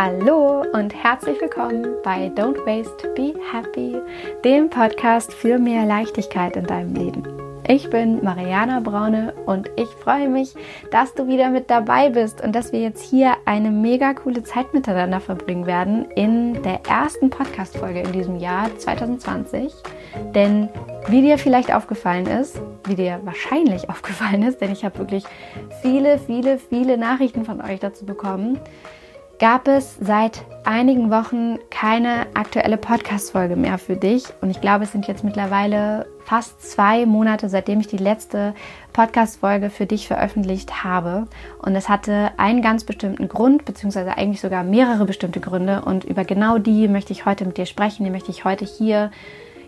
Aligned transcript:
Hallo 0.00 0.62
und 0.74 0.94
herzlich 0.94 1.40
willkommen 1.40 1.84
bei 2.04 2.30
Don't 2.36 2.64
Waste, 2.64 3.08
Be 3.16 3.34
Happy, 3.50 3.96
dem 4.44 4.70
Podcast 4.70 5.34
für 5.34 5.58
mehr 5.58 5.86
Leichtigkeit 5.86 6.54
in 6.54 6.68
deinem 6.68 6.94
Leben. 6.94 7.24
Ich 7.66 7.90
bin 7.90 8.22
Mariana 8.22 8.78
Braune 8.78 9.34
und 9.46 9.68
ich 9.74 9.88
freue 9.88 10.28
mich, 10.28 10.54
dass 10.92 11.14
du 11.14 11.26
wieder 11.26 11.50
mit 11.50 11.68
dabei 11.68 12.10
bist 12.10 12.40
und 12.40 12.54
dass 12.54 12.70
wir 12.70 12.80
jetzt 12.80 13.02
hier 13.02 13.32
eine 13.44 13.72
mega 13.72 14.14
coole 14.14 14.44
Zeit 14.44 14.72
miteinander 14.72 15.18
verbringen 15.18 15.66
werden 15.66 16.08
in 16.12 16.62
der 16.62 16.80
ersten 16.88 17.28
Podcast-Folge 17.28 18.02
in 18.02 18.12
diesem 18.12 18.36
Jahr 18.36 18.70
2020. 18.78 19.74
Denn 20.32 20.68
wie 21.08 21.22
dir 21.22 21.38
vielleicht 21.38 21.74
aufgefallen 21.74 22.28
ist, 22.28 22.62
wie 22.86 22.94
dir 22.94 23.18
wahrscheinlich 23.24 23.90
aufgefallen 23.90 24.44
ist, 24.44 24.60
denn 24.60 24.70
ich 24.70 24.84
habe 24.84 24.96
wirklich 25.00 25.24
viele, 25.82 26.18
viele, 26.18 26.60
viele 26.60 26.96
Nachrichten 26.96 27.44
von 27.44 27.60
euch 27.60 27.80
dazu 27.80 28.06
bekommen, 28.06 28.60
gab 29.38 29.68
es 29.68 29.96
seit 30.00 30.44
einigen 30.64 31.10
Wochen 31.10 31.58
keine 31.70 32.26
aktuelle 32.34 32.76
Podcast-Folge 32.76 33.54
mehr 33.54 33.78
für 33.78 33.96
dich. 33.96 34.24
Und 34.40 34.50
ich 34.50 34.60
glaube, 34.60 34.84
es 34.84 34.92
sind 34.92 35.06
jetzt 35.06 35.22
mittlerweile 35.22 36.06
fast 36.24 36.60
zwei 36.62 37.06
Monate, 37.06 37.48
seitdem 37.48 37.80
ich 37.80 37.86
die 37.86 37.98
letzte 37.98 38.54
Podcast-Folge 38.92 39.70
für 39.70 39.86
dich 39.86 40.08
veröffentlicht 40.08 40.82
habe. 40.82 41.28
Und 41.62 41.76
es 41.76 41.88
hatte 41.88 42.32
einen 42.36 42.62
ganz 42.62 42.84
bestimmten 42.84 43.28
Grund, 43.28 43.64
beziehungsweise 43.64 44.16
eigentlich 44.16 44.40
sogar 44.40 44.64
mehrere 44.64 45.04
bestimmte 45.04 45.40
Gründe. 45.40 45.82
Und 45.82 46.04
über 46.04 46.24
genau 46.24 46.58
die 46.58 46.88
möchte 46.88 47.12
ich 47.12 47.24
heute 47.24 47.44
mit 47.44 47.56
dir 47.56 47.66
sprechen. 47.66 48.04
Die 48.04 48.10
möchte 48.10 48.32
ich 48.32 48.44
heute 48.44 48.64
hier 48.64 49.12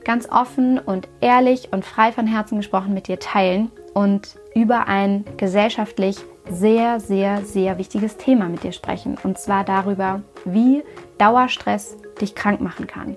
ganz 0.05 0.29
offen 0.29 0.79
und 0.79 1.09
ehrlich 1.21 1.73
und 1.73 1.85
frei 1.85 2.11
von 2.11 2.27
Herzen 2.27 2.57
gesprochen 2.57 2.93
mit 2.93 3.07
dir 3.07 3.21
teilen 3.21 3.71
und 3.95 4.37
über 4.55 4.89
ein 4.89 5.25
gesellschaftlich 5.37 6.25
sehr, 6.49 7.01
sehr, 7.01 7.45
sehr 7.45 7.79
wichtiges 7.79 8.17
Thema 8.17 8.47
mit 8.47 8.63
dir 8.63 8.73
sprechen. 8.73 9.17
Und 9.23 9.39
zwar 9.39 9.65
darüber, 9.65 10.23
wie 10.45 10.83
Dauerstress 11.19 11.97
dich 12.21 12.35
krank 12.35 12.61
machen 12.61 12.87
kann. 12.87 13.17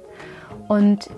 Und 0.68 1.10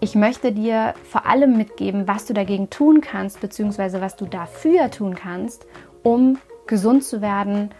ich 0.00 0.14
möchte 0.14 0.52
dir 0.52 0.94
vor 1.04 1.26
allem 1.26 1.56
mitgeben, 1.56 2.06
was 2.06 2.26
du 2.26 2.34
dagegen 2.34 2.70
tun 2.70 3.00
kannst, 3.00 3.40
beziehungsweise 3.40 4.00
was 4.00 4.16
du 4.16 4.26
dafür 4.26 4.90
tun 4.90 5.14
kannst, 5.14 5.66
um 6.02 6.38
gesund 6.66 7.02
zu 7.04 7.20
werden 7.20 7.70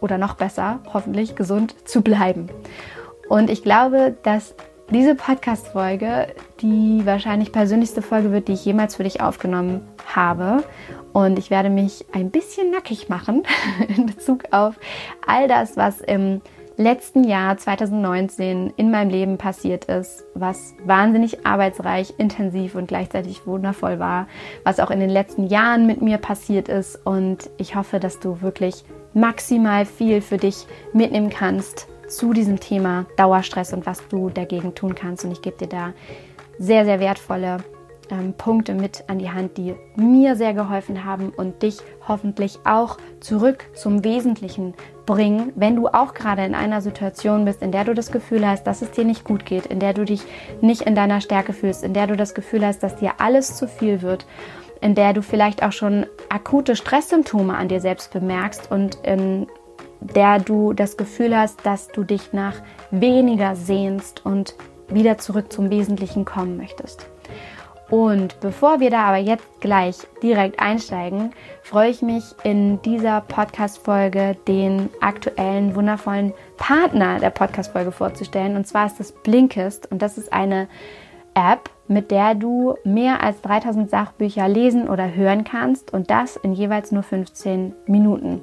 oder 0.00 0.18
noch 0.18 0.34
besser, 0.34 0.80
hoffentlich 0.92 1.36
gesund 1.36 1.88
zu 1.88 2.02
bleiben. 2.02 2.48
Und 3.28 3.48
ich 3.48 3.62
glaube, 3.62 4.16
dass 4.24 4.54
diese 4.90 5.14
Podcast-Folge 5.14 6.28
die 6.60 7.02
wahrscheinlich 7.04 7.52
persönlichste 7.52 8.02
Folge 8.02 8.32
wird, 8.32 8.48
die 8.48 8.52
ich 8.52 8.64
jemals 8.64 8.96
für 8.96 9.04
dich 9.04 9.20
aufgenommen 9.20 9.80
habe. 10.06 10.64
Und 11.12 11.38
ich 11.38 11.50
werde 11.50 11.70
mich 11.70 12.04
ein 12.12 12.30
bisschen 12.30 12.70
nackig 12.70 13.08
machen 13.08 13.42
in 13.88 14.06
Bezug 14.06 14.44
auf 14.50 14.78
all 15.26 15.48
das, 15.48 15.76
was 15.76 16.00
im 16.00 16.40
letzten 16.76 17.24
Jahr 17.24 17.56
2019 17.56 18.72
in 18.76 18.90
meinem 18.90 19.10
Leben 19.10 19.38
passiert 19.38 19.84
ist, 19.86 20.24
was 20.34 20.74
wahnsinnig 20.84 21.46
arbeitsreich, 21.46 22.14
intensiv 22.18 22.74
und 22.74 22.88
gleichzeitig 22.88 23.46
wundervoll 23.46 23.98
war, 23.98 24.26
was 24.64 24.80
auch 24.80 24.90
in 24.90 25.00
den 25.00 25.10
letzten 25.10 25.46
Jahren 25.46 25.86
mit 25.86 26.02
mir 26.02 26.18
passiert 26.18 26.68
ist. 26.68 26.98
Und 27.04 27.50
ich 27.58 27.74
hoffe, 27.74 28.00
dass 28.00 28.20
du 28.20 28.40
wirklich 28.40 28.84
maximal 29.14 29.84
viel 29.84 30.20
für 30.20 30.38
dich 30.38 30.66
mitnehmen 30.92 31.30
kannst 31.30 31.88
zu 32.08 32.32
diesem 32.32 32.60
Thema 32.60 33.06
Dauerstress 33.16 33.72
und 33.72 33.86
was 33.86 34.06
du 34.08 34.30
dagegen 34.30 34.74
tun 34.74 34.94
kannst. 34.94 35.24
Und 35.24 35.32
ich 35.32 35.42
gebe 35.42 35.58
dir 35.58 35.68
da 35.68 35.92
sehr, 36.58 36.84
sehr 36.84 37.00
wertvolle 37.00 37.58
ähm, 38.12 38.34
Punkte 38.34 38.74
mit 38.74 39.04
an 39.08 39.18
die 39.18 39.30
Hand, 39.30 39.56
die 39.56 39.74
mir 39.96 40.36
sehr 40.36 40.54
geholfen 40.54 41.04
haben 41.04 41.30
und 41.30 41.62
dich 41.62 41.78
hoffentlich 42.06 42.58
auch 42.64 42.98
zurück 43.20 43.64
zum 43.74 44.04
Wesentlichen 44.04 44.74
bringen, 45.06 45.52
wenn 45.56 45.74
du 45.74 45.88
auch 45.88 46.14
gerade 46.14 46.44
in 46.44 46.54
einer 46.54 46.80
Situation 46.82 47.44
bist, 47.44 47.62
in 47.62 47.72
der 47.72 47.84
du 47.84 47.94
das 47.94 48.12
Gefühl 48.12 48.46
hast, 48.46 48.64
dass 48.64 48.82
es 48.82 48.90
dir 48.92 49.04
nicht 49.04 49.24
gut 49.24 49.46
geht, 49.46 49.66
in 49.66 49.80
der 49.80 49.94
du 49.94 50.04
dich 50.04 50.22
nicht 50.60 50.82
in 50.82 50.94
deiner 50.94 51.20
Stärke 51.20 51.52
fühlst, 51.52 51.82
in 51.82 51.94
der 51.94 52.06
du 52.06 52.16
das 52.16 52.34
Gefühl 52.34 52.64
hast, 52.64 52.82
dass 52.82 52.96
dir 52.96 53.14
alles 53.18 53.56
zu 53.56 53.66
viel 53.66 54.02
wird, 54.02 54.26
in 54.80 54.94
der 54.94 55.12
du 55.12 55.22
vielleicht 55.22 55.62
auch 55.62 55.72
schon 55.72 56.06
akute 56.28 56.76
Stresssymptome 56.76 57.56
an 57.56 57.68
dir 57.68 57.80
selbst 57.80 58.12
bemerkst 58.12 58.70
und 58.70 58.96
in 59.04 59.46
der 60.00 60.38
du 60.38 60.72
das 60.72 60.96
Gefühl 60.96 61.36
hast, 61.36 61.64
dass 61.64 61.88
du 61.88 62.04
dich 62.04 62.32
nach 62.32 62.56
weniger 62.90 63.56
sehnst 63.56 64.26
und 64.26 64.54
wieder 64.88 65.18
zurück 65.18 65.52
zum 65.52 65.70
Wesentlichen 65.70 66.24
kommen 66.24 66.56
möchtest. 66.56 67.06
Und 67.92 68.40
bevor 68.40 68.80
wir 68.80 68.88
da 68.88 69.04
aber 69.04 69.18
jetzt 69.18 69.60
gleich 69.60 69.98
direkt 70.22 70.58
einsteigen, 70.58 71.34
freue 71.62 71.90
ich 71.90 72.00
mich 72.00 72.24
in 72.42 72.80
dieser 72.80 73.20
Podcast-Folge 73.20 74.34
den 74.48 74.88
aktuellen 75.02 75.74
wundervollen 75.74 76.32
Partner 76.56 77.18
der 77.18 77.28
Podcast-Folge 77.28 77.92
vorzustellen. 77.92 78.56
Und 78.56 78.66
zwar 78.66 78.86
ist 78.86 78.98
das 78.98 79.12
Blinkist. 79.12 79.92
Und 79.92 80.00
das 80.00 80.16
ist 80.16 80.32
eine 80.32 80.68
App, 81.34 81.68
mit 81.86 82.10
der 82.10 82.34
du 82.34 82.76
mehr 82.82 83.22
als 83.22 83.42
3000 83.42 83.90
Sachbücher 83.90 84.48
lesen 84.48 84.88
oder 84.88 85.14
hören 85.14 85.44
kannst. 85.44 85.92
Und 85.92 86.08
das 86.08 86.36
in 86.36 86.54
jeweils 86.54 86.92
nur 86.92 87.02
15 87.02 87.74
Minuten. 87.86 88.40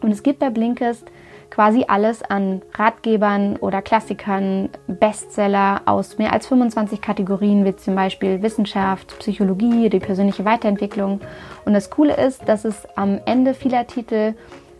Und 0.00 0.10
es 0.10 0.24
gibt 0.24 0.40
bei 0.40 0.50
Blinkist 0.50 1.04
quasi 1.52 1.84
alles 1.86 2.22
an 2.22 2.62
Ratgebern 2.72 3.56
oder 3.58 3.82
Klassikern, 3.82 4.70
Bestseller 4.86 5.82
aus 5.84 6.16
mehr 6.16 6.32
als 6.32 6.46
25 6.46 7.02
Kategorien, 7.02 7.66
wie 7.66 7.76
zum 7.76 7.94
Beispiel 7.94 8.40
Wissenschaft, 8.40 9.18
Psychologie, 9.18 9.90
die 9.90 10.00
persönliche 10.00 10.46
Weiterentwicklung. 10.46 11.20
Und 11.66 11.74
das 11.74 11.90
Coole 11.90 12.16
ist, 12.16 12.48
dass 12.48 12.64
es 12.64 12.88
am 12.96 13.20
Ende 13.26 13.52
vieler 13.52 13.86
Titel 13.86 14.32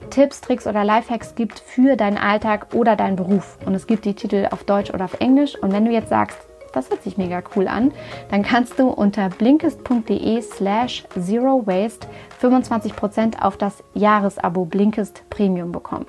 Tipps, 0.09 0.41
Tricks 0.41 0.67
oder 0.67 0.83
Lifehacks 0.83 1.35
gibt 1.35 1.61
für 1.61 1.95
deinen 1.97 2.17
Alltag 2.17 2.69
oder 2.75 2.97
deinen 2.97 3.17
Beruf. 3.17 3.59
Und 3.67 3.75
es 3.75 3.87
gibt 3.87 4.07
die 4.07 4.15
Titel 4.15 4.49
auf 4.51 4.65
Deutsch 4.65 4.93
oder 4.93 5.05
auf 5.05 5.21
Englisch. 5.21 5.55
Und 5.57 5.73
wenn 5.73 5.85
du 5.85 5.91
jetzt 5.91 6.09
sagst, 6.09 6.39
das 6.73 6.89
hört 6.89 7.03
sich 7.03 7.19
mega 7.19 7.43
cool 7.55 7.69
an, 7.69 7.93
dann 8.31 8.43
kannst 8.43 8.79
du 8.79 8.89
unter 8.89 9.29
blinkist.de 9.29 10.41
slash 10.41 11.05
zero 11.21 11.67
waste 11.67 12.09
25% 12.41 13.43
auf 13.43 13.59
das 13.59 13.85
Jahresabo 13.93 14.65
Blinkist 14.65 15.23
Premium 15.29 15.71
bekommen. 15.71 16.07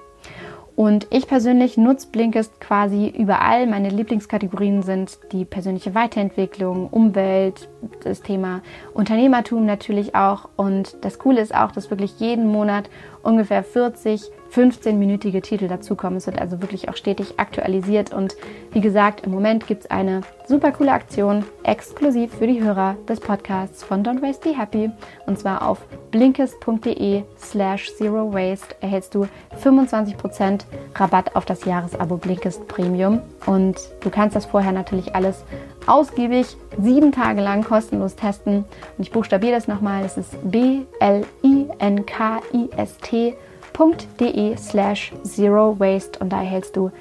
Und 0.75 1.07
ich 1.11 1.28
persönlich 1.28 1.78
nutze 1.78 2.07
Blinkist 2.07 2.59
quasi 2.59 3.07
überall. 3.07 3.67
Meine 3.67 3.89
Lieblingskategorien 3.89 4.81
sind 4.81 5.19
die 5.31 5.45
persönliche 5.45 5.94
Weiterentwicklung, 5.94 6.88
Umwelt, 6.88 7.69
das 8.03 8.22
Thema 8.22 8.61
Unternehmertum 8.94 9.66
natürlich 9.66 10.16
auch. 10.16 10.50
Und 10.56 10.97
das 11.01 11.19
Coole 11.19 11.41
ist 11.41 11.53
auch, 11.53 11.72
dass 11.72 11.91
wirklich 11.91 12.19
jeden 12.19 12.47
Monat 12.47 12.89
ungefähr 13.22 13.63
40 13.63 14.31
15-minütige 14.55 15.41
Titel 15.41 15.67
dazukommen. 15.67 16.17
Es 16.17 16.27
wird 16.27 16.39
also 16.39 16.61
wirklich 16.61 16.87
auch 16.89 16.95
stetig 16.95 17.39
aktualisiert. 17.39 18.13
Und 18.13 18.35
wie 18.71 18.81
gesagt, 18.81 19.25
im 19.25 19.31
Moment 19.31 19.65
gibt 19.65 19.85
es 19.85 19.91
eine 19.91 20.21
super 20.47 20.71
coole 20.71 20.91
Aktion 20.91 21.43
exklusiv 21.63 22.33
für 22.35 22.45
die 22.47 22.61
Hörer 22.61 22.95
des 23.07 23.19
Podcasts 23.19 23.83
von 23.83 24.03
Don't 24.03 24.21
Waste 24.21 24.47
Be 24.47 24.57
Happy. 24.57 24.91
Und 25.25 25.39
zwar 25.39 25.67
auf 25.67 25.79
blinkist.de 26.11 27.23
slash 27.39 27.95
zero 27.95 28.31
waste 28.33 28.75
erhältst 28.81 29.15
du 29.15 29.25
25% 29.63 30.61
Rabatt 30.95 31.35
auf 31.35 31.45
das 31.45 31.65
Jahresabo 31.65 32.17
Blinkist 32.17 32.67
Premium. 32.67 33.21
Und 33.45 33.77
du 34.01 34.09
kannst 34.11 34.35
das 34.35 34.45
vorher 34.45 34.71
natürlich 34.71 35.15
alles 35.15 35.43
ausgiebig 35.87 36.55
sieben 36.79 37.11
Tage 37.11 37.41
lang 37.41 37.63
kostenlos 37.63 38.15
testen. 38.15 38.65
Und 38.97 39.03
ich 39.03 39.11
buchstabiere 39.11 39.53
das 39.55 39.67
nochmal. 39.67 40.05
Es 40.05 40.17
ist 40.17 40.37
B-L-I-N-K-I-S-T 40.49 41.23
blinkist.de 43.73 44.56
slash 44.57 45.11
zero 45.23 45.79
waste 45.79 46.19
und 46.19 46.29
da 46.29 46.38
erhältst 46.38 46.75
du 46.75 46.91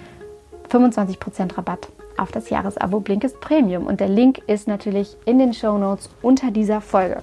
25% 0.70 1.56
Rabatt 1.56 1.88
auf 2.16 2.30
das 2.32 2.50
Jahresabo 2.50 3.00
Blinkist 3.00 3.40
Premium. 3.40 3.86
Und 3.86 4.00
der 4.00 4.08
Link 4.08 4.42
ist 4.46 4.68
natürlich 4.68 5.16
in 5.24 5.38
den 5.38 5.54
Show 5.54 5.78
Notes 5.78 6.10
unter 6.22 6.50
dieser 6.50 6.80
Folge. 6.80 7.22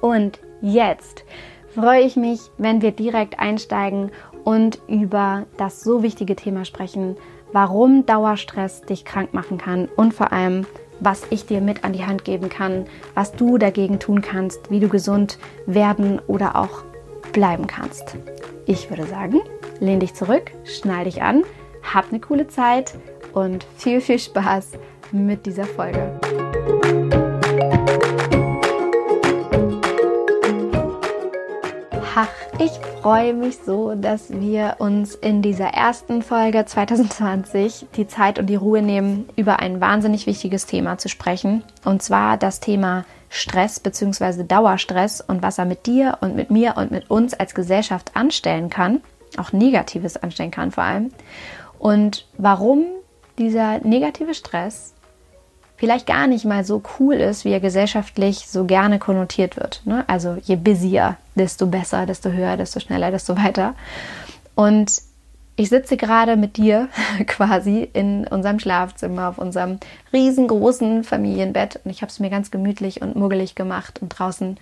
Und 0.00 0.38
jetzt 0.60 1.24
freue 1.74 2.02
ich 2.02 2.16
mich, 2.16 2.40
wenn 2.58 2.82
wir 2.82 2.92
direkt 2.92 3.38
einsteigen 3.38 4.10
und 4.44 4.78
über 4.88 5.46
das 5.56 5.80
so 5.82 6.02
wichtige 6.02 6.36
Thema 6.36 6.64
sprechen, 6.64 7.16
warum 7.52 8.04
Dauerstress 8.06 8.82
dich 8.82 9.04
krank 9.04 9.32
machen 9.32 9.58
kann 9.58 9.88
und 9.96 10.12
vor 10.12 10.32
allem, 10.32 10.66
was 11.00 11.22
ich 11.30 11.46
dir 11.46 11.60
mit 11.60 11.82
an 11.84 11.92
die 11.92 12.04
Hand 12.04 12.24
geben 12.24 12.48
kann, 12.48 12.86
was 13.14 13.32
du 13.32 13.58
dagegen 13.58 13.98
tun 13.98 14.22
kannst, 14.22 14.70
wie 14.70 14.80
du 14.80 14.88
gesund 14.88 15.38
werden 15.66 16.20
oder 16.26 16.56
auch 16.56 16.84
bleiben 17.32 17.66
kannst. 17.66 18.16
Ich 18.66 18.88
würde 18.88 19.06
sagen, 19.06 19.40
lehn 19.80 20.00
dich 20.00 20.14
zurück, 20.14 20.50
schnall 20.64 21.04
dich 21.04 21.22
an, 21.22 21.44
hab 21.82 22.10
eine 22.10 22.20
coole 22.20 22.46
Zeit 22.46 22.94
und 23.32 23.66
viel, 23.76 24.00
viel 24.00 24.18
Spaß 24.18 24.72
mit 25.12 25.44
dieser 25.46 25.64
Folge. 25.64 26.18
Ach, 32.16 32.28
ich 32.60 32.70
freue 33.02 33.34
mich 33.34 33.58
so, 33.58 33.96
dass 33.96 34.30
wir 34.30 34.76
uns 34.78 35.16
in 35.16 35.42
dieser 35.42 35.66
ersten 35.66 36.22
Folge 36.22 36.64
2020 36.64 37.86
die 37.96 38.06
Zeit 38.06 38.38
und 38.38 38.46
die 38.46 38.54
Ruhe 38.54 38.82
nehmen, 38.82 39.28
über 39.34 39.58
ein 39.58 39.80
wahnsinnig 39.80 40.28
wichtiges 40.28 40.66
Thema 40.66 40.96
zu 40.96 41.08
sprechen. 41.08 41.64
Und 41.84 42.04
zwar 42.04 42.36
das 42.36 42.60
Thema 42.60 43.04
Stress 43.30 43.80
bzw. 43.80 44.44
Dauerstress 44.44 45.22
und 45.22 45.42
was 45.42 45.58
er 45.58 45.64
mit 45.64 45.86
dir 45.86 46.18
und 46.20 46.36
mit 46.36 46.52
mir 46.52 46.76
und 46.76 46.92
mit 46.92 47.10
uns 47.10 47.34
als 47.34 47.52
Gesellschaft 47.52 48.12
anstellen 48.14 48.70
kann, 48.70 49.00
auch 49.36 49.52
Negatives 49.52 50.16
anstellen 50.16 50.52
kann 50.52 50.70
vor 50.70 50.84
allem. 50.84 51.10
und 51.80 52.28
warum 52.38 52.84
dieser 53.38 53.80
negative 53.80 54.34
Stress 54.34 54.93
vielleicht 55.84 56.06
gar 56.06 56.26
nicht 56.26 56.46
mal 56.46 56.64
so 56.64 56.82
cool 56.98 57.16
ist, 57.16 57.44
wie 57.44 57.52
er 57.52 57.60
gesellschaftlich 57.60 58.48
so 58.48 58.64
gerne 58.64 58.98
konnotiert 58.98 59.58
wird. 59.58 59.82
Ne? 59.84 60.02
Also 60.06 60.38
je 60.42 60.56
busier, 60.56 61.18
desto 61.34 61.66
besser, 61.66 62.06
desto 62.06 62.30
höher, 62.30 62.56
desto 62.56 62.80
schneller, 62.80 63.10
desto 63.10 63.36
weiter. 63.36 63.74
Und 64.54 65.02
ich 65.56 65.68
sitze 65.68 65.98
gerade 65.98 66.36
mit 66.36 66.56
dir 66.56 66.88
quasi 67.26 67.86
in 67.92 68.26
unserem 68.26 68.60
Schlafzimmer, 68.60 69.28
auf 69.28 69.36
unserem 69.36 69.78
riesengroßen 70.10 71.04
Familienbett 71.04 71.80
und 71.84 71.90
ich 71.90 72.00
habe 72.00 72.08
es 72.08 72.18
mir 72.18 72.30
ganz 72.30 72.50
gemütlich 72.50 73.02
und 73.02 73.14
muggelig 73.14 73.54
gemacht 73.54 74.00
und 74.00 74.08
draußen 74.08 74.56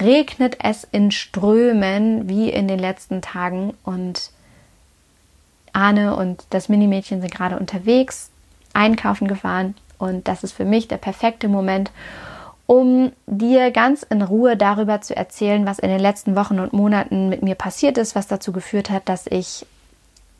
regnet 0.00 0.56
es 0.64 0.88
in 0.90 1.10
Strömen 1.10 2.26
wie 2.26 2.48
in 2.48 2.68
den 2.68 2.78
letzten 2.78 3.20
Tagen 3.20 3.74
und 3.84 4.30
Arne 5.74 6.16
und 6.16 6.46
das 6.48 6.70
Minimädchen 6.70 7.20
sind 7.20 7.34
gerade 7.34 7.58
unterwegs, 7.58 8.30
einkaufen 8.72 9.28
gefahren 9.28 9.74
und 9.98 10.28
das 10.28 10.44
ist 10.44 10.52
für 10.52 10.64
mich 10.64 10.88
der 10.88 10.96
perfekte 10.96 11.48
Moment, 11.48 11.90
um 12.66 13.12
dir 13.26 13.70
ganz 13.70 14.02
in 14.02 14.22
Ruhe 14.22 14.56
darüber 14.56 15.00
zu 15.00 15.16
erzählen, 15.16 15.66
was 15.66 15.78
in 15.78 15.90
den 15.90 16.00
letzten 16.00 16.34
Wochen 16.34 16.58
und 16.60 16.72
Monaten 16.72 17.28
mit 17.28 17.42
mir 17.42 17.54
passiert 17.54 17.98
ist, 17.98 18.14
was 18.14 18.26
dazu 18.26 18.52
geführt 18.52 18.90
hat, 18.90 19.08
dass 19.08 19.26
ich 19.26 19.66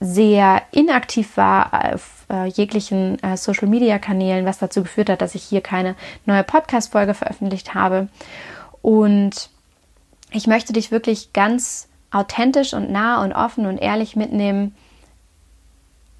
sehr 0.00 0.62
inaktiv 0.70 1.36
war 1.36 1.94
auf 1.94 2.26
äh, 2.30 2.46
jeglichen 2.46 3.22
äh, 3.22 3.36
Social-Media-Kanälen, 3.36 4.44
was 4.44 4.58
dazu 4.58 4.82
geführt 4.82 5.08
hat, 5.08 5.22
dass 5.22 5.34
ich 5.34 5.44
hier 5.44 5.60
keine 5.60 5.94
neue 6.26 6.44
Podcast-Folge 6.44 7.14
veröffentlicht 7.14 7.74
habe. 7.74 8.08
Und 8.82 9.48
ich 10.30 10.46
möchte 10.46 10.72
dich 10.72 10.90
wirklich 10.90 11.32
ganz 11.32 11.88
authentisch 12.10 12.74
und 12.74 12.90
nah 12.90 13.22
und 13.22 13.32
offen 13.32 13.66
und 13.66 13.78
ehrlich 13.78 14.16
mitnehmen 14.16 14.74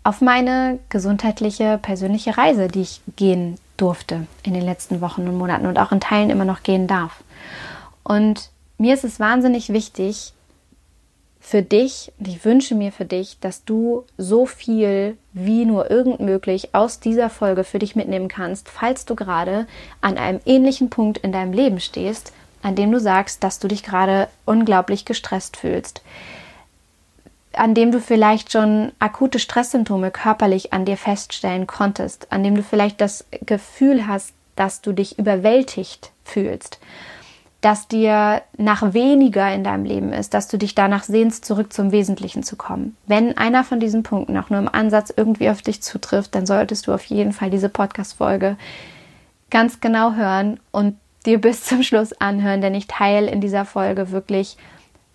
auf 0.04 0.20
meine 0.20 0.78
gesundheitliche, 0.90 1.78
persönliche 1.78 2.36
Reise, 2.36 2.68
die 2.68 2.82
ich 2.82 3.00
gehen 3.16 3.56
durfte 3.76 4.26
in 4.44 4.54
den 4.54 4.62
letzten 4.62 5.00
Wochen 5.00 5.26
und 5.26 5.36
Monaten 5.36 5.66
und 5.66 5.78
auch 5.78 5.92
in 5.92 6.00
Teilen 6.00 6.30
immer 6.30 6.44
noch 6.44 6.62
gehen 6.62 6.86
darf. 6.86 7.24
Und 8.04 8.50
mir 8.78 8.94
ist 8.94 9.04
es 9.04 9.18
wahnsinnig 9.18 9.70
wichtig, 9.70 10.34
für 11.40 11.62
dich, 11.62 12.10
und 12.18 12.28
ich 12.28 12.42
wünsche 12.46 12.74
mir 12.74 12.90
für 12.90 13.04
dich, 13.04 13.38
dass 13.38 13.64
du 13.64 14.04
so 14.16 14.46
viel 14.46 15.18
wie 15.34 15.66
nur 15.66 15.90
irgend 15.90 16.20
möglich 16.20 16.74
aus 16.74 17.00
dieser 17.00 17.28
Folge 17.28 17.64
für 17.64 17.78
dich 17.78 17.94
mitnehmen 17.94 18.28
kannst, 18.28 18.70
falls 18.70 19.04
du 19.04 19.14
gerade 19.14 19.66
an 20.00 20.16
einem 20.16 20.40
ähnlichen 20.46 20.88
Punkt 20.88 21.18
in 21.18 21.32
deinem 21.32 21.52
Leben 21.52 21.80
stehst, 21.80 22.32
an 22.62 22.76
dem 22.76 22.90
du 22.90 22.98
sagst, 22.98 23.44
dass 23.44 23.58
du 23.58 23.68
dich 23.68 23.82
gerade 23.82 24.28
unglaublich 24.46 25.04
gestresst 25.04 25.58
fühlst, 25.58 26.00
an 27.58 27.74
dem 27.74 27.92
du 27.92 28.00
vielleicht 28.00 28.52
schon 28.52 28.92
akute 28.98 29.38
Stresssymptome 29.38 30.10
körperlich 30.10 30.72
an 30.72 30.84
dir 30.84 30.96
feststellen 30.96 31.66
konntest, 31.66 32.30
an 32.30 32.42
dem 32.42 32.54
du 32.54 32.62
vielleicht 32.62 33.00
das 33.00 33.26
Gefühl 33.44 34.06
hast, 34.06 34.32
dass 34.56 34.80
du 34.80 34.92
dich 34.92 35.18
überwältigt 35.18 36.12
fühlst 36.24 36.78
dass 37.64 37.88
dir 37.88 38.42
nach 38.58 38.92
weniger 38.92 39.50
in 39.54 39.64
deinem 39.64 39.86
Leben 39.86 40.12
ist, 40.12 40.34
dass 40.34 40.48
du 40.48 40.58
dich 40.58 40.74
danach 40.74 41.02
sehnst, 41.02 41.46
zurück 41.46 41.72
zum 41.72 41.92
Wesentlichen 41.92 42.42
zu 42.42 42.56
kommen. 42.56 42.94
Wenn 43.06 43.38
einer 43.38 43.64
von 43.64 43.80
diesen 43.80 44.02
Punkten 44.02 44.36
auch 44.36 44.50
nur 44.50 44.58
im 44.58 44.68
Ansatz 44.68 45.10
irgendwie 45.16 45.48
auf 45.48 45.62
dich 45.62 45.80
zutrifft, 45.80 46.34
dann 46.34 46.44
solltest 46.44 46.86
du 46.86 46.92
auf 46.92 47.04
jeden 47.06 47.32
Fall 47.32 47.48
diese 47.48 47.70
Podcast-Folge 47.70 48.58
ganz 49.50 49.80
genau 49.80 50.12
hören 50.12 50.60
und 50.72 50.98
dir 51.24 51.40
bis 51.40 51.64
zum 51.64 51.82
Schluss 51.82 52.12
anhören, 52.12 52.60
denn 52.60 52.74
ich 52.74 52.86
teile 52.86 53.30
in 53.30 53.40
dieser 53.40 53.64
Folge 53.64 54.10
wirklich 54.10 54.58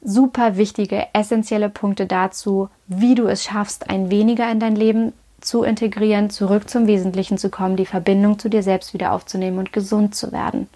super 0.02 0.58
wichtige, 0.58 1.08
essentielle 1.14 1.70
Punkte 1.70 2.06
dazu, 2.06 2.70
wie 2.88 3.16
du 3.16 3.28
es 3.28 3.44
schaffst, 3.44 3.90
ein 3.90 4.10
weniger 4.10 4.50
in 4.52 4.60
dein 4.60 4.76
Leben 4.76 5.14
zu 5.42 5.64
integrieren, 5.64 6.30
zurück 6.30 6.70
zum 6.70 6.88
Wesentlichen 6.88 7.38
zu 7.38 7.50
kommen, 7.50 7.76
die 7.76 7.86
Verbindung 7.86 8.40
zu 8.40 8.50
dir 8.50 8.64
selbst 8.64 8.94
wieder 8.94 9.14
aufzunehmen 9.14 9.60
und 9.60 9.74
gesund 9.74 10.16
zu 10.16 10.32
werden. 10.32 10.68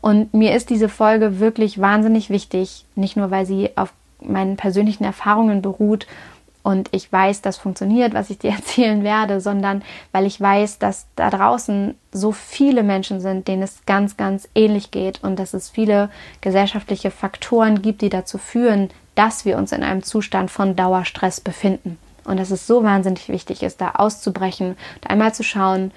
Und 0.00 0.34
mir 0.34 0.54
ist 0.54 0.70
diese 0.70 0.88
Folge 0.88 1.38
wirklich 1.38 1.80
wahnsinnig 1.80 2.30
wichtig, 2.30 2.84
nicht 2.96 3.16
nur 3.16 3.30
weil 3.30 3.46
sie 3.46 3.70
auf 3.76 3.92
meinen 4.20 4.56
persönlichen 4.56 5.04
Erfahrungen 5.04 5.62
beruht 5.62 6.06
und 6.62 6.88
ich 6.92 7.12
weiß, 7.12 7.42
das 7.42 7.56
funktioniert, 7.56 8.14
was 8.14 8.30
ich 8.30 8.38
dir 8.38 8.50
erzählen 8.56 9.02
werde, 9.02 9.40
sondern 9.40 9.82
weil 10.12 10.26
ich 10.26 10.40
weiß, 10.40 10.78
dass 10.78 11.06
da 11.16 11.30
draußen 11.30 11.94
so 12.12 12.32
viele 12.32 12.82
Menschen 12.82 13.20
sind, 13.20 13.48
denen 13.48 13.62
es 13.62 13.84
ganz, 13.86 14.16
ganz 14.16 14.48
ähnlich 14.54 14.90
geht 14.90 15.22
und 15.22 15.38
dass 15.38 15.54
es 15.54 15.70
viele 15.70 16.10
gesellschaftliche 16.40 17.10
Faktoren 17.10 17.82
gibt, 17.82 18.02
die 18.02 18.10
dazu 18.10 18.38
führen, 18.38 18.90
dass 19.14 19.44
wir 19.44 19.58
uns 19.58 19.72
in 19.72 19.82
einem 19.82 20.02
Zustand 20.02 20.50
von 20.50 20.76
Dauerstress 20.76 21.40
befinden. 21.40 21.98
Und 22.24 22.38
dass 22.38 22.52
es 22.52 22.68
so 22.68 22.84
wahnsinnig 22.84 23.28
wichtig 23.28 23.64
ist, 23.64 23.80
da 23.80 23.92
auszubrechen 23.96 24.76
und 24.94 25.10
einmal 25.10 25.34
zu 25.34 25.42
schauen, 25.42 25.90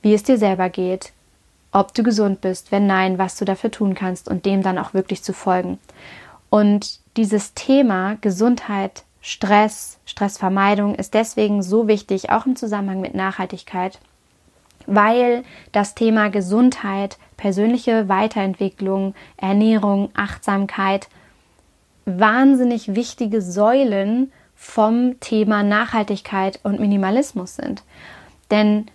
wie 0.00 0.14
es 0.14 0.22
dir 0.22 0.38
selber 0.38 0.70
geht, 0.70 1.12
ob 1.72 1.92
du 1.94 2.02
gesund 2.02 2.40
bist, 2.40 2.72
wenn 2.72 2.86
nein, 2.86 3.18
was 3.18 3.36
du 3.36 3.44
dafür 3.44 3.70
tun 3.70 3.94
kannst 3.94 4.28
und 4.28 4.46
dem 4.46 4.62
dann 4.62 4.78
auch 4.78 4.94
wirklich 4.94 5.22
zu 5.22 5.34
folgen. 5.34 5.78
Und 6.48 7.00
dieses 7.16 7.54
Thema 7.54 8.16
Gesundheit, 8.20 9.04
Stress, 9.22 10.00
Stressvermeidung 10.04 10.96
ist 10.96 11.14
deswegen 11.14 11.62
so 11.62 11.86
wichtig, 11.86 12.30
auch 12.30 12.44
im 12.44 12.56
Zusammenhang 12.56 13.00
mit 13.00 13.14
Nachhaltigkeit, 13.14 14.00
weil 14.86 15.44
das 15.70 15.94
Thema 15.94 16.28
Gesundheit, 16.28 17.18
persönliche 17.36 18.08
Weiterentwicklung, 18.08 19.14
Ernährung, 19.36 20.10
Achtsamkeit 20.14 21.08
wahnsinnig 22.04 22.96
wichtige 22.96 23.40
Säulen 23.40 24.32
vom 24.56 25.20
Thema 25.20 25.62
Nachhaltigkeit 25.62 26.58
und 26.64 26.80
Minimalismus 26.80 27.54
sind. 27.54 27.84
Denn 28.50 28.86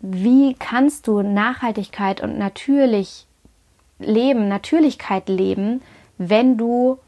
wie 0.00 0.54
kannst 0.54 1.08
du 1.08 1.22
Nachhaltigkeit 1.22 2.20
und 2.20 2.38
natürlich 2.38 3.26
leben, 3.98 4.48
Natürlichkeit 4.48 5.28
leben, 5.28 5.82
wenn 6.16 6.56
du 6.56 6.98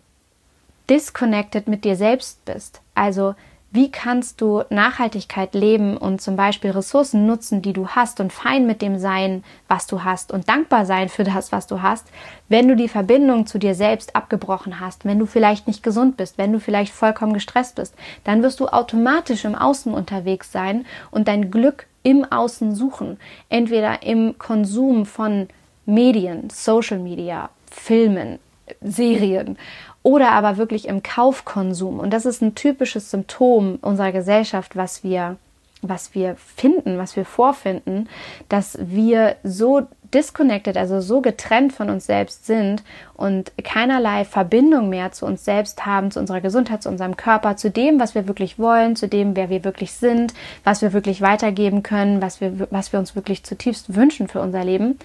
disconnected 0.89 1.69
mit 1.69 1.85
dir 1.85 1.97
selbst 1.97 2.45
bist? 2.45 2.81
Also 2.95 3.35
wie 3.75 3.91
kannst 3.91 4.43
du 4.43 4.65
Nachhaltigkeit 4.69 5.55
leben 5.55 5.97
und 5.97 6.21
zum 6.21 6.37
Beispiel 6.37 6.73
Ressourcen 6.73 7.25
nutzen, 7.25 7.63
die 7.63 7.73
du 7.73 7.89
hast 7.89 8.21
und 8.21 8.31
fein 8.31 8.67
mit 8.67 8.83
dem 8.83 8.99
sein, 8.99 9.43
was 9.67 9.87
du 9.87 10.05
hast 10.05 10.31
und 10.31 10.47
dankbar 10.47 10.85
sein 10.85 11.09
für 11.09 11.25
das, 11.25 11.53
was 11.53 11.67
du 11.67 11.81
hast, 11.81 12.07
wenn 12.51 12.69
du 12.69 12.77
die 12.77 12.89
Verbindung 12.89 13.47
zu 13.47 13.59
dir 13.59 13.75
selbst 13.75 14.15
abgebrochen 14.15 14.79
hast, 14.79 15.07
wenn 15.07 15.19
du 15.19 15.25
vielleicht 15.25 15.69
nicht 15.69 15.83
gesund 15.83 16.19
bist, 16.19 16.37
wenn 16.37 16.53
du 16.53 16.61
vielleicht 16.61 16.93
vollkommen 16.93 17.33
gestresst 17.33 17.77
bist, 17.77 17.95
dann 18.25 18.43
wirst 18.43 18.61
du 18.61 18.69
automatisch 18.69 19.47
im 19.47 19.55
Außen 19.55 19.95
unterwegs 19.95 20.53
sein 20.53 20.85
und 21.11 21.27
dein 21.27 21.51
Glück 21.51 21.87
im 22.03 22.31
Außen 22.31 22.75
suchen. 22.75 23.19
Entweder 23.49 24.03
im 24.03 24.37
Konsum 24.37 25.07
von 25.07 25.49
Medien, 25.87 26.51
Social 26.51 26.99
Media, 26.99 27.49
Filmen, 27.71 28.39
Serien 28.83 29.57
oder 30.03 30.33
aber 30.33 30.57
wirklich 30.57 30.89
im 30.89 31.03
Kaufkonsum. 31.03 32.01
Und 32.01 32.11
das 32.11 32.27
ist 32.27 32.43
ein 32.43 32.55
typisches 32.55 33.11
Symptom 33.11 33.79
unserer 33.83 34.13
Gesellschaft, 34.13 34.77
was 34.77 35.05
wir, 35.05 35.37
was 35.81 36.15
wir 36.15 36.37
finden, 36.37 36.99
was 36.99 37.17
wir 37.17 37.25
vorfinden, 37.25 38.09
dass 38.49 38.79
wir 38.81 39.37
so 39.45 39.87
disconnected, 40.13 40.77
also 40.77 41.01
so 41.01 41.21
getrennt 41.21 41.73
von 41.73 41.89
uns 41.89 42.07
selbst 42.07 42.47
sind 42.47 42.83
und 43.15 43.53
keinerlei 43.65 44.25
Verbindung 44.25 44.89
mehr 44.89 45.13
zu 45.13 45.25
uns 45.25 45.45
selbst 45.45 45.87
haben, 45.87 46.11
zu 46.11 46.21
unserer 46.21 46.41
Gesundheit, 46.41 46.83
zu 46.83 46.89
unserem 46.89 47.17
Körper, 47.17 47.57
zu 47.57 47.71
dem, 47.71 47.99
was 47.99 48.15
wir 48.15 48.29
wirklich 48.29 48.59
wollen, 48.59 48.95
zu 48.95 49.09
dem, 49.09 49.37
wer 49.37 49.49
wir 49.49 49.65
wirklich 49.65 49.93
sind, 49.93 50.35
was 50.65 50.83
wir 50.83 50.93
wirklich 50.93 51.23
weitergeben 51.23 51.83
können, 51.83 52.21
was 52.21 52.41
wir, 52.41 52.69
was 52.71 52.93
wir 52.93 53.01
uns 53.01 53.17
wirklich 53.17 53.43
zutiefst 53.45 53.95
wünschen 53.95 54.29
für 54.29 54.41
unser 54.41 54.65
Leben, 54.65 54.99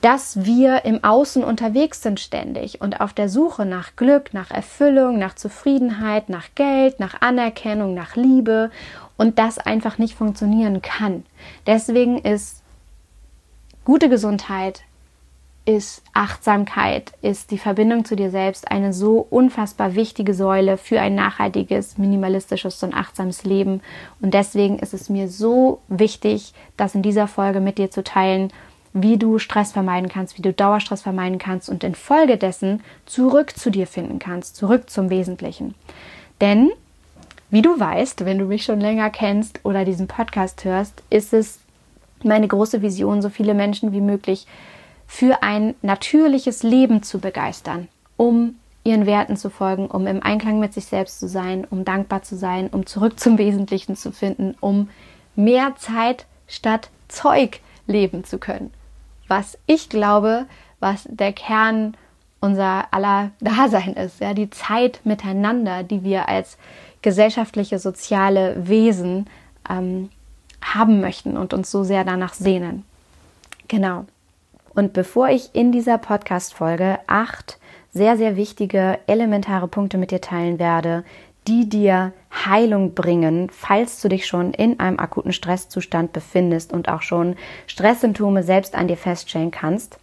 dass 0.00 0.44
wir 0.44 0.84
im 0.84 1.02
Außen 1.02 1.42
unterwegs 1.42 2.02
sind 2.02 2.20
ständig 2.20 2.80
und 2.80 3.00
auf 3.00 3.12
der 3.12 3.28
Suche 3.28 3.66
nach 3.66 3.96
Glück, 3.96 4.32
nach 4.32 4.50
Erfüllung, 4.50 5.18
nach 5.18 5.34
Zufriedenheit, 5.34 6.28
nach 6.28 6.48
Geld, 6.54 7.00
nach 7.00 7.20
Anerkennung, 7.20 7.94
nach 7.94 8.14
Liebe 8.14 8.70
und 9.16 9.38
das 9.38 9.58
einfach 9.58 9.98
nicht 9.98 10.14
funktionieren 10.14 10.82
kann. 10.82 11.24
Deswegen 11.66 12.18
ist 12.18 12.62
Gute 13.88 14.10
Gesundheit 14.10 14.82
ist 15.68 16.02
Achtsamkeit, 16.14 17.12
ist 17.20 17.50
die 17.50 17.58
Verbindung 17.58 18.06
zu 18.06 18.16
dir 18.16 18.30
selbst 18.30 18.70
eine 18.70 18.94
so 18.94 19.26
unfassbar 19.28 19.94
wichtige 19.94 20.32
Säule 20.32 20.78
für 20.78 20.98
ein 20.98 21.14
nachhaltiges, 21.14 21.98
minimalistisches 21.98 22.82
und 22.82 22.94
achtsames 22.94 23.44
Leben. 23.44 23.82
Und 24.22 24.32
deswegen 24.32 24.78
ist 24.78 24.94
es 24.94 25.10
mir 25.10 25.28
so 25.28 25.80
wichtig, 25.88 26.54
das 26.78 26.94
in 26.94 27.02
dieser 27.02 27.28
Folge 27.28 27.60
mit 27.60 27.76
dir 27.76 27.90
zu 27.90 28.02
teilen, 28.02 28.50
wie 28.92 29.16
du 29.16 29.38
Stress 29.38 29.72
vermeiden 29.72 30.08
kannst, 30.08 30.38
wie 30.38 30.42
du 30.42 30.52
Dauerstress 30.52 31.02
vermeiden 31.02 31.38
kannst 31.38 31.68
und 31.68 31.84
infolgedessen 31.84 32.82
zurück 33.06 33.56
zu 33.56 33.70
dir 33.70 33.86
finden 33.86 34.18
kannst, 34.18 34.56
zurück 34.56 34.90
zum 34.90 35.10
Wesentlichen. 35.10 35.74
Denn, 36.40 36.70
wie 37.50 37.62
du 37.62 37.78
weißt, 37.78 38.24
wenn 38.24 38.38
du 38.38 38.46
mich 38.46 38.64
schon 38.64 38.80
länger 38.80 39.10
kennst 39.10 39.60
oder 39.64 39.84
diesen 39.84 40.06
Podcast 40.06 40.64
hörst, 40.64 41.02
ist 41.10 41.32
es 41.32 41.60
meine 42.22 42.48
große 42.48 42.82
Vision, 42.82 43.22
so 43.22 43.28
viele 43.28 43.54
Menschen 43.54 43.92
wie 43.92 44.00
möglich 44.00 44.46
für 45.06 45.42
ein 45.42 45.74
natürliches 45.82 46.62
Leben 46.62 47.02
zu 47.02 47.18
begeistern, 47.18 47.88
um 48.16 48.56
ihren 48.84 49.06
Werten 49.06 49.36
zu 49.36 49.50
folgen, 49.50 49.86
um 49.86 50.06
im 50.06 50.22
Einklang 50.22 50.60
mit 50.60 50.72
sich 50.72 50.86
selbst 50.86 51.20
zu 51.20 51.28
sein, 51.28 51.66
um 51.68 51.84
dankbar 51.84 52.22
zu 52.22 52.36
sein, 52.36 52.68
um 52.68 52.86
zurück 52.86 53.18
zum 53.20 53.38
Wesentlichen 53.38 53.96
zu 53.96 54.12
finden, 54.12 54.54
um 54.60 54.88
mehr 55.36 55.74
Zeit 55.76 56.26
statt 56.46 56.90
Zeug 57.08 57.60
leben 57.86 58.24
zu 58.24 58.38
können. 58.38 58.70
Was 59.28 59.58
ich 59.66 59.88
glaube, 59.88 60.46
was 60.80 61.06
der 61.08 61.32
Kern 61.32 61.96
unser 62.40 62.92
aller 62.92 63.30
Dasein 63.40 63.94
ist, 63.94 64.20
ja, 64.20 64.34
die 64.34 64.50
Zeit 64.50 65.00
miteinander, 65.04 65.82
die 65.82 66.04
wir 66.04 66.28
als 66.28 66.56
gesellschaftliche, 67.02 67.78
soziale 67.78 68.68
Wesen 68.68 69.28
ähm, 69.68 70.10
haben 70.62 71.00
möchten 71.00 71.36
und 71.36 71.54
uns 71.54 71.70
so 71.70 71.84
sehr 71.84 72.04
danach 72.04 72.34
sehnen. 72.34 72.84
Genau. 73.68 74.06
Und 74.74 74.92
bevor 74.92 75.28
ich 75.28 75.54
in 75.54 75.72
dieser 75.72 75.98
Podcast-Folge 75.98 76.98
acht 77.06 77.58
sehr, 77.92 78.16
sehr 78.16 78.36
wichtige, 78.36 78.98
elementare 79.06 79.66
Punkte 79.66 79.98
mit 79.98 80.10
dir 80.10 80.20
teilen 80.20 80.58
werde, 80.58 81.04
die 81.48 81.68
dir 81.68 82.12
Heilung 82.30 82.94
bringen, 82.94 83.48
falls 83.50 84.00
du 84.02 84.08
dich 84.08 84.26
schon 84.26 84.52
in 84.52 84.78
einem 84.78 84.98
akuten 84.98 85.32
Stresszustand 85.32 86.12
befindest 86.12 86.72
und 86.72 86.88
auch 86.88 87.02
schon 87.02 87.36
Stresssymptome 87.66 88.42
selbst 88.42 88.74
an 88.74 88.86
dir 88.86 88.98
feststellen 88.98 89.50
kannst, 89.50 89.98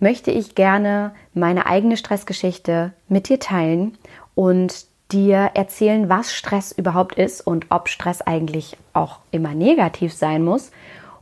möchte 0.00 0.32
ich 0.32 0.56
gerne 0.56 1.12
meine 1.34 1.66
eigene 1.66 1.96
Stressgeschichte 1.96 2.92
mit 3.08 3.28
dir 3.28 3.38
teilen 3.38 3.96
und 4.34 4.86
dir 5.12 5.52
erzählen, 5.54 6.08
was 6.08 6.34
Stress 6.34 6.72
überhaupt 6.72 7.14
ist 7.14 7.40
und 7.46 7.66
ob 7.70 7.88
Stress 7.88 8.20
eigentlich 8.20 8.76
auch 8.92 9.20
immer 9.30 9.54
negativ 9.54 10.12
sein 10.12 10.44
muss 10.44 10.72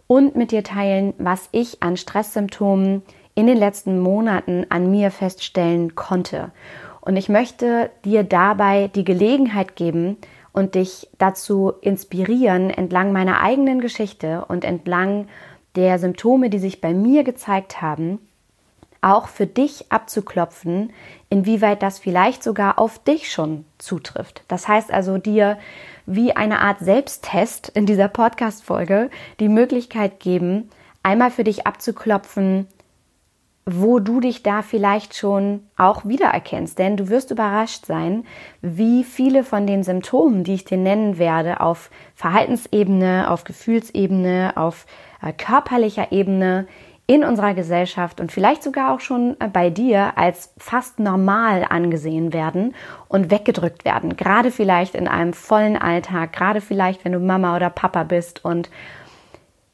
und 0.06 0.37
mit 0.37 0.52
dir 0.52 0.64
teilen, 0.64 1.12
was 1.18 1.49
ich 1.52 1.83
an 1.83 1.97
Stresssymptomen 1.97 3.02
in 3.35 3.47
den 3.47 3.59
letzten 3.59 4.00
Monaten 4.00 4.66
an 4.71 4.90
mir 4.90 5.11
feststellen 5.11 5.95
konnte. 5.95 6.50
Und 7.06 7.16
ich 7.16 7.28
möchte 7.28 7.90
dir 8.04 8.25
dabei 8.25 8.88
die 8.88 9.04
Gelegenheit 9.04 9.76
geben 9.76 10.16
und 10.52 10.75
dich 10.75 11.08
dazu 11.18 11.72
inspirieren, 11.80 12.68
entlang 12.68 13.12
meiner 13.12 13.40
eigenen 13.40 13.80
Geschichte 13.80 14.44
und 14.48 14.64
entlang 14.64 15.28
der 15.76 16.00
Symptome, 16.00 16.50
die 16.50 16.58
sich 16.58 16.80
bei 16.80 16.92
mir 16.92 17.22
gezeigt 17.22 17.80
haben, 17.80 18.18
auch 19.02 19.28
für 19.28 19.46
dich 19.46 19.92
abzuklopfen, 19.92 20.92
inwieweit 21.30 21.80
das 21.80 22.00
vielleicht 22.00 22.42
sogar 22.42 22.80
auf 22.80 22.98
dich 22.98 23.30
schon 23.30 23.64
zutrifft. 23.78 24.42
Das 24.48 24.66
heißt 24.66 24.92
also 24.92 25.16
dir 25.16 25.58
wie 26.06 26.34
eine 26.34 26.58
Art 26.58 26.80
Selbsttest 26.80 27.68
in 27.68 27.86
dieser 27.86 28.08
Podcast-Folge 28.08 29.10
die 29.38 29.48
Möglichkeit 29.48 30.18
geben, 30.18 30.70
einmal 31.04 31.30
für 31.30 31.44
dich 31.44 31.68
abzuklopfen, 31.68 32.66
wo 33.68 33.99
du 33.99 34.20
dich 34.20 34.44
da 34.44 34.62
vielleicht 34.62 35.16
schon 35.16 35.61
auch 35.76 36.04
wiedererkennst. 36.04 36.78
Denn 36.78 36.96
du 36.96 37.08
wirst 37.08 37.32
überrascht 37.32 37.85
sein, 37.85 38.25
wie 38.62 39.02
viele 39.02 39.42
von 39.42 39.66
den 39.66 39.82
Symptomen, 39.82 40.44
die 40.44 40.54
ich 40.54 40.64
dir 40.64 40.78
nennen 40.78 41.18
werde, 41.18 41.61
auf 41.61 41.90
Verhaltensebene, 42.14 43.28
auf 43.28 43.42
Gefühlsebene, 43.42 44.52
auf 44.54 44.87
äh, 45.20 45.32
körperlicher 45.32 46.12
Ebene 46.12 46.68
in 47.08 47.25
unserer 47.25 47.54
Gesellschaft 47.54 48.20
und 48.20 48.32
vielleicht 48.32 48.62
sogar 48.62 48.92
auch 48.92 49.00
schon 49.00 49.37
äh, 49.40 49.49
bei 49.49 49.70
dir 49.70 50.16
als 50.16 50.52
fast 50.58 51.00
normal 51.00 51.66
angesehen 51.68 52.32
werden 52.32 52.75
und 53.08 53.32
weggedrückt 53.32 53.85
werden. 53.85 54.16
Gerade 54.16 54.52
vielleicht 54.52 54.94
in 54.94 55.08
einem 55.08 55.32
vollen 55.32 55.76
Alltag, 55.76 56.32
gerade 56.32 56.61
vielleicht, 56.61 57.04
wenn 57.04 57.12
du 57.12 57.20
Mama 57.20 57.56
oder 57.56 57.70
Papa 57.70 58.04
bist 58.04 58.44
und 58.44 58.70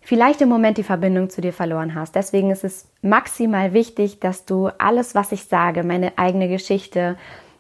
vielleicht 0.03 0.41
im 0.41 0.49
Moment 0.49 0.79
die 0.79 0.83
Verbindung 0.83 1.31
zu 1.31 1.41
dir 1.41 1.53
verloren 1.53 1.95
hast. 1.95 2.15
Deswegen 2.15 2.51
ist 2.51 2.65
es 2.65 2.89
maximal 3.01 3.73
wichtig, 3.73 4.21
dass 4.21 4.45
du 4.45 4.69
alles, 4.79 5.15
was 5.15 5.33
ich 5.33 5.45
sage, 5.45 5.85
meine 5.85 6.19
eigene 6.19 6.49
Geschichte, 6.49 7.17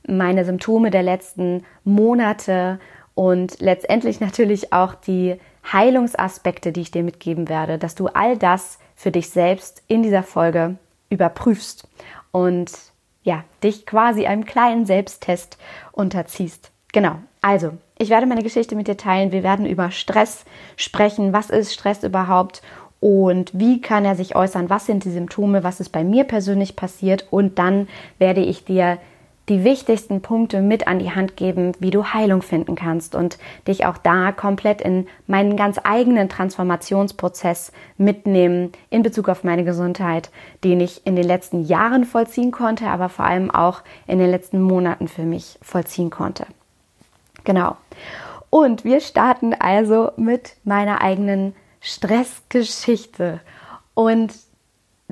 meine 0.06 0.44
Symptome 0.44 0.90
der 0.90 1.02
letzten 1.02 1.64
Monate 1.84 2.80
und 3.14 3.60
letztendlich 3.60 4.20
natürlich 4.20 4.72
auch 4.72 4.94
die 4.94 5.36
Heilungsaspekte, 5.72 6.72
die 6.72 6.80
ich 6.80 6.90
dir 6.90 7.04
mitgeben 7.04 7.48
werde, 7.48 7.78
dass 7.78 7.94
du 7.94 8.08
all 8.08 8.36
das 8.36 8.78
für 8.96 9.12
dich 9.12 9.30
selbst 9.30 9.82
in 9.86 10.02
dieser 10.02 10.22
Folge 10.22 10.76
überprüfst 11.08 11.86
und 12.32 12.72
ja, 13.22 13.44
dich 13.62 13.86
quasi 13.86 14.26
einem 14.26 14.44
kleinen 14.44 14.86
Selbsttest 14.86 15.58
unterziehst. 15.92 16.72
Genau. 16.92 17.16
Also, 17.40 17.72
ich 18.02 18.10
werde 18.10 18.26
meine 18.26 18.42
Geschichte 18.42 18.74
mit 18.74 18.88
dir 18.88 18.96
teilen. 18.96 19.30
Wir 19.30 19.44
werden 19.44 19.64
über 19.64 19.92
Stress 19.92 20.44
sprechen. 20.76 21.32
Was 21.32 21.50
ist 21.50 21.72
Stress 21.72 22.02
überhaupt? 22.02 22.60
Und 22.98 23.50
wie 23.54 23.80
kann 23.80 24.04
er 24.04 24.16
sich 24.16 24.34
äußern? 24.34 24.70
Was 24.70 24.86
sind 24.86 25.04
die 25.04 25.10
Symptome? 25.10 25.62
Was 25.62 25.80
ist 25.80 25.90
bei 25.90 26.02
mir 26.02 26.24
persönlich 26.24 26.74
passiert? 26.74 27.26
Und 27.30 27.58
dann 27.58 27.88
werde 28.18 28.40
ich 28.40 28.64
dir 28.64 28.98
die 29.48 29.64
wichtigsten 29.64 30.20
Punkte 30.20 30.62
mit 30.62 30.86
an 30.86 30.98
die 30.98 31.12
Hand 31.12 31.36
geben, 31.36 31.72
wie 31.78 31.90
du 31.90 32.04
Heilung 32.04 32.42
finden 32.42 32.74
kannst 32.74 33.14
und 33.14 33.38
dich 33.66 33.86
auch 33.86 33.98
da 33.98 34.30
komplett 34.32 34.80
in 34.80 35.06
meinen 35.26 35.56
ganz 35.56 35.80
eigenen 35.82 36.28
Transformationsprozess 36.28 37.72
mitnehmen 37.98 38.70
in 38.90 39.02
Bezug 39.02 39.28
auf 39.28 39.42
meine 39.42 39.64
Gesundheit, 39.64 40.30
den 40.62 40.80
ich 40.80 41.06
in 41.06 41.16
den 41.16 41.26
letzten 41.26 41.64
Jahren 41.64 42.04
vollziehen 42.04 42.52
konnte, 42.52 42.86
aber 42.86 43.08
vor 43.08 43.24
allem 43.24 43.50
auch 43.50 43.82
in 44.06 44.18
den 44.18 44.30
letzten 44.30 44.60
Monaten 44.60 45.08
für 45.08 45.24
mich 45.24 45.58
vollziehen 45.60 46.10
konnte. 46.10 46.46
Genau. 47.44 47.76
Und 48.50 48.84
wir 48.84 49.00
starten 49.00 49.54
also 49.54 50.10
mit 50.16 50.56
meiner 50.64 51.00
eigenen 51.00 51.54
Stressgeschichte. 51.80 53.40
Und 53.94 54.32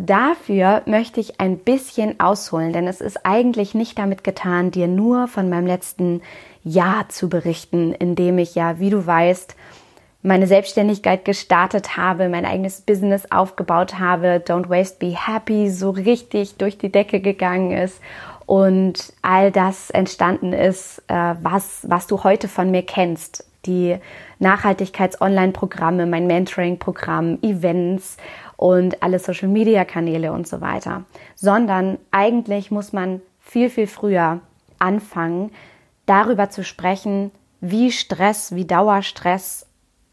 Dafür 0.07 0.81
möchte 0.87 1.21
ich 1.21 1.41
ein 1.41 1.59
bisschen 1.59 2.21
ausholen, 2.21 2.73
denn 2.73 2.89
es 2.89 3.03
ist 3.03 3.27
eigentlich 3.27 3.75
nicht 3.75 3.99
damit 3.99 4.25
getan, 4.25 4.71
dir 4.71 4.89
nur 4.89 5.29
von 5.29 5.51
meinem 5.51 5.67
letzten 5.67 6.23
Jahr 6.65 7.11
zu 7.11 7.29
berichten, 7.29 7.93
in 7.93 8.15
dem 8.15 8.39
ich 8.39 8.55
ja, 8.55 8.79
wie 8.79 8.89
du 8.89 9.07
weißt, 9.07 9.57
meine 10.23 10.47
Selbstständigkeit 10.47 11.27
gestartet 11.27 11.99
habe, 11.99 12.31
mein 12.31 12.47
eigenes 12.47 12.81
Business 12.81 13.31
aufgebaut 13.31 13.99
habe, 13.99 14.43
Don't 14.43 14.71
Waste 14.71 14.97
Be 14.99 15.15
Happy 15.15 15.69
so 15.71 15.91
richtig 15.91 16.57
durch 16.57 16.79
die 16.79 16.91
Decke 16.91 17.21
gegangen 17.21 17.73
ist 17.73 18.01
und 18.51 19.13
all 19.23 19.53
das 19.53 19.91
entstanden 19.91 20.53
ist, 20.53 21.05
äh, 21.07 21.37
was, 21.41 21.87
was 21.89 22.09
du 22.09 22.25
heute 22.25 22.49
von 22.49 22.73
mir 22.73 22.83
kennst. 22.83 23.49
Die 23.65 23.97
Nachhaltigkeits-Online-Programme, 24.41 26.05
mein 26.07 26.27
Mentoring-Programm, 26.27 27.39
Events 27.43 28.17
und 28.57 29.05
alle 29.05 29.21
Social-Media-Kanäle 29.21 30.33
und 30.33 30.49
so 30.49 30.61
weiter, 30.61 31.05
sondern 31.37 31.99
eigentlich 32.11 32.73
muss 32.73 32.93
man 32.93 33.23
viel, 33.39 33.71
viel 33.71 33.87
früher 33.87 34.41
anfangen, 34.81 35.53
darüber 36.07 36.51
zu 36.51 36.65
sprechen, 36.65 37.31
wie 37.61 37.93
Stress, 37.93 38.57
wie 38.57 38.65
Dauerstress 38.65 39.65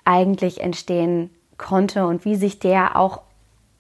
eigentlich 0.06 0.62
entstehen 0.62 1.32
konnte 1.58 2.06
und 2.06 2.24
wie 2.24 2.36
sich 2.36 2.60
der 2.60 2.98
auch 2.98 3.22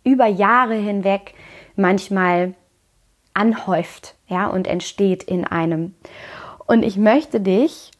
über 0.04 0.26
Jahre 0.26 0.74
hinweg 0.74 1.36
manchmal 1.76 2.56
anhäuft, 3.38 4.16
ja, 4.28 4.48
und 4.48 4.68
entsteht 4.68 5.24
in 5.24 5.46
einem. 5.46 5.94
Und 6.66 6.84
ich 6.84 6.98
möchte 6.98 7.40
dich 7.40 7.92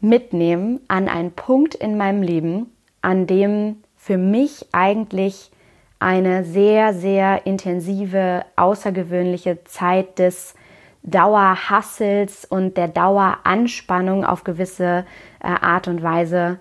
mitnehmen 0.00 0.80
an 0.88 1.08
einen 1.08 1.32
Punkt 1.32 1.74
in 1.74 1.96
meinem 1.96 2.22
Leben, 2.22 2.72
an 3.02 3.26
dem 3.26 3.76
für 3.96 4.16
mich 4.16 4.66
eigentlich 4.72 5.50
eine 5.98 6.44
sehr, 6.44 6.94
sehr 6.94 7.46
intensive, 7.46 8.44
außergewöhnliche 8.56 9.64
Zeit 9.64 10.18
des 10.18 10.54
Dauerhassels 11.02 12.44
und 12.44 12.76
der 12.76 12.88
Daueranspannung 12.88 14.24
auf 14.24 14.44
gewisse 14.44 15.04
äh, 15.40 15.48
Art 15.48 15.88
und 15.88 16.02
Weise 16.02 16.60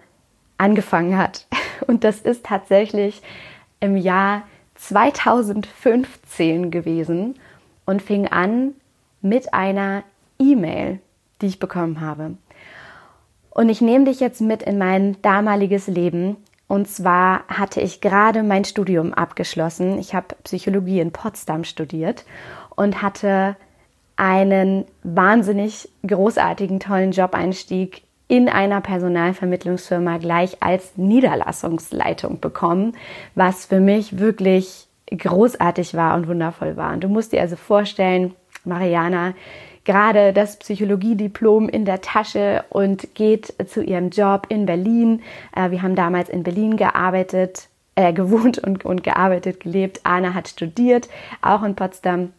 angefangen 0.57 1.17
hat. 1.17 1.47
Und 1.87 2.03
das 2.03 2.19
ist 2.19 2.45
tatsächlich 2.45 3.21
im 3.79 3.97
Jahr 3.97 4.41
2015 4.75 6.71
gewesen 6.71 7.35
und 7.87 8.03
fing 8.03 8.27
an 8.27 8.75
mit 9.23 9.55
einer 9.55 10.03
E-Mail, 10.37 10.99
die 11.41 11.47
ich 11.47 11.59
bekommen 11.59 11.99
habe. 12.01 12.37
Und 13.49 13.69
ich 13.69 13.81
nehme 13.81 14.05
dich 14.05 14.19
jetzt 14.19 14.41
mit 14.41 14.61
in 14.61 14.77
mein 14.77 15.19
damaliges 15.23 15.87
Leben, 15.87 16.37
und 16.67 16.89
zwar 16.89 17.47
hatte 17.47 17.79
ich 17.79 18.01
gerade 18.01 18.43
mein 18.43 18.65
Studium 18.65 19.13
abgeschlossen. 19.13 19.97
Ich 19.99 20.13
habe 20.13 20.35
Psychologie 20.43 20.99
in 20.99 21.11
Potsdam 21.11 21.63
studiert 21.63 22.25
und 22.75 23.01
hatte 23.01 23.55
einen 24.17 24.85
wahnsinnig 25.03 25.89
großartigen, 26.05 26.79
tollen 26.79 27.11
Job-Einstieg 27.11 28.03
in 28.27 28.49
einer 28.49 28.81
Personalvermittlungsfirma 28.81 30.17
gleich 30.17 30.61
als 30.61 30.97
Niederlassungsleitung 30.97 32.41
bekommen, 32.41 32.97
was 33.35 33.65
für 33.65 33.79
mich 33.79 34.19
wirklich 34.19 34.86
großartig 35.09 35.93
war 35.93 36.15
und 36.15 36.27
wundervoll 36.27 36.77
war. 36.77 36.93
Und 36.93 37.03
du 37.03 37.07
musst 37.07 37.31
dir 37.31 37.41
also 37.41 37.55
vorstellen, 37.55 38.35
Mariana 38.65 39.33
gerade 39.87 40.33
das 40.33 40.57
Psychologiediplom 40.57 41.69
in 41.69 41.85
der 41.85 42.01
Tasche 42.01 42.65
und 42.69 43.15
geht 43.15 43.53
zu 43.67 43.81
ihrem 43.81 44.09
Job 44.09 44.45
in 44.49 44.65
Berlin. 44.65 45.21
Äh, 45.55 45.71
wir 45.71 45.81
haben 45.81 45.95
damals 45.95 46.29
in 46.29 46.43
Berlin 46.43 46.75
gearbeitet, 46.75 47.69
äh, 47.95 48.11
gewohnt 48.11 48.59
und, 48.59 48.83
und 48.85 49.03
gearbeitet, 49.03 49.61
gelebt. 49.61 50.01
Anna 50.03 50.33
hat 50.33 50.49
studiert, 50.49 51.07
auch 51.41 51.63
in 51.63 51.75
Potsdam 51.75 52.33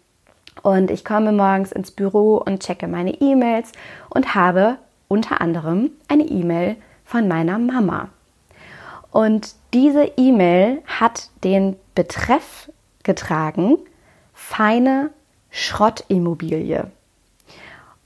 Und 0.63 0.91
ich 0.91 1.05
komme 1.07 1.33
morgens 1.33 1.73
ins 1.73 1.91
Büro 1.91 2.37
und 2.37 2.63
checke 2.63 2.87
meine 2.87 3.19
E-Mails 3.21 3.73
und 4.11 4.35
habe 4.35 4.77
unter 5.09 5.41
anderem 5.41 5.91
eine 6.09 6.25
E-Mail 6.25 6.77
von 7.05 7.29
meiner 7.29 7.59
Mama. 7.59 8.11
Und 9.11 9.55
diese 9.73 10.05
E-Mail 10.17 10.83
hat 10.87 11.31
den 11.45 11.77
Betreff 11.95 12.71
getragen, 13.03 13.79
feine 14.35 15.11
Schrottimmobilie. 15.51 16.91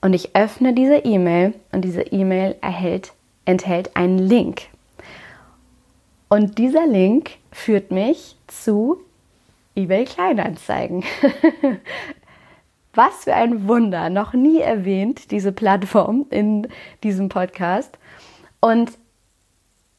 Und 0.01 0.13
ich 0.15 0.35
öffne 0.35 0.75
diese 0.75 0.97
E-Mail 0.97 1.55
und 1.71 1.85
diese 1.85 2.03
E-Mail 2.03 2.57
enthält 3.45 3.97
einen 3.97 4.19
Link. 4.19 4.63
Und 6.29 6.59
dieser 6.59 6.87
Link 6.87 7.33
führt 7.53 7.91
mich 7.91 8.37
zu 8.47 8.99
eBay 9.75 10.05
Kleinanzeigen. 10.05 11.05
Was 12.95 13.25
für 13.25 13.35
ein 13.35 13.69
Wunder, 13.69 14.11
noch 14.11 14.33
nie 14.33 14.61
erwähnt, 14.61 15.31
diese 15.31 15.53
Plattform 15.53 16.27
in 16.31 16.69
diesem 17.03 17.29
Podcast. 17.29 17.99
Und 18.61 18.93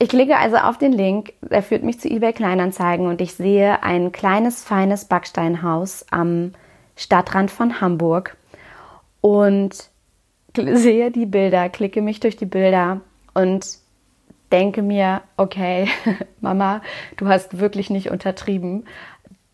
ich 0.04 0.10
klicke 0.10 0.38
also 0.38 0.58
auf 0.58 0.78
den 0.78 0.92
Link, 0.92 1.32
er 1.50 1.64
führt 1.64 1.84
mich 1.84 1.98
zu 1.98 2.10
eBay 2.10 2.34
Kleinanzeigen 2.34 3.08
und 3.08 3.22
ich 3.22 3.36
sehe 3.36 3.84
ein 3.84 4.12
kleines, 4.12 4.62
feines 4.62 5.06
Backsteinhaus 5.06 6.06
am 6.12 6.52
Stadtrand 6.98 7.50
von 7.50 7.80
Hamburg 7.80 8.36
und 9.22 9.90
sehe 10.58 11.10
die 11.10 11.26
Bilder, 11.26 11.70
klicke 11.70 12.02
mich 12.02 12.20
durch 12.20 12.36
die 12.36 12.46
Bilder 12.46 13.00
und 13.34 13.66
denke 14.52 14.82
mir, 14.82 15.22
okay, 15.38 15.88
Mama, 16.42 16.82
du 17.16 17.30
hast 17.30 17.60
wirklich 17.62 17.90
nicht 17.90 18.12
untertrieben. 18.12 18.86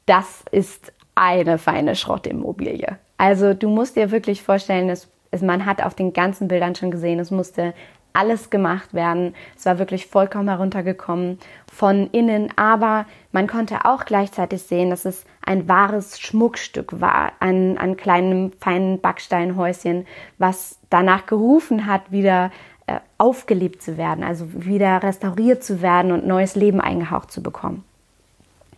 Das 0.07 0.43
ist 0.51 0.91
eine 1.13 1.59
feine 1.59 1.95
Schrottimmobilie. 1.95 2.97
Also 3.17 3.53
du 3.53 3.69
musst 3.69 3.97
dir 3.97 4.09
wirklich 4.09 4.41
vorstellen, 4.41 4.89
es, 4.89 5.09
man 5.43 5.67
hat 5.67 5.83
auf 5.83 5.93
den 5.93 6.11
ganzen 6.11 6.47
Bildern 6.47 6.73
schon 6.73 6.89
gesehen, 6.89 7.19
es 7.19 7.29
musste 7.29 7.75
alles 8.19 8.49
gemacht 8.49 8.93
werden. 8.93 9.33
Es 9.55 9.65
war 9.65 9.79
wirklich 9.79 10.07
vollkommen 10.07 10.49
heruntergekommen 10.49 11.39
von 11.71 12.09
innen, 12.11 12.51
aber 12.57 13.05
man 13.31 13.47
konnte 13.47 13.85
auch 13.85 14.03
gleichzeitig 14.03 14.63
sehen, 14.63 14.89
dass 14.89 15.05
es 15.05 15.23
ein 15.45 15.67
wahres 15.69 16.19
Schmuckstück 16.19 16.99
war, 16.99 17.31
ein, 17.39 17.77
ein 17.77 17.95
kleinem 17.95 18.51
feinen 18.59 18.99
Backsteinhäuschen, 18.99 20.05
was 20.37 20.77
danach 20.89 21.25
gerufen 21.27 21.85
hat, 21.85 22.11
wieder 22.11 22.51
äh, 22.87 22.99
aufgelebt 23.17 23.81
zu 23.81 23.97
werden, 23.97 24.23
also 24.23 24.47
wieder 24.51 25.01
restauriert 25.01 25.63
zu 25.63 25.81
werden 25.81 26.11
und 26.11 26.27
neues 26.27 26.55
Leben 26.55 26.81
eingehaucht 26.81 27.31
zu 27.31 27.41
bekommen. 27.41 27.85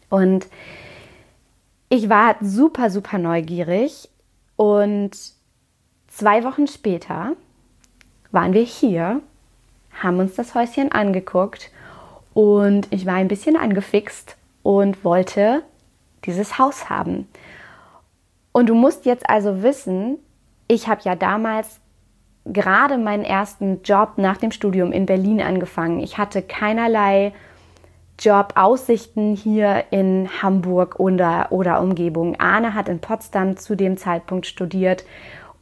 Und 0.10 0.48
ich 1.90 2.10
war 2.10 2.36
super, 2.42 2.90
super 2.90 3.18
neugierig 3.18 4.10
und 4.56 5.12
zwei 6.08 6.44
Wochen 6.44 6.68
später 6.68 7.34
waren 8.32 8.54
wir 8.54 8.64
hier, 8.64 9.22
haben 10.00 10.20
uns 10.20 10.36
das 10.36 10.56
Häuschen 10.56 10.92
angeguckt 10.92 11.72
und 12.34 12.88
ich 12.92 13.06
war 13.06 13.16
ein 13.16 13.28
bisschen 13.28 13.58
angefixt 13.58 14.38
und 14.64 15.04
wollte 15.04 15.64
dieses 16.26 16.58
Haus 16.58 16.90
haben. 16.90 17.28
Und 18.52 18.70
du 18.70 18.76
musst 18.76 19.06
jetzt 19.06 19.30
also 19.30 19.64
wissen, 19.64 20.18
ich 20.68 20.88
habe 20.88 21.02
ja 21.04 21.16
damals 21.16 21.80
gerade 22.46 22.98
meinen 22.98 23.24
ersten 23.24 23.82
Job 23.84 24.14
nach 24.18 24.38
dem 24.38 24.52
Studium 24.52 24.92
in 24.92 25.06
Berlin 25.06 25.42
angefangen. 25.42 26.00
Ich 26.00 26.18
hatte 26.18 26.42
keinerlei 26.42 27.34
Jobaussichten 28.20 29.36
hier 29.36 29.86
in 29.90 30.30
Hamburg 30.42 31.00
oder, 31.00 31.48
oder 31.52 31.82
Umgebung. 31.82 32.40
Arne 32.40 32.74
hat 32.74 32.88
in 32.88 33.00
Potsdam 33.00 33.58
zu 33.58 33.76
dem 33.76 33.98
Zeitpunkt 33.98 34.46
studiert 34.46 35.06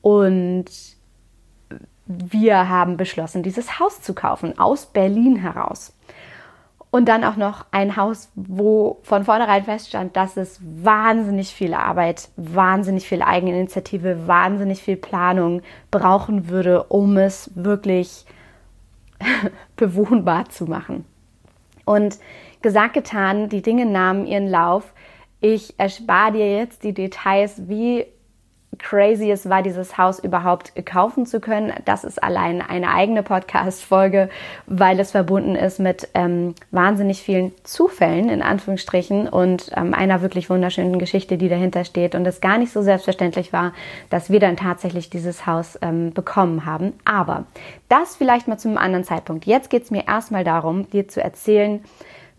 und 0.01 0.65
wir 2.09 2.67
haben 2.67 2.97
beschlossen, 2.97 3.43
dieses 3.43 3.79
Haus 3.79 4.01
zu 4.01 4.15
kaufen, 4.15 4.57
aus 4.57 4.87
Berlin 4.87 5.35
heraus. 5.35 5.95
Und 6.89 7.07
dann 7.07 7.23
auch 7.23 7.35
noch 7.35 7.67
ein 7.69 7.95
Haus, 7.97 8.31
wo 8.33 8.97
von 9.03 9.23
vornherein 9.23 9.63
feststand, 9.63 10.15
dass 10.15 10.37
es 10.37 10.59
wahnsinnig 10.63 11.49
viel 11.53 11.75
Arbeit, 11.75 12.29
wahnsinnig 12.35 13.07
viel 13.07 13.21
Eigeninitiative, 13.21 14.27
wahnsinnig 14.27 14.81
viel 14.81 14.95
Planung 14.95 15.61
brauchen 15.91 16.49
würde, 16.49 16.85
um 16.85 17.15
es 17.17 17.51
wirklich 17.53 18.25
bewohnbar 19.75 20.49
zu 20.49 20.65
machen. 20.65 21.05
Und 21.85 22.17
gesagt, 22.63 22.95
getan, 22.95 23.49
die 23.49 23.61
Dinge 23.61 23.85
nahmen 23.85 24.25
ihren 24.25 24.47
Lauf. 24.47 24.93
Ich 25.41 25.79
erspare 25.79 26.31
dir 26.31 26.57
jetzt 26.57 26.83
die 26.83 26.95
Details, 26.95 27.69
wie 27.69 28.07
crazy 28.79 29.29
es 29.29 29.49
war, 29.49 29.61
dieses 29.61 29.97
Haus 29.97 30.19
überhaupt 30.19 30.73
kaufen 30.85 31.25
zu 31.25 31.39
können. 31.39 31.73
Das 31.85 32.03
ist 32.03 32.21
allein 32.21 32.61
eine 32.61 32.91
eigene 32.91 33.23
Podcast-Folge, 33.23 34.29
weil 34.65 34.99
es 34.99 35.11
verbunden 35.11 35.55
ist 35.55 35.79
mit 35.79 36.09
ähm, 36.13 36.55
wahnsinnig 36.71 37.21
vielen 37.21 37.51
Zufällen, 37.63 38.29
in 38.29 38.41
Anführungsstrichen, 38.41 39.27
und 39.27 39.71
ähm, 39.75 39.93
einer 39.93 40.21
wirklich 40.21 40.49
wunderschönen 40.49 40.97
Geschichte, 40.99 41.37
die 41.37 41.49
dahinter 41.49 41.83
steht. 41.83 42.15
Und 42.15 42.25
es 42.25 42.41
gar 42.41 42.57
nicht 42.57 42.71
so 42.71 42.81
selbstverständlich 42.81 43.53
war, 43.53 43.73
dass 44.09 44.29
wir 44.29 44.39
dann 44.39 44.57
tatsächlich 44.57 45.09
dieses 45.09 45.45
Haus 45.45 45.77
ähm, 45.81 46.13
bekommen 46.13 46.65
haben. 46.65 46.93
Aber 47.05 47.45
das 47.89 48.15
vielleicht 48.15 48.47
mal 48.47 48.57
zu 48.57 48.69
einem 48.69 48.77
anderen 48.77 49.03
Zeitpunkt. 49.03 49.45
Jetzt 49.45 49.69
geht 49.69 49.83
es 49.83 49.91
mir 49.91 50.07
erstmal 50.07 50.43
darum, 50.43 50.89
dir 50.89 51.07
zu 51.07 51.21
erzählen, 51.21 51.83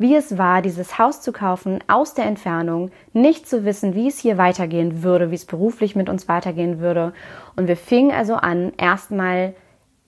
wie 0.00 0.16
es 0.16 0.38
war, 0.38 0.62
dieses 0.62 0.98
Haus 0.98 1.20
zu 1.20 1.30
kaufen 1.30 1.84
aus 1.86 2.14
der 2.14 2.24
Entfernung, 2.24 2.90
nicht 3.12 3.46
zu 3.46 3.66
wissen, 3.66 3.94
wie 3.94 4.08
es 4.08 4.18
hier 4.18 4.38
weitergehen 4.38 5.02
würde, 5.02 5.30
wie 5.30 5.34
es 5.34 5.44
beruflich 5.44 5.94
mit 5.94 6.08
uns 6.08 6.26
weitergehen 6.26 6.80
würde. 6.80 7.12
Und 7.54 7.68
wir 7.68 7.76
fingen 7.76 8.10
also 8.10 8.34
an, 8.36 8.72
erstmal 8.78 9.54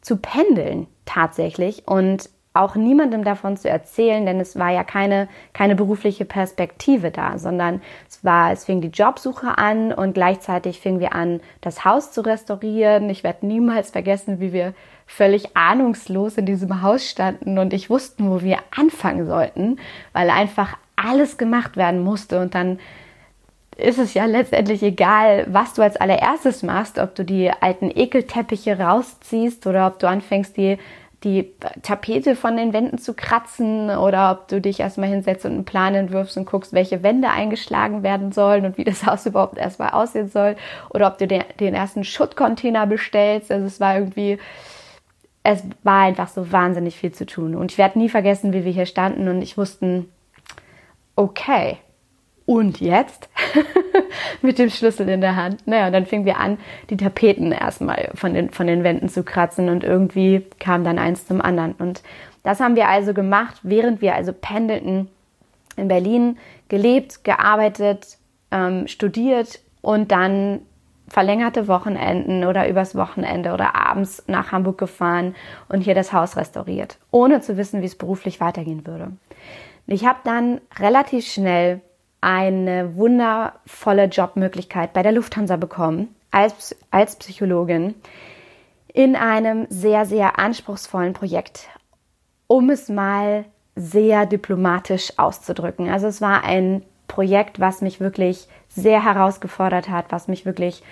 zu 0.00 0.16
pendeln 0.16 0.86
tatsächlich 1.04 1.86
und 1.86 2.30
auch 2.54 2.74
niemandem 2.74 3.24
davon 3.24 3.56
zu 3.56 3.68
erzählen, 3.68 4.26
denn 4.26 4.38
es 4.38 4.58
war 4.58 4.70
ja 4.70 4.84
keine, 4.84 5.28
keine 5.52 5.74
berufliche 5.74 6.24
Perspektive 6.24 7.10
da, 7.10 7.38
sondern 7.38 7.80
es 8.08 8.22
war, 8.24 8.52
es 8.52 8.64
fing 8.66 8.80
die 8.80 8.88
Jobsuche 8.88 9.56
an 9.56 9.92
und 9.92 10.12
gleichzeitig 10.12 10.80
fingen 10.80 11.00
wir 11.00 11.14
an, 11.14 11.40
das 11.62 11.84
Haus 11.84 12.12
zu 12.12 12.20
restaurieren. 12.20 13.08
Ich 13.08 13.24
werde 13.24 13.46
niemals 13.46 13.90
vergessen, 13.90 14.40
wie 14.40 14.52
wir 14.52 14.74
völlig 15.06 15.56
ahnungslos 15.56 16.36
in 16.36 16.46
diesem 16.46 16.82
Haus 16.82 17.08
standen 17.08 17.58
und 17.58 17.72
ich 17.72 17.88
wussten, 17.88 18.30
wo 18.30 18.42
wir 18.42 18.58
anfangen 18.76 19.26
sollten, 19.26 19.78
weil 20.12 20.28
einfach 20.28 20.76
alles 20.96 21.38
gemacht 21.38 21.76
werden 21.76 22.02
musste 22.02 22.40
und 22.40 22.54
dann 22.54 22.78
ist 23.76 23.98
es 23.98 24.14
ja 24.14 24.26
letztendlich 24.26 24.82
egal, 24.82 25.46
was 25.48 25.74
du 25.74 25.82
als 25.82 25.96
allererstes 25.96 26.62
machst, 26.62 26.98
ob 26.98 27.14
du 27.14 27.24
die 27.24 27.50
alten 27.50 27.90
Ekelteppiche 27.90 28.78
rausziehst 28.78 29.66
oder 29.66 29.86
ob 29.86 29.98
du 29.98 30.08
anfängst, 30.08 30.56
die, 30.56 30.78
die 31.24 31.52
Tapete 31.82 32.34
von 32.34 32.56
den 32.56 32.72
Wänden 32.72 32.98
zu 32.98 33.14
kratzen 33.14 33.90
oder 33.90 34.32
ob 34.32 34.48
du 34.48 34.60
dich 34.60 34.80
erstmal 34.80 35.08
hinsetzt 35.08 35.44
und 35.44 35.52
einen 35.52 35.64
Plan 35.64 35.94
entwirfst 35.94 36.36
und 36.36 36.46
guckst, 36.46 36.72
welche 36.72 37.02
Wände 37.02 37.30
eingeschlagen 37.30 38.02
werden 38.02 38.32
sollen 38.32 38.64
und 38.64 38.78
wie 38.78 38.84
das 38.84 39.06
Haus 39.06 39.26
überhaupt 39.26 39.58
erstmal 39.58 39.90
aussehen 39.90 40.28
soll 40.28 40.56
oder 40.90 41.06
ob 41.06 41.18
du 41.18 41.26
den, 41.26 41.44
den 41.60 41.74
ersten 41.74 42.04
Schuttcontainer 42.04 42.86
bestellst. 42.86 43.52
Also 43.52 43.66
es 43.66 43.78
war 43.80 43.96
irgendwie, 43.96 44.38
es 45.42 45.62
war 45.82 46.02
einfach 46.02 46.28
so 46.28 46.50
wahnsinnig 46.50 46.96
viel 46.96 47.12
zu 47.12 47.26
tun. 47.26 47.54
Und 47.54 47.72
ich 47.72 47.78
werde 47.78 47.98
nie 47.98 48.08
vergessen, 48.08 48.52
wie 48.52 48.64
wir 48.64 48.72
hier 48.72 48.86
standen 48.86 49.28
und 49.28 49.42
ich 49.42 49.56
wussten, 49.56 50.08
okay, 51.14 51.78
und 52.52 52.80
jetzt? 52.80 53.30
Mit 54.42 54.58
dem 54.58 54.68
Schlüssel 54.68 55.08
in 55.08 55.22
der 55.22 55.36
Hand. 55.36 55.66
Naja, 55.66 55.86
und 55.86 55.92
dann 55.92 56.04
fingen 56.04 56.26
wir 56.26 56.38
an, 56.38 56.58
die 56.90 56.98
Tapeten 56.98 57.50
erstmal 57.50 58.10
von 58.14 58.34
den, 58.34 58.50
von 58.50 58.66
den 58.66 58.84
Wänden 58.84 59.08
zu 59.08 59.22
kratzen 59.22 59.70
und 59.70 59.84
irgendwie 59.84 60.44
kam 60.58 60.84
dann 60.84 60.98
eins 60.98 61.26
zum 61.26 61.40
anderen. 61.40 61.72
Und 61.72 62.02
das 62.42 62.60
haben 62.60 62.76
wir 62.76 62.88
also 62.88 63.14
gemacht, 63.14 63.60
während 63.62 64.02
wir 64.02 64.14
also 64.14 64.34
pendelten 64.38 65.08
in 65.76 65.88
Berlin, 65.88 66.36
gelebt, 66.68 67.24
gearbeitet, 67.24 68.18
ähm, 68.50 68.86
studiert 68.86 69.60
und 69.80 70.12
dann 70.12 70.60
verlängerte 71.08 71.68
Wochenenden 71.68 72.44
oder 72.44 72.68
übers 72.68 72.94
Wochenende 72.94 73.54
oder 73.54 73.74
abends 73.74 74.24
nach 74.26 74.52
Hamburg 74.52 74.76
gefahren 74.76 75.34
und 75.70 75.80
hier 75.80 75.94
das 75.94 76.12
Haus 76.12 76.36
restauriert, 76.36 76.98
ohne 77.10 77.40
zu 77.40 77.56
wissen, 77.56 77.80
wie 77.80 77.86
es 77.86 77.96
beruflich 77.96 78.40
weitergehen 78.40 78.86
würde. 78.86 79.12
Ich 79.86 80.04
habe 80.04 80.18
dann 80.24 80.60
relativ 80.78 81.26
schnell 81.26 81.80
eine 82.22 82.96
wundervolle 82.96 84.04
Jobmöglichkeit 84.04 84.92
bei 84.94 85.02
der 85.02 85.12
Lufthansa 85.12 85.56
bekommen 85.56 86.14
als, 86.30 86.74
als 86.90 87.16
Psychologin 87.16 87.94
in 88.94 89.16
einem 89.16 89.66
sehr, 89.68 90.06
sehr 90.06 90.38
anspruchsvollen 90.38 91.12
Projekt, 91.12 91.68
um 92.46 92.70
es 92.70 92.88
mal 92.88 93.44
sehr 93.74 94.26
diplomatisch 94.26 95.18
auszudrücken. 95.18 95.90
Also 95.90 96.06
es 96.06 96.20
war 96.20 96.44
ein 96.44 96.82
Projekt, 97.08 97.58
was 97.58 97.80
mich 97.80 98.00
wirklich 98.00 98.46
sehr 98.68 99.04
herausgefordert 99.04 99.88
hat, 99.88 100.06
was 100.10 100.28
mich 100.28 100.46
wirklich 100.46 100.82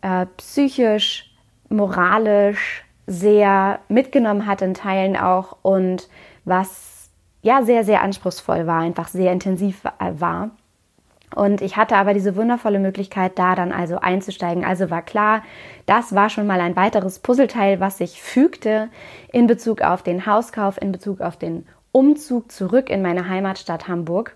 äh, 0.00 0.26
psychisch, 0.36 1.30
moralisch 1.68 2.84
sehr 3.06 3.80
mitgenommen 3.88 4.46
hat 4.46 4.62
in 4.62 4.74
Teilen 4.74 5.16
auch 5.16 5.56
und 5.62 6.08
was 6.44 7.10
ja 7.42 7.62
sehr, 7.62 7.84
sehr 7.84 8.02
anspruchsvoll 8.02 8.66
war, 8.66 8.80
einfach 8.80 9.08
sehr 9.08 9.32
intensiv 9.32 9.82
war. 9.84 10.50
Und 11.34 11.60
ich 11.60 11.76
hatte 11.76 11.96
aber 11.96 12.14
diese 12.14 12.36
wundervolle 12.36 12.78
Möglichkeit, 12.78 13.38
da 13.38 13.54
dann 13.54 13.72
also 13.72 13.98
einzusteigen. 13.98 14.64
Also 14.64 14.90
war 14.90 15.02
klar, 15.02 15.42
das 15.86 16.14
war 16.14 16.30
schon 16.30 16.46
mal 16.46 16.60
ein 16.60 16.76
weiteres 16.76 17.18
Puzzleteil, 17.18 17.80
was 17.80 17.98
sich 17.98 18.22
fügte 18.22 18.88
in 19.32 19.46
Bezug 19.46 19.82
auf 19.82 20.02
den 20.02 20.26
Hauskauf, 20.26 20.80
in 20.80 20.92
Bezug 20.92 21.20
auf 21.20 21.36
den 21.36 21.66
Umzug 21.92 22.50
zurück 22.50 22.88
in 22.90 23.02
meine 23.02 23.28
Heimatstadt 23.28 23.88
Hamburg. 23.88 24.34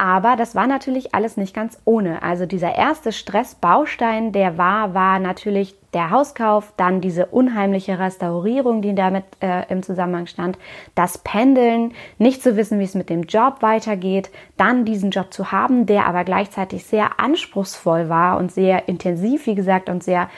Aber 0.00 0.36
das 0.36 0.54
war 0.54 0.66
natürlich 0.66 1.14
alles 1.14 1.36
nicht 1.36 1.54
ganz 1.54 1.78
ohne. 1.84 2.22
Also 2.22 2.46
dieser 2.46 2.74
erste 2.74 3.12
Stressbaustein, 3.12 4.32
der 4.32 4.56
war, 4.56 4.94
war 4.94 5.18
natürlich 5.18 5.74
der 5.92 6.08
Hauskauf, 6.08 6.72
dann 6.78 7.02
diese 7.02 7.26
unheimliche 7.26 7.98
Restaurierung, 7.98 8.80
die 8.80 8.94
damit 8.94 9.24
äh, 9.42 9.70
im 9.70 9.82
Zusammenhang 9.82 10.26
stand, 10.26 10.56
das 10.94 11.18
Pendeln, 11.18 11.92
nicht 12.16 12.42
zu 12.42 12.56
wissen, 12.56 12.78
wie 12.78 12.84
es 12.84 12.94
mit 12.94 13.10
dem 13.10 13.24
Job 13.24 13.56
weitergeht, 13.60 14.30
dann 14.56 14.86
diesen 14.86 15.10
Job 15.10 15.34
zu 15.34 15.52
haben, 15.52 15.84
der 15.84 16.06
aber 16.06 16.24
gleichzeitig 16.24 16.86
sehr 16.86 17.20
anspruchsvoll 17.20 18.08
war 18.08 18.38
und 18.38 18.50
sehr 18.50 18.88
intensiv, 18.88 19.44
wie 19.44 19.54
gesagt, 19.54 19.90
und 19.90 20.02
sehr 20.02 20.30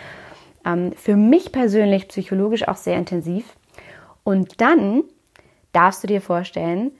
ähm, 0.66 0.90
für 0.96 1.14
mich 1.14 1.52
persönlich 1.52 2.08
psychologisch 2.08 2.66
auch 2.66 2.74
sehr 2.74 2.96
intensiv. 2.96 3.44
Und 4.24 4.60
dann 4.60 5.04
darfst 5.70 6.02
du 6.02 6.08
dir 6.08 6.20
vorstellen, 6.20 6.90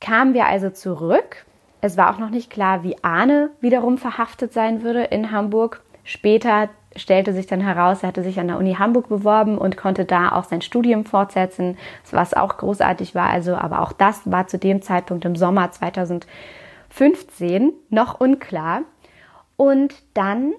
kamen 0.00 0.34
wir 0.34 0.46
also 0.46 0.70
zurück 0.70 1.46
es 1.80 1.96
war 1.96 2.12
auch 2.12 2.18
noch 2.18 2.30
nicht 2.30 2.50
klar, 2.50 2.82
wie 2.82 2.96
Arne 3.02 3.50
wiederum 3.60 3.98
verhaftet 3.98 4.52
sein 4.52 4.82
würde 4.82 5.04
in 5.04 5.30
Hamburg. 5.30 5.82
Später 6.04 6.68
stellte 6.96 7.32
sich 7.32 7.46
dann 7.46 7.60
heraus, 7.60 8.02
er 8.02 8.08
hatte 8.08 8.22
sich 8.22 8.40
an 8.40 8.48
der 8.48 8.58
Uni 8.58 8.74
Hamburg 8.74 9.08
beworben 9.08 9.58
und 9.58 9.76
konnte 9.76 10.04
da 10.04 10.32
auch 10.32 10.44
sein 10.44 10.62
Studium 10.62 11.04
fortsetzen, 11.04 11.78
was 12.10 12.34
auch 12.34 12.56
großartig 12.56 13.14
war. 13.14 13.30
Also, 13.30 13.54
aber 13.54 13.82
auch 13.82 13.92
das 13.92 14.28
war 14.30 14.48
zu 14.48 14.58
dem 14.58 14.82
Zeitpunkt 14.82 15.24
im 15.24 15.36
Sommer 15.36 15.70
2015 15.70 17.72
noch 17.90 18.20
unklar. 18.20 18.82
Und 19.56 19.94
dann 20.14 20.52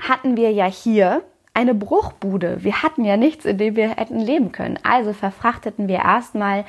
hatten 0.00 0.36
wir 0.36 0.52
ja 0.52 0.66
hier 0.66 1.22
eine 1.54 1.74
Bruchbude. 1.74 2.62
Wir 2.62 2.82
hatten 2.82 3.04
ja 3.04 3.16
nichts, 3.16 3.44
in 3.44 3.58
dem 3.58 3.76
wir 3.76 3.90
hätten 3.90 4.18
leben 4.18 4.52
können. 4.52 4.78
Also 4.82 5.12
verfrachteten 5.12 5.88
wir 5.88 6.00
erstmal 6.00 6.64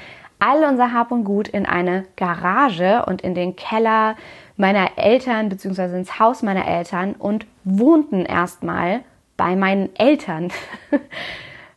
all 0.45 0.63
unser 0.63 0.93
Hab 0.93 1.12
und 1.12 1.23
Gut 1.23 1.47
in 1.47 1.65
eine 1.65 2.05
Garage 2.15 3.03
und 3.08 3.21
in 3.21 3.34
den 3.34 3.55
Keller 3.55 4.15
meiner 4.58 4.97
Eltern 4.97 5.49
bzw. 5.49 5.97
ins 5.97 6.19
Haus 6.19 6.43
meiner 6.43 6.67
Eltern 6.67 7.13
und 7.13 7.47
wohnten 7.63 8.25
erstmal 8.25 9.01
bei 9.38 9.55
meinen 9.55 9.95
Eltern 9.95 10.51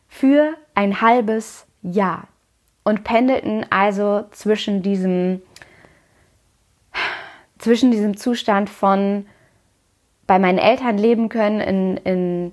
für 0.07 0.53
ein 0.75 1.01
halbes 1.01 1.65
Jahr 1.81 2.27
und 2.83 3.03
pendelten 3.03 3.65
also 3.71 4.25
zwischen 4.31 4.83
diesem 4.83 5.41
zwischen 7.57 7.91
diesem 7.91 8.15
Zustand 8.17 8.69
von 8.69 9.25
bei 10.27 10.37
meinen 10.37 10.59
Eltern 10.59 10.97
leben 10.97 11.27
können 11.27 11.59
in, 11.59 11.97
in 11.97 12.51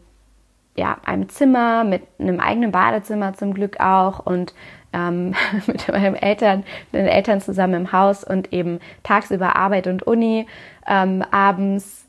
ja, 0.76 0.96
einem 1.04 1.28
Zimmer 1.28 1.84
mit 1.84 2.02
einem 2.18 2.40
eigenen 2.40 2.72
Badezimmer 2.72 3.34
zum 3.34 3.54
Glück 3.54 3.80
auch 3.80 4.24
und 4.24 4.54
ähm, 4.96 5.34
mit 5.66 5.88
meinen 5.88 6.16
Eltern, 6.16 6.64
den 6.92 7.06
Eltern 7.06 7.40
zusammen 7.40 7.74
im 7.74 7.92
Haus 7.92 8.24
und 8.24 8.52
eben 8.52 8.80
tagsüber 9.02 9.56
Arbeit 9.56 9.86
und 9.86 10.02
Uni, 10.02 10.46
ähm, 10.86 11.22
abends 11.30 12.06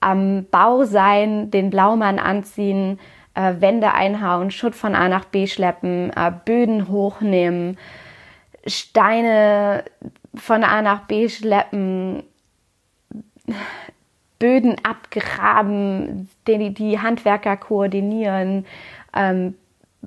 am 0.00 0.46
Bau 0.50 0.84
sein, 0.84 1.50
den 1.50 1.70
Blaumann 1.70 2.18
anziehen, 2.18 3.00
äh, 3.34 3.54
Wände 3.58 3.92
einhauen, 3.92 4.50
Schutt 4.50 4.74
von 4.74 4.94
A 4.94 5.08
nach 5.08 5.24
B 5.24 5.46
schleppen, 5.46 6.10
äh, 6.14 6.32
Böden 6.44 6.88
hochnehmen, 6.88 7.76
Steine 8.66 9.84
von 10.34 10.64
A 10.64 10.82
nach 10.82 11.02
B 11.02 11.28
schleppen, 11.28 12.22
Böden 14.38 14.76
abgraben, 14.84 16.28
die, 16.46 16.74
die 16.74 17.00
Handwerker 17.00 17.56
koordinieren, 17.56 18.66
ähm, 19.14 19.54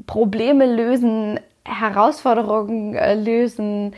Probleme 0.06 0.66
lösen, 0.66 1.40
Herausforderungen 1.66 2.96
äh, 2.96 3.16
lösen 3.16 3.94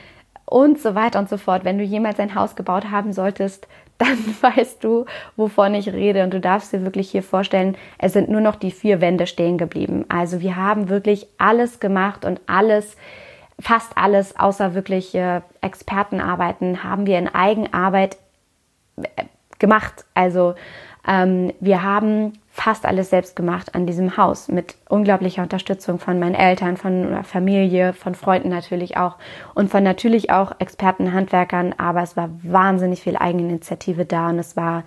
und 0.45 0.79
so 0.79 0.95
weiter 0.95 1.19
und 1.19 1.29
so 1.29 1.37
fort. 1.37 1.63
Wenn 1.63 1.77
du 1.77 1.83
jemals 1.83 2.19
ein 2.19 2.35
Haus 2.35 2.55
gebaut 2.55 2.91
haben 2.91 3.13
solltest, 3.13 3.67
dann 3.97 4.17
weißt 4.41 4.83
du, 4.83 5.05
wovon 5.35 5.75
ich 5.75 5.89
rede. 5.89 6.23
Und 6.23 6.33
du 6.33 6.39
darfst 6.39 6.73
dir 6.73 6.83
wirklich 6.83 7.11
hier 7.11 7.23
vorstellen, 7.23 7.77
es 7.97 8.13
sind 8.13 8.29
nur 8.29 8.41
noch 8.41 8.55
die 8.55 8.71
vier 8.71 8.99
Wände 8.99 9.27
stehen 9.27 9.57
geblieben. 9.57 10.05
Also 10.09 10.41
wir 10.41 10.55
haben 10.55 10.89
wirklich 10.89 11.27
alles 11.37 11.79
gemacht 11.79 12.25
und 12.25 12.41
alles, 12.47 12.97
fast 13.59 13.95
alles, 13.95 14.37
außer 14.39 14.73
wirklich 14.73 15.13
äh, 15.13 15.41
Expertenarbeiten, 15.61 16.83
haben 16.83 17.05
wir 17.05 17.19
in 17.19 17.27
Eigenarbeit 17.27 18.17
äh, 18.97 19.23
gemacht. 19.59 20.05
Also 20.15 20.55
ähm, 21.07 21.53
wir 21.59 21.83
haben 21.83 22.33
fast 22.51 22.85
alles 22.85 23.09
selbst 23.09 23.35
gemacht 23.35 23.73
an 23.75 23.87
diesem 23.87 24.17
Haus 24.17 24.49
mit 24.49 24.75
unglaublicher 24.89 25.41
Unterstützung 25.41 25.99
von 25.99 26.19
meinen 26.19 26.35
Eltern, 26.35 26.75
von 26.75 27.23
Familie, 27.23 27.93
von 27.93 28.13
Freunden 28.13 28.49
natürlich 28.49 28.97
auch 28.97 29.15
und 29.55 29.71
von 29.71 29.83
natürlich 29.83 30.31
auch 30.31 30.51
Experten, 30.59 31.13
Handwerkern. 31.13 31.73
Aber 31.77 32.01
es 32.01 32.17
war 32.17 32.29
wahnsinnig 32.43 33.01
viel 33.01 33.15
Eigeninitiative 33.15 34.05
da 34.05 34.29
und 34.29 34.39
es 34.39 34.57
war 34.57 34.83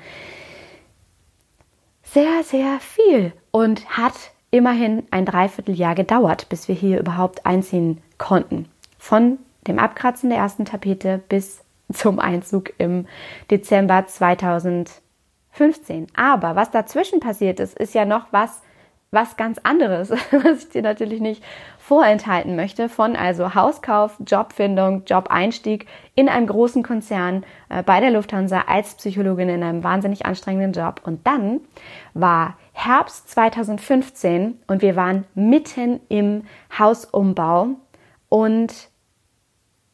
sehr, 2.03 2.43
sehr 2.45 2.79
viel 2.81 3.33
und 3.51 3.89
hat 3.89 4.15
immerhin 4.51 5.03
ein 5.11 5.25
Dreivierteljahr 5.25 5.95
gedauert, 5.95 6.49
bis 6.51 6.69
wir 6.69 6.75
hier 6.75 7.01
überhaupt 7.01 7.47
einziehen 7.47 8.03
konnten. 8.19 8.69
Von 8.99 9.39
dem 9.67 9.79
Abkratzen 9.79 10.29
der 10.29 10.39
ersten 10.39 10.67
Tapete 10.67 11.21
bis 11.29 11.65
zum 11.93 12.19
Einzug 12.19 12.73
im 12.79 13.07
Dezember 13.51 14.07
2015. 15.55 16.09
Aber 16.15 16.57
was 16.57 16.71
dazwischen 16.71 17.21
passiert 17.21 17.61
ist, 17.61 17.79
ist 17.79 17.95
ja 17.95 18.05
noch 18.05 18.27
was, 18.33 18.63
was 19.11 19.37
ganz 19.37 19.59
anderes, 19.63 20.11
was 20.31 20.65
ich 20.65 20.69
dir 20.71 20.83
natürlich 20.83 21.21
nicht 21.21 21.43
vorenthalten 21.79 22.57
möchte. 22.57 22.89
Von 22.89 23.17
also 23.17 23.55
Hauskauf, 23.55 24.17
Jobfindung, 24.27 25.05
Job-Einstieg 25.07 25.87
in 26.15 26.29
einem 26.29 26.47
großen 26.47 26.83
Konzern 26.83 27.45
äh, 27.69 27.83
bei 27.83 28.01
der 28.01 28.11
Lufthansa 28.11 28.65
als 28.67 28.95
Psychologin 28.97 29.49
in 29.49 29.63
einem 29.63 29.85
wahnsinnig 29.85 30.27
anstrengenden 30.27 30.73
Job. 30.73 31.01
Und 31.05 31.27
dann 31.27 31.61
war 32.15 32.57
Herbst 32.73 33.31
2015 33.31 34.59
und 34.67 34.83
wir 34.83 34.97
waren 34.97 35.25
mitten 35.35 36.01
im 36.09 36.45
Hausumbau 36.77 37.69
und 38.29 38.89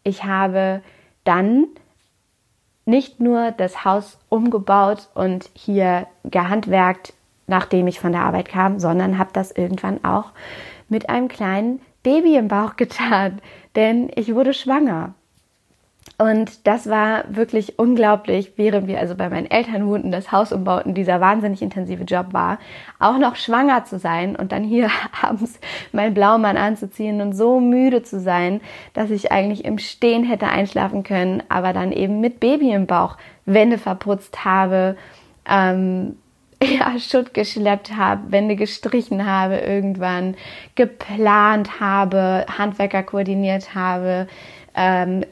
ich 0.02 0.24
habe 0.24 0.82
dann 1.24 1.66
nicht 2.84 3.20
nur 3.20 3.52
das 3.52 3.84
Haus 3.84 4.18
umgebaut 4.28 5.08
und 5.14 5.50
hier 5.54 6.06
gehandwerkt, 6.24 7.12
nachdem 7.46 7.86
ich 7.86 8.00
von 8.00 8.12
der 8.12 8.22
Arbeit 8.22 8.48
kam, 8.48 8.78
sondern 8.78 9.18
habe 9.18 9.30
das 9.32 9.50
irgendwann 9.50 10.04
auch 10.04 10.32
mit 10.88 11.08
einem 11.08 11.28
kleinen 11.28 11.80
Baby 12.02 12.36
im 12.36 12.48
Bauch 12.48 12.76
getan, 12.76 13.40
denn 13.76 14.10
ich 14.14 14.34
wurde 14.34 14.54
schwanger. 14.54 15.14
Und 16.18 16.66
das 16.66 16.88
war 16.88 17.24
wirklich 17.30 17.78
unglaublich, 17.78 18.52
während 18.56 18.86
wir 18.86 18.98
also 18.98 19.14
bei 19.14 19.30
meinen 19.30 19.50
Eltern 19.50 19.86
wohnten, 19.86 20.12
das 20.12 20.32
Haus 20.32 20.52
umbauten, 20.52 20.92
dieser 20.92 21.18
wahnsinnig 21.20 21.62
intensive 21.62 22.04
Job 22.04 22.34
war, 22.34 22.58
auch 22.98 23.16
noch 23.16 23.36
schwanger 23.36 23.84
zu 23.86 23.98
sein 23.98 24.36
und 24.36 24.52
dann 24.52 24.62
hier 24.62 24.90
abends 25.22 25.58
meinen 25.92 26.12
Blaumann 26.12 26.58
anzuziehen 26.58 27.22
und 27.22 27.32
so 27.32 27.58
müde 27.58 28.02
zu 28.02 28.20
sein, 28.20 28.60
dass 28.92 29.10
ich 29.10 29.32
eigentlich 29.32 29.64
im 29.64 29.78
Stehen 29.78 30.24
hätte 30.24 30.48
einschlafen 30.48 31.04
können, 31.04 31.42
aber 31.48 31.72
dann 31.72 31.90
eben 31.90 32.20
mit 32.20 32.38
Baby 32.38 32.72
im 32.72 32.86
Bauch 32.86 33.16
Wände 33.46 33.78
verputzt 33.78 34.44
habe, 34.44 34.96
ähm, 35.48 36.16
ja, 36.62 36.98
Schutt 36.98 37.32
geschleppt 37.32 37.96
habe, 37.96 38.30
Wände 38.30 38.56
gestrichen 38.56 39.24
habe, 39.26 39.56
irgendwann 39.56 40.36
geplant 40.74 41.80
habe, 41.80 42.44
Handwerker 42.58 43.02
koordiniert 43.02 43.74
habe, 43.74 44.28
ähm, 44.74 45.24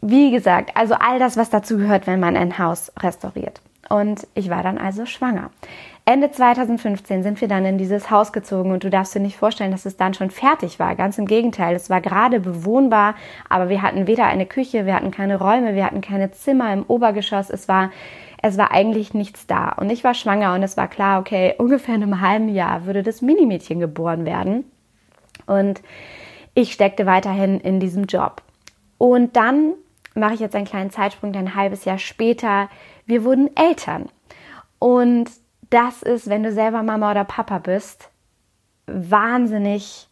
wie 0.00 0.30
gesagt, 0.30 0.70
also 0.74 0.94
all 0.94 1.18
das, 1.18 1.36
was 1.36 1.50
dazu 1.50 1.78
gehört, 1.78 2.06
wenn 2.06 2.20
man 2.20 2.36
ein 2.36 2.58
Haus 2.58 2.92
restauriert. 3.00 3.60
Und 3.88 4.26
ich 4.34 4.50
war 4.50 4.62
dann 4.62 4.78
also 4.78 5.06
schwanger. 5.06 5.50
Ende 6.04 6.30
2015 6.30 7.22
sind 7.22 7.40
wir 7.40 7.48
dann 7.48 7.66
in 7.66 7.76
dieses 7.76 8.10
Haus 8.10 8.32
gezogen 8.32 8.70
und 8.70 8.82
du 8.82 8.88
darfst 8.88 9.14
dir 9.14 9.20
nicht 9.20 9.36
vorstellen, 9.36 9.72
dass 9.72 9.84
es 9.84 9.98
dann 9.98 10.14
schon 10.14 10.30
fertig 10.30 10.78
war. 10.78 10.94
Ganz 10.94 11.18
im 11.18 11.26
Gegenteil, 11.26 11.76
es 11.76 11.90
war 11.90 12.00
gerade 12.00 12.40
bewohnbar, 12.40 13.14
aber 13.48 13.68
wir 13.68 13.82
hatten 13.82 14.06
weder 14.06 14.24
eine 14.24 14.46
Küche, 14.46 14.86
wir 14.86 14.94
hatten 14.94 15.10
keine 15.10 15.38
Räume, 15.38 15.74
wir 15.74 15.84
hatten 15.84 16.00
keine 16.00 16.30
Zimmer 16.30 16.72
im 16.72 16.84
Obergeschoss. 16.84 17.50
Es 17.50 17.68
war, 17.68 17.90
es 18.40 18.56
war 18.56 18.70
eigentlich 18.70 19.12
nichts 19.12 19.46
da. 19.46 19.72
Und 19.72 19.90
ich 19.90 20.02
war 20.02 20.14
schwanger 20.14 20.54
und 20.54 20.62
es 20.62 20.78
war 20.78 20.88
klar, 20.88 21.20
okay, 21.20 21.54
ungefähr 21.58 21.94
in 21.94 22.02
einem 22.02 22.22
halben 22.22 22.48
Jahr 22.48 22.86
würde 22.86 23.02
das 23.02 23.20
Minimädchen 23.20 23.78
geboren 23.78 24.24
werden. 24.24 24.64
Und 25.44 25.82
ich 26.54 26.72
steckte 26.72 27.04
weiterhin 27.04 27.60
in 27.60 27.80
diesem 27.80 28.04
Job. 28.04 28.42
Und 28.96 29.36
dann 29.36 29.74
mache 30.18 30.34
ich 30.34 30.40
jetzt 30.40 30.54
einen 30.54 30.66
kleinen 30.66 30.90
Zeitsprung, 30.90 31.34
ein 31.34 31.54
halbes 31.54 31.84
Jahr 31.84 31.98
später, 31.98 32.68
wir 33.06 33.24
wurden 33.24 33.54
Eltern. 33.56 34.08
Und 34.78 35.30
das 35.70 36.02
ist, 36.02 36.28
wenn 36.28 36.42
du 36.42 36.52
selber 36.52 36.82
Mama 36.82 37.10
oder 37.10 37.24
Papa 37.24 37.58
bist, 37.58 38.10
wahnsinnig 38.86 40.08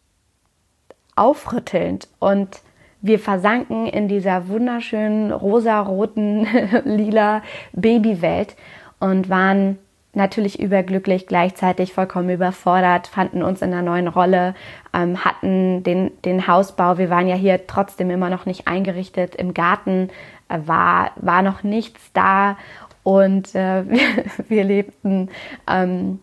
aufrüttelnd 1.15 2.07
und 2.19 2.61
wir 3.01 3.19
versanken 3.19 3.87
in 3.87 4.07
dieser 4.07 4.47
wunderschönen 4.47 5.31
rosa-roten, 5.31 6.47
lila 6.83 7.41
Babywelt 7.73 8.55
und 8.99 9.29
waren 9.29 9.79
natürlich 10.13 10.59
überglücklich, 10.59 11.27
gleichzeitig 11.27 11.93
vollkommen 11.93 12.29
überfordert, 12.29 13.07
fanden 13.07 13.43
uns 13.43 13.61
in 13.61 13.71
einer 13.71 13.83
neuen 13.83 14.07
Rolle, 14.07 14.55
ähm, 14.93 15.23
hatten 15.23 15.83
den, 15.83 16.11
den 16.25 16.47
Hausbau. 16.47 16.97
Wir 16.97 17.09
waren 17.09 17.27
ja 17.27 17.35
hier 17.35 17.67
trotzdem 17.67 18.09
immer 18.09 18.29
noch 18.29 18.45
nicht 18.45 18.67
eingerichtet. 18.67 19.35
Im 19.35 19.53
Garten 19.53 20.09
äh, 20.49 20.59
war, 20.65 21.11
war 21.17 21.41
noch 21.41 21.63
nichts 21.63 22.11
da 22.13 22.57
und 23.03 23.53
äh, 23.55 23.89
wir, 23.89 23.99
wir 24.49 24.63
lebten 24.63 25.29
ähm, 25.69 26.19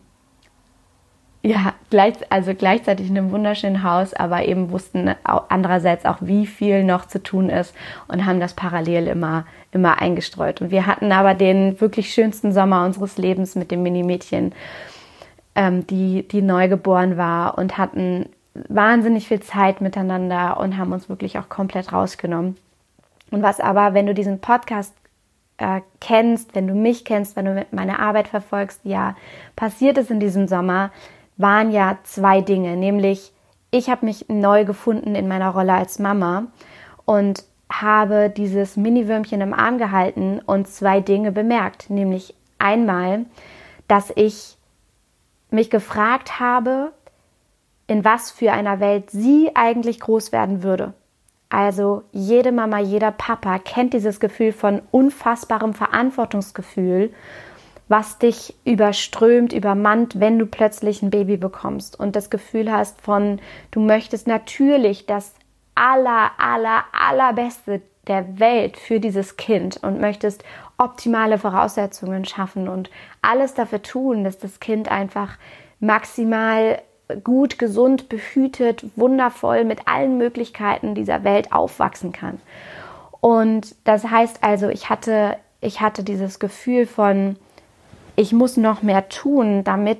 ja, 1.45 1.73
gleich, 1.91 2.15
also 2.31 2.55
gleichzeitig 2.55 3.07
in 3.07 3.17
einem 3.17 3.31
wunderschönen 3.31 3.83
Haus, 3.83 4.15
aber 4.15 4.45
eben 4.45 4.71
wussten 4.71 5.13
andererseits 5.23 6.03
auch, 6.05 6.17
wie 6.21 6.47
viel 6.47 6.83
noch 6.83 7.05
zu 7.05 7.21
tun 7.21 7.49
ist 7.49 7.75
und 8.07 8.25
haben 8.25 8.39
das 8.39 8.55
parallel 8.55 9.07
immer, 9.07 9.45
immer 9.71 10.01
eingestreut. 10.01 10.61
Und 10.61 10.71
wir 10.71 10.87
hatten 10.87 11.11
aber 11.11 11.35
den 11.35 11.79
wirklich 11.79 12.11
schönsten 12.11 12.51
Sommer 12.51 12.83
unseres 12.83 13.19
Lebens 13.19 13.53
mit 13.53 13.69
dem 13.69 13.83
Mini-Mädchen, 13.83 14.53
ähm, 15.53 15.85
die, 15.85 16.27
die 16.27 16.41
neu 16.41 16.67
geboren 16.67 17.15
war 17.15 17.59
und 17.59 17.77
hatten 17.77 18.27
wahnsinnig 18.67 19.27
viel 19.27 19.41
Zeit 19.41 19.81
miteinander 19.81 20.59
und 20.59 20.79
haben 20.79 20.93
uns 20.93 21.09
wirklich 21.09 21.37
auch 21.37 21.47
komplett 21.47 21.93
rausgenommen. 21.93 22.57
Und 23.29 23.43
was 23.43 23.59
aber, 23.59 23.93
wenn 23.93 24.07
du 24.07 24.15
diesen 24.15 24.39
Podcast 24.39 24.95
äh, 25.57 25.81
kennst, 26.01 26.55
wenn 26.55 26.67
du 26.67 26.73
mich 26.73 27.05
kennst, 27.05 27.35
wenn 27.35 27.45
du 27.45 27.65
meine 27.69 27.99
Arbeit 27.99 28.29
verfolgst, 28.29 28.81
ja, 28.83 29.15
passiert 29.55 29.99
ist 29.99 30.09
in 30.09 30.19
diesem 30.19 30.47
Sommer, 30.47 30.89
waren 31.37 31.71
ja 31.71 31.97
zwei 32.03 32.41
Dinge, 32.41 32.77
nämlich 32.77 33.31
ich 33.71 33.89
habe 33.89 34.05
mich 34.05 34.25
neu 34.29 34.63
gefunden 34.63 35.15
in 35.15 35.27
meiner 35.27 35.49
Rolle 35.49 35.73
als 35.73 35.99
Mama 35.99 36.47
und 37.03 37.43
habe 37.69 38.29
dieses 38.29 38.77
Mini-Würmchen 38.77 39.41
im 39.41 39.53
Arm 39.53 39.77
gehalten 39.77 40.39
und 40.45 40.67
zwei 40.67 41.01
Dinge 41.01 41.31
bemerkt, 41.31 41.89
nämlich 41.89 42.35
einmal, 42.57 43.25
dass 43.87 44.13
ich 44.15 44.57
mich 45.49 45.69
gefragt 45.69 46.39
habe, 46.39 46.91
in 47.87 48.05
was 48.05 48.31
für 48.31 48.51
einer 48.51 48.79
Welt 48.79 49.11
sie 49.11 49.51
eigentlich 49.55 49.99
groß 49.99 50.31
werden 50.31 50.63
würde. 50.63 50.93
Also 51.49 52.03
jede 52.11 52.51
Mama, 52.51 52.79
jeder 52.79 53.11
Papa 53.11 53.59
kennt 53.59 53.93
dieses 53.93 54.19
Gefühl 54.19 54.51
von 54.51 54.81
unfassbarem 54.91 55.73
Verantwortungsgefühl 55.73 57.13
was 57.87 58.17
dich 58.17 58.55
überströmt, 58.65 59.53
übermannt, 59.53 60.19
wenn 60.19 60.39
du 60.39 60.45
plötzlich 60.45 61.01
ein 61.01 61.11
Baby 61.11 61.37
bekommst 61.37 61.99
und 61.99 62.15
das 62.15 62.29
Gefühl 62.29 62.71
hast 62.71 63.01
von, 63.01 63.39
du 63.71 63.79
möchtest 63.79 64.27
natürlich 64.27 65.05
das 65.05 65.33
aller, 65.75 66.31
aller, 66.37 66.85
allerbeste 66.91 67.81
der 68.07 68.39
Welt 68.39 68.77
für 68.77 68.99
dieses 68.99 69.37
Kind 69.37 69.77
und 69.83 69.99
möchtest 69.99 70.43
optimale 70.77 71.37
Voraussetzungen 71.37 72.25
schaffen 72.25 72.67
und 72.67 72.89
alles 73.21 73.53
dafür 73.53 73.81
tun, 73.81 74.23
dass 74.23 74.37
das 74.37 74.59
Kind 74.59 74.89
einfach 74.91 75.37
maximal 75.79 76.81
gut, 77.23 77.59
gesund, 77.59 78.09
behütet, 78.09 78.85
wundervoll 78.95 79.63
mit 79.63 79.87
allen 79.87 80.17
Möglichkeiten 80.17 80.95
dieser 80.95 81.23
Welt 81.23 81.51
aufwachsen 81.51 82.11
kann. 82.11 82.41
Und 83.21 83.75
das 83.83 84.05
heißt 84.05 84.43
also, 84.43 84.69
ich 84.69 84.89
hatte, 84.89 85.37
ich 85.61 85.81
hatte 85.81 86.03
dieses 86.03 86.39
Gefühl 86.39 86.85
von, 86.85 87.37
ich 88.15 88.33
muss 88.33 88.57
noch 88.57 88.81
mehr 88.81 89.09
tun, 89.09 89.63
damit, 89.63 89.99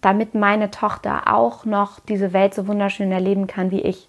damit 0.00 0.34
meine 0.34 0.70
Tochter 0.70 1.32
auch 1.32 1.64
noch 1.64 2.00
diese 2.00 2.32
Welt 2.32 2.54
so 2.54 2.66
wunderschön 2.66 3.12
erleben 3.12 3.46
kann 3.46 3.70
wie 3.70 3.80
ich. 3.80 4.08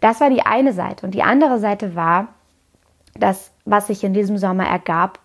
Das 0.00 0.20
war 0.20 0.30
die 0.30 0.44
eine 0.44 0.72
Seite. 0.72 1.06
Und 1.06 1.12
die 1.14 1.22
andere 1.22 1.58
Seite 1.58 1.94
war, 1.94 2.28
das, 3.14 3.52
was 3.64 3.86
sich 3.86 4.04
in 4.04 4.14
diesem 4.14 4.38
Sommer 4.38 4.66
ergab, 4.66 5.18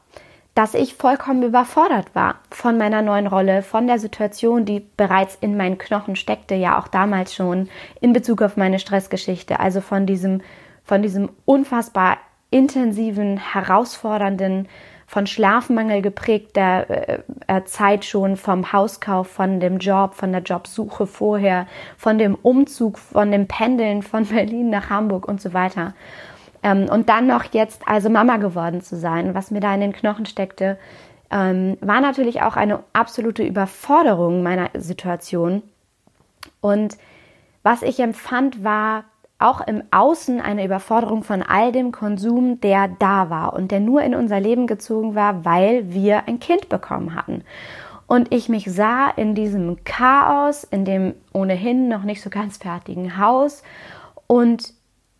dass 0.53 0.73
ich 0.73 0.95
vollkommen 0.95 1.43
überfordert 1.43 2.15
war 2.15 2.35
von 2.49 2.77
meiner 2.77 3.03
neuen 3.03 3.27
Rolle, 3.27 3.61
von 3.61 3.85
der 3.85 3.99
Situation, 3.99 4.65
die 4.65 4.87
bereits 4.97 5.37
in 5.39 5.55
meinen 5.55 5.77
Knochen 5.77 6.15
steckte, 6.15 6.55
ja 6.55 6.79
auch 6.79 6.87
damals 6.87 7.35
schon 7.35 7.69
in 8.01 8.11
Bezug 8.11 8.41
auf 8.41 8.57
meine 8.57 8.79
Stressgeschichte, 8.79 9.59
also 9.59 9.81
von 9.81 10.07
diesem, 10.07 10.41
von 10.83 11.03
diesem 11.03 11.29
unfassbar 11.45 12.17
intensiven, 12.49 13.37
herausfordernden 13.37 14.67
von 15.07 15.25
Schlafmangel 15.25 16.01
geprägter 16.01 16.89
äh, 16.89 17.19
äh, 17.47 17.63
Zeit 17.63 18.03
schon, 18.03 18.35
vom 18.35 18.73
Hauskauf, 18.73 19.27
von 19.27 19.61
dem 19.61 19.79
Job, 19.79 20.13
von 20.13 20.33
der 20.33 20.41
Jobsuche 20.41 21.07
vorher, 21.07 21.65
von 21.97 22.17
dem 22.17 22.35
Umzug, 22.35 22.99
von 22.99 23.31
dem 23.31 23.47
Pendeln 23.47 24.03
von 24.03 24.25
Berlin 24.27 24.69
nach 24.69 24.89
Hamburg 24.89 25.25
und 25.25 25.41
so 25.41 25.53
weiter. 25.53 25.93
Ähm, 26.61 26.89
und 26.89 27.07
dann 27.07 27.25
noch 27.25 27.45
jetzt 27.53 27.87
also 27.87 28.09
Mama 28.09 28.35
geworden 28.35 28.81
zu 28.81 28.97
sein, 28.97 29.33
was 29.33 29.49
mir 29.49 29.61
da 29.61 29.73
in 29.73 29.79
den 29.79 29.93
Knochen 29.93 30.25
steckte, 30.25 30.77
ähm, 31.31 31.77
war 31.79 32.01
natürlich 32.01 32.41
auch 32.41 32.57
eine 32.57 32.83
absolute 32.91 33.43
Überforderung 33.43 34.43
meiner 34.43 34.69
Situation. 34.73 35.63
Und 36.59 36.97
was 37.63 37.81
ich 37.81 37.99
empfand, 38.01 38.63
war 38.63 39.05
auch 39.39 39.61
im 39.61 39.83
Außen 39.91 40.41
eine 40.41 40.65
Überforderung 40.65 41.23
von 41.23 41.43
all 41.43 41.71
dem 41.71 41.91
Konsum, 41.91 42.59
der 42.59 42.87
da 42.87 43.29
war 43.29 43.53
und 43.53 43.71
der 43.71 43.79
nur 43.79 44.01
in 44.01 44.15
unser 44.15 44.39
Leben 44.39 44.65
gezogen 44.65 45.15
war, 45.15 45.45
weil 45.45 45.93
wir 45.93 46.27
ein 46.27 46.39
Kind 46.39 46.69
bekommen 46.69 47.15
hatten. 47.15 47.43
Und 48.07 48.33
ich 48.33 48.49
mich 48.49 48.71
sah 48.71 49.09
in 49.09 49.35
diesem 49.35 49.83
Chaos, 49.83 50.63
in 50.63 50.85
dem 50.85 51.13
ohnehin 51.33 51.87
noch 51.89 52.03
nicht 52.03 52.21
so 52.21 52.29
ganz 52.29 52.57
fertigen 52.57 53.17
Haus 53.17 53.63
und 54.27 54.73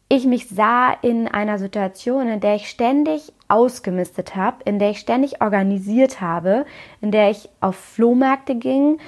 ich 0.09 0.25
mich 0.25 0.47
sah 0.47 0.91
in 1.01 1.27
einer 1.27 1.59
Situation, 1.59 2.29
in 2.29 2.39
der 2.39 2.55
ich 2.55 2.69
ständig 2.69 3.33
ausgemistet 3.49 4.35
habe, 4.35 4.57
in 4.63 4.79
der 4.79 4.91
ich 4.91 4.99
ständig 4.99 5.41
organisiert 5.41 6.21
habe, 6.21 6.65
in 7.01 7.11
der 7.11 7.29
ich 7.29 7.49
auf 7.59 7.75
Flohmärkte 7.75 8.55
ging, 8.55 8.99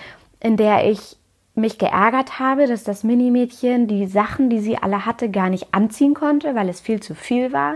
in 0.42 0.58
der 0.58 0.90
ich 0.90 1.19
mich 1.60 1.78
geärgert 1.78 2.40
habe, 2.40 2.68
dass 2.68 2.84
das 2.84 3.04
Minimädchen 3.04 3.88
die 3.88 4.08
Sachen, 4.08 4.50
die 4.50 4.60
sie 4.60 4.78
alle 4.78 5.06
hatte, 5.06 5.30
gar 5.30 5.50
nicht 5.50 5.74
anziehen 5.74 6.14
konnte, 6.14 6.56
weil 6.56 6.70
es 6.70 6.82
viel 6.82 7.00
zu 7.00 7.16
viel 7.16 7.54
war. 7.54 7.76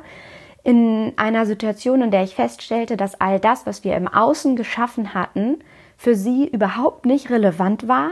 In 0.63 1.13
einer 1.17 1.45
Situation, 1.45 2.01
in 2.01 2.11
der 2.11 2.23
ich 2.23 2.35
feststellte, 2.35 2.97
dass 2.97 3.19
all 3.19 3.39
das, 3.39 3.65
was 3.65 3.83
wir 3.83 3.95
im 3.95 4.07
Außen 4.07 4.55
geschaffen 4.55 5.13
hatten, 5.13 5.59
für 5.97 6.15
sie 6.15 6.47
überhaupt 6.47 7.05
nicht 7.05 7.29
relevant 7.29 7.87
war. 7.87 8.11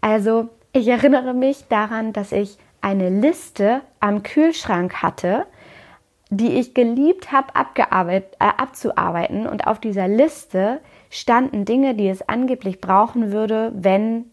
Also 0.00 0.48
ich 0.72 0.88
erinnere 0.88 1.34
mich 1.34 1.68
daran, 1.68 2.12
dass 2.12 2.32
ich 2.32 2.58
eine 2.80 3.08
Liste 3.08 3.82
am 4.00 4.22
Kühlschrank 4.22 5.02
hatte, 5.02 5.46
die 6.30 6.58
ich 6.58 6.74
geliebt 6.74 7.30
habe 7.30 7.48
äh, 7.54 8.22
abzuarbeiten. 8.38 9.46
Und 9.46 9.66
auf 9.66 9.78
dieser 9.78 10.08
Liste 10.08 10.80
standen 11.10 11.64
Dinge, 11.64 11.94
die 11.94 12.08
es 12.08 12.28
angeblich 12.28 12.80
brauchen 12.80 13.32
würde, 13.32 13.70
wenn 13.74 14.31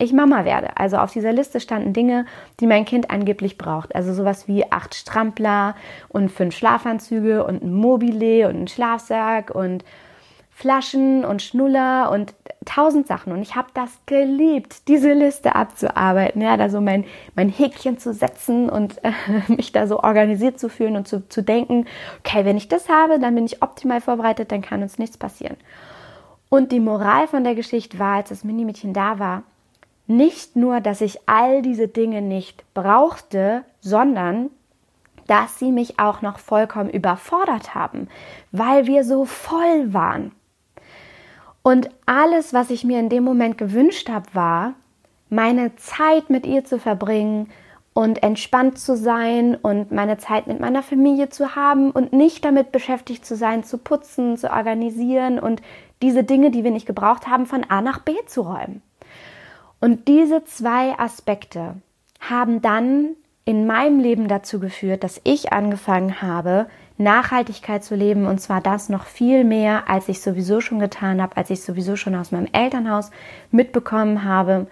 ich 0.00 0.12
Mama 0.12 0.44
werde. 0.44 0.76
Also 0.76 0.96
auf 0.96 1.12
dieser 1.12 1.32
Liste 1.32 1.60
standen 1.60 1.92
Dinge, 1.92 2.26
die 2.58 2.66
mein 2.66 2.84
Kind 2.84 3.10
angeblich 3.10 3.58
braucht. 3.58 3.94
Also 3.94 4.12
sowas 4.12 4.48
wie 4.48 4.70
acht 4.70 4.94
Strampler 4.94 5.74
und 6.08 6.30
fünf 6.30 6.56
Schlafanzüge 6.56 7.44
und 7.44 7.62
ein 7.62 7.72
Mobile 7.72 8.48
und 8.48 8.62
ein 8.62 8.68
Schlafsack 8.68 9.54
und 9.54 9.84
Flaschen 10.60 11.24
und 11.24 11.40
Schnuller 11.40 12.10
und 12.10 12.34
tausend 12.66 13.06
Sachen. 13.06 13.32
Und 13.32 13.40
ich 13.40 13.56
habe 13.56 13.68
das 13.72 13.98
geliebt, 14.04 14.88
diese 14.88 15.14
Liste 15.14 15.54
abzuarbeiten, 15.54 16.42
ja, 16.42 16.58
da 16.58 16.68
so 16.68 16.82
mein, 16.82 17.06
mein 17.34 17.48
Häkchen 17.48 17.98
zu 17.98 18.12
setzen 18.12 18.68
und 18.68 19.02
äh, 19.02 19.12
mich 19.48 19.72
da 19.72 19.86
so 19.86 20.00
organisiert 20.00 20.60
zu 20.60 20.68
fühlen 20.68 20.96
und 20.96 21.08
zu, 21.08 21.26
zu 21.28 21.42
denken, 21.42 21.86
okay, 22.18 22.44
wenn 22.44 22.58
ich 22.58 22.68
das 22.68 22.90
habe, 22.90 23.18
dann 23.18 23.34
bin 23.34 23.46
ich 23.46 23.62
optimal 23.62 24.02
vorbereitet, 24.02 24.52
dann 24.52 24.60
kann 24.60 24.82
uns 24.82 24.98
nichts 24.98 25.16
passieren. 25.16 25.56
Und 26.50 26.72
die 26.72 26.80
Moral 26.80 27.26
von 27.26 27.44
der 27.44 27.54
Geschichte 27.54 27.98
war, 27.98 28.16
als 28.16 28.28
das 28.28 28.44
Minimädchen 28.44 28.92
da 28.92 29.18
war, 29.18 29.44
nicht 30.10 30.56
nur, 30.56 30.80
dass 30.80 31.00
ich 31.00 31.20
all 31.26 31.62
diese 31.62 31.88
Dinge 31.88 32.20
nicht 32.20 32.64
brauchte, 32.74 33.64
sondern 33.80 34.50
dass 35.26 35.58
sie 35.58 35.70
mich 35.70 36.00
auch 36.00 36.22
noch 36.22 36.38
vollkommen 36.38 36.90
überfordert 36.90 37.74
haben, 37.74 38.08
weil 38.50 38.86
wir 38.86 39.04
so 39.04 39.24
voll 39.24 39.94
waren. 39.94 40.32
Und 41.62 41.90
alles, 42.06 42.52
was 42.52 42.70
ich 42.70 42.84
mir 42.84 42.98
in 42.98 43.08
dem 43.08 43.22
Moment 43.22 43.56
gewünscht 43.56 44.08
habe, 44.08 44.26
war, 44.32 44.74
meine 45.28 45.76
Zeit 45.76 46.28
mit 46.28 46.44
ihr 46.44 46.64
zu 46.64 46.80
verbringen 46.80 47.48
und 47.92 48.22
entspannt 48.22 48.78
zu 48.78 48.96
sein 48.96 49.54
und 49.54 49.92
meine 49.92 50.18
Zeit 50.18 50.48
mit 50.48 50.58
meiner 50.58 50.82
Familie 50.82 51.28
zu 51.28 51.54
haben 51.54 51.92
und 51.92 52.12
nicht 52.12 52.44
damit 52.44 52.72
beschäftigt 52.72 53.24
zu 53.24 53.36
sein, 53.36 53.62
zu 53.62 53.78
putzen, 53.78 54.36
zu 54.36 54.50
organisieren 54.50 55.38
und 55.38 55.62
diese 56.02 56.24
Dinge, 56.24 56.50
die 56.50 56.64
wir 56.64 56.72
nicht 56.72 56.86
gebraucht 56.86 57.28
haben, 57.28 57.46
von 57.46 57.64
A 57.68 57.80
nach 57.80 58.00
B 58.00 58.14
zu 58.26 58.40
räumen. 58.40 58.82
Und 59.80 60.08
diese 60.08 60.44
zwei 60.44 60.98
Aspekte 60.98 61.76
haben 62.20 62.60
dann 62.60 63.16
in 63.44 63.66
meinem 63.66 63.98
Leben 63.98 64.28
dazu 64.28 64.60
geführt, 64.60 65.02
dass 65.02 65.20
ich 65.24 65.52
angefangen 65.52 66.20
habe, 66.20 66.66
Nachhaltigkeit 66.98 67.82
zu 67.82 67.94
leben. 67.94 68.26
Und 68.26 68.40
zwar 68.40 68.60
das 68.60 68.90
noch 68.90 69.06
viel 69.06 69.42
mehr, 69.44 69.88
als 69.88 70.08
ich 70.08 70.20
sowieso 70.20 70.60
schon 70.60 70.78
getan 70.78 71.20
habe, 71.22 71.36
als 71.36 71.50
ich 71.50 71.62
sowieso 71.62 71.96
schon 71.96 72.14
aus 72.14 72.30
meinem 72.30 72.48
Elternhaus 72.52 73.10
mitbekommen 73.50 74.24
habe. 74.24 74.66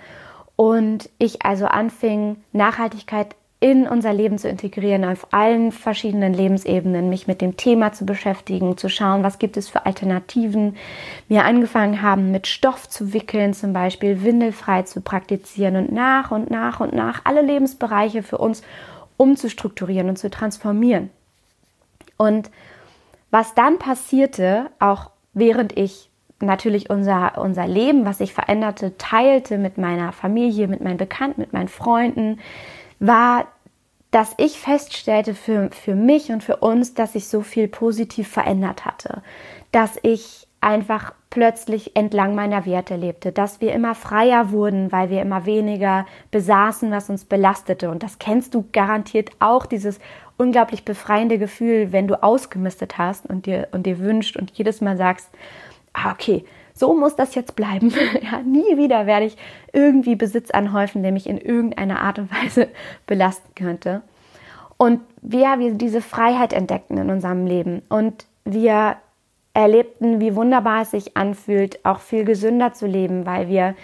Und 0.55 1.09
ich 1.19 1.45
also 1.45 1.67
anfing, 1.67 2.37
Nachhaltigkeit 2.53 3.35
in 3.61 3.89
unser 3.89 4.13
Leben 4.13 4.39
zu 4.39 4.49
integrieren, 4.49 5.05
auf 5.05 5.33
allen 5.33 5.73
verschiedenen 5.73 6.33
Lebensebenen, 6.33 7.09
mich 7.09 7.27
mit 7.27 7.41
dem 7.41 7.57
Thema 7.57 7.93
zu 7.93 8.07
beschäftigen, 8.07 8.77
zu 8.77 8.89
schauen, 8.89 9.25
was 9.25 9.41
gibt 9.41 9.57
es 9.57 9.69
für 9.69 9.85
Alternativen. 9.85 10.77
Wir 11.27 11.45
angefangen 11.45 12.01
haben, 12.01 12.31
mit 12.31 12.47
Stoff 12.47 12.89
zu 12.89 13.13
wickeln, 13.13 13.55
zum 13.55 13.73
Beispiel 13.73 14.23
windelfrei 14.23 14.83
zu 14.83 15.01
praktizieren 15.01 15.75
und 15.75 15.91
nach 15.91 16.31
und 16.31 16.51
nach 16.51 16.79
und 16.79 16.93
nach 16.93 17.23
alle 17.25 17.43
Lebensbereiche 17.43 18.23
für 18.23 18.39
uns 18.39 18.63
umzustrukturieren 19.17 20.09
und 20.09 20.19
zu 20.19 20.31
transformieren. 20.31 21.11
Und 22.17 22.51
was 23.33 23.55
dann 23.55 23.81
passierte, 23.81 24.71
auch 24.79 25.11
während 25.35 25.77
ich 25.77 26.09
natürlich 26.41 26.91
unser, 26.91 27.39
unser 27.39 27.67
Leben, 27.67 28.05
was 28.05 28.19
sich 28.19 28.33
veränderte, 28.33 28.97
teilte 28.97 29.59
mit 29.59 29.79
meiner 29.79 30.13
Familie, 30.13 30.69
mit 30.69 30.81
meinen 30.81 30.97
Bekannten, 30.97 31.41
mit 31.41 31.53
meinen 31.53 31.69
Freunden, 31.69 32.39
war, 32.99 33.47
dass 34.11 34.35
ich 34.39 34.59
feststellte 34.59 35.35
für, 35.35 35.71
für 35.71 35.95
mich 35.95 36.31
und 36.31 36.43
für 36.43 36.57
uns, 36.57 36.95
dass 36.95 37.13
sich 37.13 37.29
so 37.29 37.43
viel 37.43 37.69
positiv 37.69 38.29
verändert 38.29 38.85
hatte. 38.85 39.23
Dass 39.71 39.99
ich 40.03 40.47
einfach 40.61 41.13
plötzlich 41.31 41.95
entlang 41.95 42.35
meiner 42.35 42.65
Werte 42.65 42.97
lebte, 42.97 43.33
dass 43.33 43.61
wir 43.61 43.73
immer 43.73 43.95
freier 43.95 44.51
wurden, 44.51 44.91
weil 44.91 45.11
wir 45.11 45.21
immer 45.21 45.45
weniger 45.45 46.07
besaßen, 46.31 46.91
was 46.91 47.11
uns 47.11 47.27
belastete. 47.27 47.91
Und 47.91 48.03
das 48.03 48.19
kennst 48.19 48.55
du 48.55 48.67
garantiert 48.73 49.31
auch, 49.39 49.67
dieses 49.67 50.01
unglaublich 50.39 50.85
befreiende 50.85 51.39
Gefühl, 51.39 51.93
wenn 51.93 52.09
du 52.09 52.23
ausgemistet 52.23 52.97
hast 52.97 53.27
und 53.27 53.47
dir, 53.47 53.69
und 53.73 53.85
dir 53.87 53.99
wünscht 53.99 54.37
und 54.37 54.53
jedes 54.53 54.81
Mal 54.81 54.97
sagst, 54.97 55.29
ah, 55.93 56.13
okay, 56.13 56.45
so 56.79 56.95
muss 56.95 57.17
das 57.17 57.35
jetzt 57.35 57.57
bleiben. 57.57 57.93
ja, 58.23 58.41
nie 58.43 58.77
wieder 58.77 59.07
werde 59.07 59.27
ich 59.27 59.37
irgendwie 59.73 60.17
Besitz 60.17 60.51
anhäufen, 60.51 61.03
der 61.03 61.13
mich 61.13 61.29
in 61.29 61.39
irgendeiner 61.39 62.01
Art 62.01 62.19
und 62.19 62.31
Weise 62.33 62.69
belasten 63.07 63.55
könnte. 63.55 64.03
Und 64.77 65.01
wir, 65.23 65.59
wir 65.59 65.75
diese 65.75 66.01
Freiheit 66.01 66.53
entdeckten 66.53 66.99
in 66.99 67.11
unserem 67.11 67.47
Leben 67.47 67.83
und 67.89 68.27
wir 68.45 68.97
erlebten, 69.55 70.21
wie 70.21 70.37
wunderbar 70.37 70.83
es 70.83 70.93
sich 70.93 71.17
anfühlt, 71.17 71.85
auch 71.85 71.99
viel 71.99 72.25
gesünder 72.25 72.73
zu 72.73 72.87
leben, 72.87 73.27
weil 73.27 73.49
wir, 73.49 73.75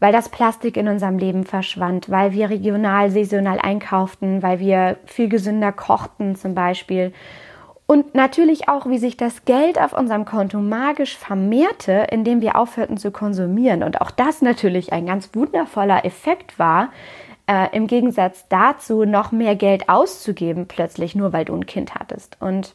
weil 0.00 0.12
das 0.12 0.28
Plastik 0.28 0.76
in 0.76 0.86
unserem 0.86 1.16
Leben 1.16 1.44
verschwand, 1.44 2.10
weil 2.10 2.32
wir 2.32 2.50
regional, 2.50 3.10
saisonal 3.10 3.58
einkauften, 3.58 4.42
weil 4.42 4.60
wir 4.60 4.98
viel 5.06 5.30
gesünder 5.30 5.72
kochten 5.72 6.36
zum 6.36 6.54
Beispiel 6.54 7.14
und 7.86 8.14
natürlich 8.14 8.68
auch, 8.68 8.86
wie 8.86 8.98
sich 8.98 9.16
das 9.16 9.44
Geld 9.44 9.78
auf 9.78 9.92
unserem 9.92 10.24
Konto 10.24 10.58
magisch 10.58 11.16
vermehrte, 11.16 12.06
indem 12.10 12.40
wir 12.40 12.56
aufhörten 12.56 12.96
zu 12.96 13.10
konsumieren. 13.10 13.82
Und 13.82 14.00
auch 14.00 14.10
das 14.10 14.40
natürlich 14.40 14.92
ein 14.92 15.06
ganz 15.06 15.30
wundervoller 15.34 16.04
Effekt 16.04 16.58
war, 16.58 16.88
äh, 17.46 17.68
im 17.76 17.86
Gegensatz 17.86 18.46
dazu 18.48 19.04
noch 19.04 19.32
mehr 19.32 19.54
Geld 19.54 19.90
auszugeben, 19.90 20.66
plötzlich 20.66 21.14
nur 21.14 21.34
weil 21.34 21.44
du 21.44 21.54
ein 21.54 21.66
Kind 21.66 21.94
hattest. 21.94 22.38
Und 22.40 22.74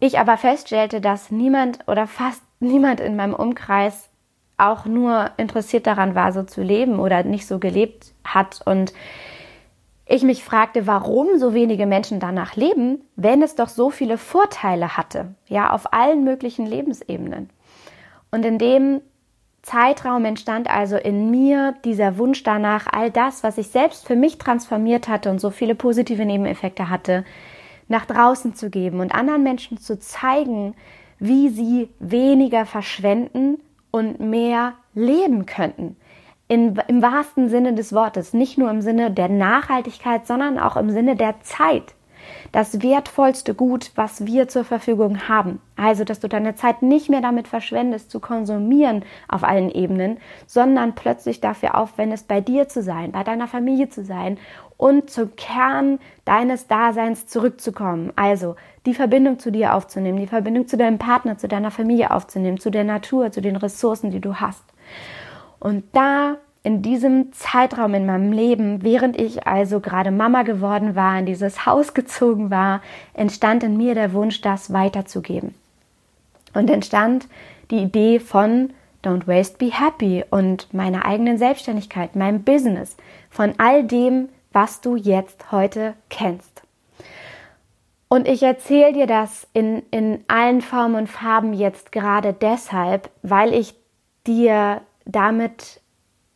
ich 0.00 0.18
aber 0.18 0.36
feststellte, 0.36 1.00
dass 1.00 1.30
niemand 1.30 1.86
oder 1.86 2.08
fast 2.08 2.42
niemand 2.58 2.98
in 2.98 3.14
meinem 3.14 3.34
Umkreis 3.34 4.08
auch 4.58 4.86
nur 4.86 5.30
interessiert 5.36 5.86
daran 5.86 6.16
war, 6.16 6.32
so 6.32 6.42
zu 6.42 6.62
leben 6.62 6.98
oder 6.98 7.22
nicht 7.22 7.46
so 7.46 7.60
gelebt 7.60 8.12
hat. 8.24 8.60
Und 8.64 8.92
ich 10.12 10.24
mich 10.24 10.42
fragte, 10.42 10.88
warum 10.88 11.38
so 11.38 11.54
wenige 11.54 11.86
Menschen 11.86 12.18
danach 12.18 12.56
leben, 12.56 13.00
wenn 13.14 13.42
es 13.42 13.54
doch 13.54 13.68
so 13.68 13.90
viele 13.90 14.18
Vorteile 14.18 14.96
hatte, 14.96 15.36
ja, 15.46 15.70
auf 15.70 15.92
allen 15.92 16.24
möglichen 16.24 16.66
Lebensebenen. 16.66 17.48
Und 18.32 18.44
in 18.44 18.58
dem 18.58 19.02
Zeitraum 19.62 20.24
entstand 20.24 20.68
also 20.68 20.96
in 20.96 21.30
mir 21.30 21.76
dieser 21.84 22.18
Wunsch 22.18 22.42
danach, 22.42 22.88
all 22.90 23.12
das, 23.12 23.44
was 23.44 23.56
ich 23.56 23.68
selbst 23.68 24.04
für 24.04 24.16
mich 24.16 24.38
transformiert 24.38 25.06
hatte 25.06 25.30
und 25.30 25.40
so 25.40 25.50
viele 25.50 25.76
positive 25.76 26.24
Nebeneffekte 26.24 26.90
hatte, 26.90 27.24
nach 27.86 28.04
draußen 28.04 28.56
zu 28.56 28.68
geben 28.68 28.98
und 28.98 29.14
anderen 29.14 29.44
Menschen 29.44 29.78
zu 29.78 29.96
zeigen, 29.96 30.74
wie 31.20 31.50
sie 31.50 31.88
weniger 32.00 32.66
verschwenden 32.66 33.60
und 33.92 34.18
mehr 34.18 34.72
leben 34.94 35.46
könnten 35.46 35.96
in, 36.50 36.74
im 36.88 37.00
wahrsten 37.00 37.48
Sinne 37.48 37.74
des 37.74 37.92
Wortes, 37.92 38.34
nicht 38.34 38.58
nur 38.58 38.70
im 38.70 38.82
Sinne 38.82 39.12
der 39.12 39.28
Nachhaltigkeit, 39.28 40.26
sondern 40.26 40.58
auch 40.58 40.76
im 40.76 40.90
Sinne 40.90 41.14
der 41.14 41.40
Zeit. 41.42 41.94
Das 42.50 42.82
wertvollste 42.82 43.54
Gut, 43.54 43.92
was 43.94 44.26
wir 44.26 44.48
zur 44.48 44.64
Verfügung 44.64 45.28
haben. 45.28 45.60
Also, 45.76 46.02
dass 46.02 46.18
du 46.18 46.28
deine 46.28 46.56
Zeit 46.56 46.82
nicht 46.82 47.08
mehr 47.08 47.20
damit 47.20 47.46
verschwendest, 47.46 48.10
zu 48.10 48.18
konsumieren 48.18 49.04
auf 49.28 49.44
allen 49.44 49.70
Ebenen, 49.70 50.18
sondern 50.48 50.96
plötzlich 50.96 51.40
dafür 51.40 51.76
aufwendest, 51.78 52.26
bei 52.26 52.40
dir 52.40 52.68
zu 52.68 52.82
sein, 52.82 53.12
bei 53.12 53.22
deiner 53.22 53.46
Familie 53.46 53.88
zu 53.88 54.04
sein 54.04 54.36
und 54.76 55.08
zum 55.08 55.36
Kern 55.36 56.00
deines 56.24 56.66
Daseins 56.66 57.28
zurückzukommen. 57.28 58.12
Also, 58.16 58.56
die 58.86 58.94
Verbindung 58.94 59.38
zu 59.38 59.52
dir 59.52 59.76
aufzunehmen, 59.76 60.18
die 60.18 60.26
Verbindung 60.26 60.66
zu 60.66 60.76
deinem 60.76 60.98
Partner, 60.98 61.38
zu 61.38 61.46
deiner 61.46 61.70
Familie 61.70 62.10
aufzunehmen, 62.10 62.58
zu 62.58 62.70
der 62.70 62.84
Natur, 62.84 63.30
zu 63.30 63.40
den 63.40 63.54
Ressourcen, 63.54 64.10
die 64.10 64.20
du 64.20 64.34
hast. 64.34 64.64
Und 65.60 65.84
da 65.92 66.38
in 66.62 66.82
diesem 66.82 67.32
Zeitraum 67.32 67.94
in 67.94 68.06
meinem 68.06 68.32
Leben, 68.32 68.82
während 68.82 69.18
ich 69.18 69.46
also 69.46 69.80
gerade 69.80 70.10
Mama 70.10 70.42
geworden 70.42 70.94
war, 70.94 71.18
in 71.18 71.26
dieses 71.26 71.64
Haus 71.64 71.94
gezogen 71.94 72.50
war, 72.50 72.82
entstand 73.14 73.62
in 73.62 73.76
mir 73.76 73.94
der 73.94 74.12
Wunsch, 74.12 74.40
das 74.40 74.72
weiterzugeben. 74.72 75.54
Und 76.52 76.68
entstand 76.68 77.28
die 77.70 77.78
Idee 77.78 78.18
von 78.18 78.70
Don't 79.04 79.26
Waste, 79.26 79.56
Be 79.56 79.70
Happy 79.72 80.24
und 80.28 80.72
meiner 80.74 81.06
eigenen 81.06 81.38
Selbstständigkeit, 81.38 82.16
meinem 82.16 82.42
Business, 82.42 82.96
von 83.30 83.54
all 83.56 83.84
dem, 83.84 84.28
was 84.52 84.80
du 84.80 84.96
jetzt 84.96 85.52
heute 85.52 85.94
kennst. 86.10 86.62
Und 88.08 88.26
ich 88.26 88.42
erzähle 88.42 88.92
dir 88.92 89.06
das 89.06 89.46
in, 89.52 89.82
in 89.92 90.24
allen 90.26 90.60
Formen 90.60 90.96
und 90.96 91.06
Farben 91.06 91.54
jetzt 91.54 91.92
gerade 91.92 92.32
deshalb, 92.34 93.08
weil 93.22 93.54
ich 93.54 93.74
dir 94.26 94.82
damit 95.10 95.80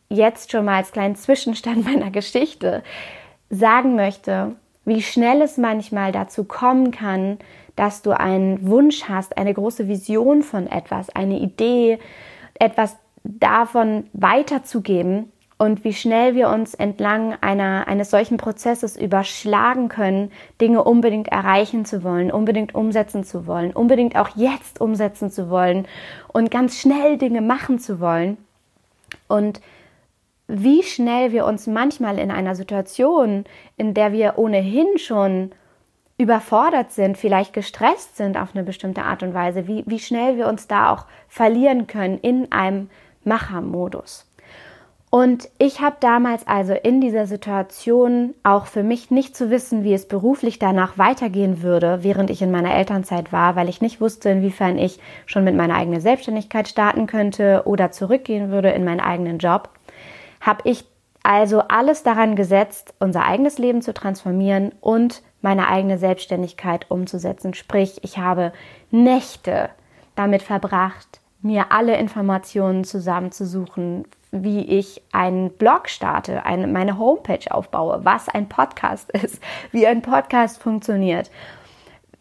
jetzt 0.09 0.51
schon 0.51 0.65
mal 0.65 0.77
als 0.77 0.91
kleinen 0.91 1.15
Zwischenstand 1.15 1.85
meiner 1.91 2.11
Geschichte 2.11 2.83
sagen 3.49 3.95
möchte, 3.95 4.55
wie 4.85 5.01
schnell 5.01 5.41
es 5.41 5.57
manchmal 5.57 6.11
dazu 6.11 6.43
kommen 6.43 6.91
kann, 6.91 7.39
dass 7.75 8.01
du 8.01 8.17
einen 8.17 8.67
Wunsch 8.67 9.03
hast, 9.09 9.37
eine 9.37 9.53
große 9.53 9.87
Vision 9.87 10.43
von 10.43 10.67
etwas, 10.67 11.09
eine 11.09 11.39
Idee, 11.39 11.99
etwas 12.53 12.95
davon 13.23 14.05
weiterzugeben 14.13 15.31
und 15.57 15.83
wie 15.83 15.93
schnell 15.93 16.35
wir 16.35 16.49
uns 16.49 16.73
entlang 16.73 17.35
einer, 17.41 17.87
eines 17.87 18.11
solchen 18.11 18.37
Prozesses 18.37 18.97
überschlagen 18.97 19.89
können, 19.89 20.31
Dinge 20.61 20.83
unbedingt 20.83 21.29
erreichen 21.29 21.85
zu 21.85 22.03
wollen, 22.03 22.31
unbedingt 22.31 22.75
umsetzen 22.75 23.23
zu 23.23 23.47
wollen, 23.47 23.71
unbedingt 23.71 24.15
auch 24.17 24.29
jetzt 24.35 24.79
umsetzen 24.79 25.31
zu 25.31 25.49
wollen 25.49 25.87
und 26.31 26.51
ganz 26.51 26.79
schnell 26.79 27.17
Dinge 27.17 27.41
machen 27.41 27.79
zu 27.79 27.99
wollen 27.99 28.37
und 29.27 29.61
wie 30.47 30.83
schnell 30.83 31.31
wir 31.31 31.45
uns 31.45 31.65
manchmal 31.67 32.19
in 32.19 32.29
einer 32.29 32.55
Situation, 32.55 33.45
in 33.77 33.93
der 33.93 34.11
wir 34.11 34.37
ohnehin 34.37 34.97
schon 34.97 35.51
überfordert 36.17 36.91
sind, 36.91 37.17
vielleicht 37.17 37.53
gestresst 37.53 38.15
sind 38.15 38.37
auf 38.37 38.49
eine 38.53 38.63
bestimmte 38.63 39.03
Art 39.03 39.23
und 39.23 39.33
Weise, 39.33 39.67
wie, 39.67 39.83
wie 39.87 39.99
schnell 39.99 40.37
wir 40.37 40.47
uns 40.47 40.67
da 40.67 40.91
auch 40.93 41.05
verlieren 41.27 41.87
können 41.87 42.19
in 42.19 42.51
einem 42.51 42.89
Machermodus. 43.23 44.31
Und 45.09 45.47
ich 45.59 45.79
habe 45.79 45.95
damals 46.01 46.45
also 46.45 46.73
in 46.73 46.99
dieser 46.99 47.25
Situation 47.25 48.33
auch 48.43 48.65
für 48.65 48.83
mich 48.83 49.11
nicht 49.11 49.35
zu 49.35 49.49
wissen, 49.49 49.83
wie 49.83 49.93
es 49.93 50.07
beruflich 50.07 50.59
danach 50.59 50.97
weitergehen 50.97 51.61
würde, 51.61 51.99
während 52.01 52.29
ich 52.29 52.41
in 52.41 52.51
meiner 52.51 52.75
Elternzeit 52.75 53.31
war, 53.31 53.55
weil 53.55 53.69
ich 53.69 53.81
nicht 53.81 54.01
wusste, 54.01 54.29
inwiefern 54.29 54.77
ich 54.77 54.99
schon 55.25 55.45
mit 55.45 55.55
meiner 55.55 55.75
eigenen 55.75 56.01
Selbstständigkeit 56.01 56.67
starten 56.67 57.07
könnte 57.07 57.61
oder 57.65 57.91
zurückgehen 57.91 58.51
würde 58.51 58.71
in 58.71 58.83
meinen 58.83 58.99
eigenen 58.99 59.37
Job, 59.37 59.69
habe 60.41 60.61
ich 60.65 60.85
also 61.23 61.61
alles 61.61 62.03
daran 62.03 62.35
gesetzt, 62.35 62.93
unser 62.99 63.25
eigenes 63.25 63.57
Leben 63.57 63.81
zu 63.81 63.93
transformieren 63.93 64.73
und 64.81 65.23
meine 65.41 65.69
eigene 65.69 65.97
Selbstständigkeit 65.97 66.91
umzusetzen. 66.91 67.53
Sprich, 67.53 67.99
ich 68.03 68.17
habe 68.17 68.51
Nächte 68.91 69.69
damit 70.15 70.43
verbracht, 70.43 71.19
mir 71.41 71.71
alle 71.71 71.97
Informationen 71.97 72.83
zusammenzusuchen, 72.83 74.05
wie 74.43 74.61
ich 74.61 75.01
einen 75.11 75.51
Blog 75.51 75.89
starte, 75.89 76.45
eine, 76.45 76.67
meine 76.67 76.97
Homepage 76.97 77.49
aufbaue, 77.49 78.03
was 78.03 78.29
ein 78.29 78.49
Podcast 78.49 79.11
ist, 79.23 79.41
wie 79.71 79.87
ein 79.87 80.01
Podcast 80.01 80.61
funktioniert, 80.61 81.31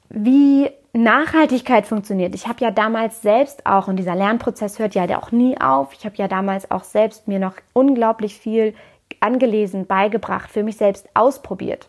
wie 0.08 0.70
Nachhaltigkeit 0.92 1.86
funktioniert. 1.86 2.34
Ich 2.34 2.46
habe 2.46 2.62
ja 2.64 2.70
damals 2.70 3.20
selbst 3.20 3.66
auch, 3.66 3.88
und 3.88 3.96
dieser 3.96 4.14
Lernprozess 4.14 4.78
hört 4.78 4.94
ja 4.94 5.18
auch 5.18 5.32
nie 5.32 5.60
auf, 5.60 5.92
ich 5.92 6.06
habe 6.06 6.16
ja 6.16 6.28
damals 6.28 6.70
auch 6.70 6.84
selbst 6.84 7.26
mir 7.26 7.40
noch 7.40 7.54
unglaublich 7.72 8.36
viel 8.38 8.74
angelesen, 9.20 9.86
beigebracht, 9.86 10.50
für 10.50 10.62
mich 10.62 10.76
selbst 10.76 11.08
ausprobiert. 11.14 11.88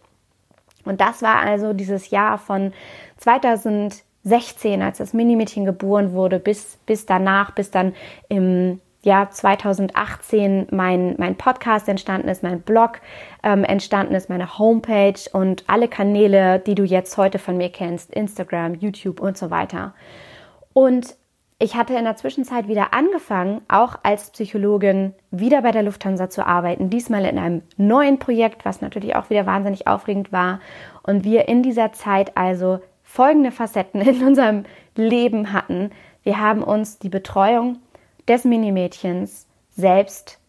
Und 0.86 1.01
das 1.01 1.21
war 1.21 1.39
also 1.39 1.73
dieses 1.73 2.09
Jahr 2.09 2.38
von 2.38 2.73
2016, 3.17 4.82
als 4.82 4.97
das 4.99 5.13
Minimädchen 5.13 5.65
geboren 5.65 6.13
wurde, 6.13 6.39
bis, 6.39 6.78
bis 6.86 7.05
danach, 7.05 7.51
bis 7.51 7.71
dann 7.71 7.93
im 8.30 8.80
ja 9.06 9.30
2018 9.30 10.68
mein, 10.72 11.16
mein 11.18 11.36
Podcast 11.36 11.88
entstanden 11.88 12.28
ist, 12.28 12.43
mein 12.43 12.62
Blog 12.62 12.99
ähm, 13.43 13.64
entstanden 13.64 14.16
ist, 14.16 14.30
meine 14.30 14.58
Homepage 14.58 15.20
und 15.32 15.64
alle 15.68 15.88
Kanäle, 15.88 16.60
die 16.60 16.76
du 16.76 16.84
jetzt 16.84 17.16
heute 17.18 17.38
von 17.38 17.56
mir 17.56 17.70
kennst, 17.70 18.14
Instagram, 18.14 18.74
YouTube 18.74 19.22
und 19.22 19.38
so 19.38 19.51
weiter. 19.51 19.93
Und 20.74 21.16
ich 21.60 21.76
hatte 21.76 21.93
in 21.93 22.03
der 22.03 22.18
Zwischenzeit 22.18 22.68
wieder 22.68 22.93
angefangen, 22.93 23.62
auch 23.68 23.99
als 24.03 24.32
Psychologin 24.32 25.14
wieder 25.32 25.62
bei 25.62 25.72
der 25.72 25.84
Lufthansa 25.84 26.30
zu 26.30 26.45
arbeiten. 26.45 26.89
Diesmal 26.89 27.26
in 27.26 27.38
einem 27.38 27.62
neuen 27.78 28.20
Projekt, 28.20 28.66
was 28.66 28.82
natürlich 28.82 29.16
auch 29.16 29.30
wieder 29.30 29.45
wahnsinnig 29.45 29.88
aufregend 29.88 30.32
war. 30.32 30.60
Und 31.03 31.24
wir 31.24 31.47
in 31.47 31.64
dieser 31.64 31.93
Zeit 31.93 32.36
also 32.36 32.80
folgende 33.03 33.51
Facetten 33.51 34.01
in 34.01 34.26
unserem 34.26 34.66
Leben 34.95 35.53
hatten. 35.53 35.91
Wir 36.24 36.41
haben 36.41 36.64
uns 36.64 36.97
die 36.97 37.10
Betreuung 37.10 37.78
des 38.28 38.43
Minimädchens 38.43 39.47
selbst 39.76 40.39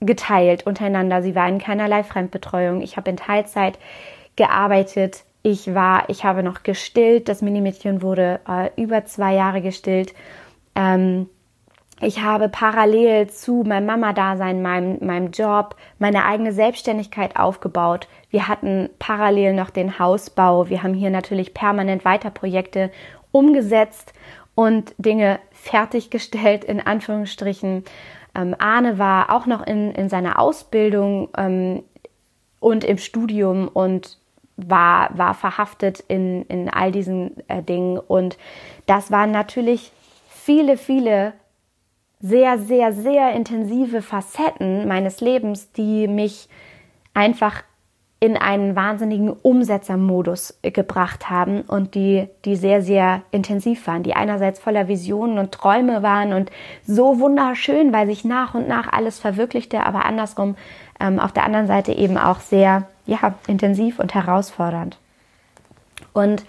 geteilt 0.00 0.66
untereinander. 0.66 1.22
Sie 1.22 1.34
war 1.34 1.48
in 1.48 1.58
keinerlei 1.58 2.02
Fremdbetreuung. 2.02 2.80
Ich 2.82 2.96
habe 2.96 3.10
in 3.10 3.16
Teilzeit 3.16 3.78
gearbeitet. 4.36 5.24
Ich 5.42 5.74
war, 5.74 6.08
ich 6.08 6.24
habe 6.24 6.42
noch 6.42 6.62
gestillt. 6.62 7.28
Das 7.28 7.42
Minimädchen 7.42 8.02
wurde 8.02 8.40
äh, 8.48 8.70
über 8.80 9.04
zwei 9.04 9.34
Jahre 9.34 9.62
gestillt. 9.62 10.14
Ähm, 10.74 11.28
ich 12.00 12.20
habe 12.20 12.50
parallel 12.50 13.30
zu 13.30 13.62
meinem 13.66 13.86
Mama-Dasein, 13.86 14.60
meinem, 14.60 14.98
meinem 15.00 15.30
Job, 15.30 15.76
meine 15.98 16.26
eigene 16.26 16.52
Selbstständigkeit 16.52 17.36
aufgebaut. 17.36 18.06
Wir 18.28 18.48
hatten 18.48 18.90
parallel 18.98 19.54
noch 19.54 19.70
den 19.70 19.98
Hausbau. 19.98 20.68
Wir 20.68 20.82
haben 20.82 20.92
hier 20.92 21.08
natürlich 21.08 21.54
permanent 21.54 22.04
weiter 22.04 22.28
Projekte 22.28 22.90
umgesetzt 23.32 24.12
und 24.54 24.94
Dinge 24.98 25.38
fertiggestellt, 25.66 26.64
in 26.64 26.80
Anführungsstrichen. 26.80 27.84
Ähm, 28.34 28.54
Arne 28.58 28.98
war 28.98 29.30
auch 29.34 29.46
noch 29.46 29.66
in, 29.66 29.92
in 29.92 30.08
seiner 30.08 30.38
Ausbildung 30.38 31.28
ähm, 31.36 31.82
und 32.60 32.84
im 32.84 32.98
Studium 32.98 33.68
und 33.68 34.18
war, 34.56 35.16
war 35.16 35.34
verhaftet 35.34 36.00
in, 36.08 36.42
in 36.46 36.70
all 36.70 36.92
diesen 36.92 37.36
äh, 37.48 37.62
Dingen. 37.62 37.98
Und 37.98 38.38
das 38.86 39.10
waren 39.10 39.30
natürlich 39.30 39.92
viele, 40.28 40.76
viele 40.76 41.34
sehr, 42.20 42.58
sehr, 42.58 42.92
sehr 42.92 43.32
intensive 43.32 44.00
Facetten 44.00 44.88
meines 44.88 45.20
Lebens, 45.20 45.72
die 45.72 46.08
mich 46.08 46.48
einfach 47.12 47.62
in 48.18 48.36
einen 48.36 48.74
wahnsinnigen 48.74 49.30
Umsetzermodus 49.30 50.58
gebracht 50.62 51.28
haben 51.28 51.60
und 51.60 51.94
die, 51.94 52.28
die 52.46 52.56
sehr, 52.56 52.80
sehr 52.80 53.22
intensiv 53.30 53.86
waren, 53.86 54.02
die 54.02 54.14
einerseits 54.14 54.58
voller 54.58 54.88
Visionen 54.88 55.38
und 55.38 55.52
Träume 55.52 56.02
waren 56.02 56.32
und 56.32 56.50
so 56.86 57.20
wunderschön, 57.20 57.92
weil 57.92 58.06
sich 58.06 58.24
nach 58.24 58.54
und 58.54 58.68
nach 58.68 58.90
alles 58.90 59.18
verwirklichte, 59.18 59.84
aber 59.84 60.06
andersrum 60.06 60.56
ähm, 60.98 61.18
auf 61.18 61.32
der 61.32 61.44
anderen 61.44 61.66
Seite 61.66 61.92
eben 61.92 62.16
auch 62.16 62.40
sehr, 62.40 62.84
ja, 63.04 63.34
intensiv 63.46 63.98
und 63.98 64.14
herausfordernd. 64.14 64.98
Und 66.14 66.46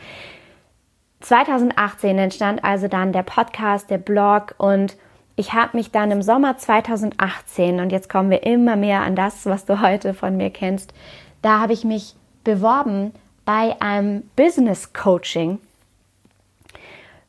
2018 1.19 2.17
entstand 2.17 2.63
also 2.63 2.87
dann 2.87 3.11
der 3.11 3.23
Podcast, 3.23 3.89
der 3.89 3.97
Blog 3.97 4.55
und 4.57 4.95
ich 5.35 5.53
habe 5.53 5.77
mich 5.77 5.91
dann 5.91 6.09
im 6.09 6.23
Sommer 6.23 6.57
2018, 6.57 7.79
und 7.79 7.91
jetzt 7.91 8.09
kommen 8.09 8.31
wir 8.31 8.43
immer 8.43 8.75
mehr 8.75 9.01
an 9.01 9.15
das, 9.15 9.45
was 9.45 9.65
du 9.65 9.81
heute 9.81 10.15
von 10.15 10.35
mir 10.35 10.49
kennst, 10.49 10.93
da 11.41 11.59
habe 11.59 11.73
ich 11.73 11.83
mich 11.83 12.15
beworben 12.43 13.13
bei 13.45 13.75
einem 13.81 14.23
Business 14.35 14.93
Coaching, 14.93 15.59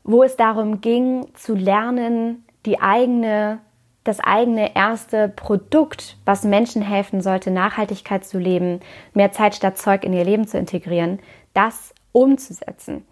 wo 0.04 0.22
es 0.22 0.36
darum 0.36 0.80
ging 0.80 1.26
zu 1.34 1.54
lernen, 1.54 2.44
die 2.66 2.80
eigene, 2.80 3.58
das 4.04 4.20
eigene 4.20 4.74
erste 4.74 5.28
Produkt, 5.28 6.16
was 6.24 6.44
Menschen 6.44 6.82
helfen 6.82 7.20
sollte, 7.20 7.50
Nachhaltigkeit 7.50 8.24
zu 8.24 8.38
leben, 8.38 8.80
mehr 9.12 9.32
Zeit 9.32 9.54
statt 9.54 9.78
Zeug 9.78 10.04
in 10.04 10.12
ihr 10.12 10.24
Leben 10.24 10.46
zu 10.46 10.58
integrieren, 10.58 11.18
das 11.54 11.94
umzusetzen. 12.12 13.04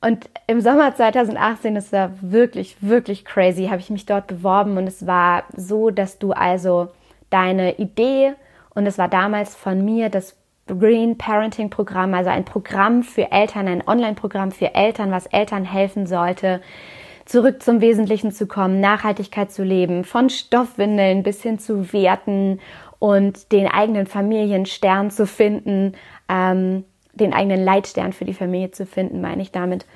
Und 0.00 0.28
im 0.46 0.60
Sommer 0.60 0.94
2018, 0.94 1.74
das 1.74 1.92
war 1.92 2.10
wirklich, 2.20 2.76
wirklich 2.80 3.24
crazy, 3.24 3.66
habe 3.66 3.80
ich 3.80 3.90
mich 3.90 4.04
dort 4.04 4.26
beworben 4.26 4.76
und 4.76 4.86
es 4.86 5.06
war 5.06 5.44
so, 5.56 5.90
dass 5.90 6.18
du 6.18 6.32
also 6.32 6.88
deine 7.30 7.78
Idee 7.78 8.34
und 8.74 8.86
es 8.86 8.98
war 8.98 9.08
damals 9.08 9.54
von 9.54 9.84
mir 9.84 10.08
das 10.08 10.36
Green 10.66 11.18
Parenting 11.18 11.70
Programm, 11.70 12.14
also 12.14 12.30
ein 12.30 12.44
Programm 12.44 13.02
für 13.02 13.30
Eltern, 13.32 13.68
ein 13.68 13.86
Online-Programm 13.86 14.52
für 14.52 14.74
Eltern, 14.74 15.10
was 15.10 15.26
Eltern 15.26 15.64
helfen 15.64 16.06
sollte, 16.06 16.60
zurück 17.24 17.62
zum 17.62 17.80
Wesentlichen 17.80 18.32
zu 18.32 18.46
kommen, 18.46 18.80
Nachhaltigkeit 18.80 19.50
zu 19.50 19.64
leben, 19.64 20.04
von 20.04 20.30
Stoffwindeln 20.30 21.22
bis 21.22 21.42
hin 21.42 21.58
zu 21.58 21.92
Werten 21.92 22.60
und 22.98 23.52
den 23.52 23.66
eigenen 23.66 24.06
Familienstern 24.06 25.10
zu 25.10 25.26
finden, 25.26 25.94
ähm, 26.28 26.84
den 27.14 27.34
eigenen 27.34 27.62
Leitstern 27.62 28.12
für 28.12 28.24
die 28.24 28.34
Familie 28.34 28.70
zu 28.70 28.86
finden, 28.86 29.20
meine 29.20 29.42
ich 29.42 29.52
damit. 29.52 29.86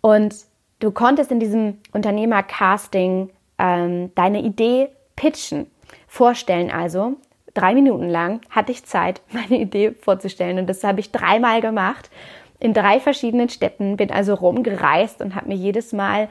Und 0.00 0.34
du 0.80 0.90
konntest 0.90 1.30
in 1.30 1.40
diesem 1.40 1.78
Unternehmercasting 1.92 3.30
ähm, 3.58 4.14
deine 4.14 4.42
Idee 4.42 4.88
pitchen, 5.14 5.66
vorstellen 6.06 6.70
also. 6.70 7.16
Drei 7.56 7.74
Minuten 7.74 8.10
lang 8.10 8.42
hatte 8.50 8.70
ich 8.70 8.84
Zeit, 8.84 9.22
meine 9.32 9.58
Idee 9.58 9.92
vorzustellen. 9.92 10.58
Und 10.58 10.66
das 10.68 10.84
habe 10.84 11.00
ich 11.00 11.10
dreimal 11.10 11.62
gemacht 11.62 12.10
in 12.58 12.72
drei 12.72 13.00
verschiedenen 13.00 13.48
Städten, 13.48 13.96
bin 13.96 14.10
also 14.10 14.34
rumgereist 14.34 15.20
und 15.20 15.34
habe 15.34 15.48
mir 15.48 15.56
jedes 15.56 15.92
Mal 15.92 16.28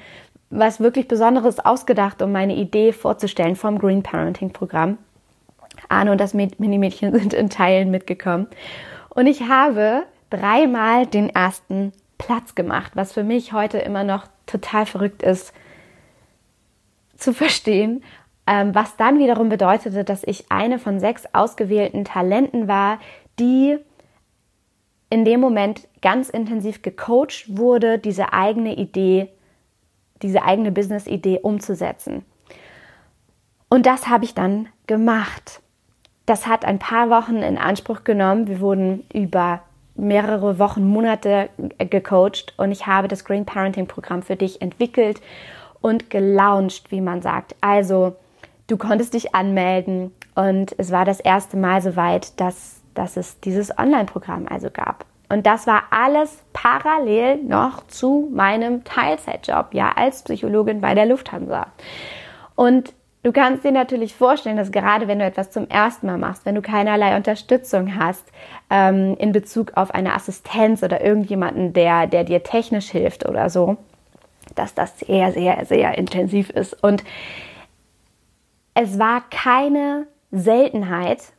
was 0.51 0.79
wirklich 0.79 1.07
Besonderes 1.07 1.59
ausgedacht, 1.59 2.21
um 2.21 2.31
meine 2.31 2.55
Idee 2.55 2.93
vorzustellen 2.93 3.55
vom 3.55 3.79
Green 3.79 4.03
Parenting 4.03 4.51
Programm. 4.51 4.99
Arne 5.89 6.11
und 6.11 6.21
das 6.21 6.33
Mini-Mädchen 6.33 7.13
sind 7.19 7.33
in 7.33 7.49
Teilen 7.49 7.91
mitgekommen. 7.91 8.47
Und 9.09 9.27
ich 9.27 9.47
habe 9.47 10.03
dreimal 10.29 11.07
den 11.07 11.29
ersten 11.29 11.91
Platz 12.17 12.55
gemacht, 12.55 12.91
was 12.95 13.13
für 13.13 13.23
mich 13.23 13.53
heute 13.53 13.79
immer 13.79 14.03
noch 14.03 14.27
total 14.45 14.85
verrückt 14.85 15.23
ist 15.23 15.53
zu 17.17 17.33
verstehen, 17.33 18.03
was 18.45 18.95
dann 18.97 19.17
wiederum 19.17 19.49
bedeutete, 19.49 20.03
dass 20.03 20.23
ich 20.23 20.51
eine 20.51 20.77
von 20.77 20.99
sechs 20.99 21.23
ausgewählten 21.33 22.05
Talenten 22.05 22.67
war, 22.67 22.99
die 23.39 23.77
in 25.09 25.25
dem 25.25 25.39
Moment 25.39 25.87
ganz 26.01 26.29
intensiv 26.29 26.81
gecoacht 26.81 27.45
wurde, 27.47 27.99
diese 27.99 28.33
eigene 28.33 28.75
Idee, 28.75 29.29
diese 30.21 30.43
eigene 30.43 30.71
Business-Idee 30.71 31.39
umzusetzen. 31.41 32.23
Und 33.69 33.85
das 33.85 34.07
habe 34.07 34.25
ich 34.25 34.33
dann 34.33 34.67
gemacht. 34.87 35.61
Das 36.25 36.47
hat 36.47 36.65
ein 36.65 36.79
paar 36.79 37.09
Wochen 37.09 37.37
in 37.37 37.57
Anspruch 37.57 38.03
genommen. 38.03 38.47
Wir 38.47 38.59
wurden 38.59 39.05
über 39.13 39.61
mehrere 39.95 40.59
Wochen, 40.59 40.87
Monate 40.87 41.49
gecoacht 41.77 42.53
und 42.57 42.71
ich 42.71 42.85
habe 42.85 43.07
das 43.07 43.25
Green 43.25 43.45
Parenting 43.45 43.87
Programm 43.87 44.21
für 44.21 44.35
dich 44.35 44.61
entwickelt 44.61 45.21
und 45.81 46.09
gelauncht, 46.09 46.91
wie 46.91 47.01
man 47.01 47.21
sagt. 47.21 47.55
Also, 47.61 48.15
du 48.67 48.77
konntest 48.77 49.13
dich 49.13 49.35
anmelden 49.35 50.13
und 50.35 50.75
es 50.77 50.91
war 50.91 51.05
das 51.05 51.19
erste 51.19 51.57
Mal 51.57 51.81
soweit, 51.81 52.39
dass, 52.39 52.81
dass 52.93 53.17
es 53.17 53.39
dieses 53.39 53.77
Online-Programm 53.77 54.47
also 54.49 54.69
gab. 54.71 55.05
Und 55.29 55.47
das 55.47 55.65
war 55.65 55.83
alles 55.89 56.43
parallel 56.53 57.37
noch 57.37 57.87
zu 57.87 58.29
meinem 58.31 58.83
Teilzeitjob, 58.83 59.73
ja, 59.73 59.91
als 59.95 60.23
Psychologin 60.23 60.81
bei 60.81 60.93
der 60.93 61.05
Lufthansa. 61.05 61.67
Und 62.55 62.93
Du 63.25 63.31
kannst 63.31 63.63
dir 63.63 63.71
natürlich 63.71 64.13
vorstellen, 64.13 64.55
dass 64.55 64.71
gerade 64.71 65.07
wenn 65.07 65.17
du 65.17 65.25
etwas 65.25 65.49
zum 65.49 65.67
ersten 65.67 66.05
Mal 66.05 66.19
machst, 66.19 66.45
wenn 66.45 66.53
du 66.53 66.61
keinerlei 66.61 67.17
Unterstützung 67.17 67.97
hast 67.97 68.23
ähm, 68.69 69.17
in 69.17 69.31
Bezug 69.31 69.71
auf 69.73 69.89
eine 69.89 70.13
Assistenz 70.13 70.83
oder 70.83 71.03
irgendjemanden, 71.03 71.73
der, 71.73 72.05
der 72.05 72.23
dir 72.23 72.43
technisch 72.43 72.91
hilft 72.91 73.27
oder 73.27 73.49
so, 73.49 73.77
dass 74.53 74.75
das 74.75 74.99
sehr, 74.99 75.31
sehr, 75.31 75.65
sehr 75.65 75.97
intensiv 75.97 76.51
ist. 76.51 76.83
Und 76.83 77.03
es 78.75 78.99
war 78.99 79.23
keine 79.29 80.07
Seltenheit, 80.31 81.33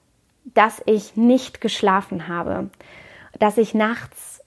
dass 0.45 0.83
ich 0.87 1.17
nicht 1.17 1.61
geschlafen 1.61 2.27
habe, 2.27 2.71
dass 3.39 3.59
ich 3.59 3.75
nachts, 3.75 4.43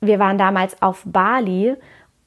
wir 0.00 0.18
waren 0.18 0.38
damals 0.38 0.80
auf 0.82 1.02
Bali 1.04 1.76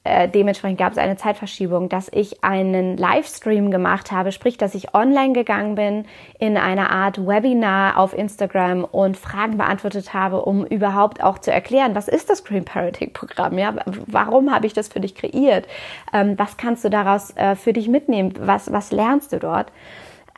äh, 0.08 0.28
dementsprechend 0.28 0.78
gab 0.78 0.92
es 0.92 0.98
eine 0.98 1.16
Zeitverschiebung, 1.16 1.88
dass 1.88 2.10
ich 2.12 2.42
einen 2.42 2.96
Livestream 2.96 3.70
gemacht 3.70 4.10
habe, 4.10 4.32
sprich, 4.32 4.56
dass 4.56 4.74
ich 4.74 4.94
online 4.94 5.34
gegangen 5.34 5.74
bin 5.74 6.06
in 6.38 6.56
einer 6.56 6.90
Art 6.90 7.18
Webinar 7.18 7.98
auf 7.98 8.16
Instagram 8.16 8.84
und 8.84 9.16
Fragen 9.16 9.58
beantwortet 9.58 10.14
habe, 10.14 10.42
um 10.42 10.64
überhaupt 10.64 11.22
auch 11.22 11.38
zu 11.38 11.52
erklären, 11.52 11.94
was 11.94 12.08
ist 12.08 12.30
das 12.30 12.44
Green 12.44 12.64
Parenting 12.64 13.12
Programm? 13.12 13.58
Ja, 13.58 13.74
warum 14.06 14.52
habe 14.54 14.66
ich 14.66 14.72
das 14.72 14.88
für 14.88 15.00
dich 15.00 15.14
kreiert? 15.14 15.68
Ähm, 16.12 16.38
was 16.38 16.56
kannst 16.56 16.84
du 16.84 16.90
daraus 16.90 17.36
äh, 17.36 17.54
für 17.54 17.74
dich 17.74 17.88
mitnehmen? 17.88 18.32
Was, 18.40 18.72
was 18.72 18.90
lernst 18.92 19.32
du 19.32 19.38
dort? 19.38 19.70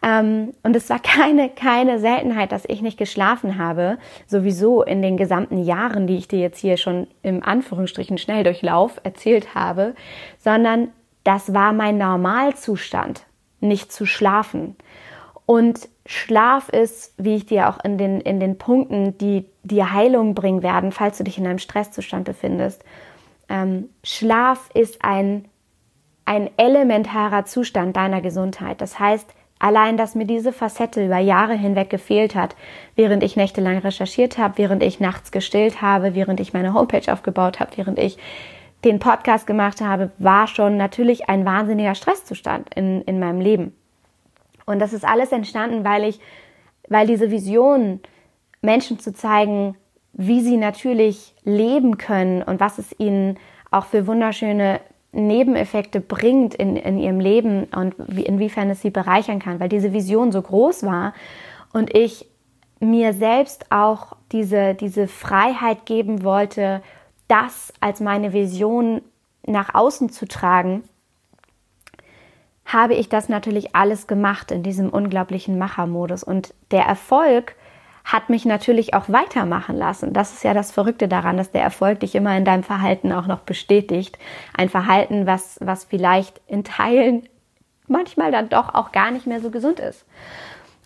Ähm, 0.03 0.53
und 0.63 0.77
es 0.77 0.89
war 0.91 0.99
keine, 1.03 1.49
keine 1.49 1.99
Seltenheit, 1.99 2.53
dass 2.53 2.65
ich 2.67 2.83
nicht 2.83 2.99
geschlafen 2.99 3.59
habe, 3.59 3.99
sowieso 4.27 4.83
in 4.83 5.03
den 5.03 5.17
gesamten 5.17 5.63
Jahren, 5.63 6.07
die 6.07 6.17
ich 6.17 6.29
dir 6.29 6.41
jetzt 6.41 6.59
hier 6.59 6.77
schon 6.77 7.07
im 7.23 7.43
Anführungsstrichen 7.43 8.19
Schnelldurchlauf 8.19 9.01
erzählt 9.03 9.55
habe, 9.55 9.95
sondern 10.39 10.89
das 11.25 11.53
war 11.53 11.73
mein 11.73 11.99
Normalzustand. 11.99 13.27
nicht 13.63 13.93
zu 13.93 14.07
schlafen. 14.07 14.75
Und 15.45 15.91
Schlaf 16.07 16.71
ist, 16.71 17.13
wie 17.19 17.35
ich 17.35 17.45
dir 17.45 17.69
auch 17.69 17.85
in 17.85 17.99
den, 17.99 18.23
in 18.23 18.41
den 18.41 18.57
Punkten, 18.57 19.19
die 19.19 19.45
dir 19.65 19.93
Heilung 19.93 20.35
bringen 20.35 20.63
werden, 20.63 20.93
falls 20.93 21.19
du 21.19 21.25
dich 21.25 21.37
in 21.37 21.47
einem 21.47 21.59
Stresszustand 21.59 22.25
befindest, 22.25 22.83
ähm, 23.51 23.91
Schlaf 24.03 24.71
ist 24.73 25.05
ein, 25.05 25.45
ein 26.25 26.49
elementarer 26.57 27.45
Zustand 27.45 27.97
deiner 27.97 28.23
Gesundheit. 28.23 28.81
Das 28.81 28.99
heißt, 28.99 29.35
allein, 29.61 29.97
dass 29.97 30.17
mir 30.17 30.25
diese 30.25 30.53
Facette 30.53 31.05
über 31.05 31.19
Jahre 31.19 31.55
hinweg 31.55 31.89
gefehlt 31.89 32.35
hat, 32.35 32.57
während 32.97 33.23
ich 33.23 33.37
nächtelang 33.37 33.79
recherchiert 33.79 34.39
habe, 34.39 34.59
während 34.59 34.83
ich 34.83 34.99
nachts 34.99 35.31
gestillt 35.31 35.81
habe, 35.81 36.17
während 36.17 36.41
ich 36.41 36.53
meine 36.53 36.75
Homepage 36.75 37.13
aufgebaut 37.13 37.61
habe, 37.61 37.77
während 37.77 37.99
ich 38.01 38.19
den 38.85 38.99
Podcast 38.99 39.47
gemacht 39.47 39.81
habe, 39.81 40.11
war 40.19 40.49
schon 40.49 40.77
natürlich 40.77 41.29
ein 41.29 41.45
wahnsinniger 41.45 41.95
Stresszustand 41.95 42.75
in, 42.75 43.03
in 43.03 43.21
meinem 43.21 43.41
Leben. 43.41 43.77
Und 44.67 44.79
das 44.79 44.93
ist 44.93 45.05
alles 45.05 45.31
entstanden, 45.31 45.85
weil 45.85 46.05
ich, 46.05 46.19
weil 46.89 47.07
diese 47.07 47.31
Vision, 47.31 48.01
Menschen 48.63 48.99
zu 48.99 49.13
zeigen, 49.13 49.77
wie 50.13 50.41
sie 50.41 50.57
natürlich 50.57 51.35
leben 51.45 51.99
können 51.99 52.43
und 52.43 52.61
was 52.61 52.79
es 52.79 52.99
ihnen 52.99 53.39
auch 53.71 53.85
für 53.85 54.07
wunderschöne 54.07 54.81
Nebeneffekte 55.13 56.01
bringt 56.01 56.55
in, 56.55 56.77
in 56.77 56.99
ihrem 56.99 57.21
Leben 57.21 57.65
und 57.65 57.95
wie, 57.99 58.25
inwiefern 58.25 58.71
es 58.71 58.81
sie 58.81 58.91
bereichern 58.91 59.41
kann, 59.41 59.59
weil 59.61 59.69
diese 59.69 59.93
Vision 59.93 60.33
so 60.33 60.41
groß 60.41 60.85
war 60.85 61.15
und 61.73 61.95
ich 61.95 62.27
mir 62.79 63.13
selbst 63.13 63.67
auch 63.71 64.17
diese, 64.33 64.75
diese 64.75 65.09
Freiheit 65.09 65.85
geben 65.85 66.23
wollte, 66.23 66.83
das 67.29 67.73
als 67.81 68.01
meine 68.01 68.33
Vision 68.33 69.03
nach 69.47 69.75
außen 69.75 70.11
zu 70.11 70.27
tragen 70.27 70.83
habe 72.73 72.95
ich 72.95 73.09
das 73.09 73.29
natürlich 73.29 73.75
alles 73.75 74.07
gemacht 74.07 74.51
in 74.51 74.63
diesem 74.63 74.91
unglaublichen 74.91 75.59
Machermodus. 75.59 76.23
Und 76.23 76.55
der 76.71 76.85
Erfolg 76.85 77.57
hat 78.13 78.29
mich 78.29 78.45
natürlich 78.45 78.95
auch 78.95 79.09
weitermachen 79.09 79.77
lassen. 79.77 80.13
Das 80.13 80.33
ist 80.33 80.43
ja 80.43 80.55
das 80.55 80.73
Verrückte 80.73 81.07
daran, 81.07 81.37
dass 81.37 81.51
der 81.51 81.63
Erfolg 81.63 82.01
dich 82.01 82.15
immer 82.15 82.37
in 82.37 82.45
deinem 82.45 82.65
Verhalten 82.65 83.13
auch 83.13 83.27
noch 83.27 83.41
bestätigt. 83.41 84.19
Ein 84.57 84.69
Verhalten, 84.69 85.27
was, 85.27 85.59
was 85.61 85.85
vielleicht 85.85 86.41
in 86.47 86.65
Teilen 86.65 87.29
manchmal 87.87 88.33
dann 88.33 88.49
doch 88.49 88.75
auch 88.75 88.93
gar 88.93 89.11
nicht 89.11 89.27
mehr 89.27 89.41
so 89.41 89.51
gesund 89.51 89.81
ist. 89.81 90.05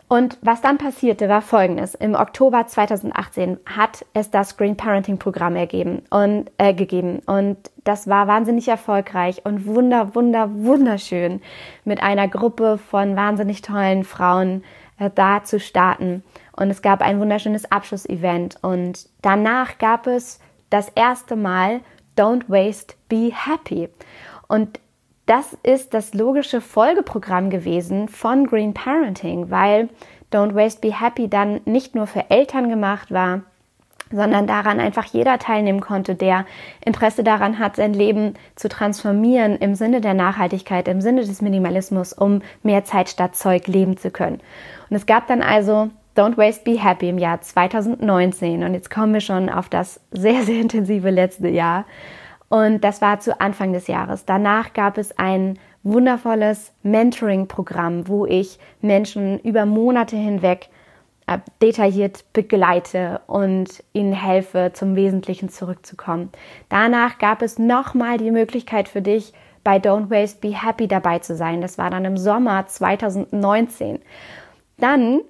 Und 0.06 0.38
was 0.42 0.60
dann 0.60 0.76
passierte, 0.76 1.28
war 1.30 1.40
folgendes. 1.40 1.94
Im 1.94 2.14
Oktober 2.14 2.66
2018 2.66 3.58
hat 3.64 4.04
es 4.12 4.30
das 4.30 4.56
Green 4.56 4.76
Parenting 4.76 5.18
Programm 5.18 5.56
ergeben 5.56 6.02
und, 6.10 6.50
äh, 6.58 6.74
gegeben. 6.74 7.20
Und 7.26 7.56
das 7.84 8.06
war 8.06 8.26
wahnsinnig 8.26 8.68
erfolgreich 8.68 9.44
und 9.44 9.66
wunder, 9.66 10.14
wunder, 10.14 10.50
wunderschön, 10.52 11.40
mit 11.84 12.02
einer 12.02 12.28
Gruppe 12.28 12.78
von 12.78 13.16
wahnsinnig 13.16 13.62
tollen 13.62 14.04
Frauen 14.04 14.62
äh, 14.98 15.10
da 15.12 15.42
zu 15.42 15.58
starten. 15.58 16.22
Und 16.56 16.70
es 16.70 16.82
gab 16.82 17.00
ein 17.00 17.20
wunderschönes 17.20 17.70
Abschlussevent. 17.70 18.56
Und 18.62 19.08
danach 19.22 19.78
gab 19.78 20.06
es 20.06 20.38
das 20.70 20.88
erste 20.88 21.36
Mal 21.36 21.80
Don't 22.16 22.48
Waste, 22.48 22.94
Be 23.08 23.32
Happy. 23.32 23.88
Und 24.48 24.80
das 25.26 25.56
ist 25.62 25.94
das 25.94 26.14
logische 26.14 26.60
Folgeprogramm 26.60 27.50
gewesen 27.50 28.08
von 28.08 28.46
Green 28.46 28.74
Parenting, 28.74 29.50
weil 29.50 29.88
Don't 30.32 30.54
Waste 30.54 30.80
Be 30.80 31.00
Happy 31.00 31.28
dann 31.28 31.60
nicht 31.64 31.94
nur 31.94 32.06
für 32.06 32.30
Eltern 32.30 32.68
gemacht 32.68 33.10
war, 33.10 33.42
sondern 34.10 34.46
daran 34.46 34.80
einfach 34.80 35.06
jeder 35.06 35.38
teilnehmen 35.38 35.80
konnte, 35.80 36.14
der 36.14 36.44
Interesse 36.84 37.24
daran 37.24 37.58
hat, 37.58 37.76
sein 37.76 37.94
Leben 37.94 38.34
zu 38.54 38.68
transformieren 38.68 39.56
im 39.56 39.74
Sinne 39.74 40.00
der 40.00 40.14
Nachhaltigkeit, 40.14 40.88
im 40.88 41.00
Sinne 41.00 41.24
des 41.24 41.40
Minimalismus, 41.40 42.12
um 42.12 42.42
mehr 42.62 42.84
Zeit 42.84 43.08
statt 43.08 43.34
Zeug 43.34 43.66
leben 43.66 43.96
zu 43.96 44.10
können. 44.10 44.40
Und 44.90 44.96
es 44.96 45.06
gab 45.06 45.26
dann 45.26 45.42
also 45.42 45.90
Don't 46.14 46.36
Waste 46.36 46.64
Be 46.64 46.82
Happy 46.82 47.08
im 47.08 47.18
Jahr 47.18 47.40
2019 47.40 48.62
und 48.62 48.74
jetzt 48.74 48.90
kommen 48.90 49.12
wir 49.14 49.20
schon 49.20 49.48
auf 49.48 49.68
das 49.68 50.00
sehr, 50.12 50.42
sehr 50.42 50.60
intensive 50.60 51.10
letzte 51.10 51.48
Jahr. 51.48 51.86
Und 52.48 52.84
das 52.84 53.00
war 53.00 53.18
zu 53.18 53.40
Anfang 53.40 53.72
des 53.72 53.88
Jahres. 53.88 54.24
Danach 54.24 54.74
gab 54.74 54.96
es 54.96 55.18
ein 55.18 55.58
wundervolles 55.82 56.72
Mentoring-Programm, 56.82 58.06
wo 58.06 58.26
ich 58.26 58.58
Menschen 58.80 59.40
über 59.40 59.66
Monate 59.66 60.16
hinweg 60.16 60.68
äh, 61.26 61.38
detailliert 61.60 62.24
begleite 62.32 63.22
und 63.26 63.82
ihnen 63.92 64.12
helfe, 64.12 64.70
zum 64.72 64.94
Wesentlichen 64.94 65.48
zurückzukommen. 65.48 66.30
Danach 66.68 67.18
gab 67.18 67.42
es 67.42 67.58
nochmal 67.58 68.18
die 68.18 68.30
Möglichkeit 68.30 68.88
für 68.88 69.02
dich, 69.02 69.32
bei 69.64 69.78
Don't 69.78 70.10
Waste 70.10 70.40
Be 70.40 70.62
Happy 70.62 70.86
dabei 70.86 71.20
zu 71.20 71.34
sein. 71.34 71.62
Das 71.62 71.78
war 71.78 71.88
dann 71.90 72.04
im 72.04 72.18
Sommer 72.18 72.66
2019. 72.66 74.00
Dann 74.76 75.22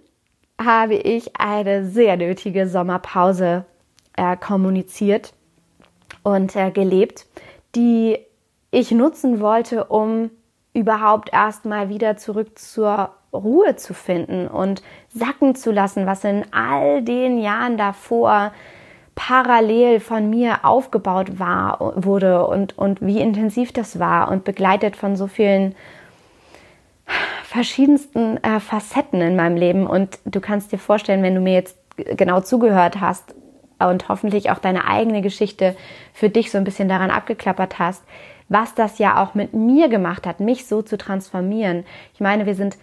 habe 0.62 0.94
ich 0.94 1.38
eine 1.38 1.86
sehr 1.86 2.16
nötige 2.16 2.68
Sommerpause 2.68 3.64
äh, 4.16 4.36
kommuniziert 4.36 5.34
und 6.22 6.54
äh, 6.56 6.70
gelebt, 6.70 7.26
die 7.74 8.18
ich 8.70 8.90
nutzen 8.90 9.40
wollte, 9.40 9.84
um 9.84 10.30
überhaupt 10.72 11.32
erstmal 11.32 11.88
wieder 11.88 12.16
zurück 12.16 12.58
zur 12.58 13.10
Ruhe 13.32 13.76
zu 13.76 13.94
finden 13.94 14.46
und 14.46 14.82
sacken 15.08 15.54
zu 15.54 15.72
lassen, 15.72 16.06
was 16.06 16.24
in 16.24 16.44
all 16.52 17.02
den 17.02 17.38
Jahren 17.38 17.76
davor 17.76 18.52
parallel 19.14 20.00
von 20.00 20.28
mir 20.28 20.64
aufgebaut 20.64 21.38
war, 21.38 21.94
wurde 21.96 22.46
und, 22.46 22.76
und 22.76 23.00
wie 23.00 23.20
intensiv 23.20 23.72
das 23.72 23.98
war 23.98 24.30
und 24.30 24.44
begleitet 24.44 24.96
von 24.96 25.16
so 25.16 25.26
vielen 25.28 25.74
verschiedensten 27.44 28.42
äh, 28.42 28.60
Facetten 28.60 29.20
in 29.20 29.36
meinem 29.36 29.56
Leben. 29.56 29.86
Und 29.86 30.18
du 30.24 30.40
kannst 30.40 30.72
dir 30.72 30.78
vorstellen, 30.78 31.22
wenn 31.22 31.34
du 31.34 31.40
mir 31.40 31.54
jetzt 31.54 31.76
genau 31.96 32.40
zugehört 32.40 33.00
hast, 33.00 33.34
und 33.78 34.08
hoffentlich 34.08 34.50
auch 34.50 34.58
deine 34.58 34.86
eigene 34.86 35.22
Geschichte 35.22 35.76
für 36.12 36.30
dich 36.30 36.50
so 36.50 36.58
ein 36.58 36.64
bisschen 36.64 36.88
daran 36.88 37.10
abgeklappert 37.10 37.78
hast, 37.78 38.02
was 38.48 38.74
das 38.74 38.98
ja 38.98 39.22
auch 39.22 39.34
mit 39.34 39.54
mir 39.54 39.88
gemacht 39.88 40.26
hat, 40.26 40.40
mich 40.40 40.66
so 40.66 40.82
zu 40.82 40.98
transformieren. 40.98 41.84
Ich 42.12 42.20
meine, 42.20 42.46
wir 42.46 42.54
sind, 42.54 42.76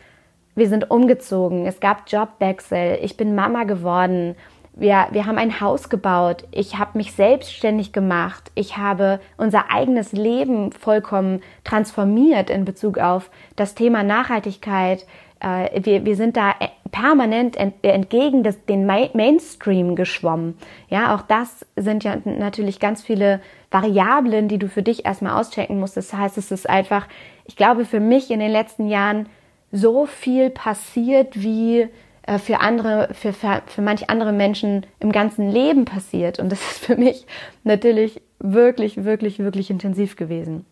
wir 0.56 0.68
sind 0.68 0.90
umgezogen, 0.90 1.66
es 1.66 1.80
gab 1.80 2.10
Jobwechsel, 2.10 3.00
ich 3.02 3.16
bin 3.16 3.36
Mama 3.36 3.64
geworden, 3.64 4.36
wir, 4.74 5.08
wir 5.12 5.26
haben 5.26 5.38
ein 5.38 5.60
Haus 5.60 5.90
gebaut, 5.90 6.46
ich 6.52 6.78
habe 6.78 6.98
mich 6.98 7.14
selbstständig 7.14 7.92
gemacht, 7.92 8.52
ich 8.56 8.78
habe 8.78 9.20
unser 9.38 9.70
eigenes 9.70 10.14
Leben 10.14 10.72
vollkommen 10.72 11.42
transformiert 11.64 12.50
in 12.50 12.66
Bezug 12.66 12.98
auf 12.98 13.30
das 13.56 13.76
Thema 13.76 14.04
Nachhaltigkeit, 14.04 15.06
äh, 15.42 15.84
wir, 15.84 16.06
wir 16.06 16.16
sind 16.16 16.38
da 16.38 16.56
permanent 16.92 17.58
ent, 17.58 17.76
entgegen 17.84 18.44
des, 18.44 18.66
den 18.66 18.86
Mainstream 18.86 19.96
geschwommen. 19.96 20.58
Ja, 20.90 21.16
auch 21.16 21.22
das 21.22 21.66
sind 21.76 22.04
ja 22.04 22.18
natürlich 22.26 22.80
ganz 22.80 23.02
viele 23.02 23.42
Variablen, 23.72 24.48
die 24.48 24.60
du 24.60 24.68
für 24.68 24.84
dich 24.84 25.06
erstmal 25.06 25.40
auschecken 25.40 25.80
musst. 25.80 25.98
Das 25.98 26.14
heißt, 26.14 26.38
es 26.38 26.52
ist 26.52 26.70
einfach, 26.70 27.08
ich 27.46 27.56
glaube, 27.56 27.86
für 27.86 28.00
mich 28.00 28.30
in 28.30 28.40
den 28.40 28.52
letzten 28.52 28.88
Jahren 28.88 29.28
so 29.72 30.06
viel 30.06 30.50
passiert, 30.50 31.42
wie 31.42 31.82
äh, 31.82 31.90
für 32.38 32.60
andere, 32.60 33.10
für, 33.14 33.34
für, 33.34 33.82
manche 33.82 34.10
andere 34.10 34.32
Menschen 34.32 34.86
im 35.00 35.12
ganzen 35.12 35.50
Leben 35.50 35.86
passiert. 35.86 36.40
Und 36.40 36.52
das 36.52 36.62
ist 36.72 36.86
für 36.86 36.96
mich 36.96 37.26
natürlich 37.64 38.22
wirklich, 38.40 39.04
wirklich, 39.04 39.40
wirklich 39.40 39.70
intensiv 39.70 40.16
gewesen. 40.16 40.66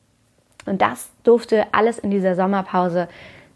Und 0.65 0.81
das 0.81 1.09
durfte 1.23 1.65
alles 1.71 1.99
in 1.99 2.11
dieser 2.11 2.35
Sommerpause 2.35 3.07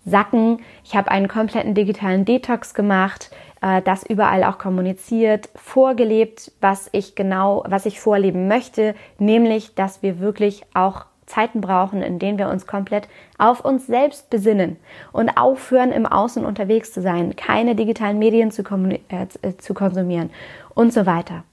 sacken. 0.06 0.60
Ich 0.84 0.96
habe 0.96 1.12
einen 1.12 1.28
kompletten 1.28 1.76
digitalen 1.76 2.26
Detox 2.26 2.74
gemacht, 2.74 3.30
äh, 3.62 3.82
das 3.82 4.04
überall 4.04 4.44
auch 4.44 4.58
kommuniziert, 4.58 5.50
vorgelebt, 5.56 6.52
was 6.60 6.90
ich 6.92 7.16
genau, 7.16 7.64
was 7.68 7.86
ich 7.86 8.00
vorleben 8.00 8.48
möchte, 8.48 8.96
nämlich, 9.20 9.76
dass 9.76 10.02
wir 10.02 10.20
wirklich 10.20 10.64
auch 10.74 11.06
Zeiten 11.34 11.62
brauchen, 11.62 12.02
in 12.02 12.20
denen 12.20 12.38
wir 12.38 12.50
uns 12.50 12.68
komplett 12.68 13.08
auf 13.38 13.62
uns 13.62 13.88
selbst 13.88 14.30
besinnen 14.30 14.78
und 15.12 15.38
aufhören, 15.38 15.92
im 15.92 16.06
Außen 16.06 16.46
unterwegs 16.46 16.94
zu 16.94 17.02
sein, 17.02 17.36
keine 17.36 17.76
digitalen 17.76 18.20
Medien 18.20 18.52
zu, 18.52 18.64
äh, 18.64 19.58
zu 19.58 19.74
konsumieren 19.74 20.30
und 20.76 20.94
so 20.94 21.06
weiter. 21.06 21.44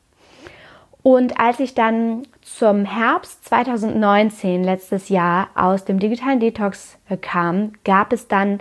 Und 1.03 1.41
als 1.41 1.61
ich 1.61 1.75
dann 1.75 2.25
zum 2.43 2.85
Herbst 2.85 3.47
2019, 3.47 4.63
letztes 4.63 5.09
Jahr, 5.09 5.49
aus 5.55 5.87
dem 5.87 5.99
digitalen 5.99 6.41
Detox 6.41 6.99
äh, 7.09 7.17
kam, 7.17 7.73
gab 7.85 8.13
es 8.13 8.29
dann 8.29 8.59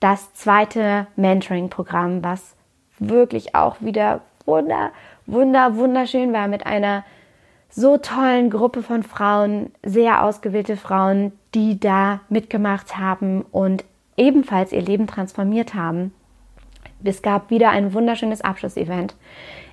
das 0.00 0.34
zweite 0.34 1.06
Mentoring-Programm, 1.16 2.22
was 2.22 2.54
wirklich 2.98 3.54
auch 3.54 3.76
wieder 3.80 4.20
wunder, 4.44 4.90
wunder, 5.26 5.76
wunderschön 5.76 6.32
war 6.32 6.46
mit 6.46 6.66
einer 6.66 7.04
so 7.70 7.98
tollen 7.98 8.50
Gruppe 8.50 8.82
von 8.82 9.02
Frauen, 9.02 9.72
sehr 9.84 10.24
ausgewählte 10.24 10.76
Frauen, 10.76 11.32
die 11.54 11.78
da 11.78 12.20
mitgemacht 12.28 12.96
haben 12.96 13.42
und 13.42 13.84
ebenfalls 14.16 14.72
ihr 14.72 14.82
Leben 14.82 15.06
transformiert 15.06 15.74
haben. 15.74 16.12
Es 17.04 17.22
gab 17.22 17.50
wieder 17.50 17.70
ein 17.70 17.92
wunderschönes 17.92 18.40
Abschlussevent 18.40 19.14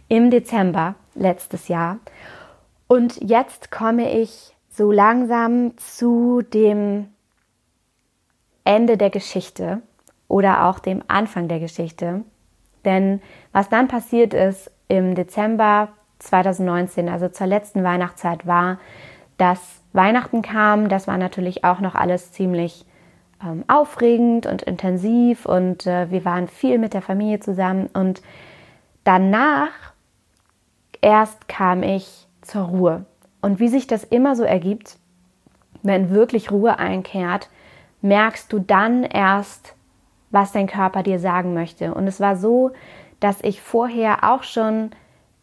im 0.07 0.29
Dezember 0.29 0.95
letztes 1.15 1.67
Jahr. 1.67 1.97
Und 2.87 3.17
jetzt 3.21 3.71
komme 3.71 4.19
ich 4.19 4.55
so 4.69 4.91
langsam 4.91 5.75
zu 5.77 6.41
dem 6.41 7.07
Ende 8.63 8.97
der 8.97 9.09
Geschichte 9.09 9.81
oder 10.27 10.65
auch 10.65 10.79
dem 10.79 11.03
Anfang 11.07 11.47
der 11.47 11.59
Geschichte. 11.59 12.23
Denn 12.83 13.21
was 13.51 13.69
dann 13.69 13.87
passiert 13.87 14.33
ist 14.33 14.71
im 14.87 15.15
Dezember 15.15 15.89
2019, 16.19 17.09
also 17.09 17.29
zur 17.29 17.47
letzten 17.47 17.83
Weihnachtszeit, 17.83 18.45
war, 18.47 18.79
dass 19.37 19.81
Weihnachten 19.93 20.41
kam. 20.41 20.89
Das 20.89 21.07
war 21.07 21.17
natürlich 21.17 21.63
auch 21.63 21.79
noch 21.79 21.95
alles 21.95 22.31
ziemlich 22.31 22.85
ähm, 23.43 23.63
aufregend 23.67 24.45
und 24.45 24.61
intensiv 24.61 25.45
und 25.45 25.87
äh, 25.87 26.09
wir 26.11 26.25
waren 26.25 26.47
viel 26.47 26.77
mit 26.77 26.93
der 26.93 27.01
Familie 27.01 27.39
zusammen. 27.39 27.89
Und 27.93 28.21
danach 29.03 29.69
erst 31.01 31.47
kam 31.47 31.83
ich 31.83 32.27
zur 32.41 32.63
Ruhe. 32.63 33.05
Und 33.41 33.59
wie 33.59 33.67
sich 33.67 33.87
das 33.87 34.03
immer 34.03 34.35
so 34.35 34.43
ergibt, 34.43 34.97
wenn 35.83 36.09
wirklich 36.09 36.51
Ruhe 36.51 36.79
einkehrt, 36.79 37.49
merkst 38.01 38.51
du 38.51 38.59
dann 38.59 39.03
erst, 39.03 39.75
was 40.31 40.51
dein 40.51 40.67
Körper 40.67 41.03
dir 41.03 41.19
sagen 41.19 41.53
möchte. 41.53 41.93
Und 41.93 42.07
es 42.07 42.19
war 42.19 42.35
so, 42.35 42.71
dass 43.19 43.41
ich 43.41 43.61
vorher 43.61 44.23
auch 44.23 44.43
schon 44.43 44.91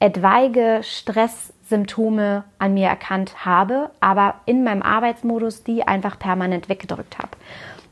etwaige 0.02 0.80
Stresssymptome 0.82 2.42
an 2.58 2.74
mir 2.74 2.88
erkannt 2.88 3.46
habe, 3.46 3.90
aber 4.00 4.34
in 4.46 4.64
meinem 4.64 4.82
Arbeitsmodus 4.82 5.62
die 5.62 5.86
einfach 5.86 6.18
permanent 6.18 6.68
weggedrückt 6.68 7.18
habe. 7.18 7.30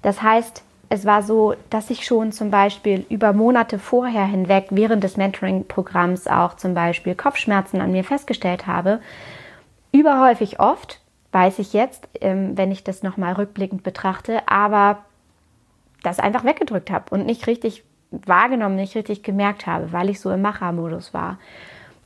Das 0.02 0.20
heißt, 0.20 0.64
es 0.88 1.06
war 1.06 1.22
so, 1.22 1.54
dass 1.70 1.88
ich 1.88 2.04
schon 2.04 2.32
zum 2.32 2.50
Beispiel 2.50 3.06
über 3.10 3.32
Monate 3.32 3.78
vorher 3.78 4.24
hinweg 4.24 4.66
während 4.70 5.04
des 5.04 5.16
Mentoring-Programms 5.16 6.26
auch 6.26 6.54
zum 6.54 6.74
Beispiel 6.74 7.14
Kopfschmerzen 7.14 7.80
an 7.80 7.92
mir 7.92 8.02
festgestellt 8.02 8.66
habe. 8.66 9.00
Überhäufig 9.92 10.58
oft, 10.58 11.00
weiß 11.30 11.60
ich 11.60 11.72
jetzt, 11.72 12.08
ähm, 12.20 12.58
wenn 12.58 12.72
ich 12.72 12.82
das 12.82 13.04
nochmal 13.04 13.34
rückblickend 13.34 13.84
betrachte, 13.84 14.48
aber 14.48 15.04
das 16.02 16.18
einfach 16.18 16.42
weggedrückt 16.42 16.90
habe 16.90 17.14
und 17.14 17.24
nicht 17.24 17.46
richtig 17.46 17.84
wahrgenommen, 18.10 18.74
nicht 18.74 18.96
richtig 18.96 19.22
gemerkt 19.22 19.68
habe, 19.68 19.92
weil 19.92 20.10
ich 20.10 20.18
so 20.18 20.32
im 20.32 20.42
Machermodus 20.42 21.14
war. 21.14 21.38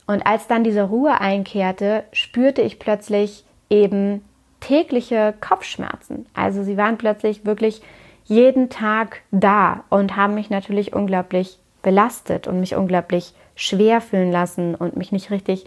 Und 0.07 0.25
als 0.25 0.47
dann 0.47 0.63
diese 0.63 0.83
Ruhe 0.83 1.19
einkehrte, 1.19 2.03
spürte 2.11 2.61
ich 2.61 2.79
plötzlich 2.79 3.43
eben 3.69 4.23
tägliche 4.59 5.33
Kopfschmerzen. 5.41 6.25
Also 6.33 6.63
sie 6.63 6.77
waren 6.77 6.97
plötzlich 6.97 7.45
wirklich 7.45 7.81
jeden 8.25 8.69
Tag 8.69 9.21
da 9.31 9.83
und 9.89 10.15
haben 10.15 10.35
mich 10.35 10.49
natürlich 10.49 10.93
unglaublich 10.93 11.59
belastet 11.81 12.47
und 12.47 12.59
mich 12.59 12.75
unglaublich 12.75 13.33
schwer 13.55 14.01
fühlen 14.01 14.31
lassen 14.31 14.75
und 14.75 14.97
mich 14.97 15.11
nicht 15.11 15.29
richtig 15.29 15.65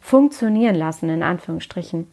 funktionieren 0.00 0.76
lassen, 0.76 1.08
in 1.08 1.22
Anführungsstrichen. 1.22 2.06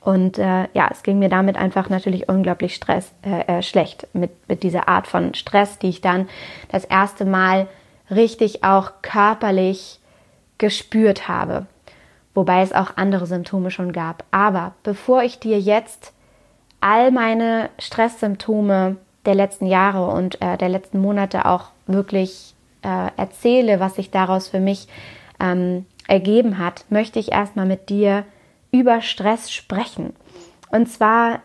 Und 0.00 0.38
äh, 0.38 0.68
ja, 0.72 0.88
es 0.90 1.02
ging 1.02 1.18
mir 1.18 1.28
damit 1.28 1.56
einfach 1.56 1.88
natürlich 1.90 2.28
unglaublich 2.28 2.74
Stress, 2.74 3.12
äh, 3.22 3.58
äh, 3.58 3.62
schlecht 3.62 4.06
mit, 4.12 4.30
mit 4.48 4.62
dieser 4.62 4.88
Art 4.88 5.08
von 5.08 5.34
Stress, 5.34 5.78
die 5.78 5.88
ich 5.88 6.00
dann 6.00 6.28
das 6.70 6.84
erste 6.84 7.24
Mal 7.24 7.66
richtig 8.10 8.62
auch 8.62 8.92
körperlich 9.02 9.97
gespürt 10.58 11.28
habe. 11.28 11.66
Wobei 12.34 12.62
es 12.62 12.72
auch 12.72 12.96
andere 12.96 13.26
Symptome 13.26 13.70
schon 13.70 13.92
gab. 13.92 14.24
Aber 14.30 14.74
bevor 14.82 15.22
ich 15.22 15.38
dir 15.38 15.58
jetzt 15.58 16.12
all 16.80 17.10
meine 17.10 17.70
Stresssymptome 17.78 18.96
der 19.24 19.34
letzten 19.34 19.66
Jahre 19.66 20.06
und 20.06 20.40
äh, 20.40 20.56
der 20.56 20.68
letzten 20.68 21.00
Monate 21.00 21.46
auch 21.46 21.70
wirklich 21.86 22.54
äh, 22.82 23.10
erzähle, 23.16 23.80
was 23.80 23.96
sich 23.96 24.10
daraus 24.10 24.48
für 24.48 24.60
mich 24.60 24.88
ähm, 25.40 25.86
ergeben 26.06 26.58
hat, 26.58 26.84
möchte 26.90 27.18
ich 27.18 27.32
erstmal 27.32 27.66
mit 27.66 27.88
dir 27.88 28.24
über 28.70 29.00
Stress 29.00 29.50
sprechen. 29.50 30.14
Und 30.70 30.88
zwar, 30.88 31.40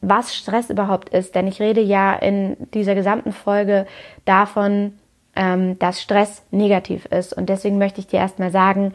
was 0.00 0.34
Stress 0.34 0.70
überhaupt 0.70 1.08
ist. 1.10 1.34
Denn 1.34 1.46
ich 1.46 1.60
rede 1.60 1.80
ja 1.80 2.14
in 2.14 2.56
dieser 2.72 2.94
gesamten 2.94 3.32
Folge 3.32 3.86
davon, 4.24 4.94
ähm, 5.38 5.78
dass 5.78 6.02
Stress 6.02 6.42
negativ 6.50 7.06
ist. 7.06 7.32
Und 7.32 7.48
deswegen 7.48 7.78
möchte 7.78 8.00
ich 8.00 8.08
dir 8.08 8.18
erstmal 8.18 8.50
sagen, 8.50 8.92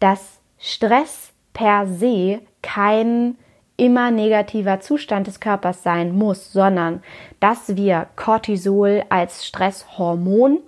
dass 0.00 0.40
Stress 0.58 1.32
per 1.54 1.86
se 1.86 2.40
kein 2.60 3.36
immer 3.76 4.10
negativer 4.10 4.80
Zustand 4.80 5.28
des 5.28 5.40
Körpers 5.40 5.82
sein 5.82 6.14
muss, 6.14 6.52
sondern 6.52 7.02
dass 7.40 7.76
wir 7.76 8.08
Cortisol 8.16 9.04
als 9.08 9.46
Stresshormon 9.46 10.58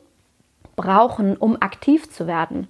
brauchen, 0.77 1.37
um 1.37 1.61
aktiv 1.61 2.11
zu 2.11 2.27
werden. 2.27 2.69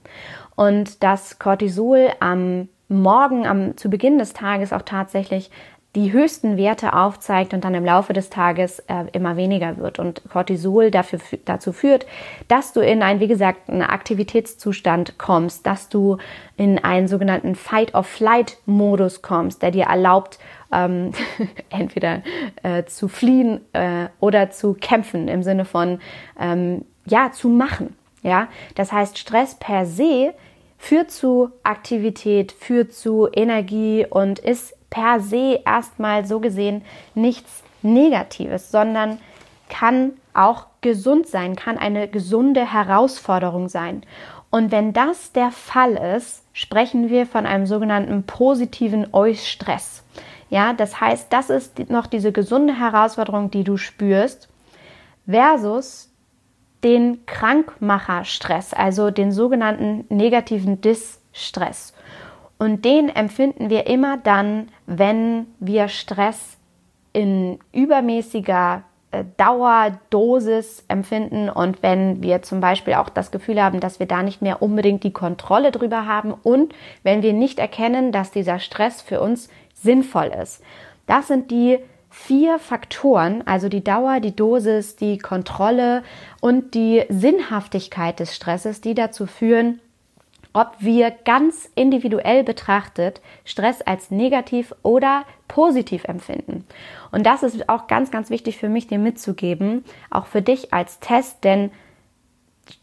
Und 0.54 1.02
dass 1.02 1.38
Cortisol 1.38 2.10
am 2.20 2.68
Morgen, 2.88 3.46
am, 3.46 3.76
zu 3.76 3.90
Beginn 3.90 4.18
des 4.18 4.32
Tages 4.32 4.72
auch 4.72 4.82
tatsächlich 4.82 5.50
die 5.96 6.12
höchsten 6.12 6.58
Werte 6.58 6.92
aufzeigt 6.92 7.54
und 7.54 7.64
dann 7.64 7.74
im 7.74 7.84
Laufe 7.84 8.12
des 8.12 8.28
Tages 8.28 8.80
äh, 8.80 9.06
immer 9.12 9.38
weniger 9.38 9.78
wird 9.78 9.98
und 9.98 10.22
Cortisol 10.30 10.90
dafür, 10.90 11.18
dazu 11.46 11.72
führt, 11.72 12.06
dass 12.48 12.74
du 12.74 12.80
in 12.80 13.02
einen, 13.02 13.18
wie 13.18 13.28
gesagt, 13.28 13.70
einen 13.70 13.80
Aktivitätszustand 13.80 15.16
kommst, 15.16 15.66
dass 15.66 15.88
du 15.88 16.18
in 16.58 16.78
einen 16.84 17.08
sogenannten 17.08 17.54
Fight-of-Flight-Modus 17.54 19.22
kommst, 19.22 19.62
der 19.62 19.70
dir 19.70 19.84
erlaubt, 19.84 20.38
ähm, 20.70 21.12
entweder 21.70 22.22
äh, 22.62 22.84
zu 22.84 23.08
fliehen 23.08 23.62
äh, 23.72 24.08
oder 24.20 24.50
zu 24.50 24.74
kämpfen 24.74 25.28
im 25.28 25.42
Sinne 25.42 25.64
von, 25.64 25.98
ähm, 26.38 26.84
ja, 27.06 27.32
zu 27.32 27.48
machen. 27.48 27.96
Ja, 28.22 28.48
das 28.74 28.92
heißt, 28.92 29.16
Stress 29.16 29.54
per 29.54 29.86
se 29.86 30.34
führt 30.76 31.10
zu 31.10 31.50
Aktivität, 31.62 32.52
führt 32.52 32.92
zu 32.92 33.28
Energie 33.32 34.04
und 34.08 34.40
ist 34.40 34.75
per 34.90 35.20
se 35.20 35.60
erstmal 35.64 36.26
so 36.26 36.40
gesehen 36.40 36.82
nichts 37.14 37.62
Negatives, 37.82 38.70
sondern 38.70 39.18
kann 39.68 40.12
auch 40.34 40.66
gesund 40.80 41.26
sein, 41.26 41.56
kann 41.56 41.78
eine 41.78 42.08
gesunde 42.08 42.72
Herausforderung 42.72 43.68
sein. 43.68 44.02
Und 44.50 44.70
wenn 44.70 44.92
das 44.92 45.32
der 45.32 45.50
Fall 45.50 45.92
ist, 46.16 46.44
sprechen 46.52 47.10
wir 47.10 47.26
von 47.26 47.46
einem 47.46 47.66
sogenannten 47.66 48.22
positiven 48.24 49.12
Eustress. 49.12 50.04
Ja, 50.48 50.72
das 50.72 51.00
heißt, 51.00 51.32
das 51.32 51.50
ist 51.50 51.90
noch 51.90 52.06
diese 52.06 52.32
gesunde 52.32 52.78
Herausforderung, 52.78 53.50
die 53.50 53.64
du 53.64 53.76
spürst, 53.76 54.48
versus 55.28 56.10
den 56.84 57.26
Krankmacherstress, 57.26 58.72
also 58.72 59.10
den 59.10 59.32
sogenannten 59.32 60.04
negativen 60.08 60.80
Distress. 60.80 61.92
Und 62.58 62.84
den 62.84 63.08
empfinden 63.08 63.70
wir 63.70 63.86
immer 63.86 64.16
dann, 64.16 64.68
wenn 64.86 65.46
wir 65.60 65.88
Stress 65.88 66.56
in 67.12 67.58
übermäßiger 67.72 68.82
äh, 69.10 69.24
Dauerdosis 69.36 70.84
empfinden 70.88 71.48
und 71.48 71.82
wenn 71.82 72.22
wir 72.22 72.42
zum 72.42 72.60
Beispiel 72.60 72.94
auch 72.94 73.08
das 73.08 73.30
Gefühl 73.30 73.62
haben, 73.62 73.80
dass 73.80 74.00
wir 74.00 74.06
da 74.06 74.22
nicht 74.22 74.42
mehr 74.42 74.62
unbedingt 74.62 75.04
die 75.04 75.12
Kontrolle 75.12 75.70
drüber 75.70 76.06
haben 76.06 76.32
und 76.32 76.74
wenn 77.02 77.22
wir 77.22 77.32
nicht 77.32 77.58
erkennen, 77.58 78.12
dass 78.12 78.30
dieser 78.30 78.58
Stress 78.58 79.02
für 79.02 79.20
uns 79.20 79.48
sinnvoll 79.74 80.32
ist. 80.42 80.62
Das 81.06 81.28
sind 81.28 81.50
die 81.50 81.78
vier 82.10 82.58
Faktoren, 82.58 83.46
also 83.46 83.68
die 83.68 83.84
Dauer, 83.84 84.20
die 84.20 84.34
Dosis, 84.34 84.96
die 84.96 85.18
Kontrolle 85.18 86.02
und 86.40 86.74
die 86.74 87.04
Sinnhaftigkeit 87.08 88.18
des 88.20 88.34
Stresses, 88.34 88.80
die 88.80 88.94
dazu 88.94 89.26
führen, 89.26 89.80
ob 90.56 90.72
wir 90.78 91.10
ganz 91.10 91.68
individuell 91.74 92.42
betrachtet 92.42 93.20
Stress 93.44 93.82
als 93.82 94.10
negativ 94.10 94.74
oder 94.82 95.24
positiv 95.48 96.04
empfinden. 96.04 96.64
Und 97.12 97.26
das 97.26 97.42
ist 97.42 97.68
auch 97.68 97.88
ganz, 97.88 98.10
ganz 98.10 98.30
wichtig 98.30 98.56
für 98.56 98.70
mich, 98.70 98.86
dir 98.86 98.98
mitzugeben, 98.98 99.84
auch 100.08 100.24
für 100.24 100.40
dich 100.40 100.72
als 100.72 100.98
Test, 100.98 101.44
denn 101.44 101.70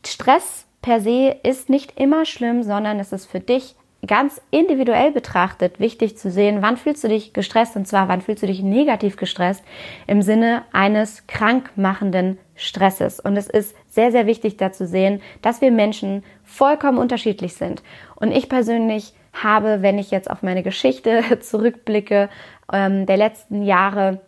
Stress 0.05 0.67
per 0.83 1.01
se 1.01 1.35
ist 1.41 1.67
nicht 1.67 1.99
immer 1.99 2.25
schlimm, 2.25 2.61
sondern 2.61 2.99
es 2.99 3.11
ist 3.11 3.25
für 3.25 3.39
dich 3.39 3.75
ganz 4.05 4.39
individuell 4.51 5.11
betrachtet 5.11 5.79
wichtig 5.79 6.15
zu 6.15 6.29
sehen, 6.29 6.61
wann 6.61 6.77
fühlst 6.77 7.03
du 7.03 7.07
dich 7.07 7.33
gestresst 7.33 7.75
und 7.75 7.87
zwar 7.87 8.07
wann 8.07 8.21
fühlst 8.21 8.43
du 8.43 8.47
dich 8.47 8.61
negativ 8.61 9.17
gestresst 9.17 9.63
im 10.05 10.21
Sinne 10.21 10.61
eines 10.73 11.25
krankmachenden 11.25 12.37
Stresses. 12.55 13.19
Und 13.19 13.37
es 13.37 13.47
ist 13.47 13.75
sehr, 13.89 14.11
sehr 14.11 14.27
wichtig 14.27 14.57
da 14.57 14.71
zu 14.71 14.85
sehen, 14.85 15.21
dass 15.41 15.61
wir 15.61 15.71
Menschen 15.71 16.23
vollkommen 16.43 16.97
unterschiedlich 16.97 17.55
sind. 17.55 17.83
Und 18.15 18.31
ich 18.31 18.49
persönlich 18.49 19.13
habe, 19.33 19.81
wenn 19.81 19.97
ich 19.97 20.11
jetzt 20.11 20.29
auf 20.29 20.43
meine 20.43 20.63
Geschichte 20.63 21.23
zurückblicke, 21.39 22.29
ähm, 22.71 23.05
der 23.05 23.17
letzten 23.17 23.63
Jahre, 23.63 24.21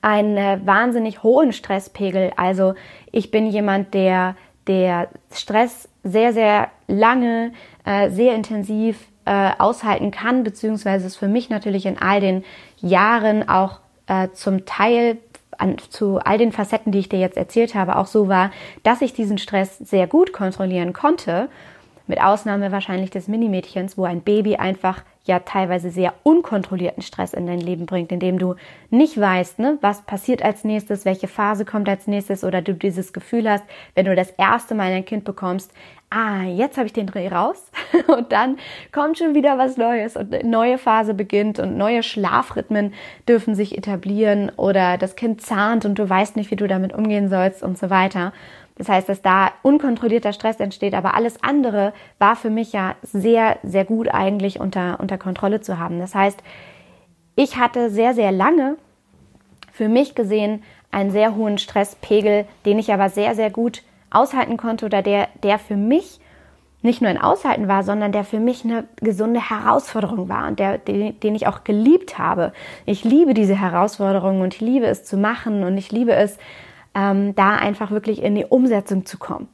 einen 0.00 0.36
äh, 0.36 0.58
wahnsinnig 0.64 1.22
hohen 1.22 1.52
Stresspegel. 1.52 2.32
Also 2.36 2.74
ich 3.12 3.30
bin 3.30 3.46
jemand, 3.46 3.94
der 3.94 4.34
der 4.66 5.08
Stress 5.32 5.88
sehr, 6.02 6.32
sehr 6.32 6.68
lange, 6.86 7.52
äh, 7.84 8.10
sehr 8.10 8.34
intensiv 8.34 9.08
äh, 9.24 9.50
aushalten 9.58 10.10
kann, 10.10 10.44
beziehungsweise 10.44 11.06
es 11.06 11.16
für 11.16 11.28
mich 11.28 11.50
natürlich 11.50 11.86
in 11.86 11.98
all 11.98 12.20
den 12.20 12.44
Jahren 12.78 13.48
auch 13.48 13.80
äh, 14.06 14.28
zum 14.32 14.66
Teil 14.66 15.18
an, 15.58 15.76
zu 15.78 16.18
all 16.18 16.38
den 16.38 16.52
Facetten, 16.52 16.92
die 16.92 16.98
ich 16.98 17.08
dir 17.08 17.18
jetzt 17.18 17.36
erzählt 17.36 17.74
habe, 17.74 17.96
auch 17.96 18.06
so 18.06 18.28
war, 18.28 18.50
dass 18.82 19.02
ich 19.02 19.12
diesen 19.12 19.38
Stress 19.38 19.78
sehr 19.78 20.06
gut 20.06 20.32
kontrollieren 20.32 20.92
konnte. 20.92 21.48
Mit 22.06 22.20
Ausnahme 22.20 22.72
wahrscheinlich 22.72 23.10
des 23.10 23.28
Minimädchens, 23.28 23.96
wo 23.96 24.04
ein 24.04 24.22
Baby 24.22 24.56
einfach 24.56 25.02
ja 25.24 25.38
teilweise 25.38 25.90
sehr 25.90 26.14
unkontrollierten 26.24 27.02
Stress 27.02 27.32
in 27.32 27.46
dein 27.46 27.60
Leben 27.60 27.86
bringt, 27.86 28.10
indem 28.10 28.38
du 28.38 28.56
nicht 28.90 29.18
weißt, 29.18 29.60
ne, 29.60 29.78
was 29.80 30.02
passiert 30.02 30.42
als 30.42 30.64
nächstes, 30.64 31.04
welche 31.04 31.28
Phase 31.28 31.64
kommt 31.64 31.88
als 31.88 32.06
nächstes 32.06 32.42
oder 32.42 32.60
du 32.60 32.74
dieses 32.74 33.12
Gefühl 33.12 33.48
hast, 33.48 33.64
wenn 33.94 34.06
du 34.06 34.16
das 34.16 34.30
erste 34.30 34.74
Mal 34.74 34.92
ein 34.92 35.04
Kind 35.04 35.24
bekommst, 35.24 35.72
ah, 36.10 36.42
jetzt 36.42 36.76
habe 36.76 36.86
ich 36.86 36.92
den 36.92 37.06
Dreh 37.06 37.28
raus 37.28 37.70
und 38.08 38.32
dann 38.32 38.58
kommt 38.90 39.18
schon 39.18 39.34
wieder 39.34 39.58
was 39.58 39.76
Neues 39.76 40.16
und 40.16 40.34
eine 40.34 40.48
neue 40.48 40.76
Phase 40.76 41.14
beginnt 41.14 41.58
und 41.58 41.76
neue 41.76 42.02
Schlafrhythmen 42.02 42.92
dürfen 43.28 43.54
sich 43.54 43.78
etablieren 43.78 44.50
oder 44.56 44.98
das 44.98 45.16
Kind 45.16 45.40
zahnt 45.40 45.84
und 45.84 45.98
du 45.98 46.08
weißt 46.08 46.36
nicht, 46.36 46.50
wie 46.50 46.56
du 46.56 46.66
damit 46.66 46.92
umgehen 46.92 47.28
sollst 47.28 47.62
und 47.62 47.78
so 47.78 47.90
weiter. 47.90 48.32
Das 48.82 48.88
heißt, 48.88 49.08
dass 49.08 49.22
da 49.22 49.52
unkontrollierter 49.62 50.32
Stress 50.32 50.58
entsteht, 50.58 50.94
aber 50.94 51.14
alles 51.14 51.40
andere 51.44 51.92
war 52.18 52.34
für 52.34 52.50
mich 52.50 52.72
ja 52.72 52.96
sehr, 53.04 53.58
sehr 53.62 53.84
gut 53.84 54.08
eigentlich 54.08 54.58
unter, 54.58 54.98
unter 54.98 55.18
Kontrolle 55.18 55.60
zu 55.60 55.78
haben. 55.78 56.00
Das 56.00 56.16
heißt, 56.16 56.42
ich 57.36 57.58
hatte 57.58 57.90
sehr, 57.90 58.12
sehr 58.12 58.32
lange 58.32 58.76
für 59.70 59.88
mich 59.88 60.16
gesehen 60.16 60.64
einen 60.90 61.12
sehr 61.12 61.36
hohen 61.36 61.58
Stresspegel, 61.58 62.44
den 62.66 62.80
ich 62.80 62.92
aber 62.92 63.08
sehr, 63.08 63.36
sehr 63.36 63.50
gut 63.50 63.84
aushalten 64.10 64.56
konnte 64.56 64.86
oder 64.86 65.00
der, 65.00 65.28
der 65.44 65.60
für 65.60 65.76
mich 65.76 66.18
nicht 66.82 67.02
nur 67.02 67.10
ein 67.10 67.22
Aushalten 67.22 67.68
war, 67.68 67.84
sondern 67.84 68.10
der 68.10 68.24
für 68.24 68.40
mich 68.40 68.64
eine 68.64 68.88
gesunde 68.96 69.48
Herausforderung 69.48 70.28
war 70.28 70.48
und 70.48 70.58
der, 70.58 70.78
den, 70.78 71.20
den 71.20 71.36
ich 71.36 71.46
auch 71.46 71.62
geliebt 71.62 72.18
habe. 72.18 72.52
Ich 72.84 73.04
liebe 73.04 73.32
diese 73.32 73.54
Herausforderungen 73.54 74.42
und 74.42 74.54
ich 74.54 74.60
liebe 74.60 74.86
es 74.86 75.04
zu 75.04 75.16
machen 75.16 75.62
und 75.62 75.78
ich 75.78 75.92
liebe 75.92 76.14
es, 76.14 76.36
ähm, 76.94 77.34
da 77.34 77.56
einfach 77.56 77.90
wirklich 77.90 78.22
in 78.22 78.34
die 78.34 78.44
Umsetzung 78.44 79.06
zu 79.06 79.18
kommen. 79.18 79.48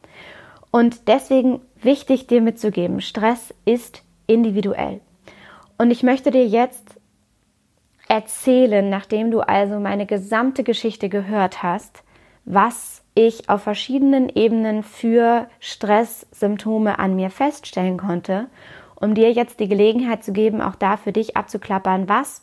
Und 0.71 1.09
deswegen 1.09 1.61
wichtig 1.81 2.27
dir 2.27 2.41
mitzugeben, 2.41 3.01
Stress 3.01 3.55
ist 3.65 4.03
individuell. 4.27 5.01
Und 5.79 5.91
ich 5.91 6.03
möchte 6.03 6.31
dir 6.31 6.47
jetzt 6.47 6.99
erzählen, 8.09 8.89
nachdem 8.89 9.31
du 9.31 9.41
also 9.41 9.79
meine 9.79 10.07
gesamte 10.07 10.65
Geschichte 10.65 11.09
gehört 11.09 11.63
hast, 11.63 12.03
was 12.45 13.03
ich 13.15 13.49
auf 13.51 13.63
verschiedenen 13.63 14.31
Ebenen 14.31 14.83
für 14.83 15.49
Stresssymptome 15.61 16.99
an 16.99 17.15
mir 17.15 17.31
feststellen 17.31 17.99
konnte, 17.99 18.47
um 18.95 19.15
dir 19.15 19.33
jetzt 19.33 19.61
die 19.61 19.69
Gelegenheit 19.69 20.25
zu 20.25 20.33
geben, 20.33 20.63
auch 20.63 20.75
da 20.75 20.97
für 20.97 21.13
dich 21.13 21.37
abzuklappern, 21.37 22.09
was 22.09 22.43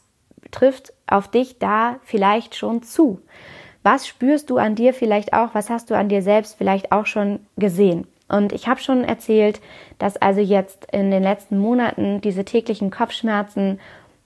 trifft 0.51 0.93
auf 1.07 1.27
dich 1.27 1.59
da 1.59 1.99
vielleicht 2.03 2.55
schon 2.55 2.83
zu. 2.83 3.21
Was 3.85 4.07
spürst 4.07 4.49
du 4.49 4.57
an 4.57 4.73
dir 4.73 4.95
vielleicht 4.95 5.33
auch? 5.33 5.53
Was 5.53 5.69
hast 5.69 5.91
du 5.91 5.95
an 5.95 6.09
dir 6.09 6.23
selbst 6.23 6.57
vielleicht 6.57 6.91
auch 6.91 7.05
schon 7.05 7.41
gesehen? 7.55 8.07
Und 8.27 8.51
ich 8.51 8.67
habe 8.67 8.79
schon 8.79 9.03
erzählt, 9.03 9.61
dass 9.99 10.17
also 10.17 10.41
jetzt 10.41 10.87
in 10.91 11.11
den 11.11 11.21
letzten 11.21 11.59
Monaten 11.59 12.19
diese 12.19 12.45
täglichen 12.45 12.89
Kopfschmerzen 12.89 13.79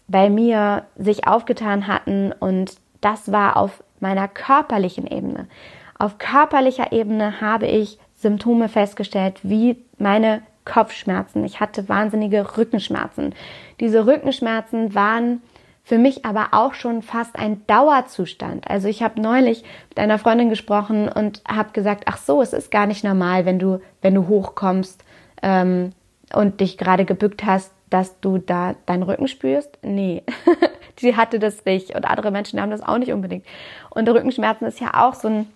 bei 0.07 0.29
mir 0.29 0.85
sich 0.97 1.27
aufgetan 1.27 1.87
hatten 1.87 2.31
und 2.31 2.77
das 3.01 3.33
war 3.33 3.57
auf 3.57 3.83
meiner 3.99 4.29
körperlichen 4.29 5.05
Ebene. 5.05 5.49
Auf 5.97 6.19
körperlicher 6.19 6.93
Ebene 6.93 7.41
habe 7.41 7.67
ich 7.67 7.99
Symptome 8.15 8.69
festgestellt, 8.69 9.41
wie 9.43 9.75
meine 9.97 10.41
Kopfschmerzen. 10.63 11.43
Ich 11.43 11.59
hatte 11.59 11.89
wahnsinnige 11.89 12.55
Rückenschmerzen. 12.57 13.35
Diese 13.81 14.05
Rückenschmerzen 14.05 14.95
waren 14.95 15.41
für 15.89 15.97
mich 15.97 16.23
aber 16.23 16.49
auch 16.51 16.75
schon 16.75 17.01
fast 17.01 17.35
ein 17.35 17.65
Dauerzustand. 17.65 18.69
Also 18.69 18.87
ich 18.87 19.01
habe 19.01 19.19
neulich 19.19 19.63
mit 19.89 19.97
einer 19.97 20.19
Freundin 20.19 20.51
gesprochen 20.51 21.09
und 21.09 21.41
habe 21.47 21.71
gesagt, 21.71 22.03
ach 22.05 22.17
so, 22.17 22.43
es 22.43 22.53
ist 22.53 22.69
gar 22.69 22.85
nicht 22.85 23.03
normal, 23.03 23.47
wenn 23.47 23.57
du, 23.57 23.81
wenn 24.03 24.13
du 24.13 24.27
hochkommst 24.27 25.03
ähm, 25.41 25.93
und 26.31 26.61
dich 26.61 26.77
gerade 26.77 27.05
gebückt 27.05 27.43
hast, 27.43 27.73
dass 27.89 28.19
du 28.19 28.37
da 28.37 28.75
deinen 28.85 29.01
Rücken 29.01 29.27
spürst. 29.27 29.79
Nee, 29.81 30.21
sie 30.99 31.15
hatte 31.15 31.39
das 31.39 31.65
nicht 31.65 31.95
und 31.95 32.05
andere 32.05 32.29
Menschen 32.29 32.61
haben 32.61 32.69
das 32.69 32.83
auch 32.83 32.99
nicht 32.99 33.11
unbedingt. 33.11 33.47
Und 33.89 34.07
Rückenschmerzen 34.07 34.67
ist 34.67 34.79
ja 34.79 34.91
auch 34.93 35.15
so 35.15 35.27
ein 35.27 35.47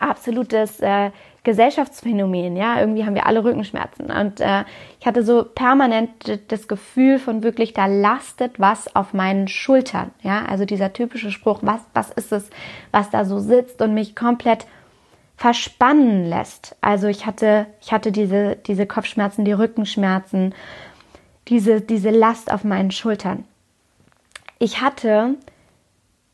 absolutes 0.00 0.80
äh, 0.80 1.12
Gesellschaftsphänomen, 1.44 2.56
ja, 2.56 2.78
irgendwie 2.78 3.04
haben 3.04 3.16
wir 3.16 3.26
alle 3.26 3.42
Rückenschmerzen 3.42 4.10
und 4.12 4.40
äh, 4.40 4.64
ich 5.00 5.06
hatte 5.06 5.24
so 5.24 5.42
permanent 5.42 6.40
das 6.48 6.68
Gefühl 6.68 7.18
von 7.18 7.42
wirklich, 7.42 7.72
da 7.72 7.86
lastet 7.86 8.60
was 8.60 8.94
auf 8.94 9.12
meinen 9.12 9.48
Schultern, 9.48 10.12
ja, 10.22 10.44
also 10.44 10.64
dieser 10.64 10.92
typische 10.92 11.32
Spruch, 11.32 11.58
was, 11.62 11.80
was 11.94 12.10
ist 12.10 12.32
es, 12.32 12.48
was 12.92 13.10
da 13.10 13.24
so 13.24 13.40
sitzt 13.40 13.82
und 13.82 13.92
mich 13.92 14.14
komplett 14.14 14.66
verspannen 15.36 16.26
lässt. 16.26 16.76
Also 16.80 17.08
ich 17.08 17.26
hatte, 17.26 17.66
ich 17.80 17.92
hatte 17.92 18.12
diese, 18.12 18.54
diese 18.54 18.86
Kopfschmerzen, 18.86 19.44
die 19.44 19.52
Rückenschmerzen, 19.52 20.54
diese, 21.48 21.80
diese 21.80 22.10
Last 22.10 22.52
auf 22.52 22.62
meinen 22.62 22.92
Schultern. 22.92 23.44
Ich 24.60 24.80
hatte 24.80 25.34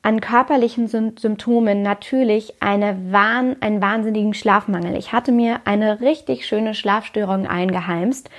an 0.08 0.22
körperlichen 0.22 0.86
Symptomen 0.86 1.82
natürlich 1.82 2.62
eine 2.62 3.12
Wahn, 3.12 3.56
einen 3.60 3.82
wahnsinnigen 3.82 4.32
Schlafmangel. 4.32 4.96
Ich 4.96 5.12
hatte 5.12 5.32
mir 5.32 5.60
eine 5.66 6.00
richtig 6.00 6.46
schöne 6.46 6.72
Schlafstörung 6.72 7.46
eingeheimst, 7.46 8.30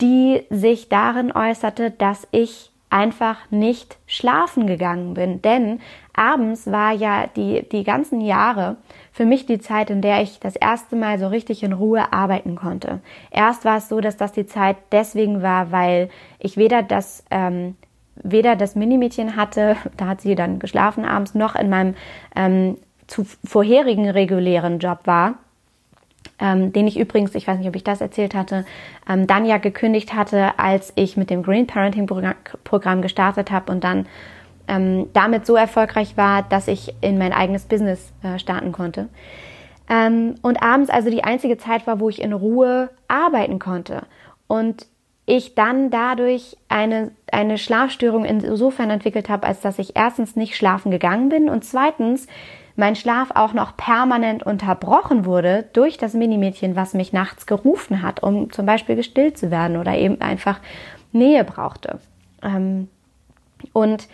die 0.00 0.42
sich 0.50 0.88
darin 0.88 1.30
äußerte, 1.30 1.92
dass 1.92 2.26
ich 2.32 2.72
einfach 2.90 3.38
nicht 3.50 3.96
schlafen 4.08 4.66
gegangen 4.66 5.14
bin. 5.14 5.40
Denn 5.40 5.80
abends 6.14 6.66
war 6.72 6.90
ja 6.90 7.28
die, 7.36 7.62
die 7.68 7.84
ganzen 7.84 8.20
Jahre 8.20 8.76
für 9.12 9.24
mich 9.24 9.46
die 9.46 9.60
Zeit, 9.60 9.90
in 9.90 10.02
der 10.02 10.20
ich 10.20 10.40
das 10.40 10.56
erste 10.56 10.96
Mal 10.96 11.20
so 11.20 11.28
richtig 11.28 11.62
in 11.62 11.72
Ruhe 11.72 12.12
arbeiten 12.12 12.56
konnte. 12.56 12.98
Erst 13.30 13.64
war 13.64 13.76
es 13.76 13.88
so, 13.88 14.00
dass 14.00 14.16
das 14.16 14.32
die 14.32 14.46
Zeit 14.46 14.78
deswegen 14.90 15.42
war, 15.42 15.70
weil 15.70 16.10
ich 16.40 16.56
weder 16.56 16.82
das 16.82 17.22
ähm, 17.30 17.76
weder 18.22 18.56
das 18.56 18.74
Minimädchen 18.74 19.36
hatte, 19.36 19.76
da 19.96 20.06
hat 20.06 20.20
sie 20.20 20.34
dann 20.34 20.58
geschlafen 20.58 21.04
abends, 21.04 21.34
noch 21.34 21.54
in 21.54 21.68
meinem 21.68 21.94
ähm, 22.34 22.76
zu 23.06 23.26
vorherigen 23.44 24.08
regulären 24.08 24.78
Job 24.78 25.00
war, 25.04 25.34
ähm, 26.38 26.72
den 26.72 26.86
ich 26.86 26.98
übrigens, 26.98 27.34
ich 27.34 27.46
weiß 27.46 27.58
nicht, 27.58 27.68
ob 27.68 27.76
ich 27.76 27.84
das 27.84 28.00
erzählt 28.00 28.34
hatte, 28.34 28.64
ähm, 29.08 29.26
dann 29.26 29.44
ja 29.44 29.58
gekündigt 29.58 30.14
hatte, 30.14 30.58
als 30.58 30.92
ich 30.96 31.16
mit 31.16 31.30
dem 31.30 31.42
Green 31.42 31.66
Parenting 31.66 32.06
Programm 32.64 33.02
gestartet 33.02 33.50
habe 33.50 33.70
und 33.70 33.84
dann 33.84 34.06
ähm, 34.66 35.08
damit 35.12 35.46
so 35.46 35.56
erfolgreich 35.56 36.16
war, 36.16 36.42
dass 36.42 36.68
ich 36.68 36.94
in 37.02 37.18
mein 37.18 37.32
eigenes 37.32 37.64
Business 37.64 38.12
äh, 38.22 38.38
starten 38.38 38.72
konnte. 38.72 39.08
Ähm, 39.88 40.36
und 40.42 40.62
abends 40.62 40.90
also 40.90 41.10
die 41.10 41.24
einzige 41.24 41.58
Zeit 41.58 41.86
war, 41.86 42.00
wo 42.00 42.08
ich 42.08 42.22
in 42.22 42.32
Ruhe 42.32 42.90
arbeiten 43.06 43.58
konnte. 43.58 44.04
Und 44.46 44.86
ich 45.26 45.54
dann 45.54 45.90
dadurch 45.90 46.56
eine, 46.68 47.12
eine 47.32 47.56
Schlafstörung 47.58 48.24
insofern 48.24 48.90
entwickelt 48.90 49.28
habe, 49.28 49.46
als 49.46 49.60
dass 49.60 49.78
ich 49.78 49.96
erstens 49.96 50.36
nicht 50.36 50.56
schlafen 50.56 50.90
gegangen 50.90 51.30
bin 51.30 51.48
und 51.48 51.64
zweitens 51.64 52.26
mein 52.76 52.96
Schlaf 52.96 53.30
auch 53.34 53.52
noch 53.52 53.76
permanent 53.76 54.42
unterbrochen 54.42 55.24
wurde 55.24 55.68
durch 55.72 55.96
das 55.96 56.12
Minimädchen, 56.12 56.76
was 56.76 56.92
mich 56.92 57.12
nachts 57.12 57.46
gerufen 57.46 58.02
hat, 58.02 58.22
um 58.22 58.52
zum 58.52 58.66
Beispiel 58.66 58.96
gestillt 58.96 59.38
zu 59.38 59.50
werden 59.50 59.76
oder 59.76 59.96
eben 59.96 60.20
einfach 60.20 60.60
Nähe 61.12 61.44
brauchte. 61.44 62.00
Ähm, 62.42 62.88
und 63.72 64.08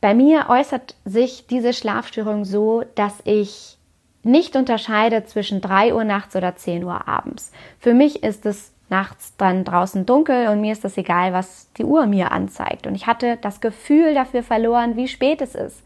bei 0.00 0.14
mir 0.14 0.46
äußert 0.48 0.96
sich 1.04 1.46
diese 1.46 1.72
Schlafstörung 1.72 2.44
so, 2.44 2.82
dass 2.96 3.20
ich 3.24 3.76
nicht 4.24 4.56
unterscheide 4.56 5.24
zwischen 5.24 5.60
3 5.60 5.94
Uhr 5.94 6.04
nachts 6.04 6.34
oder 6.34 6.56
10 6.56 6.84
Uhr 6.84 7.06
abends. 7.06 7.52
Für 7.78 7.92
mich 7.92 8.22
ist 8.22 8.46
es 8.46 8.71
nachts 8.92 9.36
dann 9.36 9.64
draußen 9.64 10.06
dunkel 10.06 10.48
und 10.48 10.60
mir 10.60 10.72
ist 10.72 10.84
das 10.84 10.98
egal, 10.98 11.32
was 11.32 11.72
die 11.72 11.84
Uhr 11.84 12.06
mir 12.06 12.30
anzeigt. 12.30 12.86
Und 12.86 12.94
ich 12.94 13.06
hatte 13.06 13.38
das 13.38 13.60
Gefühl 13.60 14.14
dafür 14.14 14.42
verloren, 14.42 14.94
wie 14.96 15.08
spät 15.08 15.40
es 15.40 15.54
ist. 15.54 15.82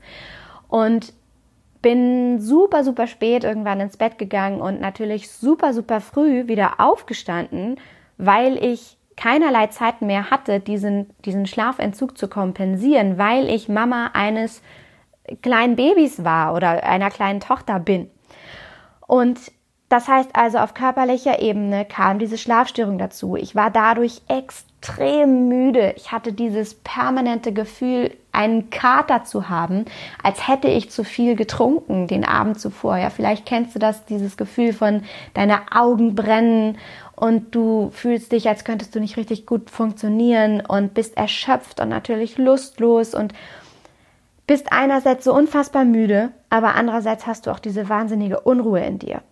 Und 0.69 1.15
bin 1.81 2.41
super, 2.41 2.83
super 2.83 3.07
spät 3.07 3.45
irgendwann 3.45 3.81
ins 3.81 3.97
Bett 3.97 4.19
gegangen 4.19 4.61
und 4.61 4.81
natürlich 4.81 5.31
super, 5.31 5.73
super 5.73 6.01
früh 6.01 6.49
wieder 6.49 6.81
aufgestanden, 6.81 7.79
weil 8.19 8.57
ich 8.63 8.99
keinerlei 9.17 9.69
Zeit 9.69 10.03
mehr 10.03 10.31
hatte, 10.31 10.59
diesen, 10.59 11.09
diesen 11.25 11.47
Schlafentzug 11.47 12.19
zu 12.19 12.29
kompensieren, 12.29 13.19
weil 13.19 13.49
ich 13.49 13.69
Mama 13.69 14.11
eines 14.15 14.63
kleinen 15.43 15.77
Babys 15.77 16.25
war 16.25 16.55
oder 16.55 16.83
einer 16.83 17.11
kleinen 17.11 17.41
Tochter 17.41 17.79
bin. 17.79 18.11
Und 19.07 19.39
das 19.89 20.09
heißt 20.09 20.31
also, 20.35 20.59
auf 20.59 20.75
körperlicher 20.75 21.41
Ebene 21.41 21.85
kam 21.85 22.19
diese 22.19 22.39
Schlafstörung 22.39 22.99
dazu. 22.99 23.37
Ich 23.37 23.55
war 23.55 23.71
dadurch 23.71 24.21
extrem 24.27 25.49
müde. 25.49 25.95
Ich 25.97 26.11
hatte 26.11 26.33
dieses 26.33 26.75
permanente 26.75 27.53
Gefühl, 27.53 28.11
einen 28.33 28.69
Kater 28.71 29.25
zu 29.25 29.49
haben, 29.49 29.85
als 30.23 30.49
hätte 30.49 30.69
ich 30.69 30.91
zu 30.91 31.05
viel 31.05 31.37
getrunken 31.37 32.09
den 32.09 32.25
Abend 32.25 32.61
zuvor. 32.61 32.97
Ja, 32.97 33.11
vielleicht 33.11 33.47
kennst 33.47 33.77
du 33.77 33.79
das, 33.79 34.05
dieses 34.07 34.37
Gefühl 34.37 34.73
von 34.73 35.05
deine 35.35 35.73
Augen 35.73 36.17
brennen 36.17 36.79
und 37.15 37.55
du 37.55 37.91
fühlst 37.93 38.33
dich, 38.33 38.49
als 38.49 38.65
könntest 38.65 38.95
du 38.95 39.01
nicht 39.01 39.17
richtig 39.17 39.47
gut 39.47 39.71
funktionieren 39.71 40.61
und 40.61 40.95
bist 40.95 41.17
erschöpft 41.17 41.81
und 41.81 41.89
natürlich 41.89 42.39
lustlos 42.39 43.15
und 43.15 43.33
bist 44.49 44.73
einerseits 44.73 45.25
so 45.25 45.33
unfassbar 45.33 45.85
müde, 45.85 46.31
aber 46.51 46.75
andererseits 46.75 47.27
hast 47.27 47.47
du 47.47 47.53
auch 47.53 47.59
diese 47.59 47.89
wahnsinnige 47.89 48.41
Unruhe 48.41 48.81
in 48.81 48.99
dir. 48.99 49.23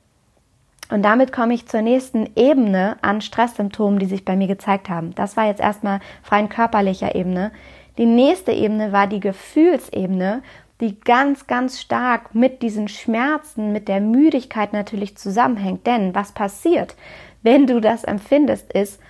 Und 0.91 1.03
damit 1.03 1.33
komme 1.33 1.55
ich 1.55 1.67
zur 1.67 1.83
nächsten 1.83 2.29
Ebene 2.37 2.97
an 3.01 3.21
Stresssymptomen, 3.21 3.99
die 3.99 4.07
sich 4.07 4.25
bei 4.25 4.37
mir 4.37 4.47
gezeigt 4.47 4.89
haben. 4.89 5.15
Das 5.15 5.37
war 5.37 5.47
jetzt 5.47 5.61
erstmal 5.61 6.01
rein 6.29 6.49
körperlicher 6.49 7.15
Ebene. 7.15 7.53
Die 7.97 8.07
nächste 8.07 8.53
Ebene 8.53 8.93
war 8.93 9.07
die 9.07 9.21
Gefühlsebene, 9.21 10.43
die 10.81 11.01
ganz, 11.01 11.47
ganz 11.47 11.81
stark 11.81 12.35
mit 12.35 12.61
diesen 12.63 12.89
Schmerzen, 12.89 13.73
mit 13.73 13.89
der 13.89 14.01
Müdigkeit 14.01 14.73
natürlich 14.73 15.17
zusammenhängt. 15.17 15.87
Denn 15.87 16.15
was 16.15 16.33
passiert, 16.33 16.97
wenn 17.43 17.67
du 17.67 17.81
das 17.81 18.05
empfindest, 18.05 18.73
ist, 18.73 19.01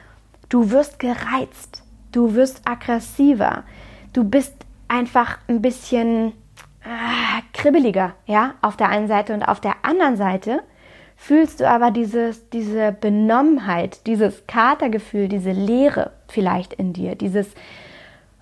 du 0.48 0.70
wirst 0.70 0.98
gereizt, 0.98 1.82
du 2.12 2.34
wirst 2.34 2.62
aggressiver, 2.68 3.64
du 4.12 4.24
bist 4.24 4.54
einfach 4.88 5.38
ein 5.48 5.62
bisschen 5.62 6.32
äh, 6.84 7.42
kribbeliger, 7.52 8.12
ja, 8.26 8.54
auf 8.60 8.76
der 8.76 8.90
einen 8.90 9.08
Seite 9.08 9.34
und 9.34 9.42
auf 9.42 9.60
der 9.60 9.76
anderen 9.82 10.16
Seite 10.16 10.62
fühlst 11.16 11.60
du 11.60 11.68
aber 11.68 11.90
dieses, 11.90 12.48
diese 12.50 12.92
Benommenheit, 12.92 14.06
dieses 14.06 14.46
Katergefühl, 14.46 15.28
diese 15.28 15.52
Leere 15.52 16.12
vielleicht 16.28 16.74
in 16.74 16.92
dir, 16.92 17.14
dieses 17.14 17.54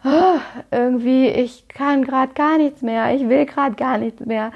oh, 0.04 0.38
irgendwie, 0.70 1.28
ich 1.28 1.68
kann 1.68 2.04
gerade 2.04 2.32
gar 2.34 2.58
nichts 2.58 2.82
mehr, 2.82 3.14
ich 3.14 3.28
will 3.28 3.46
gerade 3.46 3.76
gar 3.76 3.98
nichts 3.98 4.24
mehr. 4.24 4.52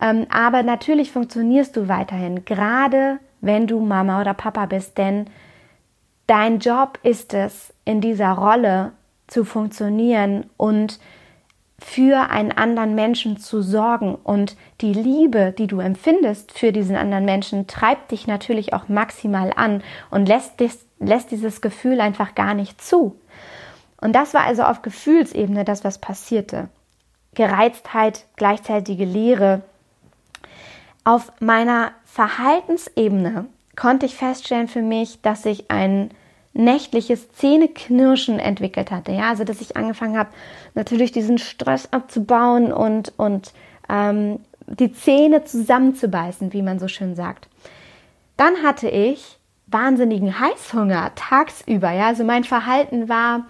Ähm, 0.00 0.26
aber 0.30 0.62
natürlich 0.62 1.10
funktionierst 1.10 1.76
du 1.76 1.88
weiterhin, 1.88 2.44
gerade 2.44 3.18
wenn 3.40 3.66
du 3.66 3.80
Mama 3.80 4.20
oder 4.20 4.34
Papa 4.34 4.66
bist, 4.66 4.98
denn 4.98 5.26
dein 6.26 6.58
Job 6.58 6.98
ist 7.02 7.34
es, 7.34 7.72
in 7.84 8.00
dieser 8.00 8.32
Rolle 8.32 8.92
zu 9.26 9.44
funktionieren 9.44 10.46
und 10.56 11.00
für 11.80 12.30
einen 12.30 12.52
anderen 12.52 12.94
Menschen 12.94 13.38
zu 13.38 13.62
sorgen. 13.62 14.14
Und 14.14 14.56
die 14.80 14.92
Liebe, 14.92 15.52
die 15.56 15.66
du 15.66 15.80
empfindest 15.80 16.52
für 16.56 16.72
diesen 16.72 16.96
anderen 16.96 17.24
Menschen, 17.24 17.66
treibt 17.66 18.12
dich 18.12 18.26
natürlich 18.26 18.72
auch 18.74 18.88
maximal 18.88 19.52
an 19.56 19.82
und 20.10 20.26
lässt, 20.26 20.60
dich, 20.60 20.72
lässt 20.98 21.30
dieses 21.30 21.60
Gefühl 21.60 22.00
einfach 22.00 22.34
gar 22.34 22.54
nicht 22.54 22.80
zu. 22.82 23.16
Und 24.00 24.14
das 24.14 24.34
war 24.34 24.44
also 24.44 24.62
auf 24.62 24.82
Gefühlsebene 24.82 25.64
das, 25.64 25.84
was 25.84 25.98
passierte. 25.98 26.68
Gereiztheit, 27.34 28.24
gleichzeitige 28.36 29.04
Leere. 29.04 29.62
Auf 31.04 31.32
meiner 31.40 31.92
Verhaltensebene 32.04 33.46
konnte 33.76 34.06
ich 34.06 34.16
feststellen 34.16 34.68
für 34.68 34.82
mich, 34.82 35.22
dass 35.22 35.46
ich 35.46 35.70
ein 35.70 36.10
nächtliches 36.52 37.30
Zähneknirschen 37.32 38.38
entwickelt 38.38 38.90
hatte. 38.90 39.12
Ja, 39.12 39.30
also 39.30 39.44
dass 39.44 39.60
ich 39.60 39.76
angefangen 39.76 40.18
habe, 40.18 40.30
natürlich 40.74 41.12
diesen 41.12 41.38
Stress 41.38 41.92
abzubauen 41.92 42.72
und, 42.72 43.12
und 43.16 43.52
ähm, 43.88 44.40
die 44.66 44.92
Zähne 44.92 45.44
zusammenzubeißen, 45.44 46.52
wie 46.52 46.62
man 46.62 46.78
so 46.78 46.88
schön 46.88 47.14
sagt. 47.14 47.48
Dann 48.36 48.62
hatte 48.62 48.88
ich 48.88 49.38
wahnsinnigen 49.66 50.40
Heißhunger 50.40 51.12
tagsüber. 51.14 51.90
Ja, 51.92 52.08
also 52.08 52.24
mein 52.24 52.44
Verhalten 52.44 53.08
war, 53.08 53.46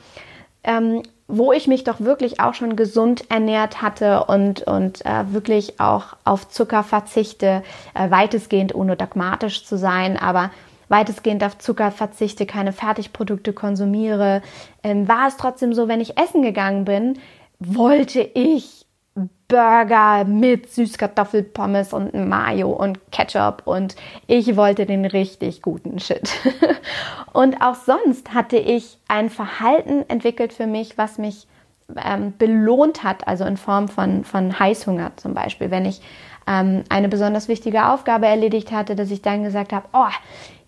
ähm, 0.65 1.03
wo 1.27 1.53
ich 1.53 1.67
mich 1.69 1.85
doch 1.85 2.01
wirklich 2.01 2.41
auch 2.41 2.55
schon 2.55 2.77
gesund 2.77 3.31
ernährt 3.31 3.83
hatte 3.83 4.25
und, 4.25 4.63
und 4.63 5.05
äh, 5.07 5.33
wirklich 5.33 5.81
auch 5.81 6.17
auf 6.25 6.49
Zucker 6.49 6.83
verzichte, 6.83 7.63
äh, 7.95 8.11
weitestgehend 8.11 8.75
ohne 8.75 8.97
dogmatisch 8.97 9.65
zu 9.65 9.79
sein, 9.79 10.17
aber 10.17 10.51
weitestgehend 10.91 11.43
auf 11.43 11.57
Zucker 11.57 11.91
verzichte, 11.91 12.45
keine 12.45 12.73
Fertigprodukte 12.73 13.53
konsumiere, 13.55 14.43
ähm, 14.83 15.09
war 15.09 15.29
es 15.29 15.39
trotzdem 15.39 15.73
so, 15.73 15.89
wenn 15.89 16.01
ich 16.01 16.19
essen 16.19 16.43
gegangen 16.43 16.85
bin, 16.85 17.19
wollte 17.59 18.21
ich 18.21 18.87
Burger 19.49 20.25
mit 20.25 20.71
Süßkartoffelpommes 20.71 21.93
und 21.93 22.15
Mayo 22.15 22.71
und 22.71 22.99
Ketchup 23.11 23.63
und 23.65 23.97
ich 24.27 24.57
wollte 24.57 24.87
den 24.87 25.05
richtig 25.05 25.63
guten 25.63 25.99
Shit. 25.99 26.31
und 27.33 27.61
auch 27.61 27.75
sonst 27.75 28.33
hatte 28.33 28.57
ich 28.57 28.99
ein 29.09 29.29
Verhalten 29.29 30.05
entwickelt 30.09 30.53
für 30.53 30.67
mich, 30.67 30.97
was 30.97 31.19
mich 31.19 31.49
ähm, 32.05 32.35
belohnt 32.39 33.03
hat, 33.03 33.27
also 33.27 33.45
in 33.45 33.57
Form 33.57 33.89
von, 33.89 34.25
von 34.25 34.59
Heißhunger 34.59 35.13
zum 35.17 35.35
Beispiel. 35.35 35.71
Wenn 35.73 35.85
ich 35.85 36.01
ähm, 36.47 36.85
eine 36.89 37.09
besonders 37.09 37.49
wichtige 37.49 37.87
Aufgabe 37.87 38.27
erledigt 38.27 38.71
hatte, 38.71 38.95
dass 38.95 39.11
ich 39.11 39.23
dann 39.23 39.43
gesagt 39.43 39.73
habe, 39.73 39.89
oh, 39.93 40.07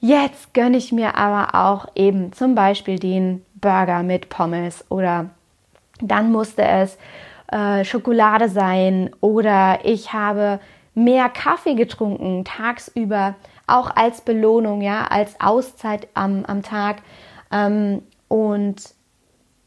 jetzt 0.02 0.52
gönne 0.52 0.76
ich 0.76 0.92
mir 0.92 1.16
aber 1.16 1.54
auch 1.54 1.86
eben 1.94 2.32
zum 2.32 2.54
Beispiel 2.54 2.98
den 2.98 3.42
Burger 3.54 4.02
mit 4.02 4.28
Pommes 4.28 4.84
oder 4.90 5.30
dann 6.00 6.32
musste 6.32 6.62
es 6.62 6.98
äh, 7.50 7.84
Schokolade 7.84 8.48
sein 8.48 9.10
oder 9.20 9.78
ich 9.84 10.12
habe 10.12 10.58
mehr 10.94 11.28
Kaffee 11.28 11.74
getrunken 11.74 12.44
tagsüber, 12.44 13.36
auch 13.66 13.94
als 13.94 14.20
Belohnung, 14.20 14.82
ja, 14.82 15.06
als 15.06 15.40
Auszeit 15.40 16.08
am, 16.14 16.44
am 16.44 16.62
Tag. 16.62 16.96
Ähm, 17.52 18.02
und 18.26 18.76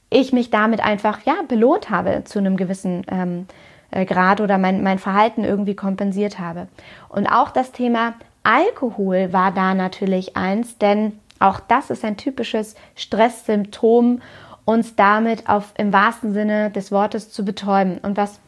ich 0.10 0.34
mich 0.34 0.50
damit 0.50 0.82
einfach 0.82 1.20
ja 1.26 1.36
belohnt 1.48 1.90
habe 1.90 2.24
zu 2.26 2.40
einem 2.40 2.58
gewissen 2.58 3.06
ähm, 3.10 3.48
äh, 3.90 4.06
Grad 4.06 4.42
oder 4.42 4.58
mein, 4.58 4.84
mein 4.84 5.00
Verhalten 5.00 5.46
irgendwie 5.46 5.76
kompensiert 5.76 6.40
habe. 6.40 6.68
Und 7.08 7.28
auch 7.28 7.52
das 7.52 7.72
Thema 7.72 8.14
Alkohol 8.46 9.34
war 9.34 9.52
da 9.52 9.74
natürlich 9.74 10.38
eins, 10.38 10.78
denn 10.78 11.20
auch 11.40 11.60
das 11.60 11.90
ist 11.90 12.06
ein 12.06 12.16
typisches 12.16 12.76
Stresssymptom, 12.96 14.22
uns 14.66 14.96
damit 14.96 15.50
auf, 15.50 15.74
im 15.78 15.92
wahrsten 15.92 16.34
Sinne 16.34 16.72
des 16.72 16.92
Wortes 16.92 17.32
zu 17.32 17.44
betäuben. 17.44 17.98
Und 18.00 18.18
was 18.18 18.40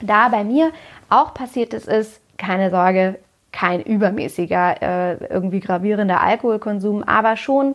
da 0.00 0.28
bei 0.28 0.44
mir 0.44 0.70
auch 1.08 1.34
passiert 1.34 1.72
ist, 1.72 1.88
ist, 1.88 2.20
keine 2.36 2.70
Sorge, 2.70 3.18
kein 3.52 3.82
übermäßiger, 3.82 4.82
äh, 4.82 5.24
irgendwie 5.24 5.60
gravierender 5.60 6.20
Alkoholkonsum, 6.20 7.02
aber 7.02 7.36
schon 7.36 7.74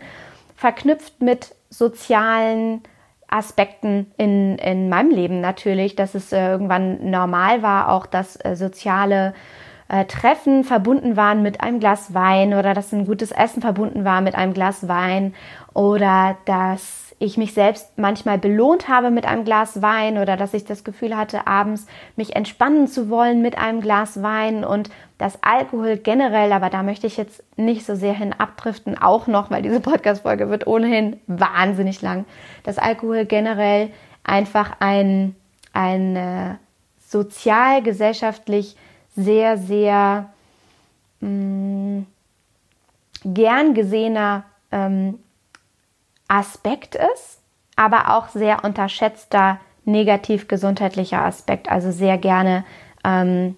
verknüpft 0.56 1.22
mit 1.22 1.56
sozialen 1.70 2.82
Aspekten 3.28 4.12
in, 4.18 4.58
in 4.60 4.90
meinem 4.90 5.10
Leben 5.10 5.42
natürlich, 5.42 5.96
dass 5.96 6.14
es 6.14 6.32
äh, 6.32 6.52
irgendwann 6.52 7.10
normal 7.10 7.64
war, 7.64 7.90
auch 7.90 8.06
dass 8.06 8.36
äh, 8.46 8.56
soziale 8.56 9.34
äh, 9.94 10.06
Treffen 10.06 10.64
verbunden 10.64 11.16
waren 11.16 11.44
mit 11.44 11.62
einem 11.62 11.80
Glas 11.80 12.16
Wein 12.16 12.56
oder 12.56 12.74
dass 12.74 12.92
ein 12.94 13.06
gutes 13.06 13.32
Essen 13.32 13.62
verbunden 13.62 14.04
war 14.04 14.22
mit 14.22 14.34
einem 14.34 14.56
Glas 14.56 14.88
Wein 14.88 15.36
oder 15.76 16.36
dass 16.46 17.16
ich 17.20 17.38
mich 17.38 17.54
selbst 17.54 17.96
manchmal 18.00 18.40
belohnt 18.40 18.88
habe 18.88 19.12
mit 19.12 19.28
einem 19.28 19.46
Glas 19.46 19.84
Wein 19.84 20.18
oder 20.18 20.36
dass 20.36 20.56
ich 20.56 20.66
das 20.66 20.84
Gefühl 20.84 21.16
hatte, 21.16 21.46
abends 21.46 21.86
mich 22.16 22.36
entspannen 22.36 22.88
zu 22.88 23.12
wollen 23.12 23.44
mit 23.44 23.56
einem 23.56 23.82
Glas 23.82 24.24
Wein 24.24 24.66
und 24.66 24.90
das 25.20 25.38
Alkohol 25.44 25.98
generell, 25.98 26.54
aber 26.54 26.72
da 26.72 26.82
möchte 26.82 27.06
ich 27.06 27.16
jetzt 27.16 27.44
nicht 27.56 27.86
so 27.86 27.94
sehr 27.94 28.14
hin 28.14 28.34
abdriften, 28.36 28.98
auch 28.98 29.28
noch, 29.28 29.52
weil 29.52 29.62
diese 29.62 29.80
Podcast-Folge 29.80 30.50
wird 30.50 30.66
ohnehin 30.66 31.20
wahnsinnig 31.28 32.02
lang, 32.02 32.26
dass 32.64 32.80
Alkohol 32.80 33.26
generell 33.26 33.92
einfach 34.24 34.78
ein, 34.80 35.36
ein 35.72 36.16
äh, 36.16 36.56
sozial-gesellschaftlich 37.00 38.76
sehr, 39.16 39.58
sehr 39.58 40.30
mh, 41.22 41.30
mm, 41.30 42.08
gern 43.26 43.74
gesehener 43.74 44.44
ähm, 44.72 45.20
Aspekt 46.28 46.96
ist, 46.96 47.40
aber 47.76 48.16
auch 48.18 48.30
sehr 48.30 48.64
unterschätzter 48.64 49.60
negativ 49.86 50.48
gesundheitlicher 50.48 51.24
Aspekt, 51.24 51.70
also 51.70 51.92
sehr 51.92 52.18
gerne 52.18 52.66
ähm, 53.04 53.56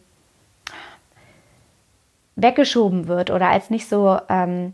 weggeschoben 2.35 3.07
wird 3.07 3.31
oder 3.31 3.49
als 3.49 3.69
nicht 3.69 3.87
so 3.87 4.19
ähm, 4.29 4.73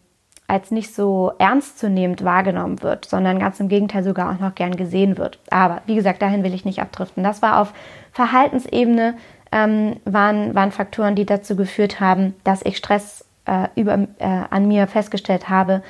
als 0.52 0.70
nicht 0.70 0.94
so 0.94 1.32
ernstzunehmend 1.38 2.26
wahrgenommen 2.26 2.84
wird, 2.84 3.06
sondern 3.06 3.40
ganz 3.40 3.62
im 3.62 3.70
Gegenteil 3.70 4.04
sogar 4.04 4.30
auch 4.30 4.40
noch 4.40 4.54
gern 4.54 4.76
gesehen 4.76 5.18
wird. 5.18 5.40
Aber 5.50 5.82
wie 5.86 5.96
gesagt, 5.96 6.22
dahin 6.22 6.44
will 6.44 6.54
ich 6.54 6.66
nicht 6.66 6.82
abdriften. 6.82 7.24
Das 7.24 7.42
war 7.42 7.62
auf 7.62 7.74
Verhaltensebene 8.12 9.16
ähm, 9.52 9.98
waren, 10.06 10.56
waren 10.56 10.72
Faktoren, 10.72 11.16
die 11.16 11.26
dazu 11.26 11.56
geführt 11.56 12.00
haben, 12.00 12.36
dass 12.44 12.64
ich 12.64 12.78
Stress 12.78 13.26
äh, 13.46 13.68
über, 13.76 14.08
äh, 14.20 14.26
an 14.50 14.68
mir 14.68 14.88
festgestellt 14.88 15.50
habe 15.50 15.82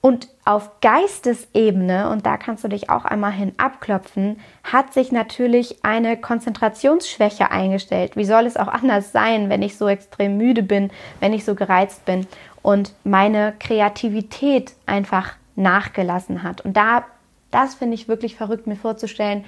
und 0.00 0.28
auf 0.44 0.80
Geistesebene, 0.80 2.08
und 2.10 2.24
da 2.24 2.36
kannst 2.36 2.62
du 2.62 2.68
dich 2.68 2.88
auch 2.88 3.04
einmal 3.04 3.32
hin 3.32 3.52
abklopfen, 3.56 4.40
hat 4.62 4.94
sich 4.94 5.10
natürlich 5.10 5.84
eine 5.84 6.16
Konzentrationsschwäche 6.16 7.50
eingestellt. 7.50 8.16
Wie 8.16 8.24
soll 8.24 8.46
es 8.46 8.56
auch 8.56 8.68
anders 8.68 9.10
sein, 9.10 9.50
wenn 9.50 9.60
ich 9.60 9.76
so 9.76 9.88
extrem 9.88 10.36
müde 10.36 10.62
bin, 10.62 10.90
wenn 11.20 11.32
ich 11.32 11.44
so 11.44 11.56
gereizt 11.56 12.04
bin 12.04 12.26
und 12.62 12.92
meine 13.02 13.54
Kreativität 13.58 14.72
einfach 14.86 15.34
nachgelassen 15.56 16.44
hat. 16.44 16.60
Und 16.60 16.76
da, 16.76 17.04
das 17.50 17.74
finde 17.74 17.94
ich 17.94 18.06
wirklich 18.06 18.36
verrückt, 18.36 18.68
mir 18.68 18.76
vorzustellen. 18.76 19.44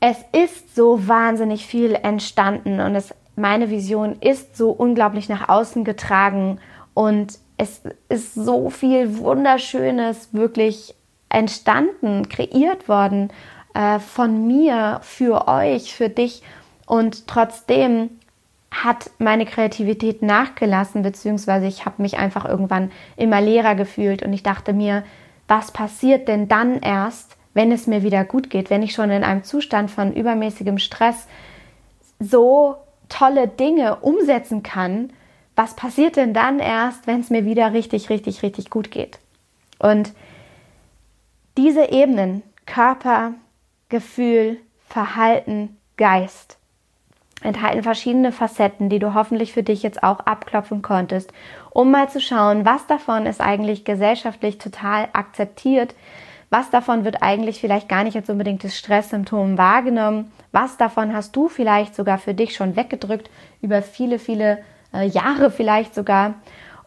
Es 0.00 0.18
ist 0.32 0.74
so 0.74 1.08
wahnsinnig 1.08 1.66
viel 1.66 1.94
entstanden 1.94 2.80
und 2.80 2.94
es, 2.94 3.14
meine 3.34 3.70
Vision 3.70 4.16
ist 4.20 4.56
so 4.56 4.70
unglaublich 4.70 5.28
nach 5.28 5.48
außen 5.48 5.84
getragen 5.84 6.58
und 6.94 7.38
es 7.56 7.82
ist 8.08 8.34
so 8.34 8.70
viel 8.70 9.18
Wunderschönes 9.18 10.30
wirklich 10.32 10.94
entstanden, 11.28 12.28
kreiert 12.28 12.88
worden 12.88 13.30
äh, 13.74 13.98
von 13.98 14.46
mir 14.46 15.00
für 15.02 15.48
euch, 15.48 15.94
für 15.94 16.08
dich. 16.08 16.42
Und 16.86 17.26
trotzdem 17.26 18.10
hat 18.70 19.10
meine 19.18 19.46
Kreativität 19.46 20.22
nachgelassen, 20.22 21.02
beziehungsweise 21.02 21.66
ich 21.66 21.86
habe 21.86 22.02
mich 22.02 22.18
einfach 22.18 22.44
irgendwann 22.44 22.90
immer 23.16 23.40
leerer 23.40 23.74
gefühlt 23.74 24.22
und 24.22 24.32
ich 24.32 24.42
dachte 24.42 24.72
mir, 24.72 25.02
was 25.48 25.70
passiert 25.72 26.28
denn 26.28 26.48
dann 26.48 26.80
erst, 26.80 27.36
wenn 27.56 27.72
es 27.72 27.86
mir 27.86 28.02
wieder 28.02 28.22
gut 28.22 28.50
geht, 28.50 28.68
wenn 28.68 28.82
ich 28.82 28.92
schon 28.92 29.10
in 29.10 29.24
einem 29.24 29.42
Zustand 29.42 29.90
von 29.90 30.12
übermäßigem 30.12 30.76
Stress 30.76 31.26
so 32.20 32.76
tolle 33.08 33.48
Dinge 33.48 33.96
umsetzen 33.96 34.62
kann, 34.62 35.10
was 35.54 35.74
passiert 35.74 36.16
denn 36.16 36.34
dann 36.34 36.58
erst, 36.58 37.06
wenn 37.06 37.20
es 37.20 37.30
mir 37.30 37.46
wieder 37.46 37.72
richtig, 37.72 38.10
richtig, 38.10 38.42
richtig 38.42 38.68
gut 38.68 38.90
geht? 38.90 39.18
Und 39.78 40.12
diese 41.56 41.92
Ebenen, 41.92 42.42
Körper, 42.66 43.32
Gefühl, 43.88 44.58
Verhalten, 44.86 45.78
Geist, 45.96 46.58
enthalten 47.40 47.82
verschiedene 47.82 48.32
Facetten, 48.32 48.90
die 48.90 48.98
du 48.98 49.14
hoffentlich 49.14 49.54
für 49.54 49.62
dich 49.62 49.82
jetzt 49.82 50.02
auch 50.02 50.20
abklopfen 50.20 50.82
konntest, 50.82 51.32
um 51.70 51.90
mal 51.90 52.10
zu 52.10 52.20
schauen, 52.20 52.66
was 52.66 52.86
davon 52.86 53.24
ist 53.24 53.40
eigentlich 53.40 53.86
gesellschaftlich 53.86 54.58
total 54.58 55.08
akzeptiert, 55.14 55.94
was 56.50 56.70
davon 56.70 57.04
wird 57.04 57.22
eigentlich 57.22 57.60
vielleicht 57.60 57.88
gar 57.88 58.04
nicht 58.04 58.16
als 58.16 58.30
unbedingtes 58.30 58.78
Stresssymptom 58.78 59.58
wahrgenommen, 59.58 60.30
was 60.52 60.76
davon 60.76 61.12
hast 61.12 61.34
du 61.34 61.48
vielleicht 61.48 61.94
sogar 61.94 62.18
für 62.18 62.34
dich 62.34 62.54
schon 62.54 62.76
weggedrückt 62.76 63.30
über 63.62 63.82
viele, 63.82 64.18
viele 64.18 64.58
äh, 64.94 65.06
Jahre 65.06 65.50
vielleicht 65.50 65.94
sogar 65.94 66.34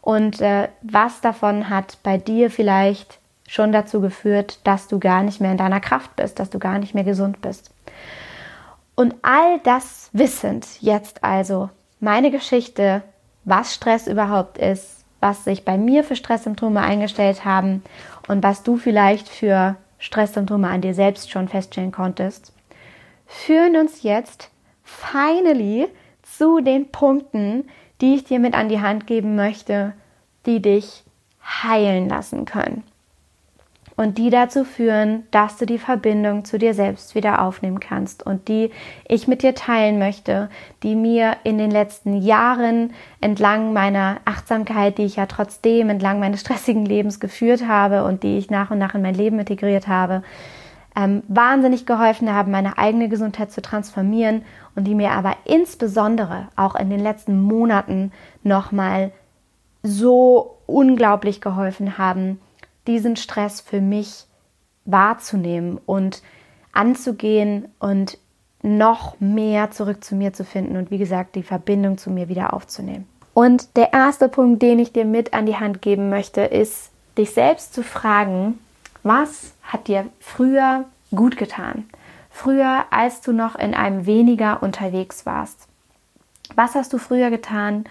und 0.01 0.41
äh, 0.41 0.69
was 0.81 1.21
davon 1.21 1.69
hat 1.69 1.97
bei 2.03 2.17
dir 2.17 2.49
vielleicht 2.49 3.19
schon 3.47 3.71
dazu 3.71 3.99
geführt, 3.99 4.59
dass 4.63 4.87
du 4.87 4.99
gar 4.99 5.23
nicht 5.23 5.41
mehr 5.41 5.51
in 5.51 5.57
deiner 5.57 5.79
Kraft 5.79 6.15
bist, 6.15 6.39
dass 6.39 6.49
du 6.49 6.59
gar 6.59 6.79
nicht 6.79 6.93
mehr 6.93 7.03
gesund 7.03 7.41
bist. 7.41 7.71
Und 8.95 9.15
all 9.21 9.59
das 9.63 10.09
wissend 10.13 10.67
jetzt 10.81 11.23
also 11.23 11.69
meine 11.99 12.31
Geschichte, 12.31 13.01
was 13.45 13.73
Stress 13.73 14.07
überhaupt 14.07 14.57
ist, 14.57 15.03
was 15.19 15.43
sich 15.43 15.65
bei 15.65 15.77
mir 15.77 16.03
für 16.03 16.15
Stresssymptome 16.15 16.81
eingestellt 16.81 17.43
haben 17.43 17.83
und 18.29 18.43
was 18.43 18.63
du 18.63 18.77
vielleicht 18.77 19.27
für 19.27 19.75
Stresssymptome 19.97 20.69
an 20.69 20.81
dir 20.81 20.93
selbst 20.93 21.29
schon 21.29 21.49
feststellen 21.49 21.91
konntest, 21.91 22.53
führen 23.25 23.75
uns 23.75 24.03
jetzt 24.03 24.51
finally 24.83 25.87
zu 26.21 26.61
den 26.61 26.89
Punkten, 26.91 27.67
die 27.99 28.15
ich 28.15 28.23
dir 28.23 28.39
mit 28.39 28.53
an 28.53 28.69
die 28.69 28.79
Hand 28.79 29.07
geben 29.07 29.35
möchte, 29.35 29.93
die 30.45 30.61
dich 30.61 31.03
heilen 31.43 32.07
lassen 32.07 32.45
können 32.45 32.83
und 33.99 34.17
die 34.17 34.29
dazu 34.29 34.63
führen, 34.63 35.23
dass 35.29 35.57
du 35.57 35.65
die 35.65 35.77
Verbindung 35.77 36.45
zu 36.45 36.57
dir 36.57 36.73
selbst 36.73 37.15
wieder 37.15 37.41
aufnehmen 37.41 37.81
kannst 37.81 38.25
und 38.25 38.47
die 38.47 38.71
ich 39.09 39.27
mit 39.27 39.43
dir 39.43 39.55
teilen 39.55 39.99
möchte, 39.99 40.49
die 40.83 40.95
mir 40.95 41.35
in 41.43 41.57
den 41.57 41.69
letzten 41.69 42.21
Jahren 42.21 42.93
entlang 43.19 43.73
meiner 43.73 44.21
Achtsamkeit, 44.23 44.97
die 44.97 45.03
ich 45.03 45.17
ja 45.17 45.25
trotzdem 45.25 45.89
entlang 45.89 46.21
meines 46.21 46.39
stressigen 46.39 46.85
Lebens 46.85 47.19
geführt 47.19 47.67
habe 47.67 48.05
und 48.05 48.23
die 48.23 48.37
ich 48.37 48.49
nach 48.49 48.71
und 48.71 48.77
nach 48.77 48.95
in 48.95 49.01
mein 49.01 49.15
Leben 49.15 49.37
integriert 49.37 49.89
habe, 49.89 50.23
ähm, 50.95 51.23
wahnsinnig 51.27 51.85
geholfen 51.85 52.33
haben, 52.33 52.51
meine 52.51 52.77
eigene 52.77 53.09
Gesundheit 53.09 53.51
zu 53.51 53.61
transformieren 53.61 54.43
und 54.77 54.85
die 54.85 54.95
mir 54.95 55.11
aber 55.11 55.35
insbesondere 55.43 56.47
auch 56.55 56.75
in 56.75 56.89
den 56.89 57.01
letzten 57.01 57.41
Monaten 57.41 58.13
nochmal 58.43 59.11
so 59.83 60.55
unglaublich 60.67 61.41
geholfen 61.41 61.97
haben, 61.97 62.39
diesen 62.89 63.15
Stress 63.15 63.61
für 63.61 63.79
mich 63.79 64.25
wahrzunehmen 64.83 65.79
und 65.85 66.21
anzugehen 66.73 67.69
und 67.79 68.17
noch 68.61 69.19
mehr 69.19 69.71
zurück 69.71 70.03
zu 70.03 70.15
mir 70.15 70.33
zu 70.33 70.43
finden 70.43 70.75
und 70.75 70.91
wie 70.91 70.97
gesagt 70.97 71.35
die 71.35 71.43
Verbindung 71.43 71.97
zu 71.97 72.09
mir 72.09 72.27
wieder 72.27 72.53
aufzunehmen. 72.53 73.07
Und 73.33 73.77
der 73.77 73.93
erste 73.93 74.27
Punkt, 74.27 74.61
den 74.61 74.79
ich 74.79 74.91
dir 74.91 75.05
mit 75.05 75.33
an 75.33 75.45
die 75.45 75.55
Hand 75.55 75.81
geben 75.81 76.09
möchte, 76.09 76.41
ist, 76.41 76.91
dich 77.17 77.31
selbst 77.31 77.73
zu 77.73 77.83
fragen, 77.83 78.59
was 79.03 79.53
hat 79.61 79.87
dir 79.87 80.07
früher 80.19 80.85
gut 81.11 81.37
getan? 81.37 81.85
Früher, 82.29 82.85
als 82.89 83.21
du 83.21 83.31
noch 83.31 83.55
in 83.55 83.73
einem 83.73 84.05
weniger 84.05 84.61
unterwegs 84.61 85.25
warst. 85.25 85.67
Was 86.55 86.75
hast 86.75 86.91
du 86.93 86.97
früher 86.97 87.29
getan, 87.29 87.85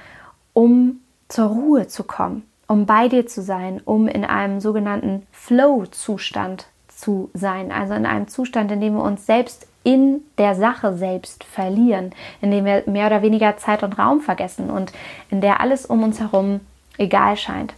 um 0.52 1.00
zur 1.28 1.46
Ruhe 1.46 1.86
zu 1.86 2.04
kommen? 2.04 2.47
Um 2.68 2.86
bei 2.86 3.08
dir 3.08 3.26
zu 3.26 3.42
sein, 3.42 3.80
um 3.84 4.06
in 4.06 4.24
einem 4.24 4.60
sogenannten 4.60 5.26
Flow-Zustand 5.32 6.68
zu 6.86 7.30
sein, 7.34 7.72
also 7.72 7.94
in 7.94 8.06
einem 8.06 8.28
Zustand, 8.28 8.70
in 8.70 8.80
dem 8.80 8.94
wir 8.94 9.02
uns 9.02 9.26
selbst 9.26 9.66
in 9.84 10.20
der 10.36 10.54
Sache 10.54 10.96
selbst 10.96 11.44
verlieren, 11.44 12.12
in 12.42 12.50
dem 12.50 12.64
wir 12.64 12.82
mehr 12.86 13.06
oder 13.06 13.22
weniger 13.22 13.56
Zeit 13.56 13.82
und 13.82 13.98
Raum 13.98 14.20
vergessen 14.20 14.70
und 14.70 14.92
in 15.30 15.40
der 15.40 15.60
alles 15.60 15.86
um 15.86 16.02
uns 16.02 16.20
herum 16.20 16.60
egal 16.98 17.36
scheint. 17.36 17.74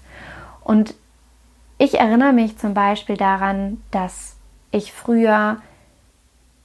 Und 0.64 0.94
ich 1.78 1.98
erinnere 2.00 2.32
mich 2.32 2.58
zum 2.58 2.74
Beispiel 2.74 3.16
daran, 3.16 3.80
dass 3.90 4.36
ich 4.72 4.92
früher 4.92 5.58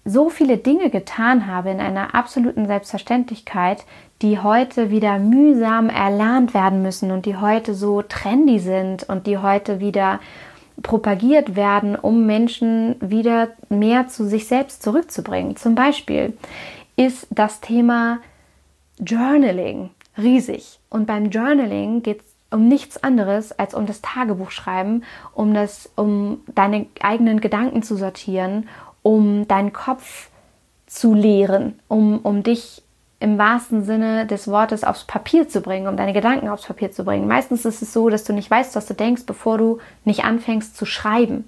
so 0.05 0.29
viele 0.29 0.57
Dinge 0.57 0.91
getan 0.91 1.47
habe 1.47 1.71
in 1.71 1.79
einer 1.79 2.13
absoluten 2.13 2.67
Selbstverständlichkeit, 2.67 3.83
die 4.21 4.39
heute 4.39 4.91
wieder 4.91 5.17
mühsam 5.17 5.89
erlernt 5.89 6.53
werden 6.53 6.83
müssen 6.83 7.11
und 7.11 7.25
die 7.25 7.35
heute 7.35 7.73
so 7.73 8.03
trendy 8.03 8.59
sind 8.59 9.03
und 9.09 9.25
die 9.25 9.39
heute 9.39 9.79
wieder 9.79 10.19
propagiert 10.83 11.55
werden, 11.55 11.95
um 11.95 12.25
Menschen 12.25 12.95
wieder 13.01 13.49
mehr 13.69 14.07
zu 14.07 14.25
sich 14.25 14.47
selbst 14.47 14.83
zurückzubringen. 14.83 15.55
Zum 15.55 15.73
Beispiel 15.73 16.37
ist 16.95 17.27
das 17.31 17.59
Thema 17.61 18.19
Journaling 18.99 19.89
riesig. 20.17 20.79
Und 20.89 21.07
beim 21.07 21.29
Journaling 21.29 22.03
geht 22.03 22.21
es 22.21 22.35
um 22.51 22.67
nichts 22.67 23.03
anderes 23.03 23.51
als 23.57 23.73
um 23.73 23.85
das 23.85 24.01
Tagebuchschreiben, 24.01 25.03
um 25.33 25.53
das, 25.53 25.89
um 25.95 26.41
deine 26.53 26.85
eigenen 27.01 27.41
Gedanken 27.41 27.83
zu 27.83 27.97
sortieren, 27.97 28.69
um 29.05 29.47
deinen 29.47 29.71
Kopf 29.71 30.29
zu 30.87 31.13
leeren, 31.13 31.77
um, 31.87 32.17
um 32.21 32.41
dich 32.41 32.81
im 33.19 33.37
wahrsten 33.37 33.83
Sinne 33.85 34.25
des 34.25 34.47
Wortes 34.47 34.83
aufs 34.83 35.03
Papier 35.03 35.47
zu 35.47 35.61
bringen, 35.61 35.87
um 35.87 35.95
deine 35.95 36.11
Gedanken 36.11 36.49
aufs 36.49 36.65
Papier 36.65 36.91
zu 36.91 37.05
bringen. 37.05 37.27
Meistens 37.27 37.65
ist 37.65 37.83
es 37.83 37.93
so, 37.93 38.09
dass 38.09 38.23
du 38.23 38.33
nicht 38.33 38.49
weißt, 38.49 38.75
was 38.75 38.87
du 38.87 38.95
denkst, 38.95 39.27
bevor 39.27 39.59
du 39.59 39.77
nicht 40.05 40.25
anfängst 40.25 40.75
zu 40.75 40.87
schreiben. 40.87 41.43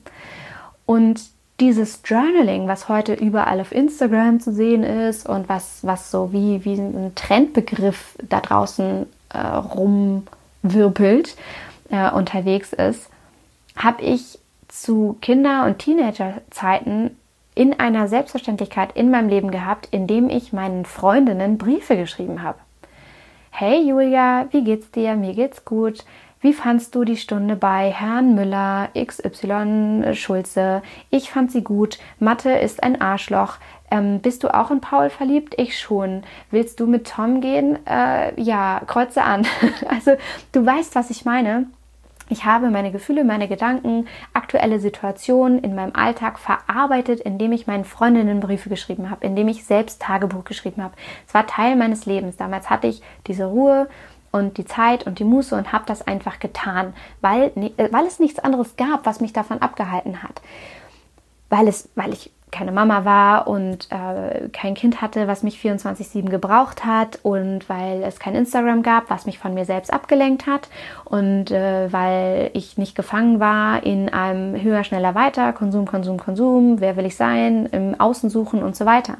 Und 0.86 1.20
dieses 1.60 2.02
Journaling, 2.06 2.68
was 2.68 2.90
heute 2.90 3.16
überall 3.16 3.60
auf 3.60 3.72
Instagram 3.72 4.40
zu 4.40 4.54
sehen 4.54 4.84
ist 4.84 5.28
und 5.28 5.50
was, 5.50 5.80
was 5.82 6.12
so 6.12 6.32
wie, 6.32 6.64
wie 6.64 6.76
ein 6.76 7.14
Trendbegriff 7.16 8.20
da 8.22 8.40
draußen 8.40 9.08
äh, 9.30 9.40
rumwirbelt, 9.40 11.36
äh, 11.90 12.12
unterwegs 12.12 12.72
ist, 12.72 13.10
habe 13.76 14.04
ich 14.04 14.38
zu 14.68 15.18
Kinder- 15.22 15.66
und 15.66 15.80
Teenagerzeiten 15.80 17.18
in 17.58 17.80
einer 17.80 18.08
Selbstverständlichkeit 18.08 18.92
in 18.96 19.10
meinem 19.10 19.30
Leben 19.30 19.50
gehabt, 19.50 19.88
indem 19.90 20.30
ich 20.30 20.54
meinen 20.54 20.86
Freundinnen 20.86 21.58
Briefe 21.58 21.98
geschrieben 21.98 22.44
habe. 22.44 22.60
Hey 23.50 23.82
Julia, 23.82 24.46
wie 24.52 24.64
geht's 24.64 24.92
dir? 24.92 25.16
Mir 25.16 25.34
geht's 25.34 25.66
gut. 25.66 26.06
Wie 26.40 26.54
fandst 26.54 26.94
du 26.94 27.04
die 27.04 27.18
Stunde 27.18 27.56
bei 27.56 27.90
Herrn 27.90 28.36
Müller 28.36 28.90
XY 28.94 30.14
Schulze? 30.14 30.84
Ich 31.10 31.32
fand 31.32 31.52
sie 31.52 31.64
gut. 31.64 31.98
Mathe 32.20 32.52
ist 32.52 32.84
ein 32.84 33.02
Arschloch. 33.02 33.58
Ähm, 33.90 34.20
bist 34.20 34.44
du 34.44 34.54
auch 34.54 34.70
in 34.70 34.80
Paul 34.80 35.10
verliebt? 35.10 35.56
Ich 35.58 35.80
schon. 35.80 36.22
Willst 36.52 36.80
du 36.80 36.86
mit 36.86 37.08
Tom 37.10 37.42
gehen? 37.42 37.80
Äh, 37.88 38.40
ja, 38.40 38.82
kreuze 38.86 39.24
an. 39.24 39.48
also 39.88 40.12
du 40.52 40.64
weißt, 40.64 40.94
was 40.94 41.10
ich 41.10 41.26
meine. 41.26 41.66
Ich 42.30 42.44
habe 42.44 42.70
meine 42.70 42.92
Gefühle, 42.92 43.24
meine 43.24 43.48
Gedanken, 43.48 44.08
aktuelle 44.34 44.80
Situationen 44.80 45.60
in 45.60 45.76
meinem 45.76 45.96
Alltag 45.96 46.40
verarbeitet, 46.40 47.22
indem 47.22 47.54
ich 47.54 47.68
meinen 47.68 47.86
Freundinnen 47.86 48.42
Briefe 48.42 48.70
geschrieben 48.70 49.10
habe, 49.10 49.26
indem 49.26 49.48
ich 49.48 49.66
selbst 49.66 50.02
Tagebuch 50.02 50.44
geschrieben 50.44 50.84
habe. 50.84 50.94
Es 51.26 51.34
war 51.34 51.48
Teil 51.48 51.76
meines 51.76 52.06
Lebens. 52.06 52.36
Damals 52.36 52.70
hatte 52.70 52.88
ich 52.88 53.02
diese 53.28 53.46
Ruhe 53.46 53.88
und 54.32 54.58
die 54.58 54.66
Zeit 54.66 55.08
und 55.08 55.20
die 55.20 55.24
Muße 55.24 55.56
und 55.56 55.72
habe 55.72 55.86
das 55.88 56.06
einfach 56.06 56.40
getan, 56.40 56.94
weil, 57.22 57.52
äh, 57.78 57.92
weil 57.92 58.06
es 58.06 58.20
nichts 58.20 58.40
anderes 58.40 58.76
gab, 58.76 59.06
was 59.06 59.22
mich 59.22 59.32
davon 59.32 59.62
abgehalten 59.62 60.22
hat. 60.22 60.42
Weil, 61.50 61.70
es, 61.70 61.90
weil 61.96 62.12
ich 62.12 62.32
keine 62.52 62.72
Mama 62.72 63.04
war 63.04 63.48
und 63.48 63.90
äh, 63.92 64.48
kein 64.50 64.74
Kind 64.74 65.02
hatte, 65.02 65.28
was 65.28 65.44
mich 65.44 65.58
24-7 65.60 66.30
gebraucht 66.30 66.86
hat 66.86 67.20
und 67.24 67.68
weil 67.68 68.04
es 68.04 68.20
kein 68.20 68.36
Instagram 68.36 68.84
gab, 68.84 69.10
was 69.10 69.26
mich 69.26 69.38
von 69.38 69.54
mir 69.54 69.66
selbst 69.66 69.92
abgelenkt 69.92 70.48
hat 70.48 70.70
und 71.04 71.52
äh, 71.52 71.92
weil 71.92 72.50
ich 72.54 72.78
nicht 72.78 72.96
gefangen 72.96 73.42
war 73.42 73.84
in 73.84 74.10
einem 74.10 74.62
höher, 74.62 74.86
schneller, 74.86 75.14
weiter, 75.14 75.52
Konsum, 75.52 75.86
Konsum, 75.86 76.18
Konsum, 76.18 76.80
wer 76.80 76.96
will 76.96 77.06
ich 77.06 77.18
sein, 77.18 77.66
im 77.68 78.00
Außen 78.00 78.30
suchen 78.30 78.64
und 78.64 78.76
so 78.78 78.86
weiter. 78.86 79.18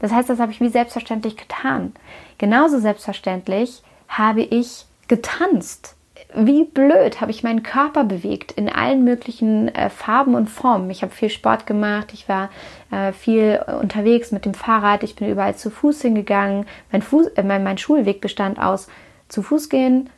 Das 0.00 0.12
heißt, 0.12 0.28
das 0.28 0.40
habe 0.40 0.50
ich 0.50 0.60
wie 0.60 0.68
selbstverständlich 0.68 1.36
getan. 1.36 1.92
Genauso 2.38 2.80
selbstverständlich 2.80 3.82
habe 4.08 4.42
ich 4.42 4.86
getanzt 5.06 5.96
wie 6.34 6.64
blöd 6.64 7.20
habe 7.20 7.30
ich 7.30 7.44
meinen 7.44 7.62
Körper 7.62 8.04
bewegt 8.04 8.52
in 8.52 8.68
allen 8.68 9.04
möglichen 9.04 9.68
äh, 9.74 9.88
Farben 9.88 10.34
und 10.34 10.50
Formen. 10.50 10.90
Ich 10.90 11.02
habe 11.02 11.12
viel 11.12 11.30
Sport 11.30 11.66
gemacht, 11.66 12.12
ich 12.12 12.28
war 12.28 12.50
äh, 12.90 13.12
viel 13.12 13.60
unterwegs 13.80 14.32
mit 14.32 14.44
dem 14.44 14.54
Fahrrad, 14.54 15.02
ich 15.04 15.14
bin 15.14 15.28
überall 15.28 15.54
zu 15.54 15.70
Fuß 15.70 16.02
hingegangen. 16.02 16.66
Mein, 16.90 17.02
Fuß, 17.02 17.28
äh, 17.28 17.42
mein, 17.42 17.62
mein 17.62 17.78
Schulweg 17.78 18.20
bestand 18.20 18.58
aus 18.58 18.88
zu 19.28 19.42
Fuß 19.42 19.68
gehen, 19.68 20.10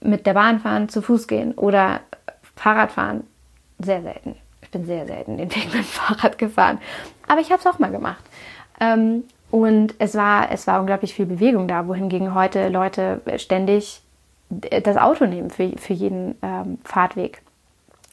mit 0.00 0.26
der 0.26 0.34
Bahn 0.34 0.60
fahren, 0.60 0.88
zu 0.88 1.02
Fuß 1.02 1.28
gehen 1.28 1.52
oder 1.52 2.00
Fahrrad 2.56 2.92
fahren. 2.92 3.24
Sehr 3.78 4.02
selten. 4.02 4.34
Ich 4.62 4.70
bin 4.70 4.84
sehr 4.84 5.06
selten 5.06 5.36
den 5.36 5.54
Weg 5.54 5.64
mit 5.72 5.74
dem 5.74 5.84
Fahrrad 5.84 6.36
gefahren. 6.36 6.78
Aber 7.28 7.40
ich 7.40 7.50
habe 7.50 7.60
es 7.60 7.66
auch 7.66 7.78
mal 7.78 7.92
gemacht. 7.92 8.24
Ähm, 8.80 9.24
und 9.50 9.94
es 9.98 10.14
war, 10.14 10.50
es 10.50 10.66
war 10.66 10.80
unglaublich 10.80 11.14
viel 11.14 11.26
Bewegung 11.26 11.68
da, 11.68 11.86
wohingegen 11.86 12.34
heute 12.34 12.68
Leute 12.68 13.20
ständig 13.36 14.02
das 14.50 14.96
Auto 14.96 15.26
nehmen 15.26 15.50
für, 15.50 15.70
für 15.78 15.92
jeden 15.92 16.36
ähm, 16.42 16.78
Fahrtweg. 16.84 17.42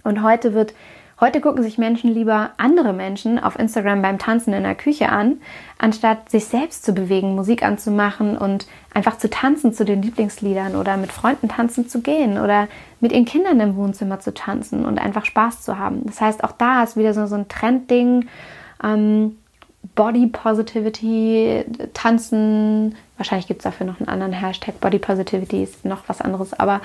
Und 0.03 0.23
heute 0.23 0.53
wird, 0.53 0.73
heute 1.19 1.41
gucken 1.41 1.63
sich 1.63 1.77
Menschen 1.77 2.13
lieber 2.13 2.51
andere 2.57 2.93
Menschen 2.93 3.39
auf 3.39 3.57
Instagram 3.57 4.01
beim 4.01 4.19
Tanzen 4.19 4.53
in 4.53 4.63
der 4.63 4.75
Küche 4.75 5.09
an, 5.09 5.41
anstatt 5.79 6.29
sich 6.29 6.45
selbst 6.45 6.85
zu 6.85 6.93
bewegen, 6.93 7.35
Musik 7.35 7.63
anzumachen 7.63 8.37
und 8.37 8.67
einfach 8.93 9.17
zu 9.17 9.29
tanzen 9.29 9.73
zu 9.73 9.83
den 9.83 10.01
Lieblingsliedern 10.01 10.75
oder 10.75 10.95
mit 10.95 11.11
Freunden 11.11 11.49
tanzen 11.49 11.89
zu 11.89 12.01
gehen 12.01 12.37
oder 12.39 12.67
mit 12.99 13.11
ihren 13.11 13.25
Kindern 13.25 13.59
im 13.59 13.75
Wohnzimmer 13.75 14.19
zu 14.19 14.33
tanzen 14.33 14.85
und 14.85 14.99
einfach 14.99 15.25
Spaß 15.25 15.63
zu 15.63 15.77
haben. 15.77 16.05
Das 16.05 16.21
heißt, 16.21 16.43
auch 16.43 16.53
da 16.53 16.83
ist 16.83 16.95
wieder 16.95 17.13
so, 17.13 17.25
so 17.25 17.35
ein 17.35 17.47
Trendding. 17.47 18.27
Ähm, 18.83 19.37
Body 19.95 20.27
Positivity, 20.27 21.65
Tanzen. 21.93 22.95
Wahrscheinlich 23.17 23.47
gibt 23.47 23.61
es 23.61 23.63
dafür 23.63 23.85
noch 23.85 23.99
einen 23.99 24.09
anderen 24.09 24.33
Hashtag. 24.33 24.79
Body 24.79 24.99
Positivity 24.99 25.63
ist 25.63 25.85
noch 25.85 26.03
was 26.07 26.21
anderes. 26.21 26.53
Aber 26.53 26.81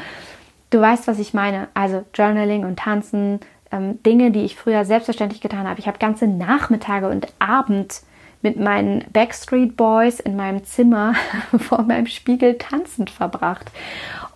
du 0.70 0.80
weißt, 0.80 1.07
was 1.07 1.18
ich 1.18 1.35
meine. 1.35 1.68
Also 1.74 2.05
Journaling 2.14 2.64
und 2.64 2.78
Tanzen, 2.78 3.41
ähm, 3.70 4.03
Dinge, 4.03 4.30
die 4.30 4.45
ich 4.45 4.57
früher 4.57 4.85
selbstverständlich 4.85 5.41
getan 5.41 5.68
habe. 5.68 5.80
Ich 5.80 5.87
habe 5.87 5.99
ganze 5.99 6.26
Nachmittage 6.26 7.09
und 7.09 7.28
Abend 7.39 8.03
mit 8.43 8.59
meinen 8.59 9.05
Backstreet 9.12 9.76
Boys 9.76 10.20
in 10.20 10.37
meinem 10.37 10.64
Zimmer 10.64 11.14
vor 11.59 11.83
meinem 11.83 12.07
Spiegel 12.07 12.59
tanzend 12.59 13.11
verbracht 13.11 13.70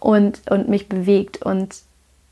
und, 0.01 0.43
und 0.51 0.69
mich 0.69 0.89
bewegt 0.89 1.43
und 1.43 1.77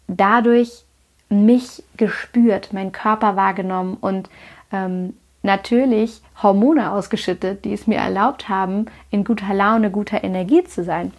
dadurch 0.07 0.85
mich 1.29 1.83
gespürt, 1.97 2.73
meinen 2.73 2.93
Körper 2.93 3.37
wahrgenommen 3.37 3.97
und 4.01 4.29
ähm, 4.73 5.15
natürlich 5.45 6.21
Hormone 6.43 6.91
ausgeschüttet, 6.91 7.65
die 7.65 7.73
es 7.73 7.87
mir 7.87 7.99
erlaubt 7.99 8.49
haben, 8.49 8.87
in 9.11 9.25
guter 9.25 9.55
Laune, 9.55 9.91
guter 9.91 10.25
Energie 10.25 10.65
zu 10.65 10.85
sein. 10.85 11.13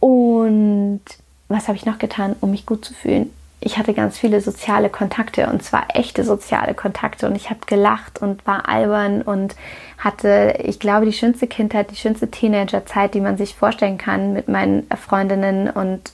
Und 0.00 1.02
was 1.48 1.68
habe 1.68 1.76
ich 1.76 1.86
noch 1.86 1.98
getan, 1.98 2.36
um 2.40 2.50
mich 2.50 2.66
gut 2.66 2.84
zu 2.84 2.94
fühlen? 2.94 3.30
Ich 3.60 3.78
hatte 3.78 3.94
ganz 3.94 4.18
viele 4.18 4.40
soziale 4.40 4.90
Kontakte 4.90 5.48
und 5.48 5.62
zwar 5.62 5.86
echte 5.94 6.22
soziale 6.22 6.74
Kontakte 6.74 7.26
und 7.26 7.34
ich 7.34 7.48
habe 7.48 7.60
gelacht 7.66 8.20
und 8.20 8.46
war 8.46 8.68
albern 8.68 9.22
und 9.22 9.56
hatte, 9.96 10.58
ich 10.62 10.78
glaube, 10.78 11.06
die 11.06 11.14
schönste 11.14 11.46
Kindheit, 11.46 11.90
die 11.90 11.96
schönste 11.96 12.30
Teenagerzeit, 12.30 13.14
die 13.14 13.22
man 13.22 13.38
sich 13.38 13.54
vorstellen 13.54 13.96
kann 13.96 14.34
mit 14.34 14.48
meinen 14.48 14.86
Freundinnen 14.90 15.70
und 15.70 16.12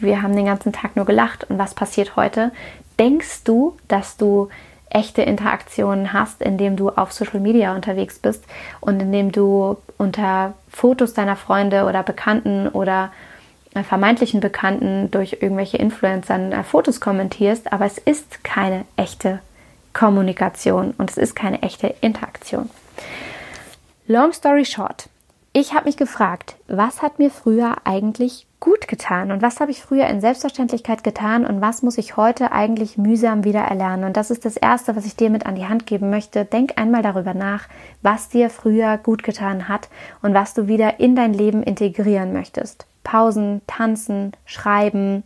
wir 0.00 0.22
haben 0.22 0.34
den 0.34 0.46
ganzen 0.46 0.72
Tag 0.72 0.96
nur 0.96 1.04
gelacht. 1.04 1.44
Und 1.48 1.58
was 1.58 1.74
passiert 1.74 2.16
heute? 2.16 2.50
Denkst 2.98 3.44
du, 3.44 3.76
dass 3.88 4.16
du 4.16 4.48
echte 4.94 5.22
Interaktionen 5.22 6.12
hast, 6.12 6.42
indem 6.42 6.76
du 6.76 6.90
auf 6.90 7.12
Social 7.12 7.40
Media 7.40 7.74
unterwegs 7.74 8.18
bist 8.18 8.44
und 8.80 9.00
indem 9.00 9.32
du 9.32 9.76
unter 9.98 10.54
Fotos 10.68 11.14
deiner 11.14 11.36
Freunde 11.36 11.84
oder 11.84 12.02
Bekannten 12.02 12.68
oder 12.68 13.10
äh, 13.74 13.82
vermeintlichen 13.82 14.40
Bekannten 14.40 15.10
durch 15.10 15.38
irgendwelche 15.40 15.78
Influencer 15.78 16.52
äh, 16.52 16.62
Fotos 16.62 17.00
kommentierst, 17.00 17.72
aber 17.72 17.86
es 17.86 17.98
ist 17.98 18.44
keine 18.44 18.84
echte 18.96 19.40
Kommunikation 19.92 20.92
und 20.98 21.10
es 21.10 21.16
ist 21.16 21.34
keine 21.34 21.62
echte 21.62 21.94
Interaktion. 22.00 22.70
Long 24.06 24.32
story 24.32 24.64
short, 24.64 25.08
ich 25.52 25.74
habe 25.74 25.86
mich 25.86 25.96
gefragt, 25.96 26.56
was 26.66 27.02
hat 27.02 27.18
mir 27.18 27.30
früher 27.30 27.76
eigentlich 27.84 28.46
gut 28.62 28.86
getan 28.86 29.32
und 29.32 29.42
was 29.42 29.58
habe 29.58 29.72
ich 29.72 29.82
früher 29.82 30.06
in 30.06 30.20
Selbstverständlichkeit 30.20 31.02
getan 31.02 31.44
und 31.44 31.60
was 31.60 31.82
muss 31.82 31.98
ich 31.98 32.16
heute 32.16 32.52
eigentlich 32.52 32.96
mühsam 32.96 33.42
wieder 33.42 33.62
erlernen. 33.62 34.04
Und 34.04 34.16
das 34.16 34.30
ist 34.30 34.44
das 34.44 34.56
Erste, 34.56 34.94
was 34.94 35.04
ich 35.04 35.16
dir 35.16 35.30
mit 35.30 35.46
an 35.46 35.56
die 35.56 35.66
Hand 35.66 35.84
geben 35.84 36.10
möchte. 36.10 36.44
Denk 36.44 36.78
einmal 36.78 37.02
darüber 37.02 37.34
nach, 37.34 37.66
was 38.02 38.28
dir 38.28 38.50
früher 38.50 38.98
gut 38.98 39.24
getan 39.24 39.66
hat 39.68 39.88
und 40.22 40.32
was 40.32 40.54
du 40.54 40.68
wieder 40.68 41.00
in 41.00 41.16
dein 41.16 41.34
Leben 41.34 41.64
integrieren 41.64 42.32
möchtest. 42.32 42.86
Pausen, 43.02 43.62
tanzen, 43.66 44.30
schreiben, 44.46 45.24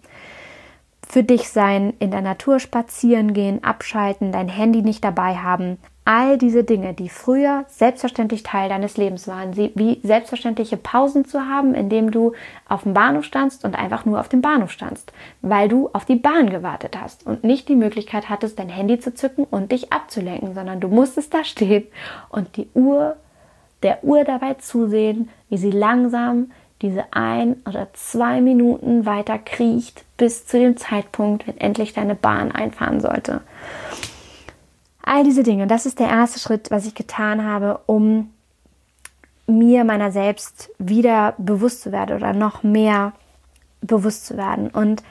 für 1.07 1.23
dich 1.23 1.51
sein, 1.51 1.93
in 1.99 2.11
der 2.11 2.23
Natur 2.23 2.59
spazieren 2.59 3.35
gehen, 3.35 3.63
abschalten, 3.63 4.33
dein 4.33 4.49
Handy 4.49 4.81
nicht 4.81 5.05
dabei 5.05 5.37
haben. 5.37 5.77
All 6.09 6.39
diese 6.39 6.63
Dinge, 6.63 6.95
die 6.95 7.09
früher 7.09 7.65
selbstverständlich 7.67 8.45
Teil 8.45 8.69
deines 8.69 8.97
Lebens 8.97 9.27
waren, 9.27 9.57
wie 9.57 9.99
selbstverständliche 10.05 10.77
Pausen 10.77 11.25
zu 11.25 11.49
haben, 11.49 11.75
indem 11.75 12.13
du 12.13 12.33
auf 12.69 12.85
dem 12.85 12.95
Bahnhof 12.95 13.25
standst 13.25 13.65
und 13.65 13.75
einfach 13.77 14.05
nur 14.05 14.21
auf 14.21 14.29
dem 14.29 14.41
Bahnhof 14.41 14.71
standst, 14.71 15.13
weil 15.43 15.69
du 15.69 15.91
auf 15.93 16.05
die 16.05 16.15
Bahn 16.15 16.49
gewartet 16.49 16.97
hast 17.01 17.27
und 17.27 17.43
nicht 17.43 17.69
die 17.69 17.75
Möglichkeit 17.75 18.29
hattest, 18.29 18.61
dein 18.61 18.69
Handy 18.69 19.01
zu 19.01 19.15
zücken 19.15 19.49
und 19.51 19.73
dich 19.73 19.93
abzulenken, 19.93 20.55
sondern 20.55 20.79
du 20.79 20.87
musstest 20.87 21.35
da 21.35 21.43
stehen 21.43 21.89
und 22.29 22.57
die 22.57 22.69
Uhr, 22.73 23.17
der 23.83 24.05
Uhr 24.05 24.23
dabei 24.23 24.55
zusehen, 24.55 25.29
wie 25.49 25.59
sie 25.59 25.73
langsam 25.73 26.53
diese 26.83 27.05
ein 27.11 27.57
oder 27.67 27.89
zwei 27.95 28.41
Minuten 28.41 29.07
weiter 29.07 29.39
kriecht 29.39 30.05
bis 30.17 30.47
zu 30.47 30.61
dem 30.61 30.77
Zeitpunkt, 30.77 31.49
wenn 31.49 31.59
endlich 31.59 31.95
deine 31.95 32.15
Bahn 32.15 32.53
einfahren 32.53 33.01
sollte. 33.01 33.41
All 35.07 35.23
diese 35.23 35.45
Dinge, 35.45 35.69
das 35.69 35.87
ist 35.87 36.01
der 36.01 36.09
erste 36.09 36.41
Schritt, 36.41 36.73
was 36.73 36.85
ich 36.85 36.97
getan 36.97 37.45
habe, 37.45 37.81
um 37.87 38.33
mir 39.47 39.85
meiner 39.85 40.11
selbst 40.11 40.71
wieder 40.79 41.35
bewusst 41.39 41.83
zu 41.83 41.93
werden 41.93 42.17
oder 42.17 42.33
noch 42.33 42.65
mehr 42.65 43.13
bewusst 43.81 44.27
zu 44.27 44.37
werden. 44.37 44.69
Und 44.69 45.05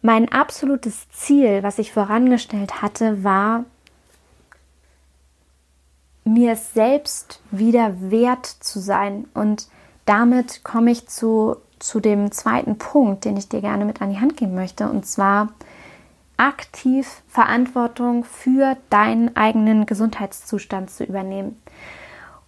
mein 0.00 0.30
absolutes 0.30 1.10
Ziel, 1.10 1.64
was 1.64 1.80
ich 1.80 1.92
vorangestellt 1.92 2.82
hatte, 2.82 3.24
war, 3.24 3.64
mir 6.24 6.54
selbst 6.54 7.40
wieder 7.50 7.96
wert 7.98 8.46
zu 8.46 8.78
sein. 8.78 9.26
Und 9.34 9.66
damit 10.04 10.62
komme 10.62 10.92
ich 10.92 11.08
zu, 11.08 11.56
zu 11.80 11.98
dem 11.98 12.30
zweiten 12.30 12.78
Punkt, 12.78 13.24
den 13.24 13.36
ich 13.36 13.48
dir 13.48 13.60
gerne 13.60 13.84
mit 13.84 14.00
an 14.00 14.10
die 14.10 14.20
Hand 14.20 14.36
geben 14.36 14.54
möchte, 14.54 14.88
und 14.88 15.04
zwar 15.04 15.48
aktiv 16.36 17.22
Verantwortung 17.28 18.24
für 18.24 18.76
deinen 18.90 19.36
eigenen 19.36 19.86
Gesundheitszustand 19.86 20.90
zu 20.90 21.04
übernehmen 21.04 21.60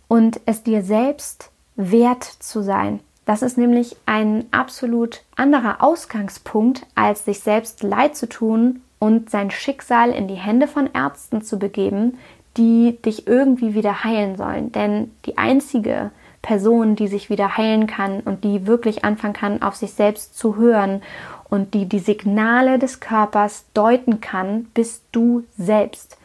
und 0.08 0.40
es 0.46 0.62
dir 0.62 0.82
selbst 0.82 1.50
wert 1.76 2.24
zu 2.24 2.62
sein. 2.62 3.00
Das 3.24 3.42
ist 3.42 3.58
nämlich 3.58 3.96
ein 4.06 4.44
absolut 4.52 5.22
anderer 5.34 5.82
Ausgangspunkt, 5.82 6.86
als 6.94 7.24
sich 7.24 7.40
selbst 7.40 7.82
leid 7.82 8.16
zu 8.16 8.28
tun 8.28 8.82
und 8.98 9.30
sein 9.30 9.50
Schicksal 9.50 10.10
in 10.10 10.28
die 10.28 10.34
Hände 10.34 10.68
von 10.68 10.88
Ärzten 10.92 11.42
zu 11.42 11.58
begeben, 11.58 12.18
die 12.56 12.96
dich 13.04 13.26
irgendwie 13.26 13.74
wieder 13.74 14.04
heilen 14.04 14.36
sollen. 14.36 14.72
Denn 14.72 15.10
die 15.26 15.38
einzige 15.38 16.12
Person, 16.40 16.94
die 16.94 17.08
sich 17.08 17.28
wieder 17.28 17.56
heilen 17.56 17.88
kann 17.88 18.20
und 18.20 18.44
die 18.44 18.66
wirklich 18.66 19.04
anfangen 19.04 19.34
kann, 19.34 19.62
auf 19.62 19.74
sich 19.74 19.92
selbst 19.92 20.38
zu 20.38 20.56
hören 20.56 21.02
und 21.48 21.74
die 21.74 21.86
die 21.86 21.98
Signale 21.98 22.78
des 22.78 23.00
Körpers 23.00 23.64
deuten 23.74 24.20
kann, 24.20 24.66
bist 24.74 25.04
du 25.12 25.44
selbst. 25.56 26.18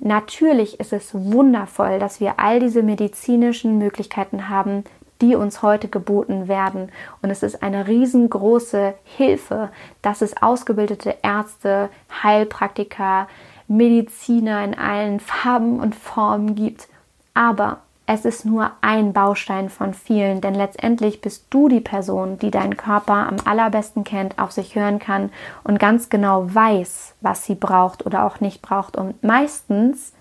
Natürlich 0.00 0.78
ist 0.78 0.92
es 0.92 1.12
wundervoll, 1.12 1.98
dass 1.98 2.20
wir 2.20 2.38
all 2.38 2.60
diese 2.60 2.82
medizinischen 2.82 3.78
Möglichkeiten 3.78 4.48
haben, 4.48 4.84
die 5.20 5.34
uns 5.34 5.62
heute 5.62 5.88
geboten 5.88 6.46
werden. 6.46 6.92
Und 7.22 7.30
es 7.30 7.42
ist 7.42 7.62
eine 7.62 7.88
riesengroße 7.88 8.94
Hilfe, 9.04 9.70
dass 10.00 10.22
es 10.22 10.40
ausgebildete 10.40 11.16
Ärzte, 11.22 11.88
Heilpraktiker, 12.22 13.26
Mediziner 13.66 14.62
in 14.64 14.76
allen 14.76 15.18
Farben 15.18 15.80
und 15.80 15.96
Formen 15.96 16.54
gibt. 16.54 16.88
Aber 17.34 17.78
es 18.10 18.24
ist 18.24 18.46
nur 18.46 18.70
ein 18.80 19.12
Baustein 19.12 19.68
von 19.68 19.92
vielen, 19.92 20.40
denn 20.40 20.54
letztendlich 20.54 21.20
bist 21.20 21.44
du 21.50 21.68
die 21.68 21.82
Person, 21.82 22.38
die 22.38 22.50
deinen 22.50 22.78
Körper 22.78 23.28
am 23.28 23.36
allerbesten 23.44 24.02
kennt, 24.02 24.38
auf 24.38 24.50
sich 24.50 24.74
hören 24.74 24.98
kann 24.98 25.30
und 25.62 25.78
ganz 25.78 26.08
genau 26.08 26.46
weiß, 26.54 27.16
was 27.20 27.44
sie 27.44 27.54
braucht 27.54 28.06
oder 28.06 28.24
auch 28.24 28.40
nicht 28.40 28.62
braucht. 28.62 28.96
Und 28.96 29.22
meistens, 29.22 30.14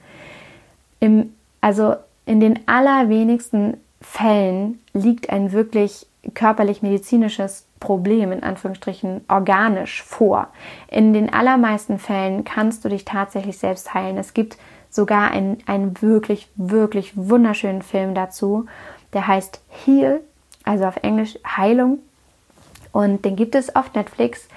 im, 0.99 1.33
also 1.61 1.95
in 2.25 2.41
den 2.41 2.59
allerwenigsten 2.67 3.77
Fällen 4.01 4.81
liegt 4.91 5.29
ein 5.29 5.53
wirklich 5.53 6.07
körperlich-medizinisches 6.33 7.67
Problem 7.79 8.33
in 8.33 8.43
Anführungsstrichen 8.43 9.21
organisch 9.29 10.03
vor. 10.03 10.49
In 10.89 11.13
den 11.13 11.31
allermeisten 11.31 11.99
Fällen 11.99 12.43
kannst 12.43 12.83
du 12.83 12.89
dich 12.89 13.05
tatsächlich 13.05 13.57
selbst 13.59 13.93
heilen. 13.93 14.17
Es 14.17 14.33
gibt 14.33 14.57
sogar 14.89 15.31
einen, 15.31 15.57
einen 15.65 16.01
wirklich, 16.01 16.49
wirklich 16.55 17.13
wunderschönen 17.15 17.81
Film 17.81 18.15
dazu. 18.15 18.65
Der 19.13 19.27
heißt 19.27 19.61
Heal, 19.69 20.21
also 20.63 20.85
auf 20.85 20.97
Englisch 20.97 21.37
Heilung. 21.45 21.99
Und 22.91 23.25
den 23.25 23.35
gibt 23.35 23.55
es 23.55 23.75
auf 23.75 23.93
Netflix, 23.93 24.47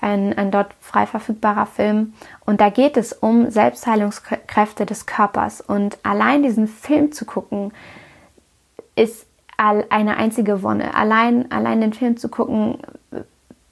ein, 0.00 0.36
ein 0.36 0.50
dort 0.50 0.74
frei 0.80 1.06
verfügbarer 1.06 1.66
Film. 1.66 2.14
Und 2.46 2.60
da 2.60 2.70
geht 2.70 2.96
es 2.96 3.12
um 3.12 3.50
Selbstheilungskräfte 3.50 4.86
des 4.86 5.06
Körpers. 5.06 5.60
Und 5.60 5.98
allein 6.02 6.42
diesen 6.42 6.66
Film 6.66 7.12
zu 7.12 7.24
gucken, 7.24 7.72
ist 8.96 9.26
eine 9.56 10.16
einzige 10.16 10.62
Wonne. 10.62 10.94
Allein, 10.94 11.52
allein 11.52 11.82
den 11.82 11.92
Film 11.92 12.16
zu 12.16 12.28
gucken, 12.30 12.78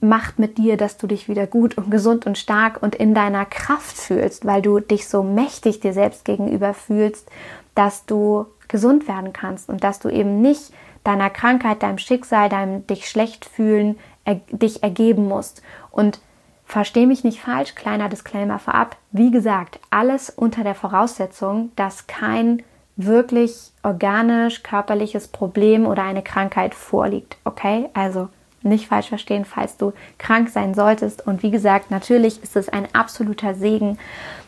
macht 0.01 0.39
mit 0.39 0.59
dir, 0.59 0.77
dass 0.77 0.97
du 0.97 1.07
dich 1.07 1.29
wieder 1.29 1.47
gut 1.47 1.77
und 1.77 1.91
gesund 1.91 2.27
und 2.27 2.39
stark 2.39 2.83
und 2.83 2.95
in 2.95 3.15
deiner 3.15 3.45
Kraft 3.45 3.97
fühlst, 3.97 4.47
weil 4.47 4.63
du 4.63 4.81
dich 4.81 5.09
so 5.09 5.23
mächtig 5.23 5.81
dir 5.81 5.93
selbst 5.93 6.25
gegenüber 6.25 6.75
fühlst, 6.75 7.29
dass 7.75 8.07
du 8.07 8.47
gesund 8.69 9.09
werden 9.09 9.33
kannst 9.33 9.69
und 9.69 9.83
dass 9.83 9.99
du 9.99 10.09
eben 10.09 10.41
nicht 10.41 10.73
deiner 11.05 11.31
Krankheit, 11.31 11.83
deinem 11.83 11.99
Schicksal, 11.99 12.49
deinem 12.49 12.87
dich 12.87 13.09
schlecht 13.09 13.45
fühlen, 13.45 13.99
er, 14.25 14.37
dich 14.51 14.83
ergeben 14.83 15.27
musst. 15.27 15.63
Und 15.91 16.21
versteh 16.65 17.07
mich 17.07 17.25
nicht 17.25 17.41
falsch, 17.41 17.75
kleiner 17.75 18.09
Disclaimer 18.09 18.59
vorab. 18.59 18.97
Wie 19.11 19.31
gesagt, 19.31 19.81
alles 19.91 20.31
unter 20.31 20.63
der 20.65 20.75
Voraussetzung, 20.75 21.73
dass 21.77 22.07
kein 22.07 22.63
wirklich 22.97 23.71
organisch 23.83 24.63
körperliches 24.63 25.29
Problem 25.29 25.87
oder 25.87 26.03
eine 26.03 26.23
Krankheit 26.23 26.75
vorliegt. 26.75 27.39
Okay? 27.45 27.89
Also 27.95 28.29
nicht 28.63 28.89
falsch 28.89 29.09
verstehen, 29.09 29.45
falls 29.45 29.77
du 29.77 29.93
krank 30.19 30.49
sein 30.49 30.75
solltest. 30.75 31.27
Und 31.27 31.43
wie 31.43 31.51
gesagt, 31.51 31.91
natürlich 31.91 32.43
ist 32.43 32.57
es 32.57 32.69
ein 32.69 32.93
absoluter 32.95 33.55
Segen, 33.55 33.99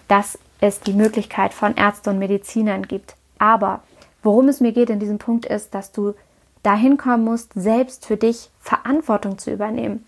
dass 0.09 0.39
es 0.61 0.81
die 0.81 0.93
Möglichkeit 0.93 1.55
von 1.55 1.77
Ärzten 1.77 2.11
und 2.11 2.19
Medizinern 2.19 2.87
gibt. 2.87 3.15
Aber 3.39 3.82
worum 4.23 4.49
es 4.49 4.61
mir 4.61 4.73
geht 4.73 4.91
in 4.91 5.01
diesem 5.01 5.19
Punkt 5.19 5.47
ist, 5.47 5.74
dass 5.74 5.93
du 5.93 6.15
dahin 6.62 6.97
kommen 6.97 7.24
musst, 7.24 7.53
selbst 7.55 8.07
für 8.07 8.16
dich 8.16 8.51
Verantwortung 8.61 9.39
zu 9.39 9.51
übernehmen. 9.51 10.05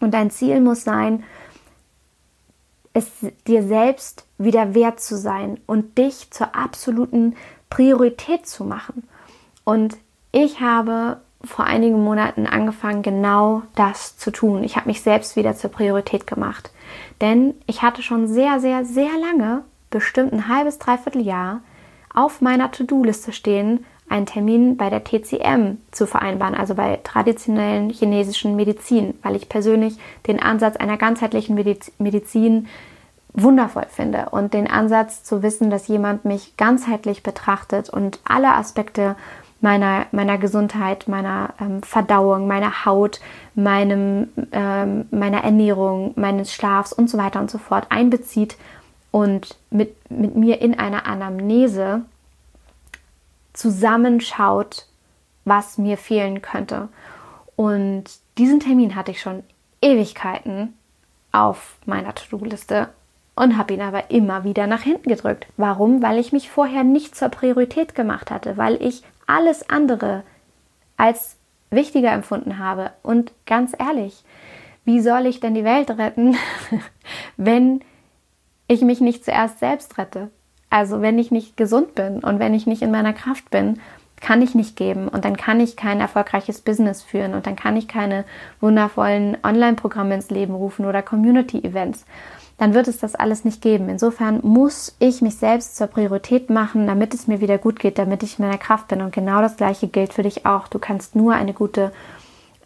Und 0.00 0.12
dein 0.12 0.30
Ziel 0.30 0.60
muss 0.60 0.84
sein, 0.84 1.22
es 2.92 3.10
dir 3.46 3.62
selbst 3.62 4.24
wieder 4.38 4.74
wert 4.74 5.00
zu 5.00 5.16
sein 5.16 5.60
und 5.66 5.98
dich 5.98 6.30
zur 6.30 6.54
absoluten 6.54 7.36
Priorität 7.68 8.46
zu 8.46 8.64
machen. 8.64 9.06
Und 9.64 9.96
ich 10.32 10.60
habe 10.60 11.20
vor 11.46 11.64
einigen 11.64 12.02
Monaten 12.02 12.46
angefangen, 12.46 13.02
genau 13.02 13.62
das 13.74 14.16
zu 14.16 14.30
tun. 14.30 14.64
Ich 14.64 14.76
habe 14.76 14.88
mich 14.88 15.02
selbst 15.02 15.36
wieder 15.36 15.56
zur 15.56 15.70
Priorität 15.70 16.26
gemacht. 16.26 16.70
Denn 17.20 17.54
ich 17.66 17.82
hatte 17.82 18.02
schon 18.02 18.28
sehr, 18.28 18.60
sehr, 18.60 18.84
sehr 18.84 19.10
lange, 19.18 19.62
bestimmt 19.90 20.32
ein 20.32 20.48
halbes, 20.48 20.78
dreiviertel 20.78 21.22
Jahr, 21.22 21.60
auf 22.14 22.40
meiner 22.40 22.70
To-Do-Liste 22.70 23.32
stehen, 23.32 23.84
einen 24.08 24.26
Termin 24.26 24.76
bei 24.76 24.88
der 24.88 25.02
TCM 25.02 25.78
zu 25.90 26.06
vereinbaren, 26.06 26.54
also 26.54 26.74
bei 26.74 27.00
traditionellen 27.02 27.90
chinesischen 27.90 28.54
Medizin, 28.54 29.14
weil 29.22 29.34
ich 29.34 29.48
persönlich 29.48 29.98
den 30.26 30.40
Ansatz 30.40 30.76
einer 30.76 30.96
ganzheitlichen 30.96 31.54
Medizin 31.98 32.68
wundervoll 33.32 33.86
finde 33.88 34.28
und 34.30 34.54
den 34.54 34.68
Ansatz 34.68 35.22
zu 35.22 35.42
wissen, 35.42 35.70
dass 35.70 35.88
jemand 35.88 36.24
mich 36.24 36.56
ganzheitlich 36.56 37.22
betrachtet 37.22 37.90
und 37.90 38.20
alle 38.24 38.54
Aspekte 38.54 39.16
meiner, 39.66 40.06
meiner 40.12 40.38
Gesundheit, 40.38 41.08
meiner 41.08 41.52
ähm, 41.60 41.82
Verdauung, 41.82 42.46
meiner 42.46 42.84
Haut, 42.84 43.18
meinem, 43.56 44.28
ähm, 44.52 45.08
meiner 45.10 45.42
Ernährung, 45.42 46.12
meines 46.14 46.54
Schlafs 46.54 46.92
und 46.92 47.10
so 47.10 47.18
weiter 47.18 47.40
und 47.40 47.50
so 47.50 47.58
fort 47.58 47.86
einbezieht 47.90 48.56
und 49.10 49.56
mit, 49.70 49.96
mit 50.08 50.36
mir 50.36 50.60
in 50.60 50.78
einer 50.78 51.06
Anamnese 51.06 52.02
zusammenschaut, 53.54 54.86
was 55.44 55.78
mir 55.78 55.98
fehlen 55.98 56.42
könnte. 56.42 56.88
Und 57.56 58.04
diesen 58.38 58.60
Termin 58.60 58.94
hatte 58.94 59.10
ich 59.10 59.20
schon 59.20 59.42
Ewigkeiten 59.82 60.74
auf 61.32 61.74
meiner 61.86 62.14
To-Do-Liste 62.14 62.90
und 63.34 63.58
habe 63.58 63.74
ihn 63.74 63.80
aber 63.80 64.12
immer 64.12 64.44
wieder 64.44 64.68
nach 64.68 64.82
hinten 64.82 65.08
gedrückt. 65.08 65.48
Warum? 65.56 66.02
Weil 66.04 66.20
ich 66.20 66.32
mich 66.32 66.50
vorher 66.50 66.84
nicht 66.84 67.16
zur 67.16 67.30
Priorität 67.30 67.96
gemacht 67.96 68.30
hatte, 68.30 68.56
weil 68.56 68.80
ich 68.80 69.02
alles 69.26 69.68
andere 69.68 70.22
als 70.96 71.36
wichtiger 71.70 72.12
empfunden 72.12 72.58
habe. 72.58 72.92
Und 73.02 73.32
ganz 73.44 73.74
ehrlich, 73.78 74.24
wie 74.84 75.00
soll 75.00 75.26
ich 75.26 75.40
denn 75.40 75.54
die 75.54 75.64
Welt 75.64 75.90
retten, 75.90 76.36
wenn 77.36 77.80
ich 78.68 78.82
mich 78.82 79.00
nicht 79.00 79.24
zuerst 79.24 79.58
selbst 79.58 79.98
rette? 79.98 80.30
Also 80.70 81.00
wenn 81.00 81.18
ich 81.18 81.30
nicht 81.30 81.56
gesund 81.56 81.94
bin 81.94 82.20
und 82.20 82.38
wenn 82.38 82.54
ich 82.54 82.66
nicht 82.66 82.82
in 82.82 82.90
meiner 82.90 83.12
Kraft 83.12 83.50
bin, 83.50 83.80
kann 84.20 84.42
ich 84.42 84.54
nicht 84.54 84.76
geben 84.76 85.08
und 85.08 85.24
dann 85.24 85.36
kann 85.36 85.60
ich 85.60 85.76
kein 85.76 86.00
erfolgreiches 86.00 86.62
Business 86.62 87.02
führen 87.02 87.34
und 87.34 87.46
dann 87.46 87.54
kann 87.54 87.76
ich 87.76 87.86
keine 87.86 88.24
wundervollen 88.60 89.36
Online-Programme 89.42 90.14
ins 90.14 90.30
Leben 90.30 90.54
rufen 90.54 90.86
oder 90.86 91.02
Community-Events 91.02 92.06
dann 92.58 92.72
wird 92.72 92.88
es 92.88 92.98
das 92.98 93.14
alles 93.14 93.44
nicht 93.44 93.60
geben. 93.60 93.88
Insofern 93.88 94.40
muss 94.42 94.96
ich 94.98 95.20
mich 95.20 95.36
selbst 95.36 95.76
zur 95.76 95.88
Priorität 95.88 96.48
machen, 96.48 96.86
damit 96.86 97.12
es 97.12 97.26
mir 97.26 97.40
wieder 97.40 97.58
gut 97.58 97.78
geht, 97.78 97.98
damit 97.98 98.22
ich 98.22 98.38
in 98.38 98.46
meiner 98.46 98.58
Kraft 98.58 98.88
bin. 98.88 99.02
Und 99.02 99.12
genau 99.12 99.42
das 99.42 99.56
Gleiche 99.56 99.88
gilt 99.88 100.14
für 100.14 100.22
dich 100.22 100.46
auch. 100.46 100.68
Du 100.68 100.78
kannst 100.78 101.14
nur 101.14 101.34
eine 101.34 101.52
gute 101.52 101.92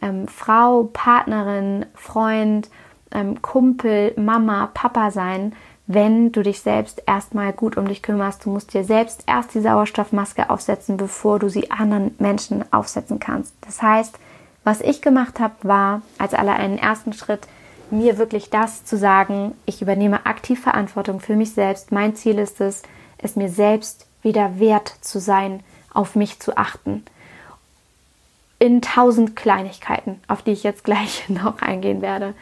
ähm, 0.00 0.28
Frau, 0.28 0.88
Partnerin, 0.92 1.86
Freund, 1.94 2.70
ähm, 3.12 3.42
Kumpel, 3.42 4.12
Mama, 4.16 4.70
Papa 4.72 5.10
sein, 5.10 5.54
wenn 5.88 6.30
du 6.30 6.42
dich 6.44 6.60
selbst 6.60 7.02
erstmal 7.06 7.52
gut 7.52 7.76
um 7.76 7.88
dich 7.88 8.00
kümmerst. 8.00 8.44
Du 8.44 8.50
musst 8.50 8.72
dir 8.72 8.84
selbst 8.84 9.24
erst 9.26 9.54
die 9.54 9.60
Sauerstoffmaske 9.60 10.50
aufsetzen, 10.50 10.96
bevor 10.96 11.40
du 11.40 11.48
sie 11.48 11.72
anderen 11.72 12.14
Menschen 12.18 12.64
aufsetzen 12.72 13.18
kannst. 13.18 13.54
Das 13.62 13.82
heißt, 13.82 14.16
was 14.62 14.80
ich 14.82 15.02
gemacht 15.02 15.40
habe, 15.40 15.54
war 15.62 16.02
als 16.18 16.32
aller 16.34 16.54
einen 16.54 16.78
ersten 16.78 17.12
Schritt, 17.12 17.48
mir 17.92 18.18
wirklich 18.18 18.50
das 18.50 18.84
zu 18.84 18.96
sagen, 18.96 19.52
ich 19.66 19.82
übernehme 19.82 20.26
aktiv 20.26 20.60
Verantwortung 20.60 21.20
für 21.20 21.36
mich 21.36 21.52
selbst. 21.52 21.92
Mein 21.92 22.14
Ziel 22.16 22.38
ist 22.38 22.60
es, 22.60 22.82
es 23.18 23.36
mir 23.36 23.48
selbst 23.48 24.06
wieder 24.22 24.58
wert 24.58 24.94
zu 25.00 25.18
sein, 25.18 25.62
auf 25.92 26.14
mich 26.14 26.40
zu 26.40 26.56
achten. 26.56 27.04
In 28.58 28.82
tausend 28.82 29.36
Kleinigkeiten, 29.36 30.20
auf 30.28 30.42
die 30.42 30.52
ich 30.52 30.62
jetzt 30.62 30.84
gleich 30.84 31.24
noch 31.28 31.62
eingehen 31.62 32.02
werde. 32.02 32.34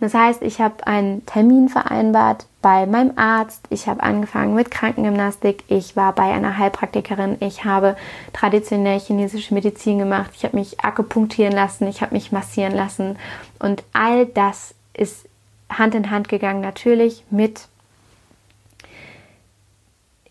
Das 0.00 0.14
heißt, 0.14 0.42
ich 0.42 0.60
habe 0.60 0.86
einen 0.86 1.26
Termin 1.26 1.68
vereinbart 1.68 2.46
bei 2.62 2.86
meinem 2.86 3.12
Arzt. 3.16 3.66
Ich 3.68 3.86
habe 3.86 4.02
angefangen 4.02 4.54
mit 4.54 4.70
Krankengymnastik. 4.70 5.62
Ich 5.68 5.94
war 5.94 6.14
bei 6.14 6.32
einer 6.32 6.56
Heilpraktikerin. 6.56 7.36
Ich 7.40 7.64
habe 7.64 7.96
traditionell 8.32 8.98
chinesische 8.98 9.52
Medizin 9.52 9.98
gemacht. 9.98 10.30
Ich 10.34 10.44
habe 10.44 10.56
mich 10.56 10.80
akupunktieren 10.80 11.52
lassen. 11.52 11.86
Ich 11.86 12.00
habe 12.00 12.14
mich 12.14 12.32
massieren 12.32 12.74
lassen. 12.74 13.18
Und 13.58 13.84
all 13.92 14.24
das 14.24 14.74
ist 14.94 15.26
Hand 15.70 15.94
in 15.94 16.10
Hand 16.10 16.28
gegangen 16.28 16.60
natürlich 16.60 17.24
mit 17.30 17.68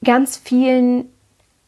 ganz 0.03 0.37
vielen 0.37 1.09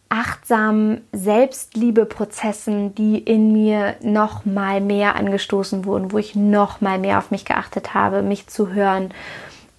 achtsamen 0.10 1.02
Selbstliebeprozessen, 1.14 2.94
die 2.96 3.18
in 3.18 3.54
mir 3.54 3.96
noch 4.02 4.46
mal 4.46 4.82
mehr 4.82 5.16
angestoßen 5.16 5.86
wurden, 5.86 6.12
wo 6.12 6.18
ich 6.18 6.36
noch 6.36 6.82
mal 6.82 7.00
mehr 7.00 7.18
auf 7.18 7.32
mich 7.32 7.46
geachtet 7.46 7.94
habe, 7.94 8.22
mich 8.22 8.48
zu 8.48 8.74
hören 8.74 9.14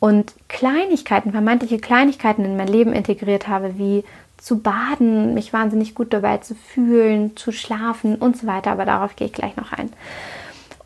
und 0.01 0.33
Kleinigkeiten, 0.49 1.33
vermeintliche 1.33 1.79
Kleinigkeiten 1.79 2.47
in 2.47 2.57
mein 2.57 2.67
Leben 2.67 2.95
integriert 2.95 3.47
habe, 3.47 3.79
wie 3.79 4.05
zu 4.39 4.59
baden, 4.59 5.35
mich 5.35 5.53
wahnsinnig 5.53 5.95
gut 5.95 6.13
dabei 6.13 6.39
zu 6.39 6.55
fühlen, 6.55 7.37
zu 7.37 7.53
schlafen 7.53 8.17
und 8.17 8.37
so 8.37 8.47
weiter, 8.47 8.73
aber 8.73 8.87
darauf 8.87 9.15
gehe 9.15 9.29
ich 9.29 9.33
gleich 9.33 9.55
noch 9.57 9.73
ein. 9.73 9.93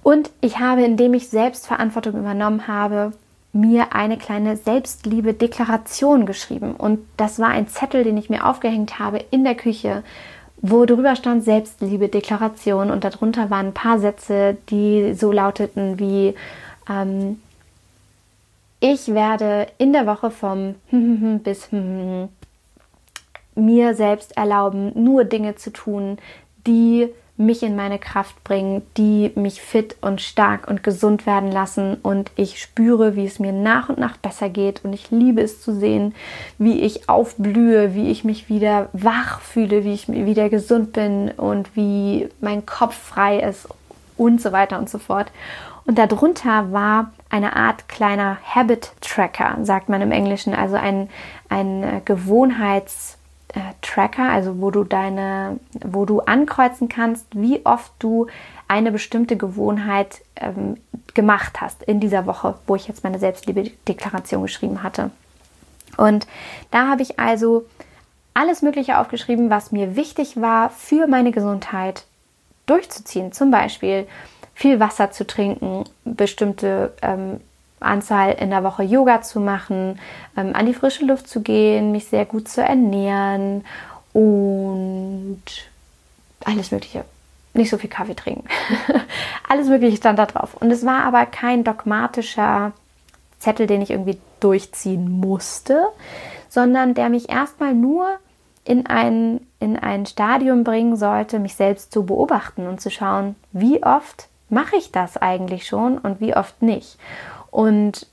Und 0.07 0.31
ich 0.41 0.61
habe, 0.61 0.85
indem 0.85 1.15
ich 1.15 1.31
Selbstverantwortung 1.31 2.15
übernommen 2.15 2.69
habe, 2.69 3.11
mir 3.53 3.93
eine 3.93 4.17
kleine 4.17 4.57
Selbstliebe-Deklaration 4.57 6.27
geschrieben. 6.27 6.77
Und 6.77 7.01
das 7.17 7.41
war 7.41 7.49
ein 7.49 7.67
Zettel, 7.67 8.05
den 8.05 8.17
ich 8.17 8.31
mir 8.31 8.47
aufgehängt 8.47 9.01
habe 9.01 9.19
in 9.33 9.43
der 9.43 9.57
Küche, 9.57 10.05
wo 10.59 10.85
drüber 10.85 11.17
stand 11.17 11.43
Selbstliebe-Deklaration. 11.43 12.93
Und 12.93 13.03
darunter 13.03 13.51
waren 13.51 13.67
ein 13.67 13.75
paar 13.75 13.99
Sätze, 13.99 14.57
die 14.71 15.13
so 15.15 15.33
lauteten 15.33 15.99
wie 15.99 16.37
ähm, 16.89 17.43
ich 18.79 19.13
werde 19.13 19.67
in 19.77 19.93
der 19.93 20.07
Woche 20.07 20.31
vom 20.31 20.77
bis 21.43 21.69
mir 23.57 23.95
selbst 23.97 24.37
erlauben, 24.37 24.93
nur 24.95 25.25
Dinge 25.25 25.57
zu 25.57 25.73
tun, 25.73 26.19
die 26.65 27.09
mich 27.37 27.63
in 27.63 27.77
meine 27.77 27.99
Kraft 27.99 28.43
bringen, 28.45 28.83
die 28.97 29.31
mich 29.35 29.61
fit 29.61 29.97
und 30.01 30.21
stark 30.21 30.69
und 30.69 30.83
gesund 30.83 31.27
werden 31.27 31.53
lassen. 31.53 31.97
Und 32.03 32.31
ich 32.37 32.61
spüre, 32.61 33.15
wie 33.15 33.27
es 33.27 33.39
mir 33.39 33.53
nach 33.53 33.89
und 33.89 33.99
nach 33.99 34.17
besser 34.17 34.49
geht. 34.49 34.85
Und 34.85 34.93
ich 34.93 35.11
liebe 35.11 35.43
es 35.43 35.61
zu 35.61 35.75
sehen, 35.75 36.15
wie 36.59 36.81
ich 36.81 37.09
aufblühe, 37.09 37.95
wie 37.95 38.11
ich 38.11 38.25
mich 38.25 38.49
wieder 38.49 38.89
wach 38.93 39.41
fühle, 39.41 39.85
wie 39.85 39.93
ich 39.93 40.09
wieder 40.09 40.49
gesund 40.49 40.93
bin 40.93 41.31
und 41.31 41.77
wie 41.77 42.29
mein 42.41 42.65
Kopf 42.65 42.97
frei 42.97 43.41
ist 43.41 43.69
und 44.17 44.41
so 44.41 44.53
weiter 44.53 44.79
und 44.79 44.89
so 44.89 44.99
fort. 44.99 45.31
Und 45.85 45.99
darunter 45.99 46.73
war 46.73 47.13
eine 47.31 47.55
Art 47.55 47.89
kleiner 47.89 48.39
Habit 48.45 48.93
Tracker, 49.01 49.59
sagt 49.63 49.89
man 49.89 50.01
im 50.01 50.11
Englischen, 50.11 50.55
also 50.55 50.77
ein, 50.77 51.09
ein 51.49 52.03
Gewohnheits 52.05 53.16
äh, 53.57 53.73
Tracker, 53.81 54.31
also 54.31 54.61
wo 54.61 54.71
du 54.71 54.85
deine, 54.85 55.59
wo 55.83 56.05
du 56.05 56.21
ankreuzen 56.21 56.91
kannst, 56.91 57.27
wie 57.33 57.65
oft 57.65 57.91
du 57.99 58.27
eine 58.69 58.93
bestimmte 58.93 59.37
Gewohnheit 59.37 60.21
ähm, 60.37 60.77
gemacht 61.15 61.61
hast 61.63 61.83
in 61.83 61.99
dieser 61.99 62.27
Woche, 62.27 62.57
wo 62.67 62.77
ich 62.77 62.87
jetzt 62.87 63.03
meine 63.03 63.19
Selbstliebe-Deklaration 63.19 64.43
geschrieben 64.43 64.83
hatte. 64.83 65.11
Und 65.97 66.27
da 66.71 66.89
habe 66.89 67.01
ich 67.01 67.19
also 67.19 67.65
alles 68.35 68.61
Mögliche 68.61 68.99
aufgeschrieben, 68.99 69.49
was 69.49 69.73
mir 69.73 69.97
wichtig 69.97 70.39
war 70.39 70.69
für 70.69 71.07
meine 71.07 71.33
Gesundheit 71.33 72.05
durchzuziehen. 72.67 73.33
Zum 73.33 73.51
Beispiel 73.51 74.07
viel 74.53 74.81
Wasser 74.81 75.11
zu 75.11 75.27
trinken, 75.27 75.85
bestimmte 76.05 76.93
ähm, 77.01 77.41
Anzahl 77.81 78.33
in 78.33 78.51
der 78.51 78.65
Woche 78.65 78.83
Yoga 78.83 79.23
zu 79.23 79.41
machen, 79.41 79.99
ähm, 80.37 80.55
an 80.55 80.67
die 80.67 80.75
frische 80.75 81.05
Luft 81.05 81.29
zu 81.29 81.43
gehen, 81.43 81.93
mich 81.93 82.07
sehr 82.07 82.25
gut 82.25 82.49
zu 82.49 82.63
ernähren 82.63 83.65
und 84.13 85.43
alles 86.45 86.71
Mögliche. 86.71 87.05
Nicht 87.53 87.71
so 87.71 87.79
viel 87.79 87.91
Kaffee 87.91 88.15
trinken. 88.15 88.47
alles 89.49 89.69
Mögliche 89.69 89.97
stand 89.97 90.19
da 90.19 90.27
drauf. 90.27 90.55
Und 90.55 90.71
es 90.71 90.85
war 90.85 91.05
aber 91.05 91.27
kein 91.27 91.65
dogmatischer 91.65 92.73
Zettel, 93.39 93.67
den 93.67 93.83
ich 93.83 93.91
irgendwie 93.91 94.19
durchziehen 94.41 95.11
musste, 95.11 95.87
sondern 96.49 96.95
der 96.95 97.09
mich 97.09 97.29
erstmal 97.29 97.75
nur 97.75 98.09
in 98.65 98.87
ein, 98.87 99.41
in 99.61 99.79
ein 99.79 100.07
Stadium 100.07 100.65
bringen 100.65 100.97
sollte, 100.97 101.39
mich 101.39 101.55
selbst 101.55 101.93
zu 101.93 102.05
beobachten 102.05 102.67
und 102.67 102.81
zu 102.81 102.91
schauen, 102.91 103.37
wie 103.53 103.83
oft 103.83 104.29
mache 104.49 104.77
ich 104.77 104.93
das 104.93 105.17
eigentlich 105.17 105.67
schon 105.67 105.99
und 105.99 106.21
wie 106.21 106.37
oft 106.37 106.63
nicht 106.63 106.99
und 107.57 108.07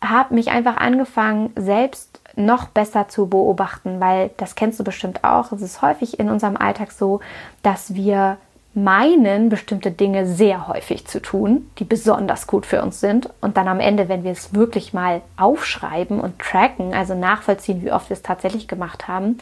habe 0.00 0.36
mich 0.36 0.52
einfach 0.52 0.76
angefangen, 0.76 1.50
selbst 1.56 2.20
noch 2.36 2.68
besser 2.68 3.08
zu 3.08 3.26
beobachten, 3.26 3.98
weil 3.98 4.30
das 4.36 4.54
kennst 4.54 4.78
du 4.78 4.84
bestimmt 4.84 5.24
auch. 5.24 5.50
Es 5.50 5.62
ist 5.62 5.82
häufig 5.82 6.20
in 6.20 6.30
unserem 6.30 6.56
Alltag 6.56 6.92
so, 6.92 7.18
dass 7.64 7.96
wir 7.96 8.36
meinen, 8.74 9.48
bestimmte 9.48 9.90
Dinge 9.90 10.26
sehr 10.26 10.68
häufig 10.68 11.08
zu 11.08 11.20
tun, 11.20 11.68
die 11.80 11.84
besonders 11.84 12.46
gut 12.46 12.66
für 12.66 12.80
uns 12.80 13.00
sind. 13.00 13.28
Und 13.40 13.56
dann 13.56 13.66
am 13.66 13.80
Ende, 13.80 14.08
wenn 14.08 14.22
wir 14.22 14.30
es 14.30 14.54
wirklich 14.54 14.92
mal 14.92 15.22
aufschreiben 15.36 16.20
und 16.20 16.38
tracken, 16.38 16.94
also 16.94 17.16
nachvollziehen, 17.16 17.82
wie 17.82 17.90
oft 17.90 18.10
wir 18.10 18.14
es 18.14 18.22
tatsächlich 18.22 18.68
gemacht 18.68 19.08
haben, 19.08 19.38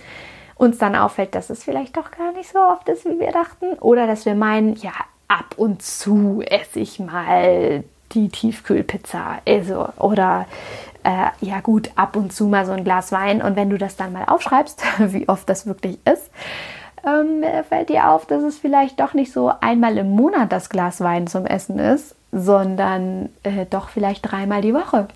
uns 0.54 0.78
dann 0.78 0.96
auffällt, 0.96 1.34
dass 1.34 1.50
es 1.50 1.62
vielleicht 1.62 1.98
doch 1.98 2.10
gar 2.10 2.32
nicht 2.32 2.50
so 2.50 2.58
oft 2.58 2.88
ist, 2.88 3.04
wie 3.04 3.20
wir 3.20 3.32
dachten. 3.32 3.74
Oder 3.80 4.06
dass 4.06 4.24
wir 4.24 4.34
meinen, 4.34 4.76
ja, 4.76 4.92
ab 5.28 5.56
und 5.58 5.82
zu 5.82 6.40
esse 6.40 6.80
ich 6.80 6.98
mal 7.00 7.84
die 8.16 8.28
Tiefkühlpizza. 8.28 9.38
Also, 9.46 9.88
oder 9.98 10.46
äh, 11.04 11.28
ja 11.40 11.60
gut, 11.60 11.90
ab 11.94 12.16
und 12.16 12.32
zu 12.32 12.46
mal 12.46 12.66
so 12.66 12.72
ein 12.72 12.82
Glas 12.82 13.12
Wein. 13.12 13.40
Und 13.40 13.54
wenn 13.54 13.70
du 13.70 13.78
das 13.78 13.96
dann 13.96 14.12
mal 14.12 14.24
aufschreibst, 14.24 14.82
wie 14.98 15.28
oft 15.28 15.48
das 15.48 15.66
wirklich 15.66 15.98
ist, 16.04 16.30
ähm, 17.06 17.44
fällt 17.68 17.90
dir 17.90 18.10
auf, 18.10 18.26
dass 18.26 18.42
es 18.42 18.58
vielleicht 18.58 18.98
doch 18.98 19.14
nicht 19.14 19.32
so 19.32 19.52
einmal 19.60 19.96
im 19.98 20.10
Monat 20.10 20.50
das 20.50 20.68
Glas 20.68 21.00
Wein 21.00 21.28
zum 21.28 21.46
Essen 21.46 21.78
ist, 21.78 22.16
sondern 22.32 23.28
äh, 23.44 23.66
doch 23.66 23.88
vielleicht 23.88 24.30
dreimal 24.30 24.62
die 24.62 24.74
Woche. 24.74 25.06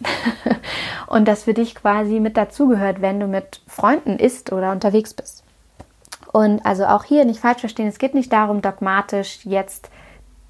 und 1.08 1.26
das 1.26 1.44
für 1.44 1.54
dich 1.54 1.74
quasi 1.74 2.20
mit 2.20 2.36
dazugehört, 2.36 3.02
wenn 3.02 3.18
du 3.18 3.26
mit 3.26 3.60
Freunden 3.66 4.18
isst 4.18 4.52
oder 4.52 4.70
unterwegs 4.70 5.14
bist. 5.14 5.42
Und 6.32 6.64
also 6.64 6.86
auch 6.86 7.02
hier 7.02 7.24
nicht 7.24 7.40
falsch 7.40 7.60
verstehen, 7.60 7.88
es 7.88 7.98
geht 7.98 8.14
nicht 8.14 8.32
darum, 8.32 8.62
dogmatisch 8.62 9.40
jetzt 9.44 9.90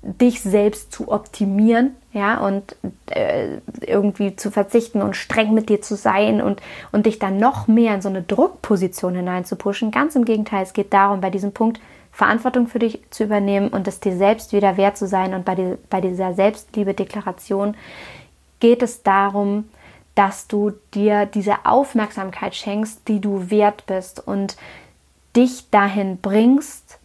dich 0.02 0.42
selbst 0.42 0.92
zu 0.92 1.10
optimieren, 1.10 1.96
ja, 2.12 2.38
und 2.44 2.74
äh, 3.06 3.58
irgendwie 3.86 4.34
zu 4.34 4.50
verzichten 4.50 5.00
und 5.00 5.14
streng 5.14 5.54
mit 5.54 5.68
dir 5.68 5.80
zu 5.80 5.94
sein 5.94 6.42
und, 6.42 6.60
und 6.90 7.06
dich 7.06 7.20
dann 7.20 7.36
noch 7.36 7.68
mehr 7.68 7.94
in 7.94 8.02
so 8.02 8.08
eine 8.08 8.22
Druckposition 8.22 9.14
hineinzupushen. 9.14 9.92
Ganz 9.92 10.16
im 10.16 10.24
Gegenteil, 10.24 10.64
es 10.64 10.72
geht 10.72 10.92
darum, 10.92 11.20
bei 11.20 11.30
diesem 11.30 11.52
Punkt 11.52 11.80
Verantwortung 12.10 12.66
für 12.66 12.80
dich 12.80 13.00
zu 13.10 13.24
übernehmen 13.24 13.68
und 13.68 13.86
es 13.86 14.00
dir 14.00 14.16
selbst 14.16 14.52
wieder 14.52 14.76
wert 14.76 14.96
zu 14.96 15.06
sein. 15.06 15.34
Und 15.34 15.44
bei, 15.44 15.54
die, 15.54 15.76
bei 15.88 16.00
dieser 16.00 16.34
Selbstliebe-Deklaration 16.34 17.76
geht 18.58 18.82
es 18.82 19.04
darum, 19.04 19.68
dass 20.16 20.48
du 20.48 20.72
dir 20.92 21.26
diese 21.26 21.64
Aufmerksamkeit 21.64 22.56
schenkst, 22.56 23.06
die 23.06 23.20
du 23.20 23.50
wert 23.50 23.86
bist 23.86 24.26
und 24.26 24.56
dich 25.36 25.70
dahin 25.70 26.18
bringst, 26.20 26.98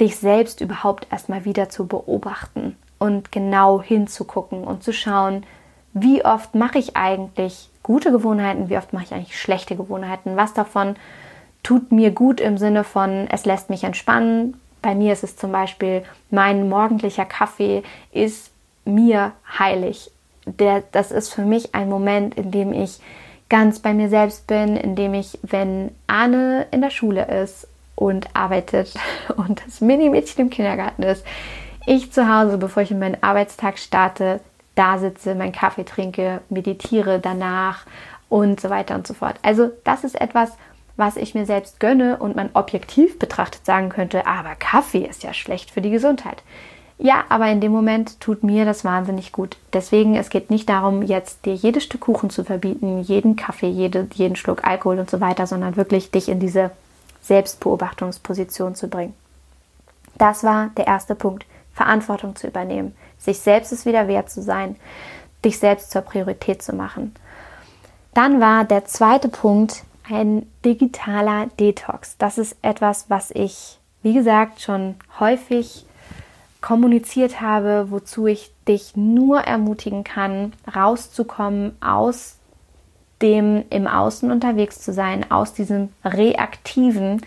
dich 0.00 0.16
selbst 0.16 0.60
überhaupt 0.60 1.08
erstmal 1.10 1.44
wieder 1.44 1.68
zu 1.68 1.88
beobachten 1.88 2.76
und 2.98 3.32
genau 3.32 3.82
hinzugucken 3.82 4.64
und 4.64 4.82
zu 4.82 4.92
schauen, 4.92 5.44
wie 5.92 6.24
oft 6.24 6.54
mache 6.54 6.78
ich 6.78 6.96
eigentlich 6.96 7.70
gute 7.82 8.10
Gewohnheiten, 8.10 8.68
wie 8.68 8.76
oft 8.76 8.92
mache 8.92 9.04
ich 9.04 9.14
eigentlich 9.14 9.40
schlechte 9.40 9.76
Gewohnheiten, 9.76 10.36
was 10.36 10.52
davon 10.52 10.96
tut 11.62 11.90
mir 11.90 12.10
gut 12.10 12.40
im 12.40 12.58
Sinne 12.58 12.84
von, 12.84 13.26
es 13.30 13.44
lässt 13.44 13.70
mich 13.70 13.84
entspannen. 13.84 14.60
Bei 14.82 14.94
mir 14.94 15.12
ist 15.12 15.24
es 15.24 15.36
zum 15.36 15.52
Beispiel, 15.52 16.04
mein 16.30 16.68
morgendlicher 16.68 17.24
Kaffee 17.24 17.82
ist 18.12 18.50
mir 18.84 19.32
heilig. 19.58 20.10
Der, 20.44 20.84
das 20.92 21.10
ist 21.10 21.34
für 21.34 21.42
mich 21.42 21.74
ein 21.74 21.88
Moment, 21.88 22.36
in 22.36 22.52
dem 22.52 22.72
ich 22.72 23.00
ganz 23.48 23.80
bei 23.80 23.94
mir 23.94 24.08
selbst 24.08 24.46
bin, 24.46 24.76
in 24.76 24.94
dem 24.94 25.14
ich, 25.14 25.38
wenn 25.42 25.90
Anne 26.06 26.66
in 26.70 26.82
der 26.82 26.90
Schule 26.90 27.26
ist 27.42 27.66
und 27.94 28.28
arbeitet 28.34 28.94
und 29.36 29.62
das 29.66 29.80
Mini-Mädchen 29.80 30.42
im 30.42 30.50
Kindergarten 30.50 31.02
ist, 31.02 31.24
ich 31.86 32.12
zu 32.12 32.28
Hause, 32.28 32.58
bevor 32.58 32.82
ich 32.82 32.90
in 32.90 32.98
meinen 32.98 33.22
Arbeitstag 33.22 33.78
starte, 33.78 34.40
da 34.74 34.98
sitze, 34.98 35.34
meinen 35.34 35.52
Kaffee 35.52 35.84
trinke, 35.84 36.40
meditiere 36.50 37.18
danach 37.18 37.86
und 38.28 38.60
so 38.60 38.68
weiter 38.68 38.94
und 38.94 39.06
so 39.06 39.14
fort. 39.14 39.36
Also 39.42 39.70
das 39.84 40.04
ist 40.04 40.20
etwas, 40.20 40.52
was 40.96 41.16
ich 41.16 41.34
mir 41.34 41.46
selbst 41.46 41.80
gönne 41.80 42.18
und 42.18 42.36
man 42.36 42.50
objektiv 42.54 43.18
betrachtet 43.18 43.64
sagen 43.64 43.88
könnte, 43.88 44.26
aber 44.26 44.54
Kaffee 44.54 45.06
ist 45.06 45.22
ja 45.22 45.32
schlecht 45.32 45.70
für 45.70 45.80
die 45.80 45.90
Gesundheit. 45.90 46.42
Ja, 46.98 47.24
aber 47.28 47.48
in 47.48 47.60
dem 47.60 47.72
Moment 47.72 48.20
tut 48.20 48.42
mir 48.42 48.64
das 48.64 48.82
wahnsinnig 48.84 49.32
gut. 49.32 49.58
Deswegen, 49.74 50.14
es 50.14 50.30
geht 50.30 50.50
nicht 50.50 50.68
darum, 50.70 51.02
jetzt 51.02 51.44
dir 51.44 51.54
jedes 51.54 51.84
Stück 51.84 52.00
Kuchen 52.02 52.30
zu 52.30 52.42
verbieten, 52.42 53.02
jeden 53.02 53.36
Kaffee, 53.36 53.68
jede, 53.68 54.08
jeden 54.14 54.34
Schluck 54.36 54.64
Alkohol 54.64 54.98
und 54.98 55.10
so 55.10 55.20
weiter, 55.20 55.46
sondern 55.46 55.76
wirklich 55.76 56.10
dich 56.10 56.30
in 56.30 56.40
diese 56.40 56.70
Selbstbeobachtungsposition 57.20 58.74
zu 58.74 58.88
bringen. 58.88 59.12
Das 60.16 60.42
war 60.42 60.70
der 60.78 60.86
erste 60.86 61.14
Punkt. 61.14 61.44
Verantwortung 61.76 62.34
zu 62.34 62.48
übernehmen, 62.48 62.96
sich 63.18 63.38
selbst 63.38 63.70
es 63.70 63.86
wieder 63.86 64.08
wert 64.08 64.30
zu 64.30 64.42
sein, 64.42 64.76
dich 65.44 65.58
selbst 65.58 65.90
zur 65.90 66.02
Priorität 66.02 66.62
zu 66.62 66.74
machen. 66.74 67.14
Dann 68.14 68.40
war 68.40 68.64
der 68.64 68.86
zweite 68.86 69.28
Punkt 69.28 69.84
ein 70.10 70.50
digitaler 70.64 71.48
Detox. 71.60 72.16
Das 72.16 72.38
ist 72.38 72.56
etwas, 72.62 73.10
was 73.10 73.30
ich, 73.30 73.78
wie 74.02 74.14
gesagt, 74.14 74.62
schon 74.62 74.94
häufig 75.20 75.84
kommuniziert 76.62 77.40
habe, 77.40 77.90
wozu 77.90 78.26
ich 78.26 78.52
dich 78.66 78.96
nur 78.96 79.40
ermutigen 79.40 80.02
kann, 80.02 80.54
rauszukommen 80.74 81.76
aus 81.82 82.38
dem 83.22 83.64
im 83.70 83.86
Außen 83.86 84.30
unterwegs 84.30 84.80
zu 84.80 84.92
sein, 84.92 85.30
aus 85.30 85.52
diesem 85.54 85.90
Reaktiven, 86.04 87.22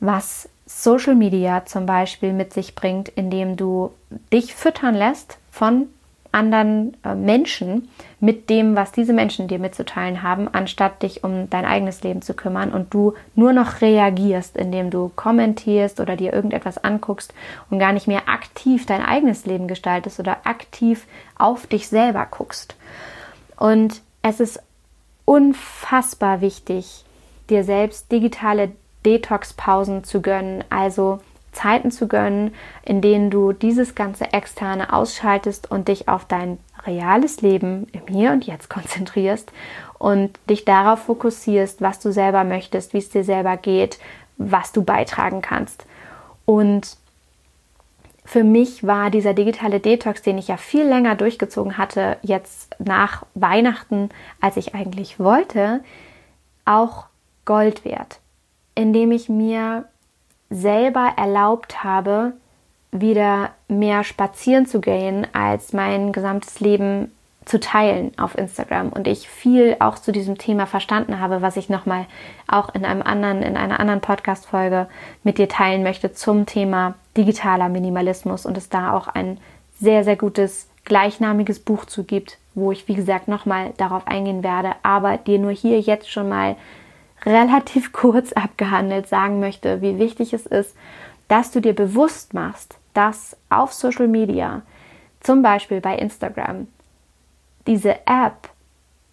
was 0.00 0.48
Social 0.72 1.16
Media 1.16 1.66
zum 1.66 1.84
Beispiel 1.84 2.32
mit 2.32 2.52
sich 2.52 2.74
bringt, 2.74 3.08
indem 3.08 3.56
du 3.56 3.90
dich 4.32 4.54
füttern 4.54 4.94
lässt 4.94 5.38
von 5.50 5.88
anderen 6.32 6.96
äh, 7.02 7.16
Menschen 7.16 7.88
mit 8.20 8.48
dem, 8.48 8.76
was 8.76 8.92
diese 8.92 9.12
Menschen 9.12 9.48
dir 9.48 9.58
mitzuteilen 9.58 10.22
haben, 10.22 10.48
anstatt 10.52 11.02
dich 11.02 11.24
um 11.24 11.50
dein 11.50 11.64
eigenes 11.64 12.02
Leben 12.04 12.22
zu 12.22 12.34
kümmern 12.34 12.70
und 12.70 12.94
du 12.94 13.14
nur 13.34 13.52
noch 13.52 13.80
reagierst, 13.80 14.56
indem 14.56 14.90
du 14.90 15.10
kommentierst 15.16 15.98
oder 15.98 16.14
dir 16.14 16.32
irgendetwas 16.32 16.78
anguckst 16.78 17.34
und 17.68 17.80
gar 17.80 17.92
nicht 17.92 18.06
mehr 18.06 18.28
aktiv 18.28 18.86
dein 18.86 19.04
eigenes 19.04 19.46
Leben 19.46 19.66
gestaltest 19.66 20.20
oder 20.20 20.46
aktiv 20.46 21.06
auf 21.36 21.66
dich 21.66 21.88
selber 21.88 22.26
guckst. 22.30 22.76
Und 23.56 24.02
es 24.22 24.38
ist 24.38 24.62
unfassbar 25.24 26.40
wichtig, 26.40 27.04
dir 27.50 27.64
selbst 27.64 28.12
digitale 28.12 28.70
Detox-Pausen 29.04 30.04
zu 30.04 30.20
gönnen, 30.20 30.64
also 30.70 31.20
Zeiten 31.52 31.90
zu 31.90 32.06
gönnen, 32.06 32.54
in 32.84 33.00
denen 33.00 33.30
du 33.30 33.52
dieses 33.52 33.94
ganze 33.94 34.32
Externe 34.32 34.92
ausschaltest 34.92 35.70
und 35.70 35.88
dich 35.88 36.08
auf 36.08 36.24
dein 36.24 36.58
reales 36.86 37.42
Leben 37.42 37.88
im 37.92 38.06
Hier 38.06 38.32
und 38.32 38.46
Jetzt 38.46 38.70
konzentrierst 38.70 39.52
und 39.98 40.38
dich 40.48 40.64
darauf 40.64 41.00
fokussierst, 41.00 41.80
was 41.80 41.98
du 41.98 42.12
selber 42.12 42.44
möchtest, 42.44 42.94
wie 42.94 42.98
es 42.98 43.10
dir 43.10 43.24
selber 43.24 43.56
geht, 43.56 43.98
was 44.36 44.72
du 44.72 44.82
beitragen 44.82 45.42
kannst. 45.42 45.84
Und 46.46 46.96
für 48.24 48.44
mich 48.44 48.86
war 48.86 49.10
dieser 49.10 49.34
digitale 49.34 49.80
Detox, 49.80 50.22
den 50.22 50.38
ich 50.38 50.48
ja 50.48 50.56
viel 50.56 50.86
länger 50.86 51.16
durchgezogen 51.16 51.78
hatte, 51.78 52.16
jetzt 52.22 52.76
nach 52.78 53.24
Weihnachten, 53.34 54.10
als 54.40 54.56
ich 54.56 54.74
eigentlich 54.74 55.18
wollte, 55.18 55.80
auch 56.64 57.06
Gold 57.44 57.84
wert 57.84 58.19
indem 58.80 59.12
ich 59.12 59.28
mir 59.28 59.84
selber 60.48 61.12
erlaubt 61.16 61.84
habe, 61.84 62.32
wieder 62.92 63.50
mehr 63.68 64.02
spazieren 64.04 64.66
zu 64.66 64.80
gehen, 64.80 65.26
als 65.32 65.72
mein 65.72 66.12
gesamtes 66.12 66.58
Leben 66.60 67.12
zu 67.44 67.60
teilen 67.60 68.12
auf 68.18 68.36
Instagram. 68.36 68.88
Und 68.88 69.06
ich 69.06 69.28
viel 69.28 69.76
auch 69.80 69.98
zu 69.98 70.12
diesem 70.12 70.38
Thema 70.38 70.66
verstanden 70.66 71.20
habe, 71.20 71.42
was 71.42 71.56
ich 71.56 71.68
nochmal 71.68 72.06
auch 72.48 72.74
in 72.74 72.84
einem 72.84 73.02
anderen, 73.02 73.42
in 73.42 73.56
einer 73.56 73.80
anderen 73.80 74.00
Podcast-Folge 74.00 74.88
mit 75.24 75.38
dir 75.38 75.48
teilen 75.48 75.82
möchte 75.82 76.12
zum 76.12 76.46
Thema 76.46 76.94
digitaler 77.16 77.68
Minimalismus 77.68 78.46
und 78.46 78.56
es 78.56 78.68
da 78.68 78.92
auch 78.94 79.08
ein 79.08 79.38
sehr, 79.78 80.04
sehr 80.04 80.16
gutes 80.16 80.68
gleichnamiges 80.84 81.60
Buch 81.60 81.84
zu 81.84 82.04
gibt, 82.04 82.38
wo 82.54 82.72
ich, 82.72 82.88
wie 82.88 82.94
gesagt, 82.94 83.28
nochmal 83.28 83.72
darauf 83.76 84.06
eingehen 84.06 84.42
werde, 84.42 84.72
aber 84.82 85.16
dir 85.18 85.38
nur 85.38 85.52
hier 85.52 85.80
jetzt 85.80 86.10
schon 86.10 86.28
mal 86.28 86.56
relativ 87.24 87.92
kurz 87.92 88.32
abgehandelt 88.32 89.08
sagen 89.08 89.40
möchte, 89.40 89.82
wie 89.82 89.98
wichtig 89.98 90.32
es 90.32 90.46
ist, 90.46 90.76
dass 91.28 91.50
du 91.50 91.60
dir 91.60 91.74
bewusst 91.74 92.34
machst, 92.34 92.76
dass 92.94 93.36
auf 93.48 93.72
Social 93.72 94.08
Media, 94.08 94.62
zum 95.20 95.42
Beispiel 95.42 95.80
bei 95.80 95.96
Instagram, 95.96 96.66
diese 97.66 98.06
App, 98.06 98.48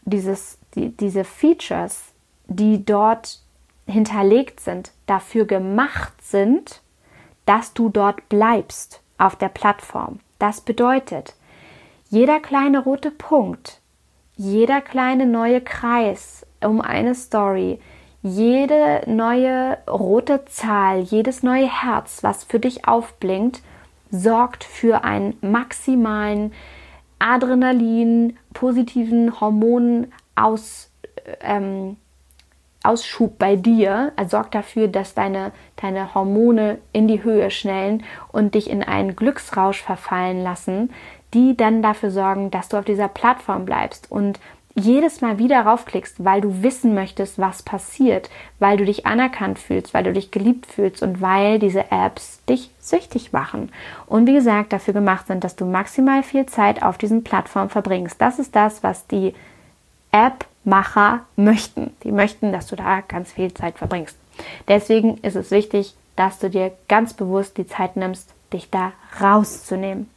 dieses, 0.03 0.57
die, 0.73 0.89
diese 0.89 1.23
Features, 1.23 2.13
die 2.47 2.83
dort 2.83 3.39
hinterlegt 3.85 4.59
sind, 4.59 4.91
dafür 5.05 5.45
gemacht 5.45 6.13
sind, 6.21 6.81
dass 7.45 7.73
du 7.73 7.89
dort 7.89 8.29
bleibst 8.29 9.01
auf 9.17 9.35
der 9.35 9.49
Plattform. 9.49 10.19
Das 10.39 10.61
bedeutet, 10.61 11.35
jeder 12.09 12.39
kleine 12.39 12.79
rote 12.79 13.11
Punkt, 13.11 13.79
jeder 14.35 14.81
kleine 14.81 15.25
neue 15.25 15.61
Kreis 15.61 16.45
um 16.61 16.81
eine 16.81 17.15
Story, 17.15 17.79
jede 18.27 19.01
neue 19.05 19.77
rote 19.89 20.45
Zahl, 20.45 21.01
jedes 21.01 21.43
neue 21.43 21.67
Herz, 21.67 22.23
was 22.23 22.43
für 22.43 22.59
dich 22.59 22.87
aufblinkt, 22.87 23.61
sorgt 24.11 24.63
für 24.63 25.03
einen 25.03 25.37
maximalen 25.41 26.53
Adrenalin, 27.19 28.37
positiven 28.53 29.39
Hormonen 29.39 30.13
aus, 30.35 30.91
ähm, 31.41 31.97
Ausschub 32.83 33.37
bei 33.37 33.55
dir, 33.55 34.13
also 34.15 34.37
sorgt 34.37 34.55
dafür, 34.55 34.87
dass 34.87 35.13
deine, 35.13 35.51
deine 35.75 36.13
Hormone 36.15 36.77
in 36.93 37.07
die 37.07 37.23
Höhe 37.23 37.51
schnellen 37.51 38.03
und 38.31 38.55
dich 38.55 38.69
in 38.69 38.81
einen 38.83 39.15
Glücksrausch 39.15 39.81
verfallen 39.81 40.41
lassen, 40.41 40.91
die 41.33 41.57
dann 41.57 41.81
dafür 41.81 42.11
sorgen, 42.11 42.51
dass 42.51 42.69
du 42.69 42.77
auf 42.77 42.85
dieser 42.85 43.09
Plattform 43.09 43.65
bleibst 43.65 44.09
und 44.09 44.39
jedes 44.79 45.21
Mal 45.21 45.39
wieder 45.39 45.61
raufklickst, 45.61 46.23
weil 46.23 46.39
du 46.39 46.61
wissen 46.61 46.93
möchtest, 46.93 47.39
was 47.39 47.63
passiert, 47.63 48.29
weil 48.59 48.77
du 48.77 48.85
dich 48.85 49.07
anerkannt 49.07 49.57
fühlst, 49.57 49.93
weil 49.93 50.03
du 50.03 50.13
dich 50.13 50.29
geliebt 50.29 50.67
fühlst 50.67 51.01
und 51.01 51.19
weil 51.19 51.57
diese 51.57 51.91
Apps 51.91 52.39
dich 52.47 52.69
süchtig 52.79 53.33
machen. 53.33 53.71
Und 54.05 54.27
wie 54.27 54.33
gesagt, 54.33 54.71
dafür 54.71 54.93
gemacht 54.93 55.27
sind, 55.27 55.43
dass 55.43 55.55
du 55.55 55.65
maximal 55.65 56.21
viel 56.21 56.45
Zeit 56.45 56.83
auf 56.83 56.99
diesen 56.99 57.23
Plattformen 57.23 57.69
verbringst. 57.69 58.21
Das 58.21 58.37
ist 58.37 58.55
das, 58.55 58.83
was 58.83 59.07
die 59.07 59.33
App-Macher 60.11 61.21
möchten. 61.35 61.91
Die 62.03 62.11
möchten, 62.11 62.51
dass 62.51 62.67
du 62.67 62.75
da 62.75 63.01
ganz 63.01 63.33
viel 63.33 63.51
Zeit 63.53 63.79
verbringst. 63.79 64.15
Deswegen 64.67 65.17
ist 65.17 65.35
es 65.35 65.49
wichtig, 65.49 65.95
dass 66.15 66.37
du 66.37 66.51
dir 66.51 66.71
ganz 66.87 67.15
bewusst 67.15 67.57
die 67.57 67.67
Zeit 67.67 67.95
nimmst, 67.95 68.31
dich 68.53 68.69
da 68.69 68.93
rauszunehmen. 69.19 70.07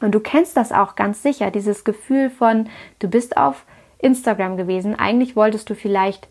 Und 0.00 0.12
du 0.12 0.20
kennst 0.20 0.56
das 0.56 0.72
auch 0.72 0.96
ganz 0.96 1.22
sicher, 1.22 1.50
dieses 1.50 1.84
Gefühl 1.84 2.30
von, 2.30 2.68
du 2.98 3.08
bist 3.08 3.36
auf 3.36 3.64
Instagram 4.02 4.56
gewesen. 4.56 4.98
Eigentlich 4.98 5.36
wolltest 5.36 5.70
du 5.70 5.74
vielleicht 5.74 6.28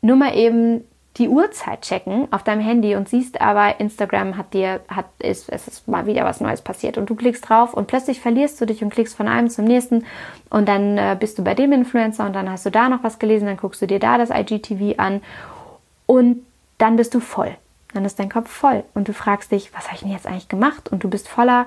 nur 0.00 0.16
mal 0.16 0.36
eben 0.36 0.84
die 1.16 1.28
Uhrzeit 1.28 1.82
checken 1.82 2.26
auf 2.32 2.42
deinem 2.42 2.60
Handy 2.60 2.96
und 2.96 3.08
siehst 3.08 3.40
aber, 3.40 3.78
Instagram 3.78 4.36
hat 4.36 4.52
dir, 4.52 4.80
hat, 4.88 5.06
ist, 5.20 5.48
es 5.48 5.68
ist 5.68 5.86
mal 5.86 6.06
wieder 6.06 6.24
was 6.24 6.40
Neues 6.40 6.60
passiert 6.60 6.98
und 6.98 7.08
du 7.08 7.14
klickst 7.14 7.48
drauf 7.48 7.72
und 7.72 7.86
plötzlich 7.86 8.20
verlierst 8.20 8.60
du 8.60 8.66
dich 8.66 8.82
und 8.82 8.90
klickst 8.90 9.16
von 9.16 9.28
einem 9.28 9.48
zum 9.48 9.64
nächsten 9.64 10.04
und 10.50 10.68
dann 10.68 10.98
äh, 10.98 11.16
bist 11.18 11.38
du 11.38 11.44
bei 11.44 11.54
dem 11.54 11.72
Influencer 11.72 12.26
und 12.26 12.32
dann 12.32 12.50
hast 12.50 12.66
du 12.66 12.70
da 12.70 12.88
noch 12.88 13.04
was 13.04 13.20
gelesen, 13.20 13.46
dann 13.46 13.56
guckst 13.56 13.80
du 13.80 13.86
dir 13.86 14.00
da 14.00 14.18
das 14.18 14.30
IGTV 14.30 14.98
an 14.98 15.22
und 16.06 16.44
dann 16.78 16.96
bist 16.96 17.14
du 17.14 17.20
voll. 17.20 17.54
Dann 17.92 18.04
ist 18.04 18.18
dein 18.18 18.28
Kopf 18.28 18.50
voll 18.50 18.82
und 18.94 19.06
du 19.06 19.12
fragst 19.12 19.52
dich, 19.52 19.72
was 19.72 19.86
habe 19.86 19.94
ich 19.94 20.00
denn 20.02 20.10
jetzt 20.10 20.26
eigentlich 20.26 20.48
gemacht? 20.48 20.90
Und 20.90 21.04
du 21.04 21.08
bist 21.08 21.28
voller 21.28 21.66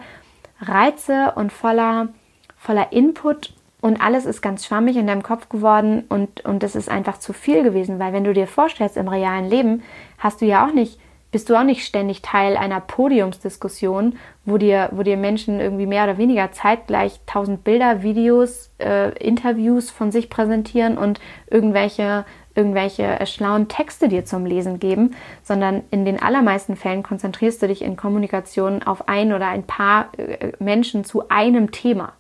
Reize 0.60 1.32
und 1.36 1.54
voller, 1.54 2.10
voller 2.58 2.92
Input 2.92 3.54
und 3.80 4.02
alles 4.02 4.26
ist 4.26 4.42
ganz 4.42 4.66
schwammig 4.66 4.98
in 4.98 5.08
deinem 5.08 5.24
Kopf 5.24 5.50
geworden 5.50 6.06
und, 6.10 6.44
und 6.46 6.64
es 6.64 6.76
ist 6.76 6.90
einfach 6.90 7.20
zu 7.20 7.34
viel 7.34 7.64
gewesen, 7.64 8.00
weil 8.00 8.12
wenn 8.12 8.24
du 8.24 8.34
dir 8.34 8.48
vorstellst, 8.48 8.98
im 8.98 9.08
realen 9.08 9.50
Leben 9.50 9.84
hast 10.18 10.42
du 10.42 10.46
ja 10.46 10.66
auch 10.66 10.74
nicht, 10.74 11.00
bist 11.32 11.50
du 11.50 11.56
auch 11.56 11.64
nicht 11.64 11.86
ständig 11.86 12.22
Teil 12.22 12.58
einer 12.58 12.80
Podiumsdiskussion, 12.80 14.18
wo 14.46 14.58
dir, 14.58 14.90
wo 14.94 15.04
dir 15.04 15.18
Menschen 15.18 15.60
irgendwie 15.60 15.86
mehr 15.86 16.06
oder 16.06 16.18
weniger 16.18 16.52
zeitgleich 16.52 17.20
tausend 17.26 17.64
Bilder, 17.64 18.02
Videos, 18.02 18.72
äh, 18.80 19.12
Interviews 19.20 19.92
von 19.92 20.12
sich 20.12 20.30
präsentieren 20.30 20.98
und 20.98 21.20
irgendwelche, 21.52 22.26
irgendwelche 22.56 23.24
schlauen 23.28 23.68
Texte 23.68 24.08
dir 24.08 24.26
zum 24.26 24.46
Lesen 24.46 24.80
geben, 24.80 25.16
sondern 25.44 25.84
in 25.92 26.06
den 26.06 26.20
allermeisten 26.20 26.78
Fällen 26.78 27.04
konzentrierst 27.04 27.62
du 27.62 27.68
dich 27.68 27.84
in 27.84 27.98
Kommunikation 27.98 28.82
auf 28.82 29.08
ein 29.08 29.34
oder 29.34 29.50
ein 29.50 29.64
paar 29.64 30.10
äh, 30.18 30.54
Menschen 30.60 31.04
zu 31.04 31.30
einem 31.30 31.72
Thema. 31.72 32.14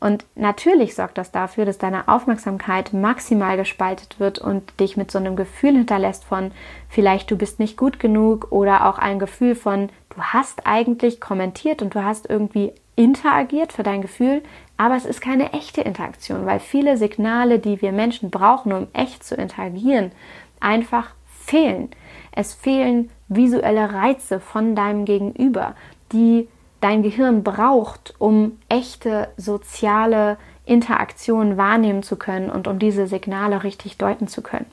Und 0.00 0.24
natürlich 0.34 0.94
sorgt 0.94 1.18
das 1.18 1.30
dafür, 1.30 1.66
dass 1.66 1.76
deine 1.76 2.08
Aufmerksamkeit 2.08 2.94
maximal 2.94 3.58
gespaltet 3.58 4.18
wird 4.18 4.38
und 4.38 4.80
dich 4.80 4.96
mit 4.96 5.10
so 5.10 5.18
einem 5.18 5.36
Gefühl 5.36 5.72
hinterlässt 5.72 6.24
von 6.24 6.52
vielleicht 6.88 7.30
du 7.30 7.36
bist 7.36 7.58
nicht 7.58 7.76
gut 7.76 8.00
genug 8.00 8.50
oder 8.50 8.88
auch 8.88 8.98
ein 8.98 9.18
Gefühl 9.18 9.54
von 9.54 9.90
du 10.08 10.22
hast 10.22 10.66
eigentlich 10.66 11.20
kommentiert 11.20 11.82
und 11.82 11.94
du 11.94 12.02
hast 12.02 12.30
irgendwie 12.30 12.72
interagiert 12.96 13.72
für 13.74 13.82
dein 13.82 14.00
Gefühl, 14.00 14.42
aber 14.78 14.96
es 14.96 15.04
ist 15.04 15.20
keine 15.20 15.52
echte 15.52 15.82
Interaktion, 15.82 16.46
weil 16.46 16.60
viele 16.60 16.96
Signale, 16.96 17.58
die 17.58 17.82
wir 17.82 17.92
Menschen 17.92 18.30
brauchen, 18.30 18.72
um 18.72 18.88
echt 18.94 19.22
zu 19.22 19.34
interagieren, 19.34 20.12
einfach 20.60 21.10
fehlen. 21.26 21.90
Es 22.32 22.54
fehlen 22.54 23.10
visuelle 23.28 23.92
Reize 23.92 24.40
von 24.40 24.74
deinem 24.74 25.04
Gegenüber, 25.04 25.74
die 26.12 26.48
dein 26.80 27.02
Gehirn 27.02 27.42
braucht, 27.42 28.14
um 28.18 28.58
echte 28.68 29.28
soziale 29.36 30.36
Interaktionen 30.64 31.56
wahrnehmen 31.56 32.02
zu 32.02 32.16
können 32.16 32.50
und 32.50 32.68
um 32.68 32.78
diese 32.78 33.06
Signale 33.06 33.64
richtig 33.64 33.96
deuten 33.98 34.28
zu 34.28 34.42
können. 34.42 34.66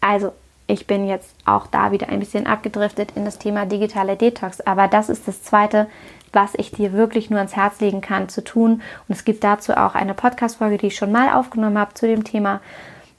Also, 0.00 0.32
ich 0.66 0.86
bin 0.86 1.06
jetzt 1.06 1.34
auch 1.44 1.66
da 1.66 1.92
wieder 1.92 2.08
ein 2.08 2.20
bisschen 2.20 2.46
abgedriftet 2.46 3.12
in 3.14 3.24
das 3.24 3.38
Thema 3.38 3.66
digitale 3.66 4.16
Detox, 4.16 4.60
aber 4.60 4.88
das 4.88 5.08
ist 5.08 5.26
das 5.28 5.42
Zweite, 5.42 5.88
was 6.32 6.54
ich 6.54 6.70
dir 6.70 6.92
wirklich 6.92 7.30
nur 7.30 7.38
ans 7.38 7.56
Herz 7.56 7.80
legen 7.80 8.00
kann 8.00 8.28
zu 8.28 8.42
tun. 8.42 8.80
Und 9.06 9.14
es 9.14 9.24
gibt 9.24 9.44
dazu 9.44 9.76
auch 9.76 9.94
eine 9.94 10.14
Podcast-Folge, 10.14 10.78
die 10.78 10.86
ich 10.86 10.96
schon 10.96 11.12
mal 11.12 11.34
aufgenommen 11.34 11.78
habe 11.78 11.94
zu 11.94 12.06
dem 12.06 12.24
Thema. 12.24 12.60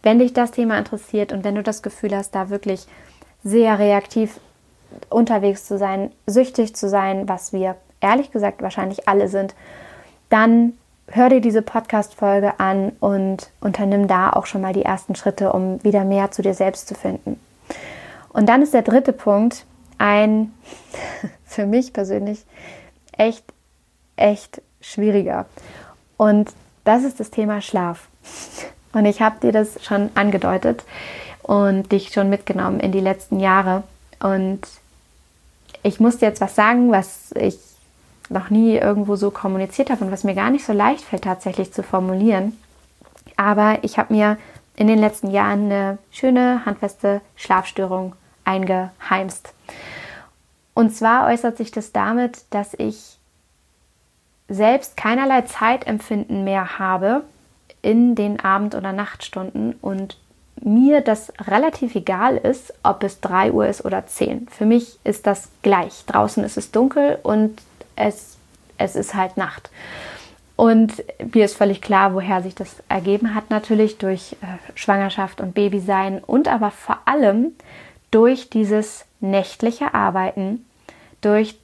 Wenn 0.01 0.19
dich 0.19 0.33
das 0.33 0.51
Thema 0.51 0.77
interessiert 0.77 1.31
und 1.31 1.43
wenn 1.43 1.55
du 1.55 1.63
das 1.63 1.83
Gefühl 1.83 2.15
hast, 2.15 2.31
da 2.31 2.49
wirklich 2.49 2.87
sehr 3.43 3.77
reaktiv 3.77 4.39
unterwegs 5.09 5.65
zu 5.65 5.77
sein, 5.77 6.11
süchtig 6.27 6.75
zu 6.75 6.89
sein, 6.89 7.27
was 7.27 7.53
wir 7.53 7.75
ehrlich 8.01 8.31
gesagt 8.31 8.61
wahrscheinlich 8.61 9.07
alle 9.07 9.27
sind, 9.27 9.55
dann 10.29 10.73
hör 11.07 11.29
dir 11.29 11.41
diese 11.41 11.61
Podcast-Folge 11.61 12.59
an 12.59 12.93
und 12.99 13.49
unternimm 13.59 14.07
da 14.07 14.31
auch 14.31 14.45
schon 14.45 14.61
mal 14.61 14.73
die 14.73 14.83
ersten 14.83 15.15
Schritte, 15.15 15.51
um 15.53 15.83
wieder 15.83 16.03
mehr 16.03 16.31
zu 16.31 16.41
dir 16.41 16.53
selbst 16.53 16.87
zu 16.87 16.95
finden. 16.95 17.39
Und 18.29 18.49
dann 18.49 18.61
ist 18.61 18.73
der 18.73 18.81
dritte 18.81 19.13
Punkt 19.13 19.65
ein 19.97 20.53
für 21.45 21.65
mich 21.65 21.93
persönlich 21.93 22.45
echt, 23.17 23.45
echt 24.15 24.61
schwieriger. 24.81 25.45
Und 26.17 26.51
das 26.83 27.03
ist 27.03 27.19
das 27.19 27.31
Thema 27.31 27.61
Schlaf. 27.61 28.07
Und 28.93 29.05
ich 29.05 29.21
habe 29.21 29.39
dir 29.41 29.51
das 29.51 29.83
schon 29.83 30.11
angedeutet 30.13 30.83
und 31.41 31.91
dich 31.91 32.13
schon 32.13 32.29
mitgenommen 32.29 32.79
in 32.79 32.91
die 32.91 32.99
letzten 32.99 33.39
Jahre. 33.39 33.81
Und 34.19 34.61
ich 35.83 35.99
muss 35.99 36.17
dir 36.17 36.27
jetzt 36.27 36.41
was 36.41 36.55
sagen, 36.55 36.91
was 36.91 37.31
ich 37.33 37.59
noch 38.29 38.49
nie 38.49 38.77
irgendwo 38.77 39.15
so 39.15 39.31
kommuniziert 39.31 39.89
habe 39.89 40.05
und 40.05 40.11
was 40.11 40.23
mir 40.23 40.33
gar 40.33 40.49
nicht 40.49 40.65
so 40.65 40.73
leicht 40.73 41.03
fällt 41.03 41.25
tatsächlich 41.25 41.73
zu 41.73 41.83
formulieren. 41.83 42.57
Aber 43.35 43.79
ich 43.83 43.97
habe 43.97 44.13
mir 44.13 44.37
in 44.75 44.87
den 44.87 44.99
letzten 44.99 45.29
Jahren 45.29 45.65
eine 45.65 45.97
schöne, 46.11 46.65
handfeste 46.65 47.21
Schlafstörung 47.35 48.15
eingeheimst. 48.45 49.53
Und 50.73 50.95
zwar 50.95 51.27
äußert 51.27 51.57
sich 51.57 51.71
das 51.71 51.91
damit, 51.91 52.45
dass 52.49 52.73
ich 52.73 53.17
selbst 54.47 54.97
keinerlei 54.97 55.41
Zeitempfinden 55.41 56.43
mehr 56.43 56.79
habe 56.79 57.23
in 57.81 58.15
den 58.15 58.39
Abend- 58.39 58.75
oder 58.75 58.93
Nachtstunden 58.93 59.73
und 59.81 60.17
mir 60.65 61.01
das 61.01 61.31
relativ 61.47 61.95
egal 61.95 62.37
ist, 62.37 62.73
ob 62.83 63.03
es 63.03 63.19
3 63.21 63.51
Uhr 63.51 63.67
ist 63.67 63.83
oder 63.85 64.05
10. 64.05 64.47
Für 64.47 64.65
mich 64.65 64.99
ist 65.03 65.27
das 65.27 65.49
gleich. 65.61 66.05
Draußen 66.05 66.43
ist 66.43 66.57
es 66.57 66.71
dunkel 66.71 67.19
und 67.23 67.61
es, 67.95 68.37
es 68.77 68.95
ist 68.95 69.13
halt 69.13 69.37
Nacht. 69.37 69.69
Und 70.55 71.03
mir 71.33 71.45
ist 71.45 71.57
völlig 71.57 71.81
klar, 71.81 72.13
woher 72.13 72.41
sich 72.43 72.55
das 72.55 72.75
ergeben 72.87 73.33
hat, 73.33 73.49
natürlich 73.49 73.97
durch 73.97 74.33
äh, 74.41 74.45
Schwangerschaft 74.75 75.41
und 75.41 75.53
Babysein 75.53 76.23
und 76.23 76.47
aber 76.47 76.71
vor 76.71 76.99
allem 77.05 77.53
durch 78.11 78.49
dieses 78.49 79.05
nächtliche 79.19 79.93
Arbeiten, 79.93 80.65
durch 81.21 81.57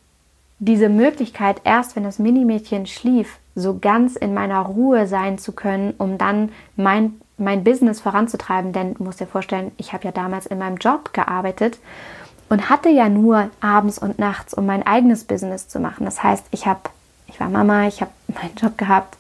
diese 0.58 0.90
Möglichkeit, 0.90 1.62
erst 1.64 1.96
wenn 1.96 2.04
das 2.04 2.20
Minimädchen 2.20 2.88
schlief, 2.88 3.38
so 3.56 3.78
ganz 3.80 4.16
in 4.16 4.34
meiner 4.34 4.60
Ruhe 4.60 5.08
sein 5.08 5.38
zu 5.38 5.52
können, 5.52 5.94
um 5.98 6.18
dann 6.18 6.52
mein, 6.76 7.19
mein 7.40 7.64
Business 7.64 8.02
voranzutreiben. 8.02 8.74
Denn 8.74 8.96
du 8.96 9.04
musst 9.04 9.20
dir 9.20 9.28
vorstellen, 9.28 9.72
ich 9.78 9.94
habe 9.94 10.06
ja 10.06 10.12
damals 10.12 10.46
in 10.46 10.60
meinem 10.60 10.78
Job 10.78 11.14
gearbeitet 11.14 11.80
und 12.50 12.70
hatte 12.70 12.90
ja 12.90 13.10
nur 13.10 13.50
abends 13.62 13.98
und 14.00 14.20
nachts, 14.20 14.54
um 14.54 14.66
mein 14.66 14.86
eigenes 14.86 15.24
Business 15.24 15.68
zu 15.68 15.80
machen. 15.80 16.06
Das 16.06 16.24
heißt, 16.24 16.46
ich 16.52 16.66
habe, 16.68 16.82
ich 17.28 17.40
war 17.40 17.50
Mama, 17.50 17.88
ich 17.88 18.02
habe 18.02 18.12
meinen 18.28 18.56
Job 18.56 18.78
gehabt 18.78 19.18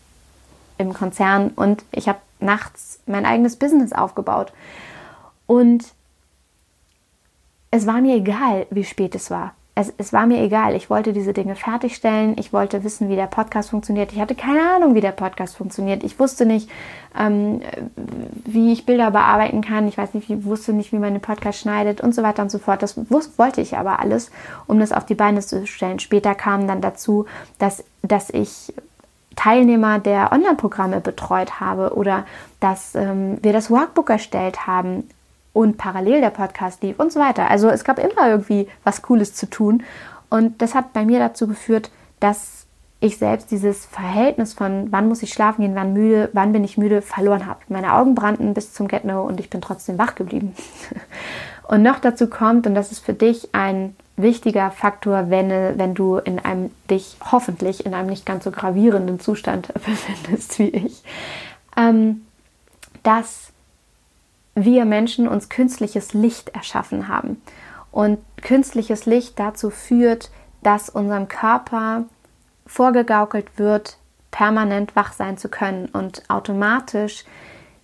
im 0.78 0.94
Konzern 0.94 1.50
und 1.56 1.84
ich 1.92 2.08
habe 2.08 2.20
nachts 2.40 3.00
mein 3.06 3.26
eigenes 3.26 3.58
Business 3.58 3.94
aufgebaut. 3.94 4.54
Und 5.46 5.94
es 7.72 7.86
war 7.86 8.02
mir 8.02 8.16
egal, 8.16 8.66
wie 8.70 8.84
spät 8.84 9.14
es 9.16 9.30
war 9.30 9.54
es, 9.80 9.94
es 9.98 10.12
war 10.12 10.26
mir 10.26 10.42
egal. 10.44 10.76
Ich 10.76 10.90
wollte 10.90 11.14
diese 11.14 11.32
Dinge 11.32 11.56
fertigstellen. 11.56 12.36
Ich 12.38 12.52
wollte 12.52 12.84
wissen, 12.84 13.08
wie 13.10 13.16
der 13.16 13.28
Podcast 13.28 13.70
funktioniert. 13.70 14.12
Ich 14.12 14.20
hatte 14.20 14.36
keine 14.36 14.76
Ahnung, 14.76 14.94
wie 14.94 15.02
der 15.02 15.12
Podcast 15.12 15.56
funktioniert. 15.56 16.04
Ich 16.04 16.20
wusste 16.20 16.46
nicht, 16.46 16.70
ähm, 17.18 17.62
wie 18.46 18.74
ich 18.74 18.86
Bilder 18.86 19.12
bearbeiten 19.12 19.62
kann. 19.62 19.88
Ich 19.88 19.98
weiß 19.98 20.14
nicht, 20.14 20.30
ich 20.30 20.44
wusste 20.44 20.74
nicht, 20.74 20.92
wie 20.92 21.00
man 21.00 21.14
den 21.14 21.22
Podcast 21.22 21.60
schneidet 21.60 22.02
und 22.02 22.14
so 22.14 22.24
weiter 22.24 22.44
und 22.44 22.52
so 22.52 22.60
fort. 22.60 22.84
Das 22.84 22.98
wollte 23.38 23.62
ich 23.62 23.78
aber 23.78 24.00
alles, 24.00 24.32
um 24.68 24.80
das 24.80 24.92
auf 24.92 25.06
die 25.06 25.16
Beine 25.16 25.40
zu 25.40 25.66
stellen. 25.66 26.00
Später 26.00 26.36
kam 26.36 26.68
dann 26.68 26.82
dazu, 26.82 27.26
dass, 27.58 27.84
dass 28.02 28.30
ich 28.30 28.74
Teilnehmer 29.38 30.00
der 30.00 30.34
Online-Programme 30.34 31.00
betreut 31.00 31.62
habe 31.62 31.96
oder 31.96 32.26
dass 32.60 32.96
ähm, 32.96 33.38
wir 33.42 33.54
das 33.54 33.72
Workbook 33.72 34.10
erstellt 34.10 34.68
haben 34.68 35.06
und 35.54 35.78
parallel 35.78 36.22
der 36.22 36.30
Podcast 36.30 36.84
lief 36.84 37.00
und 37.00 37.12
so 37.12 37.20
weiter. 37.20 37.50
Also 37.50 37.70
es 37.70 37.84
gab 37.84 38.00
immer 38.00 38.30
irgendwie 38.30 38.68
was 38.84 39.02
Cooles 39.02 39.34
zu 39.34 39.50
tun. 39.50 39.84
Und 40.30 40.62
das 40.62 40.76
hat 40.76 40.94
bei 40.94 41.06
mir 41.06 41.20
dazu 41.20 41.48
geführt, 41.48 41.90
dass 42.20 42.60
ich 43.02 43.18
selbst 43.18 43.50
dieses 43.52 43.86
Verhältnis 43.86 44.54
von 44.54 44.92
wann 44.92 45.08
muss 45.08 45.24
ich 45.24 45.32
schlafen 45.32 45.62
gehen, 45.62 45.76
wann 45.76 45.94
müde, 45.94 46.30
wann 46.34 46.52
bin 46.52 46.64
ich 46.64 46.78
müde, 46.78 47.02
verloren 47.02 47.46
habe. 47.46 47.60
Meine 47.70 47.94
Augen 47.94 48.14
brannten 48.14 48.54
bis 48.54 48.74
zum 48.74 48.88
get 48.88 49.06
-No 49.06 49.22
und 49.22 49.40
ich 49.40 49.50
bin 49.50 49.62
trotzdem 49.62 49.98
wach 49.98 50.16
geblieben. 50.16 50.54
und 51.68 51.82
noch 51.82 52.00
dazu 52.00 52.28
kommt, 52.28 52.68
und 52.68 52.76
das 52.76 52.92
ist 52.92 53.00
für 53.00 53.14
dich 53.14 53.50
ein 53.54 53.96
wichtiger 54.18 54.70
Faktor, 54.72 55.30
wenn, 55.30 55.50
wenn 55.50 55.94
du 55.94 56.18
in 56.18 56.40
einem 56.40 56.72
dich 56.90 57.16
hoffentlich 57.32 57.86
in 57.86 57.94
einem 57.94 58.10
nicht 58.10 58.26
ganz 58.26 58.44
so 58.44 58.52
gravierenden 58.52 59.22
Zustand 59.22 59.74
befindest 59.74 60.60
wie 60.60 60.70
ich, 60.70 61.04
ähm, 61.78 62.26
dass 63.04 63.54
wir 64.64 64.86
Menschen 64.86 65.28
uns 65.28 65.50
künstliches 65.50 66.14
Licht 66.14 66.50
erschaffen 66.50 67.08
haben. 67.08 67.42
Und 67.92 68.20
künstliches 68.42 69.06
Licht 69.06 69.40
dazu 69.40 69.70
führt, 69.70 70.30
dass 70.62 70.90
unserem 70.90 71.28
Körper 71.28 72.06
vorgegaukelt 72.66 73.58
wird, 73.58 73.98
permanent 74.32 74.96
wach 74.96 75.14
sein 75.14 75.38
zu 75.38 75.50
können 75.50 75.88
und 75.88 76.24
automatisch 76.30 77.26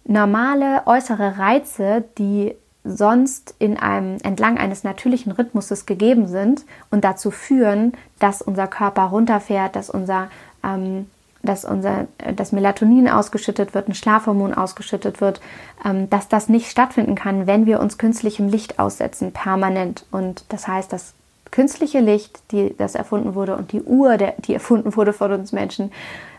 normale 0.04 0.84
äußere 0.86 1.40
Reize, 1.40 2.04
die 2.18 2.54
sonst 2.84 3.56
in 3.58 3.78
einem 3.78 4.18
entlang 4.22 4.60
eines 4.60 4.84
natürlichen 4.84 5.32
Rhythmuses 5.32 5.88
gegeben 5.88 6.28
sind 6.28 6.66
und 6.92 7.04
dazu 7.04 7.32
führen, 7.32 7.94
dass 8.20 8.44
unser 8.44 8.68
Körper 8.68 9.04
runterfährt, 9.06 9.76
dass 9.76 9.90
unser 9.90 10.30
ähm, 10.64 11.10
dass 11.46 11.66
unser 11.66 12.08
das 12.36 12.52
Melatonin 12.52 13.10
ausgeschüttet 13.10 13.74
wird, 13.74 13.88
ein 13.88 13.96
Schlafhormon 13.96 14.54
ausgeschüttet 14.54 15.22
wird, 15.22 15.42
ähm, 15.84 16.10
dass 16.10 16.28
das 16.28 16.50
nicht 16.50 16.70
stattfinden 16.70 17.16
kann, 17.16 17.48
wenn 17.48 17.66
wir 17.66 17.80
uns 17.80 17.98
künstlichem 17.98 18.50
Licht 18.50 18.80
aussetzen, 18.80 19.32
permanent. 19.32 20.06
Und 20.12 20.46
das 20.50 20.68
heißt, 20.68 20.92
das 20.92 21.14
künstliche 21.52 22.00
Licht, 22.00 22.40
die 22.52 22.76
das 22.78 22.96
erfunden 22.96 23.36
wurde, 23.36 23.56
und 23.56 23.72
die 23.72 23.82
Uhr, 23.82 24.18
der, 24.18 24.34
die 24.40 24.54
erfunden 24.54 24.96
wurde 24.96 25.14
von 25.14 25.32
uns 25.32 25.52
Menschen, 25.52 25.92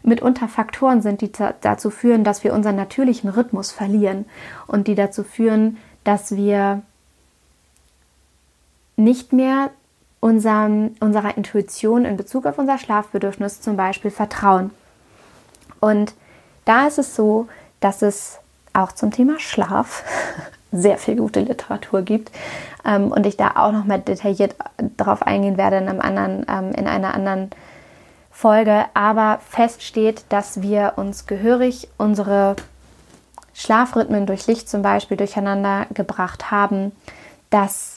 mitunter 0.02 0.46
Faktoren 0.46 1.02
sind, 1.02 1.20
die 1.20 1.32
dazu 1.60 1.90
führen, 1.90 2.22
dass 2.22 2.44
wir 2.44 2.52
unseren 2.52 2.76
natürlichen 2.76 3.30
Rhythmus 3.30 3.72
verlieren 3.72 4.26
und 4.66 4.88
die 4.88 4.94
dazu 4.94 5.24
führen, 5.24 5.78
dass 6.04 6.36
wir 6.36 6.82
nicht 8.96 9.32
mehr 9.32 9.70
unserer 10.20 11.36
Intuition 11.36 12.04
in 12.04 12.16
Bezug 12.16 12.46
auf 12.46 12.58
unser 12.58 12.78
Schlafbedürfnis 12.78 13.60
zum 13.60 13.76
Beispiel 13.76 14.10
vertrauen. 14.10 14.70
Und 15.86 16.14
da 16.64 16.88
ist 16.88 16.98
es 16.98 17.14
so, 17.14 17.46
dass 17.78 18.02
es 18.02 18.40
auch 18.72 18.90
zum 18.90 19.12
Thema 19.12 19.38
Schlaf 19.38 20.02
sehr 20.72 20.98
viel 20.98 21.14
gute 21.14 21.40
Literatur 21.40 22.02
gibt 22.02 22.32
ähm, 22.84 23.12
und 23.12 23.24
ich 23.24 23.36
da 23.36 23.52
auch 23.54 23.70
noch 23.70 23.84
mal 23.84 24.00
detailliert 24.00 24.56
darauf 24.96 25.22
eingehen 25.22 25.56
werde 25.56 25.76
in, 25.76 25.88
einem 25.88 26.00
anderen, 26.00 26.44
ähm, 26.48 26.72
in 26.72 26.88
einer 26.88 27.14
anderen 27.14 27.50
Folge. 28.32 28.86
Aber 28.94 29.38
fest 29.48 29.84
steht, 29.84 30.24
dass 30.28 30.60
wir 30.60 30.94
uns 30.96 31.26
gehörig 31.28 31.88
unsere 31.98 32.56
Schlafrhythmen 33.54 34.26
durch 34.26 34.48
Licht 34.48 34.68
zum 34.68 34.82
Beispiel 34.82 35.16
durcheinander 35.16 35.86
gebracht 35.94 36.50
haben, 36.50 36.90
dass 37.50 37.95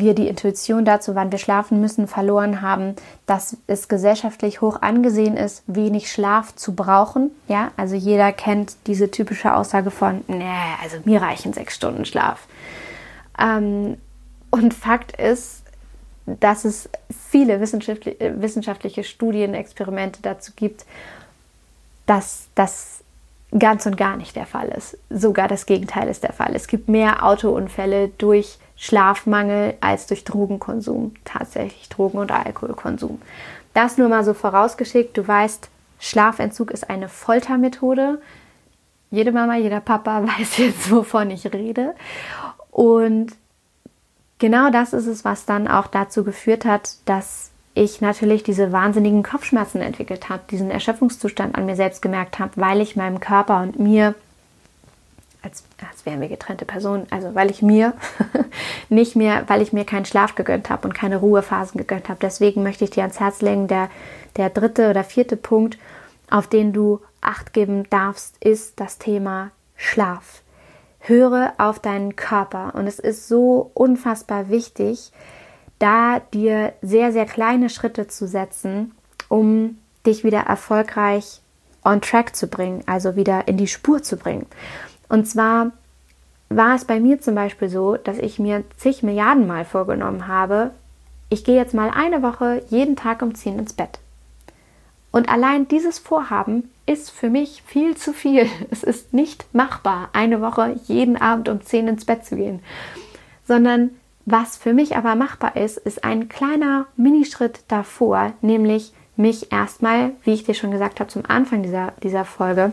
wir 0.00 0.14
die 0.14 0.28
Intuition 0.28 0.84
dazu, 0.84 1.14
wann 1.14 1.32
wir 1.32 1.38
schlafen 1.38 1.80
müssen, 1.80 2.06
verloren 2.06 2.62
haben, 2.62 2.96
dass 3.26 3.56
es 3.66 3.88
gesellschaftlich 3.88 4.60
hoch 4.60 4.82
angesehen 4.82 5.36
ist, 5.36 5.62
wenig 5.66 6.10
Schlaf 6.10 6.54
zu 6.54 6.74
brauchen. 6.74 7.30
Ja, 7.48 7.72
also 7.76 7.94
jeder 7.94 8.32
kennt 8.32 8.76
diese 8.86 9.10
typische 9.10 9.54
Aussage 9.54 9.90
von, 9.90 10.22
nee, 10.28 10.44
also 10.82 10.98
mir 11.04 11.22
reichen 11.22 11.52
sechs 11.52 11.74
Stunden 11.74 12.04
Schlaf. 12.04 12.46
Ähm, 13.38 13.96
und 14.50 14.74
Fakt 14.74 15.18
ist, 15.20 15.62
dass 16.26 16.64
es 16.64 16.88
viele 17.30 17.60
wissenschaftliche, 17.60 18.40
wissenschaftliche 18.40 19.04
Studien, 19.04 19.54
Experimente 19.54 20.20
dazu 20.22 20.52
gibt, 20.54 20.86
dass 22.06 22.46
das 22.54 23.02
ganz 23.58 23.86
und 23.86 23.96
gar 23.96 24.16
nicht 24.16 24.36
der 24.36 24.46
Fall 24.46 24.68
ist. 24.68 24.98
Sogar 25.10 25.48
das 25.48 25.66
Gegenteil 25.66 26.08
ist 26.08 26.22
der 26.22 26.32
Fall. 26.32 26.54
Es 26.54 26.66
gibt 26.66 26.88
mehr 26.88 27.24
Autounfälle 27.24 28.08
durch 28.18 28.58
Schlafmangel 28.76 29.74
als 29.80 30.06
durch 30.06 30.24
Drogenkonsum, 30.24 31.14
tatsächlich 31.24 31.88
Drogen- 31.88 32.18
und 32.18 32.32
Alkoholkonsum. 32.32 33.20
Das 33.72 33.98
nur 33.98 34.08
mal 34.08 34.24
so 34.24 34.34
vorausgeschickt. 34.34 35.16
Du 35.16 35.26
weißt, 35.26 35.68
Schlafentzug 35.98 36.70
ist 36.70 36.88
eine 36.90 37.08
Foltermethode. 37.08 38.20
Jede 39.10 39.32
Mama, 39.32 39.56
jeder 39.56 39.80
Papa 39.80 40.22
weiß 40.38 40.58
jetzt, 40.58 40.90
wovon 40.90 41.30
ich 41.30 41.52
rede. 41.52 41.94
Und 42.70 43.32
genau 44.38 44.70
das 44.70 44.92
ist 44.92 45.06
es, 45.06 45.24
was 45.24 45.46
dann 45.46 45.68
auch 45.68 45.86
dazu 45.86 46.24
geführt 46.24 46.64
hat, 46.64 46.96
dass 47.04 47.50
ich 47.74 48.00
natürlich 48.00 48.44
diese 48.44 48.70
wahnsinnigen 48.70 49.22
Kopfschmerzen 49.22 49.80
entwickelt 49.80 50.28
habe, 50.28 50.42
diesen 50.50 50.70
Erschöpfungszustand 50.70 51.56
an 51.56 51.66
mir 51.66 51.74
selbst 51.74 52.02
gemerkt 52.02 52.38
habe, 52.38 52.52
weil 52.56 52.80
ich 52.80 52.94
meinem 52.94 53.18
Körper 53.18 53.62
und 53.62 53.80
mir 53.80 54.14
als, 55.44 55.64
als 55.90 56.06
wären 56.06 56.20
wir 56.20 56.28
getrennte 56.28 56.64
Personen. 56.64 57.06
Also 57.10 57.34
weil 57.34 57.50
ich 57.50 57.62
mir 57.62 57.94
nicht 58.88 59.16
mehr, 59.16 59.44
weil 59.48 59.62
ich 59.62 59.72
mir 59.72 59.84
keinen 59.84 60.04
Schlaf 60.04 60.34
gegönnt 60.34 60.70
habe 60.70 60.88
und 60.88 60.94
keine 60.94 61.18
Ruhephasen 61.18 61.78
gegönnt 61.78 62.08
habe. 62.08 62.18
Deswegen 62.20 62.62
möchte 62.62 62.84
ich 62.84 62.90
dir 62.90 63.02
ans 63.02 63.20
Herz 63.20 63.40
legen, 63.42 63.68
der, 63.68 63.90
der 64.36 64.50
dritte 64.50 64.90
oder 64.90 65.04
vierte 65.04 65.36
Punkt, 65.36 65.78
auf 66.30 66.46
den 66.46 66.72
du 66.72 67.00
Acht 67.24 67.54
geben 67.54 67.88
darfst, 67.88 68.36
ist 68.44 68.78
das 68.80 68.98
Thema 68.98 69.50
Schlaf. 69.76 70.42
Höre 71.00 71.54
auf 71.56 71.78
deinen 71.78 72.16
Körper. 72.16 72.74
Und 72.74 72.86
es 72.86 72.98
ist 72.98 73.28
so 73.28 73.70
unfassbar 73.72 74.50
wichtig, 74.50 75.10
da 75.78 76.20
dir 76.20 76.74
sehr, 76.82 77.12
sehr 77.12 77.24
kleine 77.24 77.70
Schritte 77.70 78.08
zu 78.08 78.28
setzen, 78.28 78.92
um 79.30 79.78
dich 80.06 80.22
wieder 80.22 80.40
erfolgreich 80.40 81.40
on 81.82 82.02
track 82.02 82.36
zu 82.36 82.46
bringen, 82.46 82.82
also 82.86 83.16
wieder 83.16 83.48
in 83.48 83.56
die 83.56 83.66
Spur 83.66 84.02
zu 84.02 84.16
bringen. 84.16 84.46
Und 85.14 85.26
zwar 85.26 85.70
war 86.48 86.74
es 86.74 86.86
bei 86.86 86.98
mir 86.98 87.20
zum 87.20 87.36
Beispiel 87.36 87.68
so, 87.68 87.96
dass 87.96 88.18
ich 88.18 88.40
mir 88.40 88.64
zig 88.76 89.04
Milliarden 89.04 89.46
Mal 89.46 89.64
vorgenommen 89.64 90.26
habe, 90.26 90.72
ich 91.28 91.44
gehe 91.44 91.54
jetzt 91.54 91.72
mal 91.72 91.90
eine 91.90 92.20
Woche 92.20 92.64
jeden 92.68 92.96
Tag 92.96 93.22
um 93.22 93.32
10 93.32 93.60
ins 93.60 93.74
Bett. 93.74 94.00
Und 95.12 95.28
allein 95.28 95.68
dieses 95.68 96.00
Vorhaben 96.00 96.68
ist 96.84 97.12
für 97.12 97.30
mich 97.30 97.62
viel 97.64 97.96
zu 97.96 98.12
viel. 98.12 98.48
Es 98.72 98.82
ist 98.82 99.14
nicht 99.14 99.46
machbar, 99.54 100.08
eine 100.14 100.40
Woche 100.40 100.74
jeden 100.86 101.16
Abend 101.16 101.48
um 101.48 101.62
10 101.62 101.86
ins 101.86 102.06
Bett 102.06 102.26
zu 102.26 102.34
gehen. 102.34 102.58
Sondern 103.46 103.90
was 104.26 104.56
für 104.56 104.74
mich 104.74 104.96
aber 104.96 105.14
machbar 105.14 105.54
ist, 105.54 105.78
ist 105.78 106.02
ein 106.02 106.28
kleiner 106.28 106.86
Minischritt 106.96 107.60
davor, 107.68 108.32
nämlich 108.42 108.92
mich 109.14 109.52
erstmal, 109.52 110.10
wie 110.24 110.32
ich 110.32 110.42
dir 110.42 110.54
schon 110.54 110.72
gesagt 110.72 110.98
habe, 110.98 111.08
zum 111.08 111.22
Anfang 111.28 111.62
dieser, 111.62 111.92
dieser 112.02 112.24
Folge, 112.24 112.72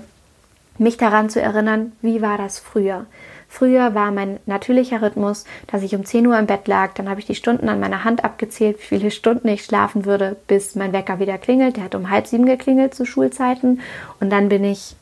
mich 0.78 0.98
daran 0.98 1.30
zu 1.30 1.42
erinnern, 1.42 1.92
wie 2.02 2.22
war 2.22 2.38
das 2.38 2.60
früher. 2.60 3.06
Früher 3.48 3.94
war 3.94 4.12
mein 4.12 4.40
natürlicher 4.46 5.02
Rhythmus, 5.02 5.44
dass 5.68 5.84
ich 5.84 5.94
um 5.94 6.06
10 6.06 6.26
Uhr 6.26 6.40
im 6.40 6.48
Bett 6.48 6.70
lag, 6.70 6.94
dann 6.94 7.10
habe 7.10 7.20
ich 7.20 7.26
die 7.26 7.36
Stunden 7.36 7.68
an 7.68 7.82
meiner 7.82 8.06
Hand 8.06 8.24
abgezählt, 8.24 8.80
wie 8.80 9.00
viele 9.00 9.12
Stunden 9.12 9.48
ich 9.50 9.66
schlafen 9.66 10.06
würde, 10.06 10.38
bis 10.48 10.76
mein 10.76 10.94
Wecker 10.94 11.20
wieder 11.20 11.38
klingelt. 11.38 11.76
Der 11.76 11.84
hat 11.84 11.96
um 11.96 12.10
halb 12.10 12.28
sieben 12.28 12.46
geklingelt 12.46 12.96
zu 12.96 13.06
Schulzeiten 13.06 13.82
und 14.22 14.30
dann 14.30 14.48
bin 14.48 14.64
ich 14.64 14.96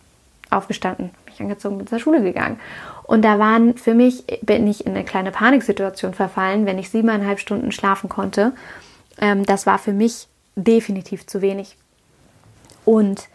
aufgestanden, 0.49 1.11
mich 1.27 1.39
angezogen, 1.39 1.77
bin 1.77 1.85
zur 1.85 1.99
Schule 1.99 2.23
gegangen. 2.23 2.59
Und 3.03 3.23
da 3.23 3.37
waren 3.37 3.77
für 3.77 3.93
mich, 3.93 4.23
bin 4.41 4.67
ich 4.67 4.85
in 4.85 4.95
eine 4.95 5.05
kleine 5.05 5.31
Paniksituation 5.31 6.15
verfallen, 6.15 6.65
wenn 6.65 6.79
ich 6.79 6.89
siebeneinhalb 6.89 7.39
Stunden 7.39 7.71
schlafen 7.71 8.09
konnte. 8.09 8.53
Ähm, 9.21 9.45
das 9.45 9.67
war 9.67 9.77
für 9.77 9.93
mich 9.93 10.27
definitiv 10.55 11.27
zu 11.27 11.41
wenig. 11.41 11.77
Und 12.83 13.27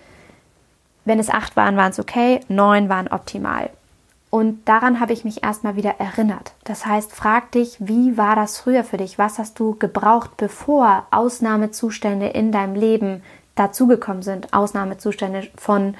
wenn 1.04 1.18
es 1.18 1.30
acht 1.30 1.56
waren, 1.56 1.76
waren 1.76 1.90
es 1.90 2.00
okay, 2.00 2.40
neun 2.48 2.88
waren 2.88 3.08
optimal. 3.08 3.70
Und 4.30 4.68
daran 4.68 4.98
habe 4.98 5.12
ich 5.12 5.24
mich 5.24 5.44
erstmal 5.44 5.76
wieder 5.76 6.00
erinnert. 6.00 6.54
Das 6.64 6.86
heißt, 6.86 7.12
frag 7.12 7.52
dich, 7.52 7.76
wie 7.78 8.16
war 8.16 8.34
das 8.34 8.58
früher 8.58 8.82
für 8.82 8.96
dich? 8.96 9.16
Was 9.16 9.38
hast 9.38 9.60
du 9.60 9.76
gebraucht, 9.78 10.36
bevor 10.36 11.06
Ausnahmezustände 11.12 12.26
in 12.26 12.50
deinem 12.50 12.74
Leben 12.74 13.22
dazugekommen 13.54 14.22
sind? 14.24 14.52
Ausnahmezustände 14.52 15.48
von 15.56 15.94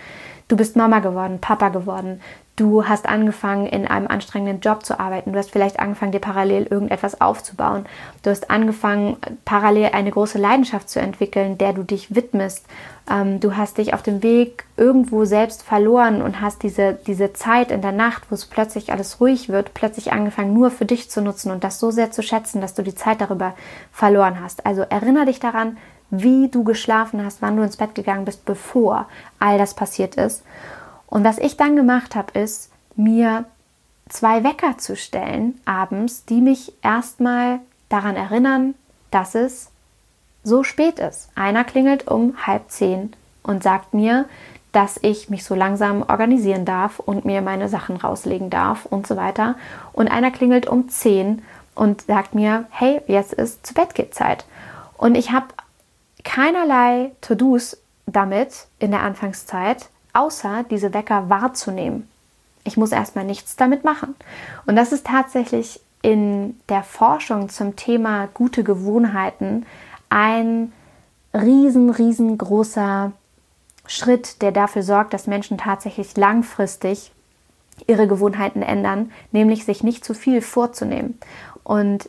du 0.48 0.56
bist 0.56 0.74
Mama 0.74 0.98
geworden, 0.98 1.38
Papa 1.40 1.68
geworden, 1.68 2.20
du 2.56 2.86
hast 2.86 3.08
angefangen, 3.08 3.66
in 3.66 3.86
einem 3.86 4.06
anstrengenden 4.06 4.60
Job 4.60 4.84
zu 4.84 5.00
arbeiten, 5.00 5.32
du 5.32 5.38
hast 5.38 5.50
vielleicht 5.50 5.80
angefangen, 5.80 6.12
dir 6.12 6.20
parallel 6.20 6.66
irgendetwas 6.66 7.20
aufzubauen, 7.20 7.86
du 8.22 8.30
hast 8.30 8.50
angefangen, 8.50 9.16
parallel 9.44 9.90
eine 9.92 10.10
große 10.10 10.38
Leidenschaft 10.38 10.88
zu 10.88 11.00
entwickeln, 11.00 11.58
der 11.58 11.72
du 11.72 11.82
dich 11.82 12.14
widmest, 12.14 12.64
ähm, 13.10 13.40
du 13.40 13.56
hast 13.56 13.78
dich 13.78 13.92
auf 13.92 14.02
dem 14.02 14.22
Weg 14.22 14.64
irgendwo 14.76 15.24
selbst 15.24 15.64
verloren 15.64 16.22
und 16.22 16.40
hast 16.40 16.62
diese, 16.62 16.96
diese 17.06 17.32
Zeit 17.32 17.72
in 17.72 17.82
der 17.82 17.92
Nacht, 17.92 18.30
wo 18.30 18.34
es 18.34 18.46
plötzlich 18.46 18.92
alles 18.92 19.20
ruhig 19.20 19.48
wird, 19.48 19.74
plötzlich 19.74 20.12
angefangen, 20.12 20.54
nur 20.54 20.70
für 20.70 20.84
dich 20.84 21.10
zu 21.10 21.22
nutzen 21.22 21.50
und 21.50 21.64
das 21.64 21.80
so 21.80 21.90
sehr 21.90 22.12
zu 22.12 22.22
schätzen, 22.22 22.60
dass 22.60 22.74
du 22.74 22.82
die 22.82 22.94
Zeit 22.94 23.20
darüber 23.20 23.54
verloren 23.90 24.40
hast. 24.40 24.64
Also 24.64 24.82
erinnere 24.82 25.26
dich 25.26 25.40
daran, 25.40 25.76
wie 26.10 26.48
du 26.48 26.62
geschlafen 26.62 27.24
hast, 27.24 27.42
wann 27.42 27.56
du 27.56 27.64
ins 27.64 27.78
Bett 27.78 27.96
gegangen 27.96 28.24
bist, 28.24 28.44
bevor 28.44 29.06
all 29.40 29.58
das 29.58 29.74
passiert 29.74 30.14
ist. 30.14 30.44
Und 31.14 31.22
was 31.22 31.38
ich 31.38 31.56
dann 31.56 31.76
gemacht 31.76 32.16
habe, 32.16 32.36
ist, 32.36 32.72
mir 32.96 33.44
zwei 34.08 34.42
Wecker 34.42 34.78
zu 34.78 34.96
stellen 34.96 35.60
abends, 35.64 36.24
die 36.24 36.40
mich 36.40 36.72
erstmal 36.82 37.60
daran 37.88 38.16
erinnern, 38.16 38.74
dass 39.12 39.36
es 39.36 39.70
so 40.42 40.64
spät 40.64 40.98
ist. 40.98 41.28
Einer 41.36 41.62
klingelt 41.62 42.08
um 42.08 42.34
halb 42.44 42.68
zehn 42.68 43.12
und 43.44 43.62
sagt 43.62 43.94
mir, 43.94 44.24
dass 44.72 44.98
ich 45.02 45.30
mich 45.30 45.44
so 45.44 45.54
langsam 45.54 46.02
organisieren 46.02 46.64
darf 46.64 46.98
und 46.98 47.24
mir 47.24 47.42
meine 47.42 47.68
Sachen 47.68 47.94
rauslegen 47.94 48.50
darf 48.50 48.84
und 48.84 49.06
so 49.06 49.14
weiter. 49.14 49.54
Und 49.92 50.08
einer 50.08 50.32
klingelt 50.32 50.66
um 50.66 50.88
zehn 50.88 51.42
und 51.76 52.02
sagt 52.02 52.34
mir, 52.34 52.66
hey, 52.70 53.00
jetzt 53.06 53.32
ist 53.34 53.64
zu 53.64 53.72
Bett 53.72 53.94
geht 53.94 54.16
Zeit. 54.16 54.46
Und 54.98 55.14
ich 55.14 55.30
habe 55.30 55.46
keinerlei 56.24 57.12
To-Dos 57.20 57.76
damit 58.06 58.66
in 58.80 58.90
der 58.90 59.02
Anfangszeit, 59.02 59.90
außer 60.14 60.64
diese 60.70 60.94
Wecker 60.94 61.28
wahrzunehmen. 61.28 62.08
Ich 62.64 62.76
muss 62.76 62.92
erstmal 62.92 63.24
nichts 63.24 63.56
damit 63.56 63.84
machen. 63.84 64.14
Und 64.66 64.76
das 64.76 64.92
ist 64.92 65.06
tatsächlich 65.06 65.80
in 66.00 66.58
der 66.68 66.82
Forschung 66.82 67.48
zum 67.48 67.76
Thema 67.76 68.28
gute 68.32 68.64
Gewohnheiten 68.64 69.66
ein 70.08 70.72
riesen, 71.34 71.90
riesengroßer 71.90 73.12
Schritt, 73.86 74.40
der 74.40 74.52
dafür 74.52 74.82
sorgt, 74.82 75.12
dass 75.12 75.26
Menschen 75.26 75.58
tatsächlich 75.58 76.16
langfristig 76.16 77.12
ihre 77.86 78.06
Gewohnheiten 78.06 78.62
ändern, 78.62 79.12
nämlich 79.32 79.64
sich 79.64 79.82
nicht 79.82 80.04
zu 80.04 80.14
viel 80.14 80.40
vorzunehmen. 80.40 81.18
Und 81.64 82.08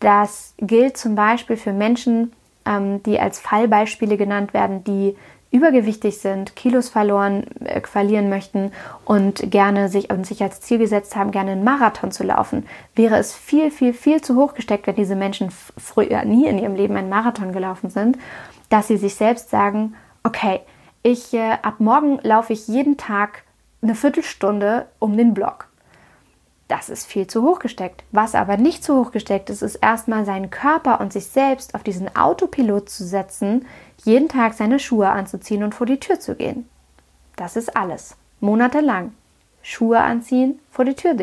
das 0.00 0.54
gilt 0.58 0.96
zum 0.96 1.14
Beispiel 1.14 1.56
für 1.56 1.72
Menschen, 1.72 2.32
ähm, 2.64 3.02
die 3.02 3.20
als 3.20 3.38
Fallbeispiele 3.38 4.16
genannt 4.16 4.54
werden, 4.54 4.84
die 4.84 5.16
übergewichtig 5.50 6.18
sind, 6.18 6.54
Kilos 6.54 6.88
verloren, 6.88 7.44
äh, 7.64 7.80
verlieren 7.80 8.28
möchten 8.28 8.72
und 9.04 9.50
gerne 9.50 9.88
sich 9.88 10.10
und 10.10 10.26
sich 10.26 10.42
als 10.42 10.60
Ziel 10.60 10.78
gesetzt 10.78 11.16
haben, 11.16 11.32
gerne 11.32 11.52
einen 11.52 11.64
Marathon 11.64 12.12
zu 12.12 12.22
laufen, 12.22 12.66
wäre 12.94 13.16
es 13.16 13.34
viel, 13.34 13.70
viel, 13.70 13.92
viel 13.92 14.20
zu 14.20 14.36
hoch 14.36 14.54
gesteckt, 14.54 14.86
wenn 14.86 14.94
diese 14.94 15.16
Menschen 15.16 15.50
früher 15.50 16.24
nie 16.24 16.46
in 16.46 16.58
ihrem 16.58 16.76
Leben 16.76 16.96
einen 16.96 17.08
Marathon 17.08 17.52
gelaufen 17.52 17.90
sind, 17.90 18.18
dass 18.68 18.88
sie 18.88 18.96
sich 18.96 19.16
selbst 19.16 19.50
sagen, 19.50 19.94
okay, 20.22 20.60
ich 21.02 21.34
äh, 21.34 21.56
ab 21.62 21.80
morgen 21.80 22.20
laufe 22.22 22.52
ich 22.52 22.68
jeden 22.68 22.96
Tag 22.96 23.42
eine 23.82 23.94
Viertelstunde 23.94 24.86
um 24.98 25.16
den 25.16 25.34
Block 25.34 25.70
das 26.70 26.88
ist 26.88 27.06
viel 27.06 27.26
zu 27.26 27.42
hoch 27.42 27.58
gesteckt. 27.58 28.04
Was 28.12 28.34
aber 28.34 28.56
nicht 28.56 28.84
zu 28.84 28.96
hoch 28.96 29.10
gesteckt 29.10 29.50
ist, 29.50 29.62
ist 29.62 29.76
erstmal 29.76 30.24
seinen 30.24 30.50
Körper 30.50 31.00
und 31.00 31.12
sich 31.12 31.26
selbst 31.26 31.74
auf 31.74 31.82
diesen 31.82 32.14
Autopilot 32.14 32.88
zu 32.88 33.04
setzen, 33.04 33.66
jeden 34.04 34.28
Tag 34.28 34.54
seine 34.54 34.78
Schuhe 34.78 35.08
anzuziehen 35.08 35.62
und 35.62 35.74
vor 35.74 35.86
die 35.86 36.00
Tür 36.00 36.20
zu 36.20 36.34
gehen. 36.34 36.68
Das 37.36 37.56
ist 37.56 37.76
alles. 37.76 38.16
Monatelang. 38.40 39.12
Schuhe 39.62 40.00
anziehen, 40.00 40.58
vor 40.70 40.86
die 40.86 40.94
Tür, 40.94 41.14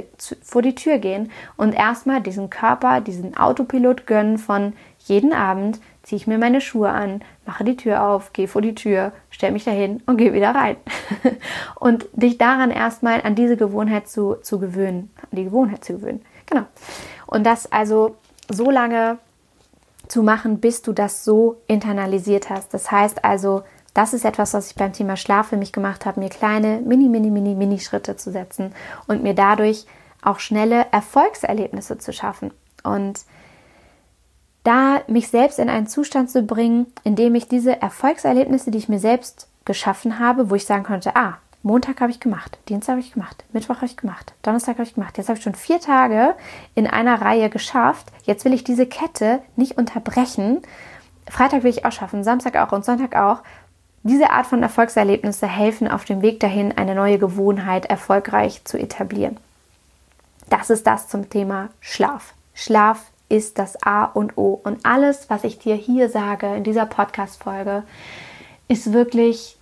vor 0.44 0.62
die 0.62 0.76
Tür 0.76 1.00
gehen 1.00 1.32
und 1.56 1.74
erstmal 1.74 2.22
diesen 2.22 2.52
Körper, 2.52 3.02
diesen 3.02 3.36
Autopilot 3.36 4.06
gönnen 4.06 4.38
von 4.38 4.74
jeden 5.00 5.34
Abend 5.34 5.80
ziehe 6.08 6.18
ich 6.18 6.28
mir 6.28 6.38
meine 6.38 6.62
Schuhe 6.62 6.90
an, 6.90 7.22
mache 7.46 7.66
die 7.66 7.76
Tür 7.76 8.04
auf, 8.04 8.32
gehe 8.32 8.48
vor 8.48 8.62
die 8.62 8.76
Tür, 8.76 9.12
stelle 9.30 9.52
mich 9.52 9.66
dahin 9.66 10.02
und 10.06 10.18
gehe 10.18 10.34
wieder 10.34 10.56
rein. 10.56 10.78
und 11.76 12.06
dich 12.14 12.38
daran 12.38 12.72
erstmal 12.72 13.22
an 13.24 13.36
diese 13.36 13.58
Gewohnheit 13.58 14.08
zu, 14.08 14.36
zu 14.36 14.58
gewöhnen, 14.58 15.12
an 15.18 15.36
die 15.36 15.44
Gewohnheit 15.44 15.84
zu 15.84 15.94
gewöhnen. 15.94 16.22
Genau. 16.46 16.64
Und 17.26 17.46
das 17.46 17.70
also 17.72 18.16
so 18.50 18.72
lange 18.72 19.18
zu 20.08 20.24
machen, 20.24 20.60
bis 20.60 20.82
du 20.82 20.94
das 20.94 21.24
so 21.24 21.58
internalisiert 21.68 22.50
hast. 22.50 22.74
Das 22.74 22.92
heißt 22.92 23.24
also, 23.24 23.64
das 23.94 24.14
ist 24.14 24.26
etwas, 24.26 24.54
was 24.54 24.70
ich 24.70 24.76
beim 24.76 24.94
Thema 24.94 25.18
Schlaf 25.18 25.48
für 25.48 25.58
mich 25.58 25.74
gemacht 25.74 26.06
habe, 26.06 26.20
mir 26.20 26.30
kleine, 26.30 26.82
mini, 26.82 27.10
mini, 27.10 27.32
mini, 27.32 27.56
mini 27.56 27.80
Schritte 27.80 28.16
zu 28.16 28.32
setzen 28.32 28.74
und 29.08 29.24
mir 29.24 29.34
dadurch 29.34 29.86
auch 30.22 30.40
schnelle 30.40 30.86
Erfolgserlebnisse 30.92 31.98
zu 31.98 32.14
schaffen. 32.14 32.52
Und 32.84 33.22
da 34.64 35.02
mich 35.08 35.30
selbst 35.30 35.60
in 35.60 35.70
einen 35.70 35.88
Zustand 35.88 36.30
zu 36.30 36.44
bringen, 36.44 36.88
in 37.04 37.16
dem 37.16 37.36
ich 37.36 37.48
diese 37.48 37.82
Erfolgserlebnisse, 37.82 38.70
die 38.70 38.78
ich 38.78 38.90
mir 38.90 39.00
selbst 39.00 39.48
geschaffen 39.66 40.20
habe, 40.20 40.50
wo 40.50 40.56
ich 40.56 40.66
sagen 40.66 40.84
konnte, 40.84 41.16
ah, 41.16 41.38
Montag 41.64 42.02
habe 42.02 42.12
ich 42.12 42.20
gemacht, 42.20 42.58
Dienstag 42.70 42.94
habe 42.94 43.02
ich 43.02 43.14
gemacht, 43.14 43.44
Mittwoch 43.52 43.78
habe 43.78 43.88
ich 43.88 43.98
gemacht, 43.98 44.34
Donnerstag 44.42 44.76
habe 44.76 44.88
ich 44.88 44.94
gemacht. 44.94 45.18
Jetzt 45.18 45.28
habe 45.28 45.38
ich 45.38 45.44
schon 45.44 45.56
vier 45.56 45.82
Tage 45.82 46.36
in 46.76 46.88
einer 46.88 47.22
Reihe 47.22 47.50
geschafft. 47.50 48.08
Jetzt 48.24 48.46
will 48.46 48.54
ich 48.54 48.64
diese 48.64 48.86
Kette 48.86 49.42
nicht 49.56 49.78
unterbrechen. 49.78 50.62
Freitag 51.30 51.64
will 51.64 51.72
ich 51.72 51.86
auch 51.86 51.92
schaffen, 51.92 52.24
Samstag 52.24 52.56
auch 52.56 52.72
und 52.72 52.86
Sonntag 52.86 53.16
auch. 53.16 53.44
Diese 54.04 54.30
Art 54.30 54.46
von 54.46 54.64
Erfolgserlebnisse 54.64 55.48
helfen 55.48 55.90
auf 55.90 56.06
dem 56.06 56.22
Weg 56.22 56.40
dahin, 56.40 56.78
eine 56.78 56.96
neue 56.96 57.18
Gewohnheit 57.18 57.86
erfolgreich 57.88 58.64
zu 58.64 58.78
etablieren. 58.78 59.38
Das 60.50 60.70
ist 60.70 60.88
das 60.88 61.10
zum 61.10 61.30
Thema 61.30 61.70
Schlaf. 61.82 62.34
Schlaf 62.54 63.12
ist 63.28 63.60
das 63.60 63.84
A 63.84 64.06
und 64.06 64.38
O. 64.38 64.62
Und 64.64 64.86
alles, 64.86 65.30
was 65.30 65.44
ich 65.44 65.60
dir 65.60 65.76
hier 65.76 66.10
sage 66.10 66.56
in 66.56 66.64
dieser 66.64 66.86
Podcast-Folge, 66.86 67.84
ist 68.70 68.94
wirklich 68.94 69.57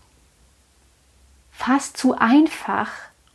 fast 1.57 1.98
zu 1.98 2.15
einfach, 2.18 2.90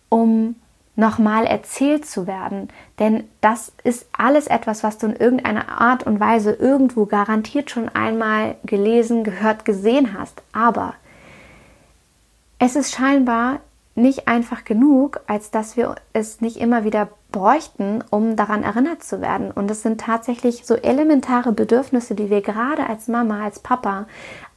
um 0.09 0.57
nochmal 0.95 1.47
erzählt 1.47 2.07
zu 2.07 2.27
werden. 2.27 2.69
Denn 2.99 3.25
das 3.41 3.73
ist 3.83 4.07
alles 4.17 4.47
etwas, 4.47 4.83
was 4.83 4.99
du 4.99 5.07
in 5.07 5.17
irgendeiner 5.17 5.81
Art 5.81 6.05
und 6.05 6.21
Weise 6.21 6.53
irgendwo 6.53 7.07
garantiert 7.07 7.71
schon 7.71 7.89
einmal 7.89 8.57
gelesen, 8.65 9.25
gehört, 9.25 9.65
gesehen 9.65 10.19
hast. 10.19 10.43
Aber 10.53 10.95
es 12.59 12.77
ist 12.77 12.93
scheinbar 12.93 13.61
nicht 13.95 14.29
einfach 14.29 14.65
genug, 14.65 15.21
als 15.27 15.51
dass 15.51 15.77
wir 15.77 15.97
es 16.13 16.41
nicht 16.41 16.59
immer 16.59 16.85
wieder 16.85 17.09
bräuchten, 17.33 18.05
um 18.11 18.37
daran 18.37 18.63
erinnert 18.63 19.03
zu 19.03 19.21
werden. 19.21 19.51
Und 19.51 19.71
es 19.71 19.83
sind 19.83 20.01
tatsächlich 20.01 20.67
so 20.67 20.75
elementare 20.75 21.53
Bedürfnisse, 21.53 22.15
die 22.15 22.31
wir 22.31 22.43
gerade 22.43 22.87
als 22.87 23.09
Mama, 23.09 23.45
als 23.45 23.59
Papa 23.59 24.07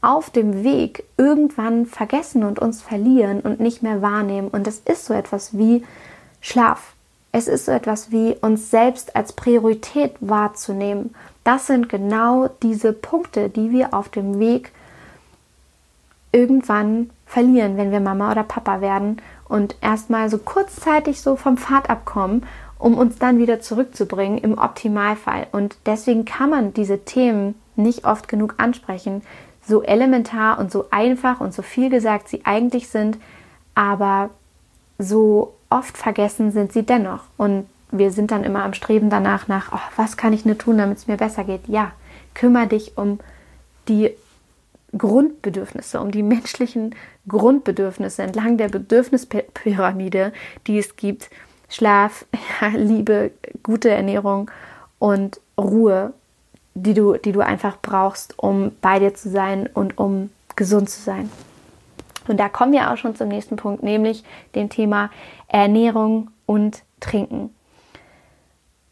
auf 0.03 0.29
dem 0.29 0.63
Weg 0.63 1.05
irgendwann 1.17 1.85
vergessen 1.85 2.43
und 2.43 2.59
uns 2.59 2.81
verlieren 2.81 3.39
und 3.39 3.59
nicht 3.59 3.81
mehr 3.81 4.01
wahrnehmen. 4.01 4.49
Und 4.49 4.67
es 4.67 4.79
ist 4.79 5.05
so 5.05 5.13
etwas 5.13 5.57
wie 5.57 5.83
Schlaf. 6.41 6.93
Es 7.31 7.47
ist 7.47 7.65
so 7.65 7.71
etwas 7.71 8.11
wie 8.11 8.35
uns 8.41 8.69
selbst 8.69 9.15
als 9.15 9.33
Priorität 9.33 10.15
wahrzunehmen. 10.19 11.15
Das 11.43 11.67
sind 11.67 11.89
genau 11.89 12.49
diese 12.61 12.93
Punkte, 12.93 13.49
die 13.49 13.71
wir 13.71 13.93
auf 13.93 14.09
dem 14.09 14.39
Weg 14.39 14.71
irgendwann 16.31 17.09
verlieren, 17.25 17.77
wenn 17.77 17.91
wir 17.91 17.99
Mama 17.99 18.31
oder 18.31 18.43
Papa 18.43 18.81
werden 18.81 19.17
und 19.47 19.75
erstmal 19.81 20.29
so 20.29 20.37
kurzzeitig 20.37 21.21
so 21.21 21.35
vom 21.35 21.57
Pfad 21.57 21.89
abkommen, 21.89 22.45
um 22.77 22.97
uns 22.97 23.17
dann 23.17 23.37
wieder 23.37 23.61
zurückzubringen 23.61 24.37
im 24.37 24.57
Optimalfall. 24.57 25.47
Und 25.51 25.77
deswegen 25.85 26.25
kann 26.25 26.49
man 26.49 26.73
diese 26.73 27.05
Themen 27.05 27.55
nicht 27.75 28.05
oft 28.05 28.27
genug 28.27 28.55
ansprechen, 28.57 29.21
so 29.65 29.83
elementar 29.83 30.59
und 30.59 30.71
so 30.71 30.85
einfach 30.91 31.39
und 31.39 31.53
so 31.53 31.61
viel 31.61 31.89
gesagt 31.89 32.27
sie 32.27 32.41
eigentlich 32.45 32.89
sind, 32.89 33.17
aber 33.75 34.29
so 34.99 35.53
oft 35.69 35.97
vergessen 35.97 36.51
sind 36.51 36.73
sie 36.73 36.83
dennoch. 36.83 37.23
Und 37.37 37.65
wir 37.91 38.11
sind 38.11 38.31
dann 38.31 38.43
immer 38.43 38.63
am 38.63 38.73
Streben 38.73 39.09
danach 39.09 39.47
nach, 39.47 39.71
oh, 39.73 39.91
was 39.95 40.17
kann 40.17 40.33
ich 40.33 40.45
nur 40.45 40.57
tun, 40.57 40.77
damit 40.77 40.97
es 40.97 41.07
mir 41.07 41.17
besser 41.17 41.43
geht? 41.43 41.67
Ja, 41.67 41.91
kümmere 42.33 42.67
dich 42.67 42.97
um 42.97 43.19
die 43.87 44.11
Grundbedürfnisse, 44.97 45.99
um 45.99 46.11
die 46.11 46.23
menschlichen 46.23 46.95
Grundbedürfnisse 47.27 48.23
entlang 48.23 48.57
der 48.57 48.69
Bedürfnispyramide, 48.69 50.33
die 50.67 50.77
es 50.77 50.95
gibt. 50.95 51.29
Schlaf, 51.69 52.25
Liebe, 52.75 53.31
gute 53.63 53.89
Ernährung 53.89 54.51
und 54.99 55.39
Ruhe, 55.57 56.13
die 56.75 56.93
du, 56.93 57.17
die 57.17 57.31
du 57.31 57.41
einfach 57.41 57.77
brauchst, 57.81 58.37
um 58.39 58.71
bei 58.81 58.99
dir 58.99 59.13
zu 59.13 59.29
sein 59.29 59.67
und 59.73 59.97
um 59.97 60.29
gesund 60.55 60.89
zu 60.89 61.01
sein. 61.01 61.29
Und 62.27 62.39
da 62.39 62.49
kommen 62.49 62.71
wir 62.71 62.91
auch 62.91 62.97
schon 62.97 63.15
zum 63.15 63.27
nächsten 63.27 63.57
Punkt, 63.57 63.83
nämlich 63.83 64.23
dem 64.55 64.69
Thema 64.69 65.09
Ernährung 65.47 66.31
und 66.45 66.83
Trinken. 66.99 67.53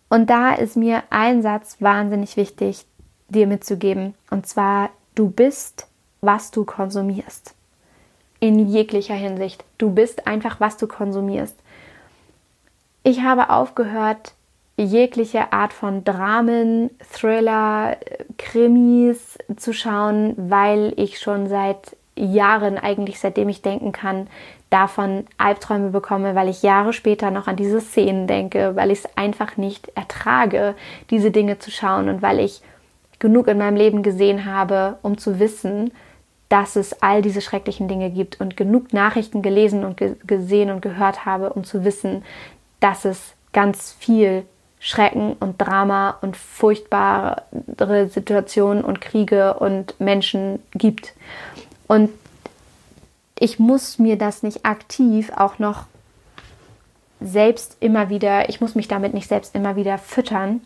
Und 0.09 0.29
da 0.29 0.53
ist 0.53 0.75
mir 0.75 1.03
ein 1.09 1.41
Satz 1.41 1.77
wahnsinnig 1.79 2.35
wichtig, 2.35 2.85
dir 3.29 3.47
mitzugeben. 3.47 4.13
Und 4.29 4.45
zwar, 4.45 4.89
du 5.15 5.29
bist, 5.29 5.87
was 6.19 6.51
du 6.51 6.65
konsumierst. 6.65 7.55
In 8.41 8.67
jeglicher 8.67 9.15
Hinsicht. 9.15 9.63
Du 9.77 9.91
bist 9.91 10.27
einfach, 10.27 10.59
was 10.59 10.75
du 10.75 10.87
konsumierst. 10.87 11.55
Ich 13.03 13.21
habe 13.21 13.49
aufgehört, 13.49 14.33
jegliche 14.83 15.53
Art 15.53 15.73
von 15.73 16.03
Dramen, 16.03 16.89
Thriller, 17.11 17.97
Krimis 18.37 19.37
zu 19.55 19.73
schauen, 19.73 20.33
weil 20.37 20.93
ich 20.97 21.19
schon 21.19 21.47
seit 21.47 21.95
Jahren, 22.15 22.77
eigentlich 22.77 23.19
seitdem 23.19 23.49
ich 23.49 23.61
denken 23.61 23.91
kann, 23.91 24.27
davon 24.69 25.25
Albträume 25.37 25.89
bekomme, 25.89 26.35
weil 26.35 26.49
ich 26.49 26.63
Jahre 26.63 26.93
später 26.93 27.31
noch 27.31 27.47
an 27.47 27.55
diese 27.55 27.81
Szenen 27.81 28.27
denke, 28.27 28.75
weil 28.75 28.91
ich 28.91 28.99
es 28.99 29.17
einfach 29.17 29.57
nicht 29.57 29.89
ertrage, 29.95 30.75
diese 31.09 31.31
Dinge 31.31 31.59
zu 31.59 31.71
schauen 31.71 32.09
und 32.09 32.21
weil 32.21 32.39
ich 32.39 32.61
genug 33.19 33.47
in 33.47 33.57
meinem 33.57 33.75
Leben 33.75 34.01
gesehen 34.01 34.45
habe, 34.45 34.97
um 35.01 35.17
zu 35.17 35.39
wissen, 35.39 35.91
dass 36.49 36.75
es 36.75 37.01
all 37.01 37.21
diese 37.21 37.41
schrecklichen 37.41 37.87
Dinge 37.87 38.09
gibt 38.09 38.41
und 38.41 38.57
genug 38.57 38.93
Nachrichten 38.93 39.41
gelesen 39.41 39.85
und 39.85 39.97
ge 39.97 40.15
gesehen 40.25 40.69
und 40.69 40.81
gehört 40.81 41.25
habe, 41.25 41.53
um 41.53 41.63
zu 41.63 41.85
wissen, 41.85 42.23
dass 42.79 43.05
es 43.05 43.35
ganz 43.53 43.93
viel 43.99 44.43
Schrecken 44.83 45.33
und 45.39 45.61
Drama 45.61 46.17
und 46.21 46.35
furchtbare 46.35 47.43
Situationen 48.09 48.83
und 48.83 48.99
Kriege 48.99 49.53
und 49.53 49.93
Menschen 49.99 50.59
gibt. 50.73 51.13
Und 51.87 52.09
ich 53.37 53.59
muss 53.59 53.99
mir 53.99 54.17
das 54.17 54.41
nicht 54.41 54.65
aktiv 54.65 55.31
auch 55.35 55.59
noch 55.59 55.85
selbst 57.19 57.77
immer 57.79 58.09
wieder, 58.09 58.49
ich 58.49 58.59
muss 58.59 58.73
mich 58.73 58.87
damit 58.87 59.13
nicht 59.13 59.27
selbst 59.27 59.53
immer 59.53 59.75
wieder 59.75 59.99
füttern, 59.99 60.61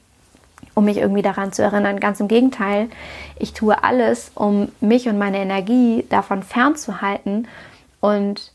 um 0.76 0.86
mich 0.86 0.96
irgendwie 0.96 1.22
daran 1.22 1.52
zu 1.52 1.62
erinnern. 1.62 2.00
Ganz 2.00 2.22
im 2.22 2.30
Gegenteil, 2.30 2.88
ich 3.38 3.52
tue 3.52 3.84
alles, 3.84 4.32
um 4.34 4.72
mich 4.80 5.10
und 5.10 5.18
meine 5.18 5.40
Energie 5.40 6.06
davon 6.10 6.42
fernzuhalten 6.42 7.50
und 8.00 8.54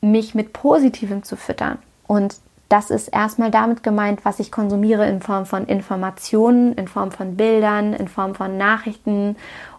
mich 0.00 0.34
mit 0.34 0.54
Positivem 0.54 1.24
zu 1.24 1.36
füttern. 1.36 1.76
Und 2.06 2.36
das 2.68 2.90
ist 2.90 3.08
erstmal 3.08 3.50
damit 3.50 3.82
gemeint, 3.82 4.24
was 4.24 4.40
ich 4.40 4.52
konsumiere 4.52 5.08
in 5.08 5.20
Form 5.20 5.46
von 5.46 5.66
Informationen, 5.66 6.74
in 6.74 6.86
Form 6.86 7.10
von 7.10 7.36
Bildern, 7.36 7.94
in 7.94 8.08
Form 8.08 8.34
von 8.34 8.58
Nachrichten 8.58 9.36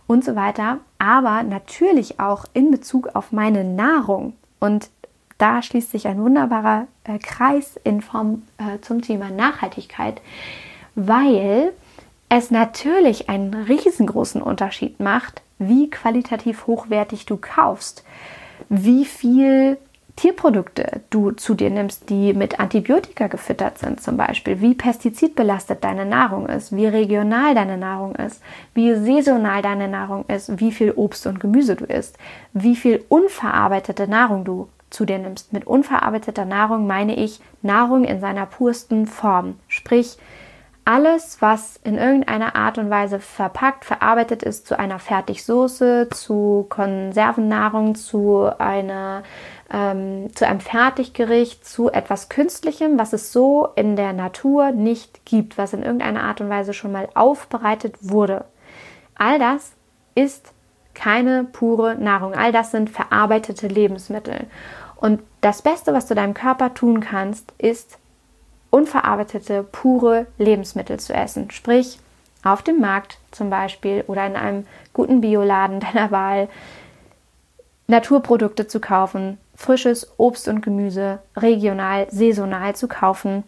und 0.07 0.25
so 0.25 0.35
weiter. 0.35 0.79
Aber 0.97 1.43
natürlich 1.43 2.19
auch 2.19 2.45
in 2.53 2.71
Bezug 2.71 3.09
auf 3.13 3.31
meine 3.31 3.63
Nahrung. 3.63 4.33
Und 4.59 4.89
da 5.37 5.61
schließt 5.61 5.91
sich 5.91 6.07
ein 6.07 6.21
wunderbarer 6.21 6.87
äh, 7.03 7.19
Kreis 7.19 7.79
in 7.83 8.01
Form 8.01 8.43
äh, 8.57 8.79
zum 8.81 9.01
Thema 9.01 9.29
Nachhaltigkeit, 9.29 10.21
weil 10.95 11.71
es 12.27 12.51
natürlich 12.51 13.29
einen 13.29 13.53
riesengroßen 13.53 14.41
Unterschied 14.41 14.99
macht, 14.99 15.41
wie 15.59 15.89
qualitativ 15.89 16.67
hochwertig 16.67 17.25
du 17.25 17.37
kaufst, 17.37 18.03
wie 18.67 19.05
viel 19.05 19.77
Tierprodukte 20.19 20.99
du 21.11 21.31
zu 21.31 21.53
dir 21.53 21.69
nimmst, 21.69 22.09
die 22.09 22.33
mit 22.33 22.59
Antibiotika 22.59 23.27
gefüttert 23.27 23.77
sind, 23.77 24.01
zum 24.01 24.17
Beispiel, 24.17 24.59
wie 24.59 24.75
pestizidbelastet 24.75 25.81
deine 25.81 26.05
Nahrung 26.05 26.47
ist, 26.47 26.75
wie 26.75 26.87
regional 26.87 27.55
deine 27.55 27.77
Nahrung 27.77 28.15
ist, 28.15 28.43
wie 28.73 28.93
saisonal 28.95 29.61
deine 29.61 29.87
Nahrung 29.87 30.25
ist, 30.27 30.59
wie 30.59 30.73
viel 30.73 30.91
Obst 30.91 31.25
und 31.25 31.39
Gemüse 31.39 31.77
du 31.77 31.85
isst, 31.85 32.17
wie 32.51 32.75
viel 32.75 33.05
unverarbeitete 33.07 34.09
Nahrung 34.09 34.43
du 34.43 34.67
zu 34.89 35.05
dir 35.05 35.19
nimmst. 35.19 35.53
Mit 35.53 35.65
unverarbeiteter 35.65 36.43
Nahrung 36.43 36.85
meine 36.85 37.15
ich 37.15 37.39
Nahrung 37.61 38.03
in 38.03 38.19
seiner 38.19 38.45
pursten 38.45 39.07
Form, 39.07 39.55
sprich 39.69 40.17
alles, 40.89 41.39
was 41.39 41.79
in 41.83 41.99
irgendeiner 41.99 42.55
Art 42.55 42.79
und 42.79 42.89
Weise 42.89 43.19
verpackt, 43.19 43.85
verarbeitet 43.85 44.41
ist 44.41 44.65
zu 44.65 44.77
einer 44.79 44.97
Fertigsoße, 44.97 46.09
zu 46.09 46.65
Konservennahrung, 46.67 47.93
zu 47.93 48.49
einer 48.57 49.21
ähm, 49.71 50.33
zu 50.35 50.47
einem 50.47 50.59
Fertiggericht, 50.59 51.65
zu 51.65 51.91
etwas 51.91 52.29
Künstlichem, 52.29 52.97
was 52.97 53.13
es 53.13 53.31
so 53.31 53.69
in 53.75 53.95
der 53.95 54.13
Natur 54.13 54.71
nicht 54.71 55.25
gibt, 55.25 55.57
was 55.57 55.73
in 55.73 55.83
irgendeiner 55.83 56.23
Art 56.23 56.41
und 56.41 56.49
Weise 56.49 56.73
schon 56.73 56.91
mal 56.91 57.09
aufbereitet 57.13 57.95
wurde. 58.01 58.45
All 59.15 59.37
das 59.39 59.73
ist 60.15 60.53
keine 60.93 61.45
pure 61.45 61.95
Nahrung. 61.95 62.33
All 62.33 62.51
das 62.51 62.71
sind 62.71 62.89
verarbeitete 62.89 63.67
Lebensmittel. 63.67 64.47
Und 64.95 65.21
das 65.41 65.61
Beste, 65.61 65.93
was 65.93 66.07
du 66.07 66.15
deinem 66.15 66.33
Körper 66.33 66.73
tun 66.73 66.99
kannst, 66.99 67.53
ist 67.57 67.99
unverarbeitete, 68.69 69.63
pure 69.63 70.27
Lebensmittel 70.37 70.99
zu 70.99 71.13
essen. 71.13 71.51
Sprich, 71.51 71.99
auf 72.43 72.61
dem 72.61 72.79
Markt 72.79 73.17
zum 73.31 73.49
Beispiel 73.49 74.03
oder 74.07 74.25
in 74.25 74.35
einem 74.35 74.67
guten 74.93 75.21
Bioladen 75.21 75.79
deiner 75.93 76.11
Wahl 76.11 76.49
Naturprodukte 77.87 78.67
zu 78.67 78.79
kaufen, 78.79 79.37
frisches 79.59 80.09
Obst 80.15 80.47
und 80.47 80.61
Gemüse 80.61 81.19
regional, 81.35 82.07
saisonal 82.09 82.77
zu 82.77 82.87
kaufen 82.87 83.43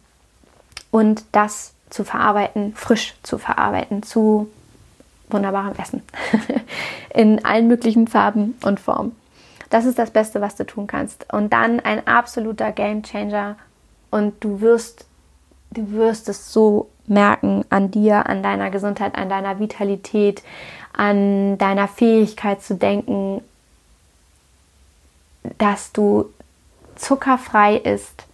und 0.91 1.23
das 1.31 1.73
zu 1.89 2.03
verarbeiten, 2.03 2.73
frisch 2.75 3.15
zu 3.23 3.37
verarbeiten, 3.37 4.03
zu 4.03 4.49
wunderbarem 5.29 5.73
Essen. 5.77 6.03
In 7.13 7.45
allen 7.45 7.69
möglichen 7.69 8.09
Farben 8.09 8.55
und 8.61 8.81
Formen. 8.81 9.15
Das 9.69 9.85
ist 9.85 9.97
das 9.97 10.11
Beste, 10.11 10.41
was 10.41 10.57
du 10.57 10.65
tun 10.65 10.85
kannst. 10.85 11.33
Und 11.33 11.53
dann 11.53 11.79
ein 11.79 12.05
absoluter 12.05 12.73
Game 12.73 13.03
Changer 13.03 13.55
und 14.09 14.43
du 14.43 14.59
wirst, 14.59 15.05
du 15.71 15.91
wirst 15.91 16.27
es 16.27 16.51
so 16.51 16.89
merken 17.07 17.63
an 17.69 17.89
dir, 17.89 18.27
an 18.27 18.43
deiner 18.43 18.69
Gesundheit, 18.69 19.15
an 19.15 19.29
deiner 19.29 19.59
Vitalität, 19.59 20.43
an 20.91 21.57
deiner 21.57 21.87
Fähigkeit 21.87 22.61
zu 22.61 22.75
denken, 22.75 23.41
dass 25.57 25.91
du 25.91 26.31
zuckerfrei 26.95 27.77
isst 27.77 28.25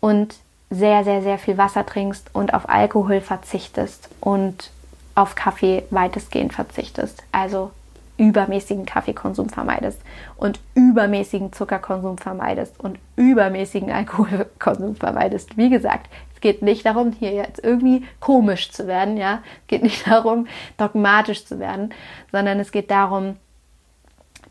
und 0.00 0.36
sehr, 0.70 1.04
sehr, 1.04 1.22
sehr 1.22 1.38
viel 1.38 1.58
Wasser 1.58 1.86
trinkst 1.86 2.30
und 2.32 2.54
auf 2.54 2.68
Alkohol 2.68 3.20
verzichtest 3.20 4.08
und 4.20 4.70
auf 5.14 5.34
Kaffee 5.34 5.84
weitestgehend 5.90 6.52
verzichtest. 6.52 7.22
Also 7.32 7.70
übermäßigen 8.16 8.86
Kaffeekonsum 8.86 9.48
vermeidest 9.48 10.00
und 10.36 10.60
übermäßigen 10.74 11.52
Zuckerkonsum 11.52 12.18
vermeidest 12.18 12.78
und 12.78 12.98
übermäßigen 13.16 13.90
Alkoholkonsum 13.90 14.96
vermeidest. 14.96 15.56
Wie 15.56 15.70
gesagt, 15.70 16.08
es 16.34 16.40
geht 16.40 16.62
nicht 16.62 16.86
darum, 16.86 17.12
hier 17.12 17.32
jetzt 17.32 17.62
irgendwie 17.62 18.04
komisch 18.20 18.70
zu 18.70 18.86
werden, 18.86 19.16
ja. 19.16 19.42
Es 19.62 19.66
geht 19.68 19.82
nicht 19.82 20.06
darum, 20.08 20.46
dogmatisch 20.76 21.44
zu 21.44 21.58
werden, 21.58 21.92
sondern 22.30 22.60
es 22.60 22.70
geht 22.70 22.90
darum, 22.90 23.36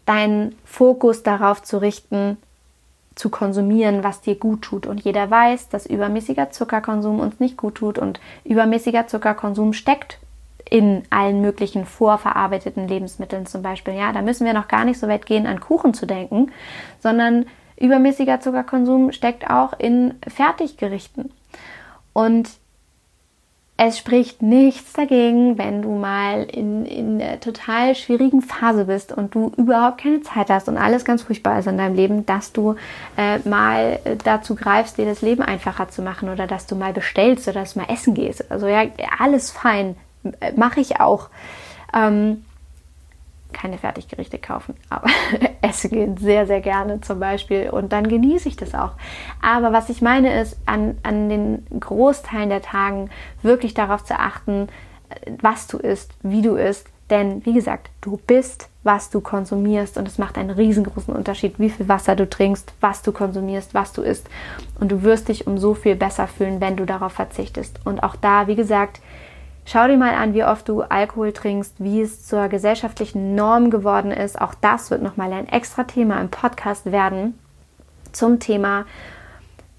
deinen 0.05 0.55
Fokus 0.65 1.23
darauf 1.23 1.63
zu 1.63 1.77
richten, 1.77 2.37
zu 3.15 3.29
konsumieren, 3.29 4.03
was 4.03 4.21
dir 4.21 4.35
gut 4.35 4.63
tut. 4.63 4.87
Und 4.87 5.01
jeder 5.01 5.29
weiß, 5.29 5.69
dass 5.69 5.85
übermäßiger 5.85 6.51
Zuckerkonsum 6.51 7.19
uns 7.19 7.39
nicht 7.39 7.57
gut 7.57 7.75
tut 7.75 7.99
und 7.99 8.19
übermäßiger 8.43 9.07
Zuckerkonsum 9.07 9.73
steckt 9.73 10.19
in 10.69 11.03
allen 11.09 11.41
möglichen 11.41 11.85
vorverarbeiteten 11.85 12.87
Lebensmitteln 12.87 13.45
zum 13.45 13.61
Beispiel. 13.61 13.93
Ja, 13.93 14.11
da 14.11 14.21
müssen 14.21 14.45
wir 14.45 14.53
noch 14.53 14.67
gar 14.67 14.85
nicht 14.85 14.99
so 14.99 15.07
weit 15.07 15.25
gehen, 15.25 15.45
an 15.45 15.59
Kuchen 15.59 15.93
zu 15.93 16.05
denken, 16.05 16.51
sondern 16.99 17.45
übermäßiger 17.77 18.39
Zuckerkonsum 18.39 19.11
steckt 19.11 19.49
auch 19.49 19.73
in 19.77 20.15
Fertiggerichten. 20.27 21.31
Und 22.13 22.49
es 23.75 23.97
spricht 23.97 24.43
nichts 24.43 24.93
dagegen, 24.93 25.57
wenn 25.57 25.81
du 25.81 25.95
mal 25.95 26.43
in, 26.43 26.85
in 26.85 27.19
einer 27.19 27.39
total 27.39 27.95
schwierigen 27.95 28.41
Phase 28.41 28.85
bist 28.85 29.11
und 29.11 29.33
du 29.33 29.51
überhaupt 29.57 30.01
keine 30.01 30.21
Zeit 30.21 30.49
hast 30.49 30.69
und 30.69 30.77
alles 30.77 31.05
ganz 31.05 31.23
furchtbar 31.23 31.57
ist 31.57 31.67
in 31.67 31.79
deinem 31.79 31.95
Leben, 31.95 32.25
dass 32.25 32.53
du 32.53 32.75
äh, 33.17 33.39
mal 33.47 33.99
dazu 34.23 34.55
greifst, 34.55 34.99
dir 34.99 35.05
das 35.05 35.21
Leben 35.23 35.41
einfacher 35.41 35.89
zu 35.89 36.03
machen 36.03 36.29
oder 36.29 36.45
dass 36.45 36.67
du 36.67 36.75
mal 36.75 36.93
bestellst 36.93 37.47
oder 37.47 37.61
dass 37.61 37.73
du 37.73 37.79
mal 37.79 37.91
essen 37.91 38.13
gehst. 38.13 38.51
Also 38.51 38.67
ja, 38.67 38.83
alles 39.17 39.49
fein, 39.49 39.95
mache 40.55 40.79
ich 40.79 40.99
auch. 40.99 41.29
Ähm, 41.95 42.45
keine 43.53 43.77
Fertiggerichte 43.77 44.37
kaufen, 44.39 44.75
aber 44.89 45.07
esse 45.61 45.89
gehen 45.89 46.17
sehr, 46.17 46.47
sehr 46.47 46.61
gerne 46.61 47.01
zum 47.01 47.19
Beispiel 47.19 47.69
und 47.69 47.93
dann 47.93 48.07
genieße 48.07 48.49
ich 48.49 48.57
das 48.57 48.73
auch. 48.73 48.93
Aber 49.41 49.71
was 49.71 49.89
ich 49.89 50.01
meine 50.01 50.39
ist, 50.41 50.57
an, 50.65 50.97
an 51.03 51.29
den 51.29 51.65
Großteilen 51.79 52.49
der 52.49 52.61
Tagen 52.61 53.09
wirklich 53.41 53.73
darauf 53.73 54.03
zu 54.03 54.19
achten, 54.19 54.67
was 55.41 55.67
du 55.67 55.77
isst, 55.77 56.11
wie 56.23 56.41
du 56.41 56.55
isst, 56.55 56.87
denn 57.09 57.45
wie 57.45 57.53
gesagt, 57.53 57.89
du 58.01 58.17
bist, 58.25 58.69
was 58.83 59.09
du 59.09 59.21
konsumierst 59.21 59.97
und 59.97 60.07
es 60.07 60.17
macht 60.17 60.37
einen 60.37 60.49
riesengroßen 60.49 61.13
Unterschied, 61.13 61.59
wie 61.59 61.69
viel 61.69 61.87
Wasser 61.87 62.15
du 62.15 62.29
trinkst, 62.29 62.73
was 62.81 63.01
du 63.01 63.11
konsumierst, 63.11 63.73
was 63.73 63.93
du 63.93 64.01
isst 64.01 64.27
und 64.79 64.91
du 64.91 65.03
wirst 65.03 65.27
dich 65.27 65.45
um 65.45 65.57
so 65.57 65.73
viel 65.73 65.95
besser 65.95 66.27
fühlen, 66.27 66.59
wenn 66.59 66.75
du 66.75 66.85
darauf 66.85 67.13
verzichtest. 67.13 67.79
Und 67.85 68.03
auch 68.03 68.15
da, 68.15 68.47
wie 68.47 68.55
gesagt, 68.55 69.01
Schau 69.65 69.87
dir 69.87 69.97
mal 69.97 70.13
an, 70.13 70.33
wie 70.33 70.43
oft 70.43 70.67
du 70.67 70.81
Alkohol 70.81 71.31
trinkst, 71.31 71.75
wie 71.79 72.01
es 72.01 72.25
zur 72.25 72.49
gesellschaftlichen 72.49 73.35
Norm 73.35 73.69
geworden 73.69 74.11
ist. 74.11 74.39
Auch 74.39 74.53
das 74.55 74.91
wird 74.91 75.01
nochmal 75.01 75.31
ein 75.31 75.47
extra 75.47 75.85
Thema 75.85 76.19
im 76.19 76.29
Podcast 76.29 76.91
werden 76.91 77.39
zum 78.11 78.39
Thema 78.39 78.85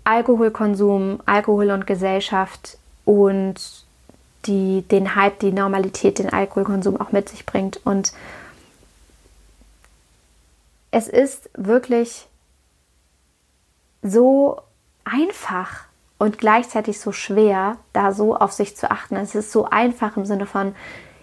Alkoholkonsum, 0.05 1.21
Alkohol 1.27 1.71
und 1.71 1.87
Gesellschaft 1.87 2.79
und 3.05 3.85
die, 4.47 4.83
den 4.83 5.15
Hype, 5.15 5.39
die 5.39 5.53
Normalität, 5.53 6.19
den 6.19 6.33
Alkoholkonsum 6.33 7.01
auch 7.01 7.13
mit 7.13 7.29
sich 7.29 7.47
bringt. 7.47 7.81
Und 7.85 8.13
es 10.91 11.09
ist 11.09 11.51
wirklich 11.55 12.27
so 14.03 14.61
einfach 15.05 15.85
und 16.25 16.39
gleichzeitig 16.39 16.99
so 17.01 17.13
schwer, 17.13 17.77
da 17.93 18.13
so 18.13 18.35
auf 18.35 18.51
sich 18.51 18.79
zu 18.79 18.91
achten. 18.91 19.17
Es 19.17 19.35
ist 19.35 19.53
so 19.53 19.67
einfach 19.67 20.17
im 20.17 20.25
Sinne 20.25 20.47
von, 20.47 20.75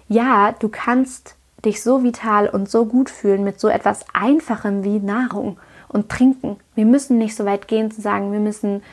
ja, 0.08 0.52
du 0.52 0.70
kannst 0.70 1.34
dich 1.66 1.82
so 1.82 2.04
vital 2.04 2.48
und 2.48 2.70
so 2.70 2.86
gut 2.86 3.10
fühlen 3.10 3.44
mit 3.44 3.60
so 3.60 3.68
etwas 3.68 4.06
Einfachem 4.14 4.84
wie 4.84 5.00
Nahrung 5.00 5.58
und 5.88 6.10
Trinken. 6.10 6.58
Wir 6.76 6.86
müssen 6.86 7.18
nicht 7.18 7.36
so 7.36 7.46
weit 7.46 7.68
gehen 7.68 7.90
zu 7.90 8.00
sagen, 8.00 8.32
wir 8.32 8.40
müssen 8.40 8.84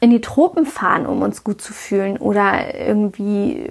in 0.00 0.10
die 0.10 0.20
Tropen 0.20 0.66
fahren, 0.66 1.06
um 1.06 1.22
uns 1.22 1.44
gut 1.44 1.62
zu 1.62 1.72
fühlen 1.72 2.18
oder 2.18 2.74
irgendwie, 2.74 3.64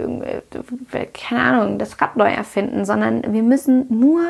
keine 1.14 1.42
Ahnung, 1.42 1.80
das 1.80 2.00
Rad 2.00 2.16
neu 2.16 2.32
erfinden, 2.32 2.86
sondern 2.86 3.34
wir 3.34 3.44
müssen 3.44 3.88
nur 3.90 4.22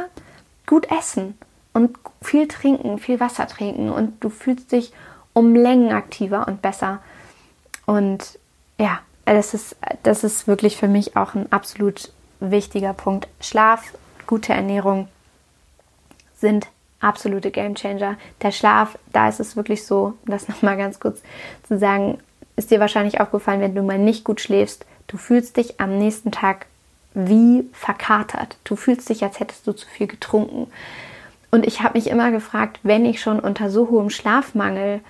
gut 0.66 0.88
essen 0.92 1.38
und 1.74 2.00
viel 2.24 2.48
trinken, 2.48 2.98
viel 2.98 3.20
Wasser 3.20 3.48
trinken 3.48 3.92
und 3.92 4.24
du 4.24 4.30
fühlst 4.30 4.72
dich 4.72 4.92
um 5.38 5.54
Längen 5.54 5.92
aktiver 5.92 6.48
und 6.48 6.64
besser. 6.64 7.00
Und 7.86 8.40
ja, 8.80 9.00
das 9.26 9.54
ist, 9.54 9.76
das 10.02 10.24
ist 10.24 10.48
wirklich 10.48 10.78
für 10.78 10.88
mich 10.88 11.16
auch 11.16 11.36
ein 11.36 11.52
absolut 11.52 12.12
wichtiger 12.40 12.94
Punkt. 12.94 13.28
Schlaf, 13.40 13.94
gute 14.26 14.54
Ernährung 14.54 15.08
sind 16.36 16.68
absolute 17.02 17.52
Gamechanger. 17.52 18.18
Der 18.42 18.52
Schlaf, 18.52 18.98
da 19.14 19.30
ist 19.30 19.40
es 19.40 19.56
wirklich 19.56 19.86
so, 19.86 20.16
das 20.26 20.48
nochmal 20.50 20.76
ganz 20.76 21.00
kurz 21.00 21.22
zu 21.68 21.78
sagen, 21.78 22.18
ist 22.56 22.72
dir 22.72 22.80
wahrscheinlich 22.80 23.22
aufgefallen, 23.22 23.62
wenn 23.62 23.76
du 23.76 23.84
mal 23.84 24.00
nicht 24.00 24.24
gut 24.24 24.42
schläfst, 24.42 24.88
du 25.06 25.18
fühlst 25.18 25.58
dich 25.58 25.80
am 25.80 26.00
nächsten 26.00 26.32
Tag 26.32 26.66
wie 27.14 27.70
verkatert. 27.74 28.58
Du 28.64 28.76
fühlst 28.76 29.08
dich, 29.08 29.24
als 29.24 29.40
hättest 29.40 29.68
du 29.68 29.74
zu 29.74 29.88
viel 29.88 30.08
getrunken. 30.08 30.72
Und 31.52 31.68
ich 31.68 31.84
habe 31.84 31.96
mich 31.96 32.08
immer 32.08 32.32
gefragt, 32.32 32.80
wenn 32.82 33.06
ich 33.06 33.22
schon 33.22 33.40
unter 33.40 33.70
so 33.70 33.90
hohem 33.92 34.10
Schlafmangel 34.10 35.02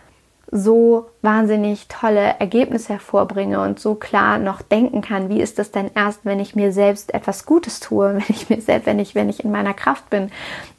so 0.49 1.09
wahnsinnig 1.21 1.87
tolle 1.89 2.39
Ergebnisse 2.39 2.93
hervorbringe 2.93 3.59
und 3.59 3.79
so 3.79 3.95
klar 3.95 4.39
noch 4.39 4.61
denken 4.61 5.01
kann, 5.01 5.27
wie 5.27 5.41
ist 5.41 5.59
das 5.59 5.71
denn 5.71 5.91
erst, 5.93 6.21
wenn 6.23 6.39
ich 6.39 6.55
mir 6.55 6.71
selbst 6.71 7.13
etwas 7.13 7.45
Gutes 7.45 7.81
tue, 7.81 8.13
wenn 8.15 8.25
ich 8.29 8.49
mir 8.49 8.61
selbst, 8.61 8.85
wenn 8.85 8.99
ich, 8.99 9.13
wenn 9.13 9.29
ich 9.29 9.43
in 9.43 9.51
meiner 9.51 9.73
Kraft 9.73 10.09
bin, 10.09 10.31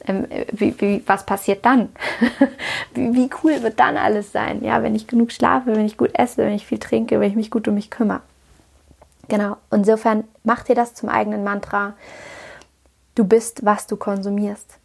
ähm, 0.07 0.27
wie, 0.51 0.73
wie, 0.81 1.03
was 1.05 1.25
passiert 1.25 1.65
dann? 1.65 1.89
wie, 2.95 3.13
wie 3.13 3.29
cool 3.43 3.61
wird 3.61 3.79
dann 3.79 3.97
alles 3.97 4.31
sein? 4.31 4.63
Ja, 4.63 4.81
wenn 4.81 4.95
ich 4.95 5.07
genug 5.07 5.31
schlafe, 5.31 5.75
wenn 5.75 5.85
ich 5.85 5.97
gut 5.97 6.11
esse, 6.13 6.37
wenn 6.37 6.53
ich 6.53 6.65
viel 6.65 6.79
trinke, 6.79 7.19
wenn 7.19 7.29
ich 7.29 7.35
mich 7.35 7.51
gut 7.51 7.67
um 7.67 7.75
mich 7.75 7.91
kümmere. 7.91 8.21
Genau. 9.27 9.57
Insofern 9.71 10.23
mach 10.43 10.63
dir 10.63 10.75
das 10.75 10.95
zum 10.95 11.07
eigenen 11.07 11.43
Mantra. 11.43 11.93
Du 13.13 13.23
bist, 13.23 13.63
was 13.63 13.85
du 13.85 13.95
konsumierst. 13.95 14.79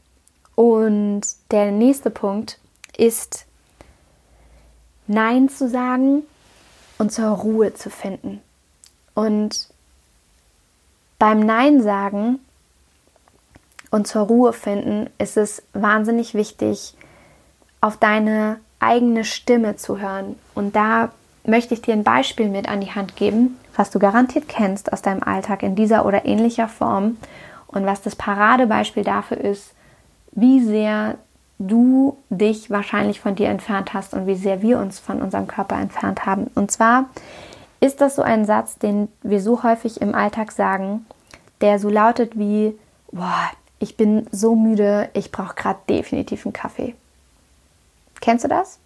Und 0.55 1.23
der 1.51 1.73
nächste 1.73 2.11
Punkt 2.11 2.59
ist, 2.97 3.47
Nein 5.07 5.49
zu 5.49 5.69
sagen 5.69 6.23
und 6.99 7.13
zur 7.13 7.29
Ruhe 7.29 7.75
zu 7.75 7.91
finden. 7.91 8.41
Und 9.15 9.69
beim 11.19 11.41
Nein 11.41 11.83
sagen 11.83 12.41
und 13.91 14.07
zur 14.07 14.23
Ruhe 14.23 14.53
finden 14.53 15.09
ist 15.19 15.37
es 15.37 15.63
wahnsinnig 15.73 16.35
wichtig, 16.35 16.95
auf 17.81 17.97
deine 17.97 18.59
eigene 18.81 19.25
Stimme 19.25 19.77
zu 19.77 20.01
hören. 20.01 20.37
Und 20.55 20.75
da 20.75 21.11
möchte 21.45 21.75
ich 21.75 21.83
dir 21.83 21.93
ein 21.93 22.05
Beispiel 22.05 22.49
mit 22.49 22.69
an 22.69 22.81
die 22.81 22.93
Hand 22.93 23.17
geben, 23.17 23.59
was 23.77 23.91
du 23.91 23.99
garantiert 23.99 24.49
kennst 24.49 24.93
aus 24.93 25.03
deinem 25.03 25.23
Alltag 25.23 25.63
in 25.63 25.77
dieser 25.77 26.07
oder 26.07 26.25
ähnlicher 26.25 26.69
Form 26.69 27.19
und 27.67 27.87
was 27.87 28.03
das 28.03 28.17
Paradebeispiel 28.17 29.05
dafür 29.05 29.39
ist, 29.39 29.75
wie 30.33 30.61
sehr 30.65 31.17
du 31.59 32.19
dich 32.31 32.71
wahrscheinlich 32.71 33.21
von 33.21 33.35
dir 33.35 33.49
entfernt 33.49 33.95
hast 33.95 34.15
und 34.15 34.27
wie 34.27 34.35
sehr 34.35 34.63
wir 34.63 34.79
uns 34.79 34.99
von 34.99 35.23
unserem 35.23 35.47
Körper 35.47 35.77
entfernt 35.77 36.27
haben. 36.27 36.51
Und 36.55 36.71
zwar 36.71 37.07
ist 37.81 38.01
das 38.01 38.17
so 38.17 38.23
ein 38.23 38.45
Satz, 38.45 38.79
den 38.79 39.09
wir 39.23 39.41
so 39.41 39.63
häufig 39.63 40.01
im 40.01 40.15
Alltag 40.15 40.53
sagen, 40.53 41.07
der 41.61 41.79
so 41.79 41.89
lautet 41.89 42.39
wie, 42.39 42.77
boah, 43.13 43.51
ich 43.79 43.97
bin 43.97 44.27
so 44.31 44.55
müde, 44.55 45.09
ich 45.13 45.31
brauche 45.31 45.55
gerade 45.55 45.79
definitiv 45.89 46.47
einen 46.47 46.53
Kaffee. 46.53 46.95
Kennst 48.21 48.45
du 48.45 48.49
das? 48.49 48.79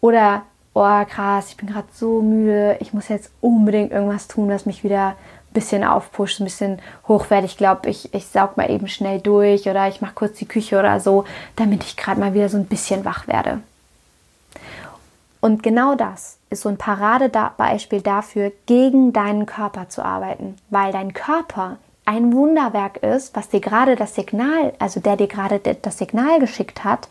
Oder, 0.00 0.42
oh 0.74 1.04
krass, 1.06 1.48
ich 1.48 1.56
bin 1.56 1.68
gerade 1.68 1.88
so 1.92 2.20
müde, 2.20 2.76
ich 2.80 2.92
muss 2.92 3.08
jetzt 3.08 3.30
unbedingt 3.40 3.90
irgendwas 3.90 4.28
tun, 4.28 4.48
was 4.48 4.66
mich 4.66 4.84
wieder 4.84 5.16
bisschen 5.58 5.84
aufpusht, 5.84 6.40
ein 6.40 6.44
bisschen 6.44 6.80
hochwertig. 7.06 7.52
Ich 7.52 7.56
glaube, 7.56 7.88
ich, 7.88 8.14
ich 8.14 8.26
saug 8.26 8.56
mal 8.56 8.70
eben 8.70 8.88
schnell 8.88 9.20
durch 9.20 9.68
oder 9.68 9.88
ich 9.88 10.00
mache 10.00 10.14
kurz 10.14 10.38
die 10.38 10.46
Küche 10.46 10.78
oder 10.78 11.00
so, 11.00 11.24
damit 11.56 11.84
ich 11.84 11.96
gerade 11.96 12.20
mal 12.20 12.34
wieder 12.34 12.48
so 12.48 12.56
ein 12.56 12.66
bisschen 12.66 13.04
wach 13.04 13.26
werde. 13.26 13.60
Und 15.40 15.62
genau 15.62 15.94
das 15.94 16.38
ist 16.50 16.62
so 16.62 16.68
ein 16.68 16.78
Paradebeispiel 16.78 18.00
dafür, 18.00 18.52
gegen 18.66 19.12
deinen 19.12 19.46
Körper 19.46 19.88
zu 19.88 20.04
arbeiten, 20.04 20.56
weil 20.70 20.92
dein 20.92 21.12
Körper 21.12 21.76
ein 22.04 22.32
Wunderwerk 22.32 22.98
ist, 22.98 23.36
was 23.36 23.48
dir 23.48 23.60
gerade 23.60 23.94
das 23.94 24.14
Signal, 24.14 24.72
also 24.78 24.98
der 24.98 25.16
dir 25.16 25.28
gerade 25.28 25.58
das 25.58 25.98
Signal 25.98 26.40
geschickt 26.40 26.82
hat, 26.82 27.08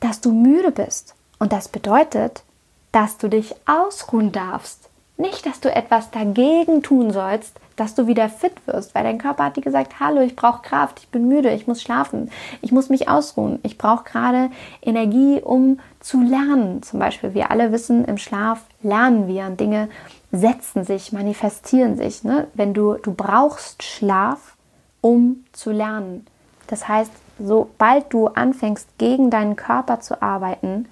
dass 0.00 0.20
du 0.20 0.32
müde 0.32 0.70
bist. 0.70 1.14
Und 1.38 1.52
das 1.52 1.68
bedeutet, 1.68 2.44
dass 2.92 3.18
du 3.18 3.28
dich 3.28 3.54
ausruhen 3.66 4.30
darfst. 4.30 4.81
Nicht, 5.16 5.46
dass 5.46 5.60
du 5.60 5.74
etwas 5.74 6.10
dagegen 6.10 6.82
tun 6.82 7.12
sollst, 7.12 7.54
dass 7.76 7.94
du 7.94 8.06
wieder 8.06 8.28
fit 8.28 8.54
wirst, 8.66 8.94
weil 8.94 9.04
dein 9.04 9.18
Körper 9.18 9.44
hat 9.44 9.56
dir 9.56 9.62
gesagt, 9.62 10.00
hallo, 10.00 10.20
ich 10.20 10.36
brauche 10.36 10.62
Kraft, 10.62 11.00
ich 11.00 11.08
bin 11.08 11.28
müde, 11.28 11.50
ich 11.52 11.66
muss 11.66 11.82
schlafen, 11.82 12.30
ich 12.60 12.72
muss 12.72 12.88
mich 12.88 13.08
ausruhen, 13.08 13.58
ich 13.62 13.78
brauche 13.78 14.04
gerade 14.04 14.50
Energie, 14.80 15.40
um 15.40 15.80
zu 16.00 16.20
lernen. 16.20 16.82
Zum 16.82 16.98
Beispiel, 16.98 17.34
wir 17.34 17.50
alle 17.50 17.72
wissen, 17.72 18.04
im 18.04 18.18
Schlaf 18.18 18.64
lernen 18.82 19.28
wir 19.28 19.46
und 19.46 19.60
Dinge 19.60 19.88
setzen 20.32 20.84
sich, 20.84 21.12
manifestieren 21.12 21.96
sich. 21.96 22.24
Ne? 22.24 22.48
Wenn 22.54 22.74
du, 22.74 22.94
du 22.94 23.12
brauchst 23.12 23.82
Schlaf, 23.82 24.56
um 25.00 25.44
zu 25.52 25.72
lernen. 25.72 26.26
Das 26.68 26.88
heißt, 26.88 27.12
sobald 27.38 28.12
du 28.12 28.28
anfängst, 28.28 28.88
gegen 28.98 29.30
deinen 29.30 29.56
Körper 29.56 30.00
zu 30.00 30.22
arbeiten, 30.22 30.88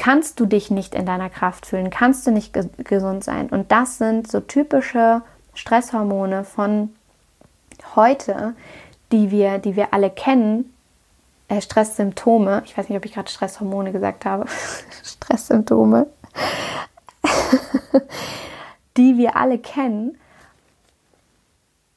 kannst 0.00 0.40
du 0.40 0.46
dich 0.46 0.70
nicht 0.70 0.94
in 0.94 1.04
deiner 1.04 1.28
Kraft 1.28 1.66
fühlen, 1.66 1.90
kannst 1.90 2.26
du 2.26 2.30
nicht 2.30 2.54
ge 2.54 2.70
gesund 2.78 3.22
sein. 3.22 3.50
Und 3.50 3.70
das 3.70 3.98
sind 3.98 4.32
so 4.32 4.40
typische 4.40 5.20
Stresshormone 5.52 6.44
von 6.44 6.96
heute, 7.94 8.54
die 9.12 9.30
wir, 9.30 9.58
die 9.58 9.76
wir 9.76 9.92
alle 9.92 10.08
kennen. 10.08 10.72
Äh, 11.48 11.60
Stresssymptome. 11.60 12.62
Ich 12.64 12.78
weiß 12.78 12.88
nicht, 12.88 12.96
ob 12.96 13.04
ich 13.04 13.12
gerade 13.12 13.30
Stresshormone 13.30 13.92
gesagt 13.92 14.24
habe. 14.24 14.46
Stresssymptome. 15.04 16.06
die 18.96 19.18
wir 19.18 19.36
alle 19.36 19.58
kennen, 19.58 20.16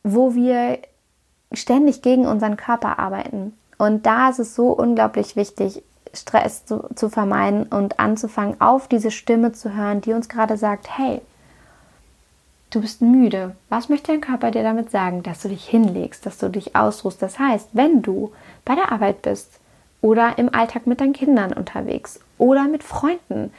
wo 0.04 0.36
wir 0.36 0.80
ständig 1.54 2.02
gegen 2.02 2.26
unseren 2.26 2.58
Körper 2.58 3.00
arbeiten. 3.00 3.58
Und 3.78 4.06
da 4.06 4.28
ist 4.28 4.40
es 4.40 4.56
so 4.56 4.74
unglaublich 4.74 5.38
wichtig, 5.38 5.84
Stress 6.14 6.65
zu, 6.65 6.88
zu 6.95 7.10
vermeiden 7.10 7.64
und 7.64 7.99
anzufangen, 7.99 8.60
auf 8.61 8.88
diese 8.88 9.11
Stimme 9.11 9.52
zu 9.53 9.76
hören, 9.76 10.02
die 10.02 10.14
uns 10.14 10.30
gerade 10.30 10.57
sagt, 10.57 10.98
hey, 10.98 11.22
du 12.69 12.81
bist 12.81 13.02
müde. 13.02 13.56
Was 13.69 13.90
möchte 13.90 14.11
dein 14.11 14.22
Körper 14.22 14.52
dir 14.52 14.64
damit 14.64 14.91
sagen? 14.91 15.23
Dass 15.23 15.41
du 15.41 15.49
dich 15.49 15.65
hinlegst, 15.65 16.26
dass 16.26 16.38
du 16.38 16.49
dich 16.49 16.76
ausruhst. 16.76 17.22
Das 17.22 17.40
heißt, 17.40 17.69
wenn 17.73 18.02
du 18.02 18.31
bei 18.65 18.76
der 18.76 18.91
Arbeit 18.91 19.22
bist 19.22 19.60
oder 20.02 20.38
im 20.38 20.53
Alltag 20.53 20.88
mit 20.88 21.02
deinen 21.02 21.14
Kindern 21.14 21.53
unterwegs 21.53 22.19
oder 22.38 22.68
mit 22.68 22.84
Freunden 22.84 23.52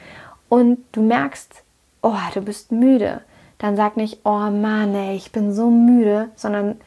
und 0.49 0.79
du 0.91 1.01
merkst, 1.01 1.63
oh, 2.01 2.17
du 2.33 2.41
bist 2.41 2.71
müde, 2.71 3.21
dann 3.57 3.75
sag 3.75 3.97
nicht, 3.97 4.19
oh 4.23 4.49
Mann, 4.51 4.93
ey, 4.93 5.15
ich 5.15 5.31
bin 5.31 5.53
so 5.53 5.69
müde, 5.69 6.29
sondern, 6.35 6.79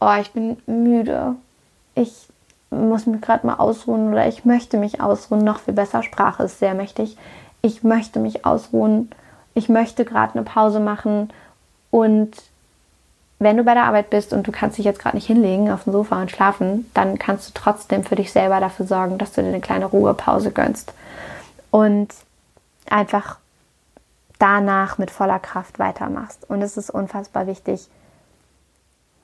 oh, 0.00 0.14
ich 0.20 0.30
bin 0.30 0.56
müde. 0.66 1.36
Ich 1.94 2.28
muss 2.70 3.06
mich 3.06 3.20
gerade 3.20 3.46
mal 3.46 3.54
ausruhen 3.54 4.12
oder 4.12 4.26
ich 4.28 4.44
möchte 4.44 4.76
mich 4.76 5.00
ausruhen. 5.00 5.44
Noch 5.44 5.60
viel 5.60 5.74
besser, 5.74 6.02
Sprache 6.02 6.42
ist 6.44 6.58
sehr 6.58 6.74
mächtig. 6.74 7.16
Ich 7.62 7.82
möchte 7.82 8.20
mich 8.20 8.44
ausruhen. 8.44 9.10
Ich 9.54 9.68
möchte 9.68 10.04
gerade 10.04 10.34
eine 10.34 10.44
Pause 10.44 10.80
machen. 10.80 11.30
Und 11.90 12.30
wenn 13.38 13.56
du 13.56 13.64
bei 13.64 13.74
der 13.74 13.84
Arbeit 13.84 14.10
bist 14.10 14.32
und 14.32 14.46
du 14.46 14.52
kannst 14.52 14.78
dich 14.78 14.84
jetzt 14.84 15.00
gerade 15.00 15.16
nicht 15.16 15.26
hinlegen 15.26 15.70
auf 15.70 15.84
dem 15.84 15.92
Sofa 15.92 16.20
und 16.20 16.30
schlafen, 16.30 16.90
dann 16.94 17.18
kannst 17.18 17.48
du 17.48 17.52
trotzdem 17.54 18.04
für 18.04 18.16
dich 18.16 18.32
selber 18.32 18.60
dafür 18.60 18.86
sorgen, 18.86 19.18
dass 19.18 19.32
du 19.32 19.42
dir 19.42 19.48
eine 19.48 19.60
kleine 19.60 19.86
Ruhepause 19.86 20.50
gönnst. 20.50 20.92
Und 21.70 22.08
einfach 22.90 23.38
danach 24.38 24.98
mit 24.98 25.10
voller 25.10 25.38
Kraft 25.38 25.78
weitermachst. 25.78 26.48
Und 26.48 26.62
es 26.62 26.76
ist 26.76 26.90
unfassbar 26.90 27.46
wichtig, 27.46 27.88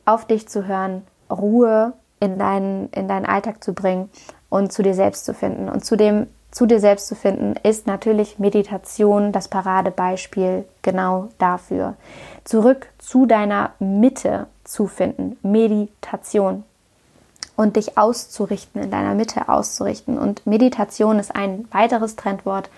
auf 0.05 0.27
dich 0.27 0.49
zu 0.49 0.66
hören, 0.66 1.03
Ruhe 1.31 1.93
in 2.24 2.38
deinen, 2.38 2.88
in 2.90 3.09
deinen 3.09 3.26
Alltag 3.26 3.62
zu 3.62 3.72
bringen 3.72 4.10
und 4.48 4.72
zu 4.72 4.82
dir 4.82 4.94
selbst 4.94 5.24
zu 5.24 5.34
finden. 5.34 5.68
Und 5.68 5.84
zu 5.84 5.96
dem 5.96 6.26
zu 6.55 6.66
dir 6.66 6.78
selbst 6.78 7.09
zu 7.09 7.16
finden, 7.16 7.56
ist 7.64 7.88
natürlich 7.88 8.38
Meditation 8.38 9.32
das 9.32 9.48
Paradebeispiel 9.48 10.64
genau 10.82 11.28
dafür. 11.38 11.94
Zurück 12.44 12.86
zu 12.98 13.26
deiner 13.26 13.72
Mitte 13.80 14.46
zu 14.62 14.86
finden, 14.86 15.36
Meditation 15.42 16.62
und 17.56 17.74
dich 17.74 17.98
auszurichten, 17.98 18.82
in 18.82 18.90
deiner 18.92 19.14
Mitte 19.14 19.48
auszurichten. 19.48 20.16
Und 20.16 20.46
Meditation 20.46 21.18
ist 21.18 21.34
ein 21.34 21.66
weiteres 21.72 22.14
Trendwort, 22.14 22.70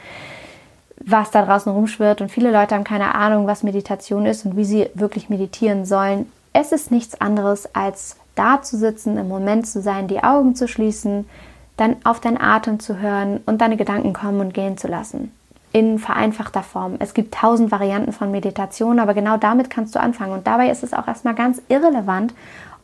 was 1.05 1.31
da 1.31 1.45
draußen 1.45 1.71
rumschwirrt 1.71 2.23
und 2.23 2.31
viele 2.31 2.51
Leute 2.51 2.75
haben 2.75 2.85
keine 2.85 3.15
Ahnung, 3.15 3.47
was 3.47 3.63
Meditation 3.63 4.25
ist 4.25 4.47
und 4.47 4.57
wie 4.57 4.65
sie 4.65 4.89
wirklich 4.95 5.29
meditieren 5.29 5.85
sollen. 5.85 6.33
Es 6.55 6.73
ist 6.73 6.91
nichts 6.91 7.21
anderes 7.21 7.75
als 7.75 8.17
da 8.37 8.63
zu 8.63 8.77
sitzen, 8.77 9.19
im 9.19 9.29
Moment 9.29 9.67
zu 9.67 9.83
sein, 9.83 10.07
die 10.07 10.23
Augen 10.23 10.55
zu 10.55 10.69
schließen, 10.69 11.29
dann 11.77 11.97
auf 12.05 12.21
deinen 12.21 12.41
Atem 12.41 12.81
zu 12.81 12.99
hören 13.01 13.41
und 13.47 13.61
deine 13.61 13.77
Gedanken 13.77 14.13
kommen 14.13 14.41
und 14.41 14.55
gehen 14.55 14.79
zu 14.79 14.89
lassen. 14.89 15.33
In 15.73 15.99
vereinfachter 15.99 16.63
Form. 16.63 16.97
Es 17.01 17.13
gibt 17.13 17.35
tausend 17.35 17.71
Varianten 17.71 18.13
von 18.13 18.31
Meditation, 18.31 18.99
aber 18.99 19.13
genau 19.13 19.37
damit 19.37 19.69
kannst 19.69 19.95
du 19.95 20.01
anfangen. 20.01 20.33
Und 20.33 20.47
dabei 20.47 20.71
ist 20.71 20.83
es 20.83 20.95
auch 20.95 21.07
erstmal 21.07 21.35
ganz 21.35 21.61
irrelevant, 21.69 22.33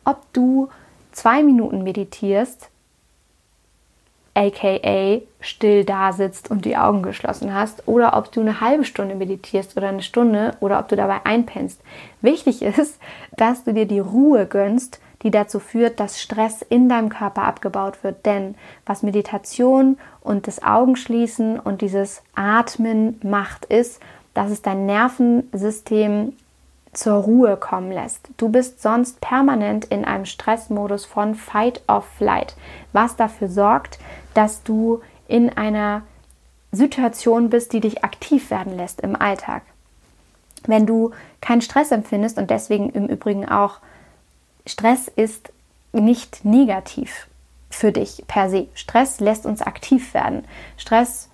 ob 0.05 0.21
du 0.33 0.69
zwei 1.11 1.41
Minuten 1.41 1.83
meditierst, 1.83 2.69
aka 4.35 5.21
still 5.39 5.85
da 5.85 6.11
sitzt 6.11 6.49
und 6.49 6.65
die 6.65 6.77
Augen 6.77 7.03
geschlossen 7.03 7.53
hast, 7.53 7.87
oder 7.87 8.17
ob 8.17 8.31
du 8.31 8.41
eine 8.41 8.61
halbe 8.61 8.85
Stunde 8.85 9.15
meditierst 9.15 9.77
oder 9.77 9.89
eine 9.89 10.01
Stunde 10.01 10.55
oder 10.59 10.79
ob 10.79 10.87
du 10.87 10.95
dabei 10.95 11.21
einpennst. 11.23 11.79
Wichtig 12.21 12.61
ist, 12.77 12.99
dass 13.37 13.63
du 13.63 13.73
dir 13.73 13.85
die 13.87 13.99
Ruhe 13.99 14.45
gönnst 14.45 14.99
die 15.23 15.31
dazu 15.31 15.59
führt, 15.59 15.99
dass 15.99 16.21
Stress 16.21 16.61
in 16.61 16.89
deinem 16.89 17.09
Körper 17.09 17.43
abgebaut 17.43 18.03
wird. 18.03 18.25
Denn 18.25 18.55
was 18.85 19.03
Meditation 19.03 19.97
und 20.21 20.47
das 20.47 20.61
Augenschließen 20.61 21.59
und 21.59 21.81
dieses 21.81 22.21
Atmen 22.35 23.19
macht, 23.23 23.65
ist, 23.65 24.01
dass 24.33 24.51
es 24.51 24.61
dein 24.61 24.85
Nervensystem 24.85 26.33
zur 26.93 27.15
Ruhe 27.15 27.57
kommen 27.57 27.91
lässt. 27.91 28.29
Du 28.37 28.49
bist 28.49 28.81
sonst 28.81 29.19
permanent 29.19 29.85
in 29.85 30.05
einem 30.05 30.25
Stressmodus 30.25 31.05
von 31.05 31.35
Fight 31.35 31.81
or 31.87 32.01
Flight, 32.01 32.55
was 32.91 33.15
dafür 33.15 33.47
sorgt, 33.47 33.99
dass 34.33 34.63
du 34.63 35.01
in 35.27 35.49
einer 35.49 36.03
Situation 36.71 37.49
bist, 37.49 37.73
die 37.73 37.79
dich 37.79 38.03
aktiv 38.03 38.49
werden 38.51 38.75
lässt 38.77 39.01
im 39.01 39.15
Alltag. 39.15 39.63
Wenn 40.65 40.85
du 40.85 41.11
keinen 41.41 41.61
Stress 41.61 41.91
empfindest 41.91 42.37
und 42.37 42.49
deswegen 42.49 42.89
im 42.89 43.07
Übrigen 43.07 43.47
auch 43.47 43.79
Stress 44.65 45.07
ist 45.07 45.51
nicht 45.91 46.45
negativ 46.45 47.27
für 47.69 47.91
dich 47.91 48.23
per 48.27 48.49
se. 48.49 48.67
Stress 48.73 49.19
lässt 49.19 49.45
uns 49.45 49.61
aktiv 49.61 50.13
werden. 50.13 50.45
Stress 50.77 51.29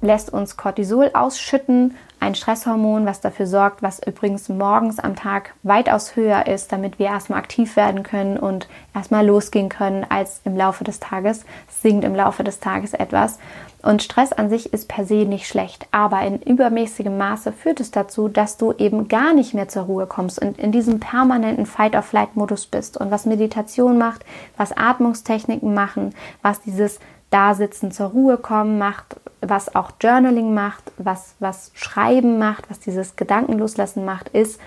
lässt 0.00 0.30
uns 0.32 0.56
Cortisol 0.56 1.10
ausschütten, 1.14 1.96
ein 2.20 2.34
Stresshormon, 2.34 3.06
was 3.06 3.20
dafür 3.20 3.46
sorgt, 3.46 3.82
was 3.82 4.00
übrigens 4.04 4.48
morgens 4.48 4.98
am 4.98 5.16
Tag 5.16 5.54
weitaus 5.62 6.16
höher 6.16 6.46
ist, 6.46 6.72
damit 6.72 6.98
wir 6.98 7.06
erstmal 7.06 7.38
aktiv 7.38 7.76
werden 7.76 8.02
können 8.02 8.38
und 8.38 8.68
erstmal 8.94 9.26
losgehen 9.26 9.68
können 9.68 10.04
als 10.08 10.40
im 10.44 10.56
Laufe 10.56 10.84
des 10.84 11.00
Tages. 11.00 11.44
Es 11.68 11.82
sinkt 11.82 12.04
im 12.04 12.14
Laufe 12.14 12.44
des 12.44 12.60
Tages 12.60 12.94
etwas. 12.94 13.38
Und 13.80 14.02
Stress 14.02 14.32
an 14.32 14.50
sich 14.50 14.72
ist 14.72 14.88
per 14.88 15.04
se 15.04 15.24
nicht 15.24 15.46
schlecht, 15.46 15.86
aber 15.92 16.22
in 16.22 16.42
übermäßigem 16.42 17.16
Maße 17.16 17.52
führt 17.52 17.78
es 17.78 17.92
dazu, 17.92 18.26
dass 18.26 18.56
du 18.56 18.72
eben 18.72 19.06
gar 19.06 19.32
nicht 19.32 19.54
mehr 19.54 19.68
zur 19.68 19.84
Ruhe 19.84 20.06
kommst 20.06 20.42
und 20.42 20.58
in 20.58 20.72
diesem 20.72 20.98
permanenten 20.98 21.64
Fight-or-Flight-Modus 21.64 22.66
bist. 22.66 22.96
Und 22.96 23.12
was 23.12 23.24
Meditation 23.24 23.96
macht, 23.96 24.24
was 24.56 24.76
Atmungstechniken 24.76 25.74
machen, 25.74 26.12
was 26.42 26.60
dieses 26.60 26.98
Dasitzen 27.30 27.92
zur 27.92 28.08
Ruhe 28.08 28.38
kommen 28.38 28.78
macht, 28.78 29.16
was 29.40 29.74
auch 29.74 29.92
Journaling 30.00 30.54
macht, 30.54 30.92
was, 30.96 31.34
was 31.38 31.70
Schreiben 31.74 32.38
macht, 32.38 32.70
was 32.70 32.80
dieses 32.80 33.16
Gedankenloslassen 33.16 34.04
macht, 34.04 34.28
ist, 34.30 34.58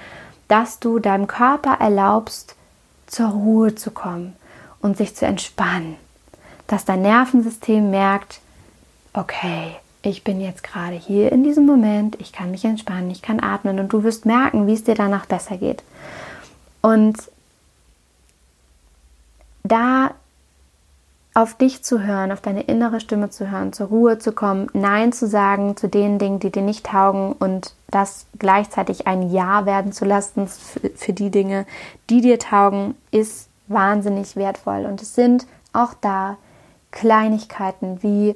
dass 0.47 0.79
du 0.79 0.99
deinem 0.99 1.27
Körper 1.27 1.77
erlaubst, 1.79 2.55
zur 3.07 3.29
Ruhe 3.29 3.75
zu 3.75 3.91
kommen 3.91 4.35
und 4.81 4.97
sich 4.97 5.15
zu 5.15 5.25
entspannen. 5.25 5.95
Dass 6.67 6.85
dein 6.85 7.01
Nervensystem 7.01 7.89
merkt, 7.89 8.39
okay, 9.13 9.75
ich 10.01 10.23
bin 10.23 10.39
jetzt 10.41 10.63
gerade 10.63 10.95
hier 10.95 11.31
in 11.31 11.43
diesem 11.43 11.65
Moment, 11.65 12.19
ich 12.19 12.31
kann 12.31 12.51
mich 12.51 12.65
entspannen, 12.65 13.11
ich 13.11 13.21
kann 13.21 13.39
atmen 13.39 13.79
und 13.79 13.89
du 13.89 14.03
wirst 14.03 14.25
merken, 14.25 14.65
wie 14.67 14.73
es 14.73 14.83
dir 14.83 14.95
danach 14.95 15.25
besser 15.25 15.57
geht. 15.57 15.83
Und 16.81 17.17
da 19.63 20.11
auf 21.33 21.53
dich 21.55 21.83
zu 21.83 22.01
hören, 22.03 22.31
auf 22.31 22.41
deine 22.41 22.63
innere 22.63 22.99
Stimme 22.99 23.29
zu 23.29 23.49
hören, 23.49 23.71
zur 23.71 23.87
Ruhe 23.87 24.19
zu 24.19 24.33
kommen, 24.33 24.67
Nein 24.73 25.13
zu 25.13 25.27
sagen 25.27 25.77
zu 25.77 25.87
den 25.87 26.19
Dingen, 26.19 26.39
die 26.39 26.51
dir 26.51 26.61
nicht 26.61 26.85
taugen 26.85 27.33
und 27.33 27.73
das 27.89 28.25
gleichzeitig 28.37 29.07
ein 29.07 29.31
Ja 29.31 29.65
werden 29.65 29.93
zu 29.93 30.03
lassen 30.03 30.47
für 30.47 31.13
die 31.13 31.29
Dinge, 31.29 31.65
die 32.09 32.21
dir 32.21 32.37
taugen, 32.37 32.95
ist 33.11 33.49
wahnsinnig 33.67 34.35
wertvoll. 34.35 34.85
Und 34.85 35.01
es 35.01 35.15
sind 35.15 35.47
auch 35.71 35.93
da 36.01 36.37
Kleinigkeiten 36.91 38.03
wie 38.03 38.35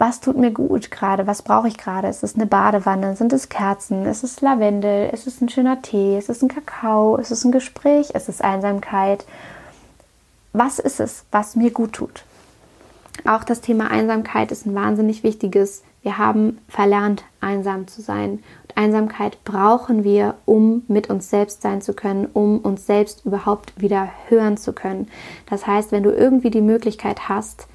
was 0.00 0.20
tut 0.20 0.38
mir 0.38 0.50
gut 0.50 0.90
gerade, 0.90 1.26
was 1.26 1.42
brauche 1.42 1.68
ich 1.68 1.76
gerade? 1.76 2.08
Ist 2.08 2.24
es 2.24 2.34
eine 2.34 2.46
Badewanne, 2.46 3.16
sind 3.16 3.34
es 3.34 3.50
Kerzen, 3.50 4.06
ist 4.06 4.24
es 4.24 4.40
Lavendel, 4.40 5.10
ist 5.10 5.26
es 5.26 5.42
ein 5.42 5.50
schöner 5.50 5.82
Tee, 5.82 6.16
ist 6.16 6.30
es 6.30 6.40
ein 6.40 6.48
Kakao, 6.48 7.16
ist 7.16 7.30
es 7.30 7.44
ein 7.44 7.52
Gespräch, 7.52 8.08
ist 8.10 8.30
es 8.30 8.40
Einsamkeit? 8.40 9.26
Was 10.52 10.78
ist 10.78 11.00
es, 11.00 11.24
was 11.30 11.56
mir 11.56 11.70
gut 11.70 11.92
tut? 11.92 12.24
Auch 13.24 13.44
das 13.44 13.60
Thema 13.60 13.90
Einsamkeit 13.90 14.50
ist 14.50 14.66
ein 14.66 14.74
wahnsinnig 14.74 15.22
wichtiges. 15.22 15.82
Wir 16.02 16.18
haben 16.18 16.58
verlernt, 16.68 17.24
einsam 17.40 17.86
zu 17.86 18.00
sein. 18.00 18.42
Und 18.62 18.76
Einsamkeit 18.76 19.44
brauchen 19.44 20.04
wir, 20.04 20.34
um 20.46 20.82
mit 20.88 21.10
uns 21.10 21.30
selbst 21.30 21.62
sein 21.62 21.82
zu 21.82 21.92
können, 21.92 22.26
um 22.32 22.58
uns 22.58 22.86
selbst 22.86 23.24
überhaupt 23.26 23.80
wieder 23.80 24.08
hören 24.28 24.56
zu 24.56 24.72
können. 24.72 25.08
Das 25.48 25.66
heißt, 25.66 25.92
wenn 25.92 26.02
du 26.02 26.10
irgendwie 26.10 26.50
die 26.50 26.62
Möglichkeit 26.62 27.28
hast, 27.28 27.66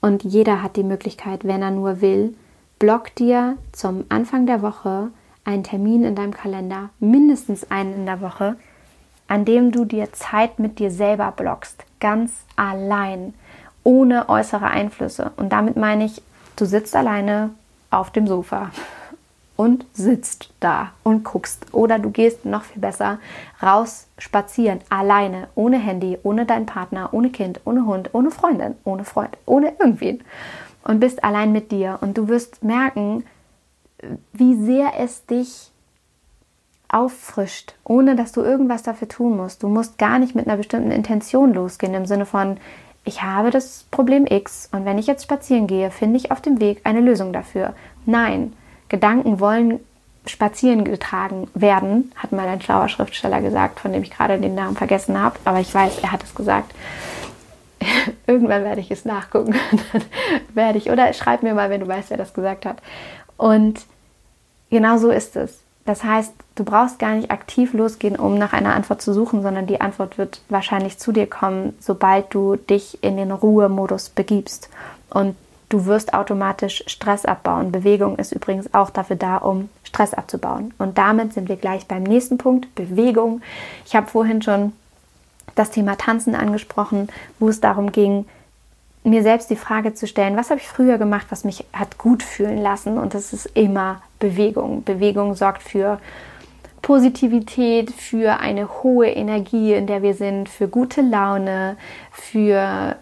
und 0.00 0.22
jeder 0.22 0.62
hat 0.62 0.76
die 0.76 0.82
Möglichkeit, 0.82 1.44
wenn 1.44 1.62
er 1.62 1.70
nur 1.70 2.02
will, 2.02 2.34
block 2.78 3.14
dir 3.14 3.56
zum 3.72 4.04
Anfang 4.10 4.44
der 4.44 4.60
Woche 4.60 5.08
einen 5.44 5.62
Termin 5.62 6.04
in 6.04 6.14
deinem 6.14 6.34
Kalender, 6.34 6.90
mindestens 7.00 7.70
einen 7.70 7.94
in 7.94 8.06
der 8.06 8.20
Woche, 8.20 8.56
an 9.28 9.44
dem 9.44 9.72
du 9.72 9.84
dir 9.84 10.12
Zeit 10.12 10.58
mit 10.58 10.78
dir 10.78 10.90
selber 10.90 11.32
blockst, 11.32 11.84
ganz 12.00 12.32
allein, 12.56 13.34
ohne 13.82 14.28
äußere 14.28 14.66
Einflüsse. 14.66 15.32
Und 15.36 15.52
damit 15.52 15.76
meine 15.76 16.04
ich, 16.04 16.22
du 16.56 16.64
sitzt 16.64 16.94
alleine 16.96 17.50
auf 17.90 18.10
dem 18.10 18.26
Sofa 18.26 18.70
und 19.56 19.86
sitzt 19.92 20.50
da 20.60 20.92
und 21.02 21.24
guckst. 21.24 21.66
Oder 21.72 21.98
du 21.98 22.10
gehst 22.10 22.44
noch 22.44 22.64
viel 22.64 22.80
besser 22.80 23.18
raus 23.62 24.06
spazieren, 24.18 24.80
alleine, 24.90 25.48
ohne 25.54 25.78
Handy, 25.78 26.18
ohne 26.22 26.46
deinen 26.46 26.66
Partner, 26.66 27.08
ohne 27.12 27.30
Kind, 27.30 27.60
ohne 27.64 27.86
Hund, 27.86 28.10
ohne 28.12 28.30
Freundin, 28.30 28.76
ohne 28.84 29.04
Freund, 29.04 29.36
ohne 29.46 29.72
irgendwen. 29.78 30.22
Und 30.82 31.00
bist 31.00 31.24
allein 31.24 31.52
mit 31.52 31.72
dir. 31.72 31.98
Und 32.02 32.18
du 32.18 32.28
wirst 32.28 32.62
merken, 32.62 33.24
wie 34.32 34.54
sehr 34.54 34.92
es 34.98 35.24
dich 35.24 35.70
auffrischt, 36.94 37.74
ohne 37.82 38.14
dass 38.14 38.32
du 38.32 38.42
irgendwas 38.42 38.84
dafür 38.84 39.08
tun 39.08 39.36
musst. 39.36 39.62
Du 39.62 39.68
musst 39.68 39.98
gar 39.98 40.18
nicht 40.18 40.34
mit 40.34 40.46
einer 40.46 40.56
bestimmten 40.56 40.92
Intention 40.92 41.52
losgehen, 41.52 41.94
im 41.94 42.06
Sinne 42.06 42.24
von, 42.24 42.58
ich 43.04 43.22
habe 43.22 43.50
das 43.50 43.84
Problem 43.90 44.26
X 44.26 44.68
und 44.72 44.84
wenn 44.84 44.98
ich 44.98 45.06
jetzt 45.06 45.24
spazieren 45.24 45.66
gehe, 45.66 45.90
finde 45.90 46.16
ich 46.16 46.30
auf 46.30 46.40
dem 46.40 46.60
Weg 46.60 46.80
eine 46.84 47.00
Lösung 47.00 47.32
dafür. 47.32 47.74
Nein, 48.06 48.52
Gedanken 48.88 49.40
wollen 49.40 49.80
spazieren 50.26 50.84
getragen 50.84 51.48
werden, 51.54 52.12
hat 52.16 52.32
mal 52.32 52.48
ein 52.48 52.62
schlauer 52.62 52.88
Schriftsteller 52.88 53.42
gesagt, 53.42 53.80
von 53.80 53.92
dem 53.92 54.02
ich 54.02 54.10
gerade 54.10 54.38
den 54.38 54.54
Namen 54.54 54.76
vergessen 54.76 55.20
habe, 55.20 55.38
aber 55.44 55.60
ich 55.60 55.74
weiß, 55.74 55.98
er 55.98 56.12
hat 56.12 56.22
es 56.22 56.34
gesagt. 56.34 56.74
Irgendwann 58.26 58.64
werde 58.64 58.80
ich 58.80 58.90
es 58.90 59.04
nachgucken. 59.04 59.54
werde 60.54 60.78
ich, 60.78 60.90
oder 60.90 61.12
schreib 61.12 61.42
mir 61.42 61.54
mal, 61.54 61.70
wenn 61.70 61.80
du 61.80 61.88
weißt, 61.88 62.10
wer 62.10 62.16
das 62.16 62.32
gesagt 62.32 62.64
hat. 62.64 62.78
Und 63.36 63.80
genau 64.70 64.96
so 64.96 65.10
ist 65.10 65.36
es. 65.36 65.63
Das 65.86 66.02
heißt, 66.02 66.32
du 66.54 66.64
brauchst 66.64 66.98
gar 66.98 67.14
nicht 67.14 67.30
aktiv 67.30 67.74
losgehen, 67.74 68.16
um 68.16 68.38
nach 68.38 68.52
einer 68.54 68.74
Antwort 68.74 69.02
zu 69.02 69.12
suchen, 69.12 69.42
sondern 69.42 69.66
die 69.66 69.80
Antwort 69.80 70.16
wird 70.16 70.40
wahrscheinlich 70.48 70.98
zu 70.98 71.12
dir 71.12 71.26
kommen, 71.26 71.76
sobald 71.78 72.32
du 72.32 72.56
dich 72.56 73.02
in 73.02 73.16
den 73.16 73.30
Ruhemodus 73.30 74.08
begibst. 74.08 74.70
Und 75.10 75.36
Du 75.74 75.86
wirst 75.86 76.14
automatisch 76.14 76.84
Stress 76.86 77.24
abbauen. 77.24 77.72
Bewegung 77.72 78.16
ist 78.16 78.30
übrigens 78.30 78.72
auch 78.74 78.90
dafür 78.90 79.16
da, 79.16 79.38
um 79.38 79.70
Stress 79.82 80.14
abzubauen. 80.14 80.72
Und 80.78 80.98
damit 80.98 81.32
sind 81.32 81.48
wir 81.48 81.56
gleich 81.56 81.88
beim 81.88 82.04
nächsten 82.04 82.38
Punkt, 82.38 82.72
Bewegung. 82.76 83.40
Ich 83.84 83.96
habe 83.96 84.06
vorhin 84.06 84.40
schon 84.40 84.72
das 85.56 85.72
Thema 85.72 85.96
Tanzen 85.96 86.36
angesprochen, 86.36 87.08
wo 87.40 87.48
es 87.48 87.60
darum 87.60 87.90
ging, 87.90 88.26
mir 89.02 89.24
selbst 89.24 89.50
die 89.50 89.56
Frage 89.56 89.94
zu 89.94 90.06
stellen, 90.06 90.36
was 90.36 90.50
habe 90.50 90.60
ich 90.60 90.68
früher 90.68 90.96
gemacht, 90.96 91.26
was 91.30 91.42
mich 91.42 91.64
hat 91.72 91.98
gut 91.98 92.22
fühlen 92.22 92.58
lassen? 92.58 92.96
Und 92.96 93.14
das 93.14 93.32
ist 93.32 93.46
immer 93.54 94.00
Bewegung. 94.24 94.84
Bewegung 94.84 95.34
sorgt 95.34 95.62
für 95.62 95.98
Positivität, 96.80 97.90
für 97.90 98.40
eine 98.40 98.82
hohe 98.82 99.08
Energie, 99.08 99.74
in 99.74 99.86
der 99.86 100.02
wir 100.02 100.14
sind, 100.14 100.48
für 100.48 100.66
gute 100.66 101.02
Laune, 101.02 101.76
für 102.10 102.96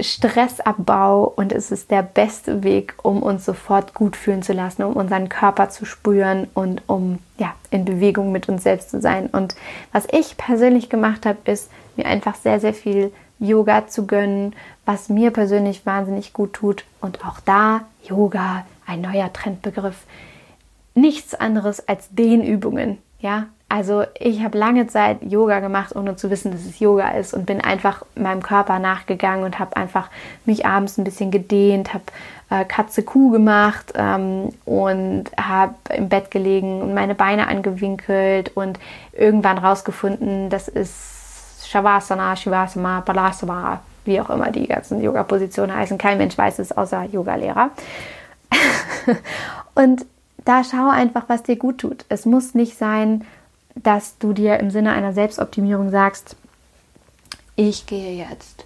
Stressabbau 0.00 1.32
und 1.36 1.52
es 1.52 1.70
ist 1.70 1.92
der 1.92 2.02
beste 2.02 2.64
Weg, 2.64 2.94
um 3.02 3.22
uns 3.22 3.44
sofort 3.44 3.94
gut 3.94 4.16
fühlen 4.16 4.42
zu 4.42 4.52
lassen, 4.52 4.82
um 4.82 4.94
unseren 4.94 5.28
Körper 5.28 5.68
zu 5.70 5.84
spüren 5.84 6.48
und 6.54 6.82
um 6.88 7.18
ja, 7.38 7.54
in 7.70 7.84
Bewegung 7.84 8.32
mit 8.32 8.48
uns 8.48 8.64
selbst 8.64 8.90
zu 8.90 9.00
sein. 9.00 9.28
Und 9.28 9.54
was 9.92 10.08
ich 10.10 10.36
persönlich 10.36 10.88
gemacht 10.88 11.26
habe, 11.26 11.38
ist 11.44 11.70
mir 11.96 12.06
einfach 12.06 12.34
sehr, 12.34 12.58
sehr 12.58 12.74
viel 12.74 13.12
Yoga 13.38 13.86
zu 13.86 14.06
gönnen, 14.06 14.54
was 14.84 15.08
mir 15.08 15.30
persönlich 15.30 15.86
wahnsinnig 15.86 16.32
gut 16.32 16.52
tut. 16.52 16.84
Und 17.00 17.24
auch 17.24 17.40
da 17.40 17.82
Yoga, 18.04 18.64
ein 18.90 19.00
neuer 19.00 19.32
Trendbegriff, 19.32 20.04
nichts 20.94 21.34
anderes 21.34 21.86
als 21.88 22.10
Dehnübungen. 22.10 22.98
Ja, 23.20 23.46
also 23.68 24.04
ich 24.18 24.42
habe 24.42 24.58
lange 24.58 24.88
Zeit 24.88 25.22
Yoga 25.22 25.60
gemacht, 25.60 25.94
ohne 25.94 26.16
zu 26.16 26.30
wissen, 26.30 26.50
dass 26.50 26.64
es 26.64 26.80
Yoga 26.80 27.10
ist 27.10 27.34
und 27.34 27.46
bin 27.46 27.60
einfach 27.60 28.02
meinem 28.16 28.42
Körper 28.42 28.80
nachgegangen 28.80 29.44
und 29.44 29.58
habe 29.58 29.76
einfach 29.76 30.08
mich 30.44 30.66
abends 30.66 30.98
ein 30.98 31.04
bisschen 31.04 31.30
gedehnt, 31.30 31.94
habe 31.94 32.04
äh, 32.50 32.64
Katze 32.64 33.04
Kuh 33.04 33.30
gemacht 33.30 33.92
ähm, 33.94 34.48
und 34.64 35.26
habe 35.40 35.74
im 35.94 36.08
Bett 36.08 36.32
gelegen 36.32 36.82
und 36.82 36.94
meine 36.94 37.14
Beine 37.14 37.46
angewinkelt 37.46 38.56
und 38.56 38.80
irgendwann 39.12 39.58
rausgefunden, 39.58 40.50
das 40.50 40.66
ist 40.66 41.68
Shavasana, 41.68 42.34
Shivasana, 42.34 43.02
Balasana, 43.02 43.82
wie 44.04 44.20
auch 44.20 44.30
immer 44.30 44.50
die 44.50 44.66
ganzen 44.66 45.00
Yoga-Positionen 45.00 45.76
heißen. 45.76 45.96
Kein 45.98 46.18
Mensch 46.18 46.36
weiß 46.36 46.58
es 46.58 46.72
außer 46.72 47.04
Yogalehrer. 47.04 47.70
und 49.74 50.06
da 50.44 50.64
schau 50.64 50.88
einfach, 50.88 51.24
was 51.28 51.42
dir 51.42 51.56
gut 51.56 51.78
tut. 51.78 52.04
Es 52.08 52.26
muss 52.26 52.54
nicht 52.54 52.76
sein, 52.76 53.24
dass 53.74 54.18
du 54.18 54.32
dir 54.32 54.58
im 54.58 54.70
Sinne 54.70 54.92
einer 54.92 55.12
Selbstoptimierung 55.12 55.90
sagst, 55.90 56.36
ich 57.56 57.86
gehe 57.86 58.16
jetzt 58.16 58.64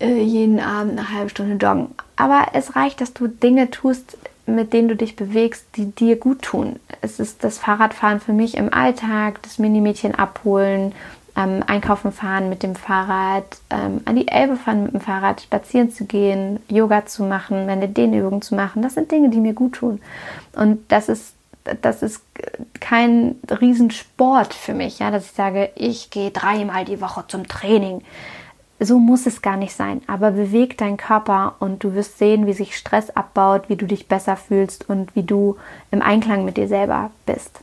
äh, 0.00 0.20
jeden 0.20 0.60
Abend 0.60 0.98
eine 0.98 1.10
halbe 1.10 1.30
Stunde 1.30 1.64
joggen. 1.64 1.94
Aber 2.16 2.48
es 2.52 2.76
reicht, 2.76 3.00
dass 3.00 3.14
du 3.14 3.26
Dinge 3.26 3.70
tust, 3.70 4.18
mit 4.46 4.72
denen 4.72 4.88
du 4.88 4.96
dich 4.96 5.16
bewegst, 5.16 5.64
die 5.76 5.86
dir 5.90 6.16
gut 6.16 6.42
tun. 6.42 6.78
Es 7.00 7.18
ist 7.18 7.42
das 7.42 7.58
Fahrradfahren 7.58 8.20
für 8.20 8.32
mich 8.32 8.56
im 8.56 8.72
Alltag, 8.72 9.42
das 9.42 9.58
Minimädchen 9.58 10.14
abholen, 10.14 10.92
ähm, 11.36 11.62
einkaufen 11.66 12.12
fahren 12.12 12.48
mit 12.48 12.62
dem 12.62 12.76
Fahrrad, 12.76 13.44
ähm, 13.70 14.00
an 14.04 14.16
die 14.16 14.28
Elbe 14.28 14.56
fahren 14.56 14.84
mit 14.84 14.92
dem 14.94 15.00
Fahrrad, 15.00 15.40
spazieren 15.40 15.92
zu 15.92 16.04
gehen, 16.04 16.60
Yoga 16.68 17.06
zu 17.06 17.24
machen, 17.24 17.66
meine 17.66 17.88
Dehnübungen 17.88 18.42
zu 18.42 18.54
machen. 18.54 18.82
Das 18.82 18.94
sind 18.94 19.10
Dinge, 19.10 19.30
die 19.30 19.40
mir 19.40 19.54
gut 19.54 19.74
tun. 19.74 20.00
Und 20.54 20.80
das 20.90 21.08
ist 21.08 21.34
das 21.80 22.02
ist 22.02 22.20
kein 22.80 23.36
Riesensport 23.48 24.52
für 24.52 24.74
mich, 24.74 24.98
ja, 24.98 25.10
dass 25.10 25.24
ich 25.24 25.32
sage, 25.32 25.70
ich 25.74 26.10
gehe 26.10 26.30
dreimal 26.30 26.84
die 26.84 27.00
Woche 27.00 27.24
zum 27.26 27.48
Training. 27.48 28.02
So 28.80 28.98
muss 28.98 29.24
es 29.24 29.40
gar 29.40 29.56
nicht 29.56 29.74
sein. 29.74 30.02
Aber 30.06 30.32
beweg 30.32 30.76
deinen 30.76 30.96
Körper 30.96 31.54
und 31.60 31.82
du 31.82 31.94
wirst 31.94 32.18
sehen, 32.18 32.46
wie 32.46 32.52
sich 32.52 32.76
Stress 32.76 33.10
abbaut, 33.10 33.68
wie 33.68 33.76
du 33.76 33.86
dich 33.86 34.08
besser 34.08 34.36
fühlst 34.36 34.88
und 34.88 35.14
wie 35.16 35.22
du 35.22 35.56
im 35.90 36.02
Einklang 36.02 36.44
mit 36.44 36.56
dir 36.56 36.68
selber 36.68 37.10
bist. 37.24 37.60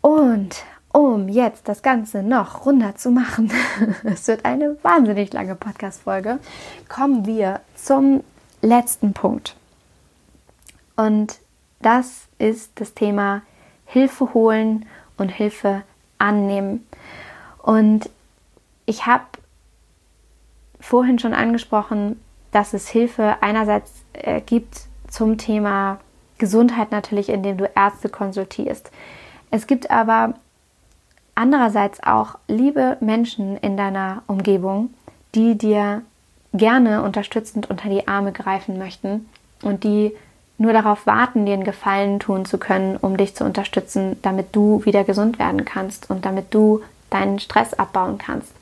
Und 0.00 0.62
um 0.96 1.28
jetzt 1.28 1.68
das 1.68 1.82
Ganze 1.82 2.22
noch 2.22 2.64
runder 2.64 2.96
zu 2.96 3.10
machen, 3.10 3.52
es 4.04 4.26
wird 4.28 4.46
eine 4.46 4.82
wahnsinnig 4.82 5.30
lange 5.30 5.54
Podcast-Folge, 5.54 6.38
kommen 6.88 7.26
wir 7.26 7.60
zum 7.74 8.24
letzten 8.62 9.12
Punkt. 9.12 9.56
Und 10.96 11.38
das 11.80 12.28
ist 12.38 12.70
das 12.76 12.94
Thema 12.94 13.42
Hilfe 13.84 14.32
holen 14.32 14.86
und 15.18 15.28
Hilfe 15.28 15.82
annehmen. 16.16 16.86
Und 17.62 18.08
ich 18.86 19.04
habe 19.04 19.24
vorhin 20.80 21.18
schon 21.18 21.34
angesprochen, 21.34 22.18
dass 22.52 22.72
es 22.72 22.88
Hilfe 22.88 23.36
einerseits 23.42 23.92
äh, 24.14 24.40
gibt 24.40 24.84
zum 25.10 25.36
Thema 25.36 26.00
Gesundheit 26.38 26.90
natürlich, 26.90 27.28
indem 27.28 27.58
du 27.58 27.70
Ärzte 27.74 28.08
konsultierst. 28.08 28.90
Es 29.50 29.66
gibt 29.66 29.90
aber 29.90 30.34
andererseits 31.36 32.02
auch 32.02 32.36
liebe 32.48 32.96
Menschen 33.00 33.56
in 33.58 33.76
deiner 33.76 34.22
Umgebung, 34.26 34.92
die 35.34 35.56
dir 35.56 36.02
gerne 36.52 37.02
unterstützend 37.02 37.70
unter 37.70 37.88
die 37.88 38.08
Arme 38.08 38.32
greifen 38.32 38.78
möchten 38.78 39.28
und 39.62 39.84
die 39.84 40.12
nur 40.58 40.72
darauf 40.72 41.06
warten, 41.06 41.44
dir 41.44 41.52
einen 41.52 41.64
Gefallen 41.64 42.18
tun 42.18 42.46
zu 42.46 42.58
können, 42.58 42.96
um 42.96 43.16
dich 43.16 43.36
zu 43.36 43.44
unterstützen, 43.44 44.16
damit 44.22 44.56
du 44.56 44.84
wieder 44.84 45.04
gesund 45.04 45.38
werden 45.38 45.64
kannst 45.64 46.10
und 46.10 46.24
damit 46.24 46.54
du 46.54 46.80
deinen 47.10 47.38
Stress 47.38 47.74
abbauen 47.74 48.18
kannst. 48.18 48.52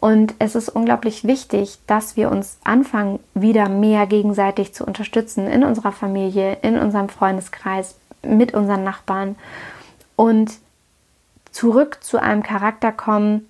Und 0.00 0.34
es 0.38 0.54
ist 0.54 0.70
unglaublich 0.70 1.24
wichtig, 1.24 1.78
dass 1.86 2.16
wir 2.16 2.30
uns 2.30 2.58
anfangen, 2.64 3.20
wieder 3.34 3.68
mehr 3.68 4.06
gegenseitig 4.06 4.74
zu 4.74 4.84
unterstützen 4.84 5.46
in 5.46 5.62
unserer 5.62 5.92
Familie, 5.92 6.56
in 6.62 6.78
unserem 6.78 7.08
Freundeskreis, 7.08 7.96
mit 8.22 8.54
unseren 8.54 8.82
Nachbarn 8.82 9.36
und 10.16 10.52
zurück 11.50 11.98
zu 12.00 12.20
einem 12.20 12.42
Charakter 12.42 12.92
kommen, 12.92 13.48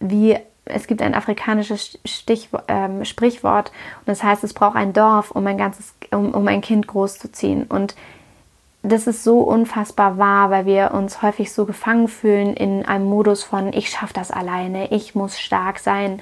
wie 0.00 0.38
es 0.66 0.86
gibt 0.86 1.02
ein 1.02 1.14
afrikanisches 1.14 1.98
Stich, 2.04 2.48
äh, 2.66 3.04
Sprichwort 3.04 3.70
und 4.00 4.08
das 4.08 4.22
heißt, 4.22 4.44
es 4.44 4.54
braucht 4.54 4.76
ein 4.76 4.92
Dorf, 4.92 5.30
um 5.30 5.46
ein 5.46 5.58
ganzes, 5.58 5.94
um, 6.10 6.32
um 6.32 6.48
ein 6.48 6.62
Kind 6.62 6.86
großzuziehen. 6.86 7.64
Und 7.64 7.94
das 8.82 9.06
ist 9.06 9.24
so 9.24 9.40
unfassbar 9.40 10.18
wahr, 10.18 10.50
weil 10.50 10.66
wir 10.66 10.92
uns 10.92 11.22
häufig 11.22 11.52
so 11.52 11.64
gefangen 11.64 12.08
fühlen 12.08 12.54
in 12.54 12.84
einem 12.84 13.06
Modus 13.06 13.42
von 13.42 13.72
ich 13.72 13.90
schaffe 13.90 14.12
das 14.14 14.30
alleine, 14.30 14.90
ich 14.90 15.14
muss 15.14 15.38
stark 15.38 15.78
sein, 15.78 16.20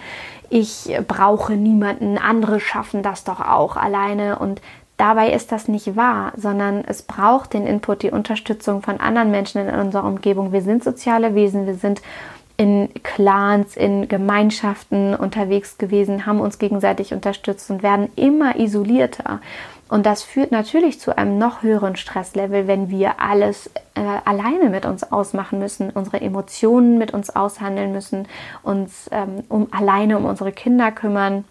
ich 0.48 0.96
brauche 1.08 1.54
niemanden, 1.54 2.18
andere 2.18 2.60
schaffen 2.60 3.02
das 3.02 3.24
doch 3.24 3.40
auch 3.40 3.76
alleine 3.76 4.38
und 4.38 4.60
dabei 5.02 5.32
ist 5.32 5.50
das 5.50 5.66
nicht 5.66 5.96
wahr, 5.96 6.32
sondern 6.36 6.84
es 6.86 7.02
braucht 7.02 7.54
den 7.54 7.66
Input, 7.66 8.04
die 8.04 8.12
Unterstützung 8.12 8.82
von 8.82 9.00
anderen 9.00 9.32
Menschen 9.32 9.66
in 9.66 9.74
unserer 9.74 10.04
Umgebung. 10.04 10.52
Wir 10.52 10.62
sind 10.62 10.84
soziale 10.84 11.34
Wesen, 11.34 11.66
wir 11.66 11.74
sind 11.74 12.00
in 12.56 12.88
Clans, 13.02 13.76
in 13.76 14.06
Gemeinschaften 14.06 15.16
unterwegs 15.16 15.76
gewesen, 15.76 16.24
haben 16.24 16.40
uns 16.40 16.60
gegenseitig 16.60 17.12
unterstützt 17.12 17.68
und 17.72 17.82
werden 17.82 18.12
immer 18.14 18.60
isolierter. 18.60 19.40
Und 19.88 20.06
das 20.06 20.22
führt 20.22 20.52
natürlich 20.52 21.00
zu 21.00 21.18
einem 21.18 21.36
noch 21.36 21.64
höheren 21.64 21.96
Stresslevel, 21.96 22.68
wenn 22.68 22.88
wir 22.88 23.20
alles 23.20 23.70
äh, 23.94 24.00
alleine 24.24 24.70
mit 24.70 24.86
uns 24.86 25.10
ausmachen 25.10 25.58
müssen, 25.58 25.90
unsere 25.90 26.20
Emotionen 26.20 26.96
mit 26.96 27.12
uns 27.12 27.34
aushandeln 27.34 27.90
müssen, 27.90 28.28
uns 28.62 29.10
ähm, 29.10 29.42
um, 29.48 29.66
alleine 29.72 30.16
um 30.16 30.26
unsere 30.26 30.52
Kinder 30.52 30.92
kümmern. 30.92 31.44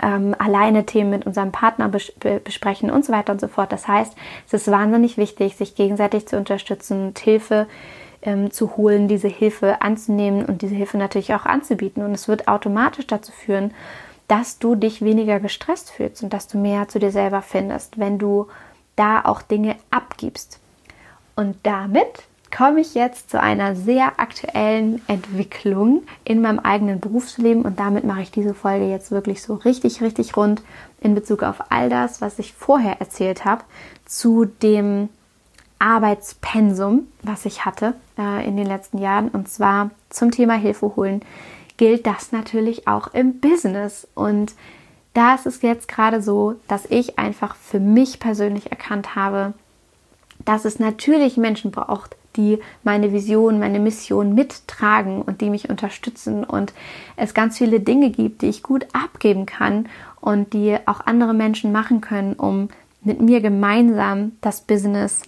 Ähm, 0.00 0.34
alleine 0.38 0.86
Themen 0.86 1.10
mit 1.10 1.26
unserem 1.26 1.52
Partner 1.52 1.88
bes 1.88 2.12
besprechen 2.44 2.90
und 2.90 3.04
so 3.04 3.12
weiter 3.12 3.32
und 3.32 3.40
so 3.40 3.48
fort. 3.48 3.72
Das 3.72 3.88
heißt, 3.88 4.14
es 4.46 4.52
ist 4.54 4.70
wahnsinnig 4.70 5.18
wichtig, 5.18 5.56
sich 5.56 5.74
gegenseitig 5.74 6.26
zu 6.26 6.38
unterstützen 6.38 7.08
und 7.08 7.18
Hilfe 7.18 7.66
ähm, 8.22 8.50
zu 8.50 8.76
holen, 8.76 9.08
diese 9.08 9.28
Hilfe 9.28 9.82
anzunehmen 9.82 10.46
und 10.46 10.62
diese 10.62 10.74
Hilfe 10.74 10.96
natürlich 10.96 11.34
auch 11.34 11.44
anzubieten. 11.44 12.02
Und 12.02 12.12
es 12.12 12.26
wird 12.26 12.48
automatisch 12.48 13.06
dazu 13.06 13.32
führen, 13.32 13.74
dass 14.28 14.58
du 14.58 14.76
dich 14.76 15.02
weniger 15.02 15.40
gestresst 15.40 15.90
fühlst 15.90 16.22
und 16.22 16.32
dass 16.32 16.48
du 16.48 16.56
mehr 16.56 16.88
zu 16.88 16.98
dir 16.98 17.10
selber 17.10 17.42
findest, 17.42 17.98
wenn 17.98 18.18
du 18.18 18.46
da 18.96 19.22
auch 19.24 19.42
Dinge 19.42 19.76
abgibst. 19.90 20.58
Und 21.36 21.56
damit 21.64 22.24
komme 22.56 22.80
ich 22.80 22.94
jetzt 22.94 23.30
zu 23.30 23.40
einer 23.40 23.74
sehr 23.74 24.20
aktuellen 24.20 25.00
Entwicklung 25.08 26.02
in 26.24 26.42
meinem 26.42 26.58
eigenen 26.58 27.00
Berufsleben 27.00 27.62
und 27.62 27.80
damit 27.80 28.04
mache 28.04 28.22
ich 28.22 28.30
diese 28.30 28.54
Folge 28.54 28.88
jetzt 28.88 29.10
wirklich 29.10 29.42
so 29.42 29.54
richtig, 29.54 30.02
richtig 30.02 30.36
rund 30.36 30.62
in 31.00 31.14
Bezug 31.14 31.42
auf 31.42 31.70
all 31.70 31.88
das, 31.88 32.20
was 32.20 32.38
ich 32.38 32.52
vorher 32.52 33.00
erzählt 33.00 33.44
habe, 33.44 33.64
zu 34.04 34.44
dem 34.44 35.08
Arbeitspensum, 35.78 37.08
was 37.22 37.44
ich 37.44 37.64
hatte 37.64 37.94
äh, 38.16 38.46
in 38.46 38.56
den 38.56 38.66
letzten 38.66 38.98
Jahren. 38.98 39.28
Und 39.28 39.48
zwar 39.48 39.90
zum 40.10 40.30
Thema 40.30 40.54
Hilfe 40.54 40.94
holen 40.94 41.22
gilt 41.76 42.06
das 42.06 42.30
natürlich 42.30 42.86
auch 42.86 43.12
im 43.14 43.40
Business. 43.40 44.06
Und 44.14 44.54
da 45.14 45.34
ist 45.34 45.46
es 45.46 45.62
jetzt 45.62 45.88
gerade 45.88 46.22
so, 46.22 46.54
dass 46.68 46.84
ich 46.86 47.18
einfach 47.18 47.56
für 47.56 47.80
mich 47.80 48.20
persönlich 48.20 48.70
erkannt 48.70 49.16
habe, 49.16 49.54
dass 50.44 50.64
es 50.64 50.78
natürlich 50.78 51.36
Menschen 51.36 51.70
braucht, 51.70 52.16
die 52.36 52.58
meine 52.82 53.12
Vision, 53.12 53.58
meine 53.58 53.78
Mission 53.78 54.34
mittragen 54.34 55.22
und 55.22 55.40
die 55.40 55.50
mich 55.50 55.70
unterstützen 55.70 56.44
und 56.44 56.72
es 57.16 57.34
ganz 57.34 57.58
viele 57.58 57.80
Dinge 57.80 58.10
gibt, 58.10 58.42
die 58.42 58.48
ich 58.48 58.62
gut 58.62 58.86
abgeben 58.92 59.46
kann 59.46 59.88
und 60.20 60.52
die 60.52 60.76
auch 60.86 61.00
andere 61.06 61.34
Menschen 61.34 61.72
machen 61.72 62.00
können, 62.00 62.34
um 62.34 62.68
mit 63.02 63.20
mir 63.20 63.40
gemeinsam 63.40 64.32
das 64.40 64.60
Business 64.60 65.22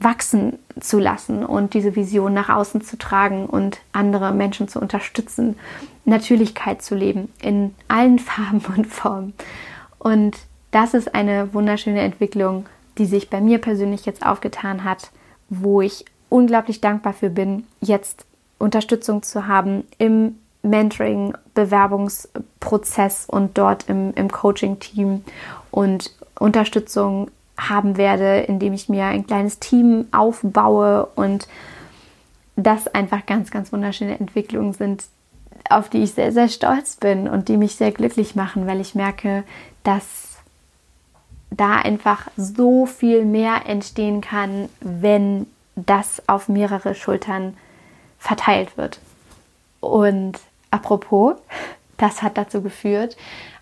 wachsen 0.00 0.58
zu 0.80 0.98
lassen 0.98 1.44
und 1.44 1.74
diese 1.74 1.96
Vision 1.96 2.32
nach 2.32 2.48
außen 2.48 2.82
zu 2.82 2.96
tragen 2.98 3.46
und 3.46 3.78
andere 3.92 4.32
Menschen 4.32 4.68
zu 4.68 4.80
unterstützen, 4.80 5.56
Natürlichkeit 6.04 6.82
zu 6.82 6.94
leben 6.94 7.32
in 7.42 7.74
allen 7.88 8.18
Farben 8.18 8.62
und 8.76 8.86
Formen. 8.86 9.34
Und 9.98 10.36
das 10.70 10.94
ist 10.94 11.14
eine 11.14 11.52
wunderschöne 11.54 12.00
Entwicklung, 12.00 12.66
die 12.98 13.06
sich 13.06 13.30
bei 13.30 13.40
mir 13.40 13.58
persönlich 13.58 14.06
jetzt 14.06 14.24
aufgetan 14.24 14.84
hat, 14.84 15.10
wo 15.48 15.80
ich 15.80 16.04
unglaublich 16.28 16.80
dankbar 16.80 17.12
für 17.12 17.30
bin, 17.30 17.66
jetzt 17.80 18.26
Unterstützung 18.58 19.22
zu 19.22 19.46
haben 19.46 19.84
im 19.98 20.36
Mentoring, 20.62 21.34
Bewerbungsprozess 21.54 23.26
und 23.26 23.56
dort 23.56 23.88
im, 23.88 24.12
im 24.14 24.30
Coaching-Team 24.30 25.24
und 25.70 26.12
Unterstützung 26.38 27.30
haben 27.58 27.96
werde, 27.96 28.40
indem 28.40 28.72
ich 28.72 28.88
mir 28.88 29.06
ein 29.06 29.26
kleines 29.26 29.58
Team 29.58 30.06
aufbaue 30.12 31.06
und 31.14 31.48
das 32.56 32.88
einfach 32.88 33.26
ganz, 33.26 33.50
ganz 33.50 33.72
wunderschöne 33.72 34.18
Entwicklungen 34.18 34.72
sind, 34.72 35.04
auf 35.70 35.88
die 35.88 36.02
ich 36.02 36.12
sehr, 36.12 36.32
sehr 36.32 36.48
stolz 36.48 36.96
bin 36.96 37.28
und 37.28 37.48
die 37.48 37.56
mich 37.56 37.76
sehr 37.76 37.92
glücklich 37.92 38.34
machen, 38.34 38.66
weil 38.66 38.80
ich 38.80 38.94
merke, 38.94 39.44
dass 39.84 40.38
da 41.50 41.76
einfach 41.76 42.28
so 42.36 42.86
viel 42.86 43.24
mehr 43.24 43.66
entstehen 43.66 44.20
kann, 44.20 44.68
wenn 44.80 45.46
das 45.86 46.22
auf 46.26 46.48
mehrere 46.48 46.94
Schultern 46.94 47.56
verteilt 48.18 48.76
wird. 48.76 48.98
Und 49.80 50.38
apropos, 50.70 51.34
das 51.96 52.22
hat 52.22 52.36
dazu 52.38 52.62
geführt, 52.62 53.16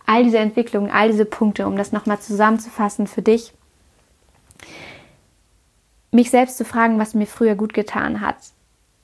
all 0.06 0.24
diese 0.24 0.38
Entwicklungen, 0.38 0.90
all 0.90 1.10
diese 1.10 1.24
Punkte, 1.24 1.66
um 1.66 1.76
das 1.76 1.92
nochmal 1.92 2.20
zusammenzufassen 2.20 3.06
für 3.06 3.22
dich, 3.22 3.52
mich 6.10 6.30
selbst 6.30 6.56
zu 6.56 6.64
fragen, 6.64 6.98
was 6.98 7.14
mir 7.14 7.26
früher 7.26 7.54
gut 7.56 7.74
getan 7.74 8.20
hat, 8.20 8.36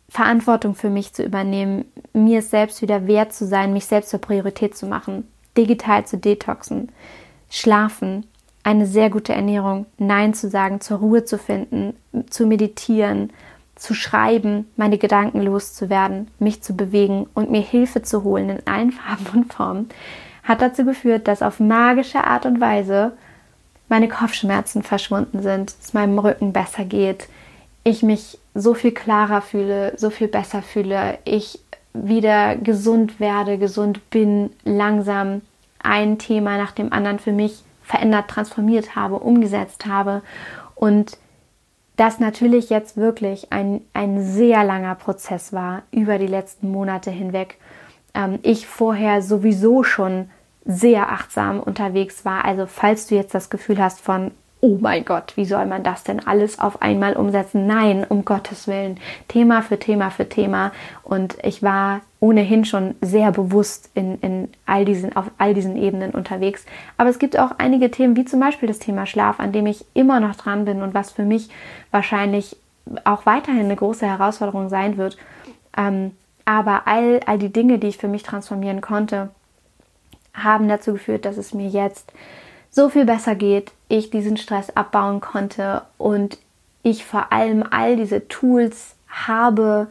Verantwortung 0.09 0.75
für 0.75 0.91
mich 0.91 1.13
zu 1.13 1.23
übernehmen, 1.23 1.85
mir 2.13 2.41
es 2.41 2.51
selbst 2.51 2.83
wieder 2.83 3.07
wert 3.07 3.33
zu 3.33 3.47
sein, 3.47 3.73
mich 3.73 3.87
selbst 3.87 4.11
zur 4.11 4.21
Priorität 4.21 4.77
zu 4.77 4.87
machen, 4.87 5.27
digital 5.57 6.07
zu 6.07 6.19
detoxen, 6.19 6.91
schlafen, 7.51 8.27
eine 8.65 8.87
sehr 8.87 9.11
gute 9.11 9.33
Ernährung, 9.33 9.87
Nein 9.99 10.35
zu 10.35 10.49
sagen, 10.49 10.81
zur 10.81 10.99
Ruhe 10.99 11.25
zu 11.25 11.39
finden, 11.39 11.95
zu 12.31 12.47
meditieren, 12.47 13.31
zu 13.75 13.95
schreiben, 13.95 14.71
meine 14.77 14.99
Gedanken 14.99 15.43
loszuwerden, 15.43 16.29
mich 16.39 16.63
zu 16.63 16.77
bewegen 16.77 17.27
und 17.35 17.51
mir 17.51 17.63
Hilfe 17.63 18.03
zu 18.03 18.23
holen 18.23 18.51
in 18.51 18.67
allen 18.67 18.93
Farben 18.93 19.27
und 19.35 19.53
Formen, 19.53 19.89
hat 20.45 20.63
dazu 20.63 20.85
geführt, 20.85 21.27
dass 21.27 21.43
auf 21.43 21.59
magische 21.59 22.25
Art 22.25 22.47
und 22.47 22.61
Weise 22.61 23.13
meine 23.89 24.09
Kopfschmerzen 24.09 24.83
verschwunden 24.83 25.43
sind, 25.43 25.75
es 25.81 25.93
meinem 25.93 26.19
Rücken 26.19 26.53
besser 26.53 26.85
geht, 26.85 27.29
ich 27.85 28.03
mich 28.03 28.39
so 28.55 28.75
viel 28.75 28.93
klarer 28.93 29.41
fühle, 29.41 29.95
so 29.97 30.11
viel 30.11 30.29
besser 30.29 30.63
fühle, 30.63 31.19
ich 31.25 31.59
wieder 31.93 32.57
gesund 32.57 33.21
werde, 33.21 33.59
gesund 33.59 34.11
bin, 34.11 34.51
langsam 34.65 35.43
ein 35.83 36.19
Thema 36.19 36.57
nach 36.57 36.73
dem 36.73 36.93
anderen 36.93 37.19
für 37.19 37.33
mich 37.33 37.65
verändert, 37.93 38.29
transformiert 38.29 38.97
habe, 38.97 39.19
umgesetzt 39.19 39.85
habe 39.87 40.23
und 40.75 41.19
das 41.97 42.19
natürlich 42.19 42.71
jetzt 42.71 42.97
wirklich 42.97 43.53
ein, 43.53 43.83
ein 43.93 44.25
sehr 44.25 44.65
langer 44.65 44.95
Prozess 44.95 45.53
war 45.53 45.83
über 45.91 46.19
die 46.19 46.27
letzten 46.27 46.71
Monate 46.71 47.11
hinweg. 47.11 47.59
Ähm, 48.15 48.39
ich 48.43 48.67
vorher 48.67 49.21
sowieso 49.21 49.83
schon 49.83 50.31
sehr 50.65 51.11
achtsam 51.13 51.61
unterwegs 51.61 52.25
war. 52.25 52.47
Also 52.47 52.67
falls 52.67 53.09
du 53.09 53.15
jetzt 53.15 53.35
das 53.35 53.51
Gefühl 53.51 53.79
hast 53.79 54.01
von, 54.01 54.31
oh 54.65 54.79
mein 54.81 55.05
Gott, 55.05 55.37
wie 55.37 55.45
soll 55.45 55.67
man 55.67 55.83
das 55.83 56.05
denn 56.05 56.25
alles 56.25 56.61
auf 56.61 56.81
einmal 56.83 57.15
umsetzen? 57.15 57.67
Nein, 57.67 58.07
um 58.09 58.25
Gottes 58.25 58.69
Willen. 58.69 58.99
Thema 59.27 59.61
für 59.61 59.77
Thema 59.77 60.11
für 60.11 60.29
Thema. 60.29 60.71
Und 61.03 61.37
ich 61.43 61.65
war 61.65 62.01
ohnehin 62.21 62.65
schon 62.65 62.95
sehr 63.01 63.33
bewusst 63.33 63.91
in, 63.95 64.21
in 64.21 64.49
all 64.65 64.85
diesen, 64.85 65.17
auf 65.17 65.27
all 65.37 65.53
diesen 65.53 65.77
Ebenen 65.77 66.13
unterwegs. 66.13 66.65
Aber 66.97 67.11
es 67.11 67.19
gibt 67.19 67.37
auch 67.37 67.51
einige 67.59 67.91
Themen, 67.91 68.15
wie 68.15 68.25
zum 68.25 68.39
Beispiel 68.39 68.69
das 68.69 68.79
Thema 68.79 69.05
Schlaf, 69.05 69.41
an 69.41 69.51
dem 69.51 69.67
ich 69.67 69.85
immer 69.95 70.21
noch 70.21 70.37
dran 70.37 70.65
bin 70.65 70.81
und 70.81 70.95
was 70.95 71.11
für 71.11 71.25
mich 71.25 71.51
wahrscheinlich 71.91 72.57
auch 73.03 73.27
weiterhin 73.27 73.65
eine 73.65 73.77
große 73.77 74.07
Herausforderung 74.07 74.69
sein 74.69 74.97
wird. 74.97 75.17
Ähm, 75.77 76.13
aber 76.45 76.87
all, 76.87 77.19
all 77.27 77.39
die 77.39 77.53
Dinge, 77.53 77.81
die 77.81 77.89
ich 77.89 77.99
für 77.99 78.09
mich 78.09 78.23
transformieren 78.23 78.81
konnte, 78.81 79.31
haben 80.35 80.69
dazu 80.69 80.93
geführt, 80.93 81.25
dass 81.25 81.37
es 81.37 81.53
mir 81.53 81.69
jetzt 81.69 82.13
so 82.73 82.89
viel 82.89 83.05
besser 83.05 83.35
geht, 83.35 83.71
ich 83.89 84.11
diesen 84.11 84.37
Stress 84.37 84.71
abbauen 84.75 85.21
konnte 85.21 85.83
und 85.99 86.39
ich 86.83 87.05
vor 87.05 87.33
allem 87.33 87.63
all 87.71 87.97
diese 87.97 88.27
Tools 88.27 88.97
habe, 89.09 89.87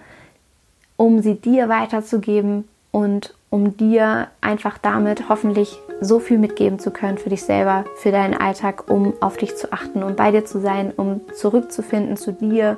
um 0.98 1.22
sie 1.22 1.36
dir 1.36 1.70
weiterzugeben 1.70 2.68
und 2.92 3.34
um 3.52 3.78
dir 3.78 4.28
einfach 4.42 4.78
damit 4.80 5.30
hoffentlich 5.30 5.78
so 6.02 6.20
viel 6.20 6.40
mitgeben 6.40 6.80
zu 6.80 6.90
können 6.90 7.18
für 7.18 7.30
dich 7.30 7.44
selber, 7.44 7.86
für 7.98 8.12
deinen 8.12 8.34
Alltag, 8.34 8.90
um 8.90 9.14
auf 9.22 9.38
dich 9.38 9.56
zu 9.56 9.72
achten, 9.72 10.02
um 10.04 10.16
bei 10.16 10.32
dir 10.32 10.46
zu 10.46 10.60
sein, 10.60 10.92
um 10.92 11.22
zurückzufinden 11.36 12.18
zu 12.18 12.34
dir, 12.34 12.78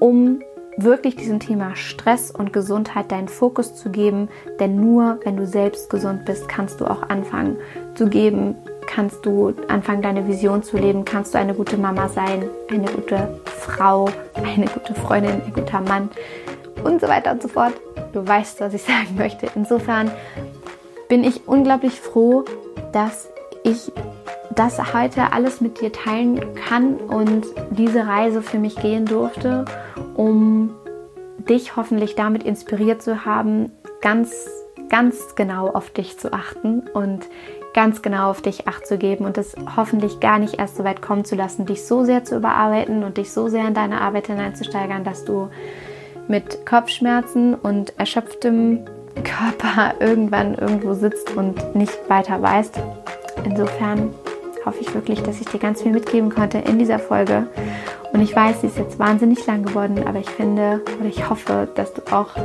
um 0.00 0.40
wirklich 0.76 1.16
diesem 1.16 1.40
Thema 1.40 1.76
Stress 1.76 2.30
und 2.30 2.52
Gesundheit 2.52 3.10
deinen 3.12 3.28
Fokus 3.28 3.76
zu 3.76 3.90
geben, 3.90 4.28
denn 4.60 4.80
nur 4.80 5.18
wenn 5.24 5.36
du 5.36 5.46
selbst 5.46 5.90
gesund 5.90 6.24
bist, 6.24 6.48
kannst 6.48 6.80
du 6.80 6.86
auch 6.86 7.08
anfangen 7.08 7.56
zu 7.94 8.08
geben, 8.08 8.54
kannst 8.88 9.24
du 9.24 9.54
anfangen, 9.68 10.02
deine 10.02 10.26
Vision 10.26 10.62
zu 10.62 10.78
leben, 10.78 11.04
kannst 11.04 11.34
du 11.34 11.38
eine 11.38 11.54
gute 11.54 11.76
Mama 11.76 12.08
sein, 12.08 12.48
eine 12.70 12.90
gute 12.90 13.38
Frau, 13.44 14.08
eine 14.34 14.66
gute 14.66 14.94
Freundin, 14.94 15.42
ein 15.44 15.52
guter 15.52 15.80
Mann 15.80 16.08
und 16.82 17.00
so 17.00 17.06
weiter 17.06 17.30
und 17.32 17.42
so 17.42 17.48
fort. 17.48 17.74
Du 18.12 18.26
weißt, 18.26 18.60
was 18.60 18.74
ich 18.74 18.82
sagen 18.84 19.14
möchte. 19.16 19.48
Insofern 19.54 20.10
bin 21.08 21.22
ich 21.22 21.46
unglaublich 21.46 22.00
froh, 22.00 22.44
dass 22.92 23.28
ich 23.62 23.92
das 24.54 24.92
heute 24.94 25.32
alles 25.32 25.60
mit 25.60 25.80
dir 25.80 25.92
teilen 25.92 26.54
kann 26.54 26.96
und 26.96 27.46
diese 27.70 28.06
Reise 28.06 28.42
für 28.42 28.58
mich 28.58 28.74
gehen 28.76 29.04
durfte, 29.04 29.66
um 30.16 30.74
dich 31.48 31.76
hoffentlich 31.76 32.16
damit 32.16 32.42
inspiriert 32.42 33.02
zu 33.02 33.24
haben, 33.24 33.70
ganz, 34.00 34.34
ganz 34.88 35.36
genau 35.36 35.68
auf 35.68 35.90
dich 35.90 36.18
zu 36.18 36.32
achten 36.32 36.88
und 36.92 37.26
ganz 37.74 38.02
genau 38.02 38.30
auf 38.30 38.42
dich 38.42 38.66
acht 38.66 38.86
zu 38.86 38.98
geben 38.98 39.24
und 39.24 39.38
es 39.38 39.54
hoffentlich 39.76 40.20
gar 40.20 40.38
nicht 40.38 40.58
erst 40.58 40.76
so 40.76 40.84
weit 40.84 41.02
kommen 41.02 41.24
zu 41.24 41.34
lassen, 41.34 41.66
dich 41.66 41.86
so 41.86 42.04
sehr 42.04 42.24
zu 42.24 42.36
überarbeiten 42.36 43.04
und 43.04 43.18
dich 43.18 43.32
so 43.32 43.48
sehr 43.48 43.66
in 43.66 43.74
deine 43.74 44.00
Arbeit 44.00 44.28
hineinzusteigern, 44.28 45.04
dass 45.04 45.24
du 45.24 45.48
mit 46.28 46.66
Kopfschmerzen 46.66 47.54
und 47.54 47.98
erschöpftem 47.98 48.84
Körper 49.24 49.94
irgendwann 50.00 50.54
irgendwo 50.54 50.94
sitzt 50.94 51.36
und 51.36 51.74
nicht 51.74 51.96
weiter 52.08 52.40
weißt. 52.40 52.78
Insofern 53.44 54.14
hoffe 54.64 54.80
ich 54.80 54.94
wirklich, 54.94 55.22
dass 55.22 55.40
ich 55.40 55.48
dir 55.48 55.58
ganz 55.58 55.82
viel 55.82 55.92
mitgeben 55.92 56.30
konnte 56.30 56.58
in 56.58 56.78
dieser 56.78 56.98
Folge. 56.98 57.46
Und 58.12 58.22
ich 58.22 58.34
weiß, 58.34 58.60
sie 58.60 58.68
ist 58.68 58.78
jetzt 58.78 58.98
wahnsinnig 58.98 59.46
lang 59.46 59.62
geworden, 59.62 60.04
aber 60.06 60.18
ich 60.18 60.30
finde 60.30 60.80
oder 60.98 61.08
ich 61.08 61.28
hoffe, 61.28 61.68
dass 61.74 61.92
du 61.94 62.02
auch 62.10 62.36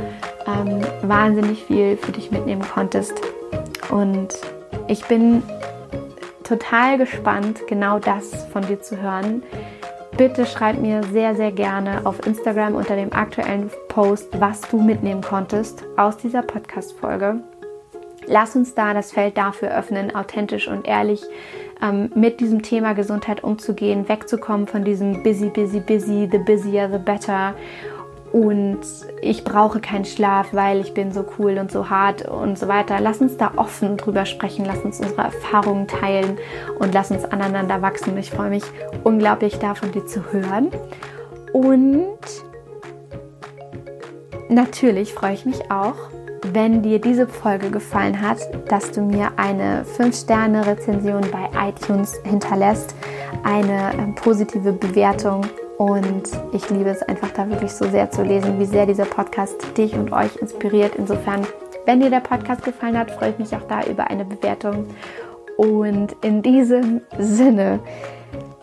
ähm, 0.46 0.80
wahnsinnig 1.02 1.64
viel 1.64 1.96
für 1.96 2.12
dich 2.12 2.30
mitnehmen 2.30 2.62
konntest. 2.62 3.14
Und 3.90 4.28
ich 4.88 5.04
bin 5.06 5.42
total 6.42 6.98
gespannt, 6.98 7.66
genau 7.66 7.98
das 7.98 8.44
von 8.52 8.66
dir 8.66 8.80
zu 8.80 9.00
hören. 9.00 9.42
Bitte 10.16 10.46
schreib 10.46 10.78
mir 10.78 11.02
sehr, 11.02 11.34
sehr 11.34 11.50
gerne 11.50 12.02
auf 12.04 12.24
Instagram 12.26 12.74
unter 12.76 12.94
dem 12.94 13.12
aktuellen 13.12 13.70
Post, 13.88 14.28
was 14.38 14.60
du 14.60 14.80
mitnehmen 14.80 15.22
konntest 15.22 15.84
aus 15.96 16.16
dieser 16.16 16.42
Podcast-Folge. 16.42 17.40
Lass 18.26 18.54
uns 18.54 18.74
da 18.74 18.94
das 18.94 19.12
Feld 19.12 19.36
dafür 19.36 19.76
öffnen, 19.76 20.14
authentisch 20.14 20.68
und 20.68 20.86
ehrlich 20.86 21.22
ähm, 21.82 22.10
mit 22.14 22.40
diesem 22.40 22.62
Thema 22.62 22.94
Gesundheit 22.94 23.42
umzugehen, 23.42 24.08
wegzukommen 24.08 24.66
von 24.66 24.84
diesem 24.84 25.22
busy, 25.22 25.48
busy, 25.48 25.80
busy, 25.80 26.28
the 26.30 26.38
busier, 26.38 26.88
the 26.90 26.98
better 26.98 27.54
und 28.34 28.80
ich 29.22 29.44
brauche 29.44 29.78
keinen 29.78 30.04
Schlaf, 30.04 30.48
weil 30.50 30.80
ich 30.80 30.92
bin 30.92 31.12
so 31.12 31.24
cool 31.38 31.56
und 31.56 31.70
so 31.70 31.88
hart 31.88 32.26
und 32.26 32.58
so 32.58 32.66
weiter. 32.66 32.98
Lass 32.98 33.20
uns 33.20 33.36
da 33.36 33.52
offen 33.54 33.96
drüber 33.96 34.26
sprechen, 34.26 34.64
lass 34.64 34.80
uns 34.80 34.98
unsere 34.98 35.22
Erfahrungen 35.22 35.86
teilen 35.86 36.38
und 36.80 36.92
lass 36.92 37.12
uns 37.12 37.24
aneinander 37.24 37.80
wachsen. 37.80 38.18
Ich 38.18 38.32
freue 38.32 38.50
mich 38.50 38.64
unglaublich 39.04 39.60
davon, 39.60 39.92
dir 39.92 40.04
zu 40.06 40.32
hören. 40.32 40.70
Und 41.52 42.18
natürlich 44.48 45.14
freue 45.14 45.34
ich 45.34 45.46
mich 45.46 45.70
auch, 45.70 45.94
wenn 46.52 46.82
dir 46.82 47.00
diese 47.00 47.28
Folge 47.28 47.70
gefallen 47.70 48.20
hat, 48.20 48.38
dass 48.68 48.90
du 48.90 49.02
mir 49.02 49.30
eine 49.36 49.84
5-Sterne-Rezension 49.96 51.22
bei 51.30 51.68
iTunes 51.68 52.20
hinterlässt, 52.24 52.96
eine 53.44 53.92
ähm, 53.96 54.16
positive 54.16 54.72
Bewertung 54.72 55.42
und 55.78 56.22
ich 56.52 56.70
liebe 56.70 56.90
es 56.90 57.02
einfach 57.02 57.30
da 57.30 57.48
wirklich 57.48 57.72
so 57.72 57.88
sehr 57.88 58.10
zu 58.10 58.22
lesen, 58.22 58.58
wie 58.58 58.64
sehr 58.64 58.86
dieser 58.86 59.04
Podcast 59.04 59.76
dich 59.76 59.94
und 59.94 60.12
euch 60.12 60.36
inspiriert. 60.36 60.94
Insofern, 60.96 61.46
wenn 61.84 62.00
dir 62.00 62.10
der 62.10 62.20
Podcast 62.20 62.64
gefallen 62.64 62.98
hat, 62.98 63.10
freue 63.10 63.30
ich 63.30 63.38
mich 63.38 63.54
auch 63.56 63.66
da 63.68 63.82
über 63.82 64.08
eine 64.08 64.24
Bewertung. 64.24 64.86
Und 65.56 66.16
in 66.22 66.42
diesem 66.42 67.00
Sinne, 67.18 67.80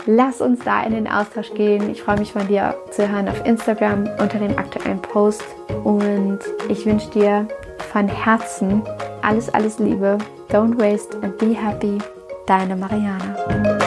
lass 0.06 0.42
uns 0.42 0.60
da 0.64 0.84
in 0.84 0.94
den 0.94 1.08
Austausch 1.08 1.54
gehen. 1.54 1.90
Ich 1.90 2.04
freue 2.04 2.20
mich 2.20 2.32
von 2.32 2.48
dir 2.48 2.76
zu 2.92 3.10
hören 3.10 3.28
auf 3.28 3.46
Instagram 3.46 4.10
unter 4.20 4.40
dem 4.40 4.58
aktuellen 4.58 5.02
Post. 5.02 5.44
Und 5.84 6.40
ich 6.70 6.86
wünsche 6.86 7.10
dir 7.12 7.48
von 7.92 8.08
Herzen 8.08 8.84
alles, 9.22 9.54
alles 9.54 9.80
Liebe. 9.80 10.18
Don't 10.50 10.80
waste 10.80 11.18
and 11.22 11.38
be 11.38 11.54
happy. 11.54 11.98
Deine 12.46 12.76
Mariana. 12.76 13.81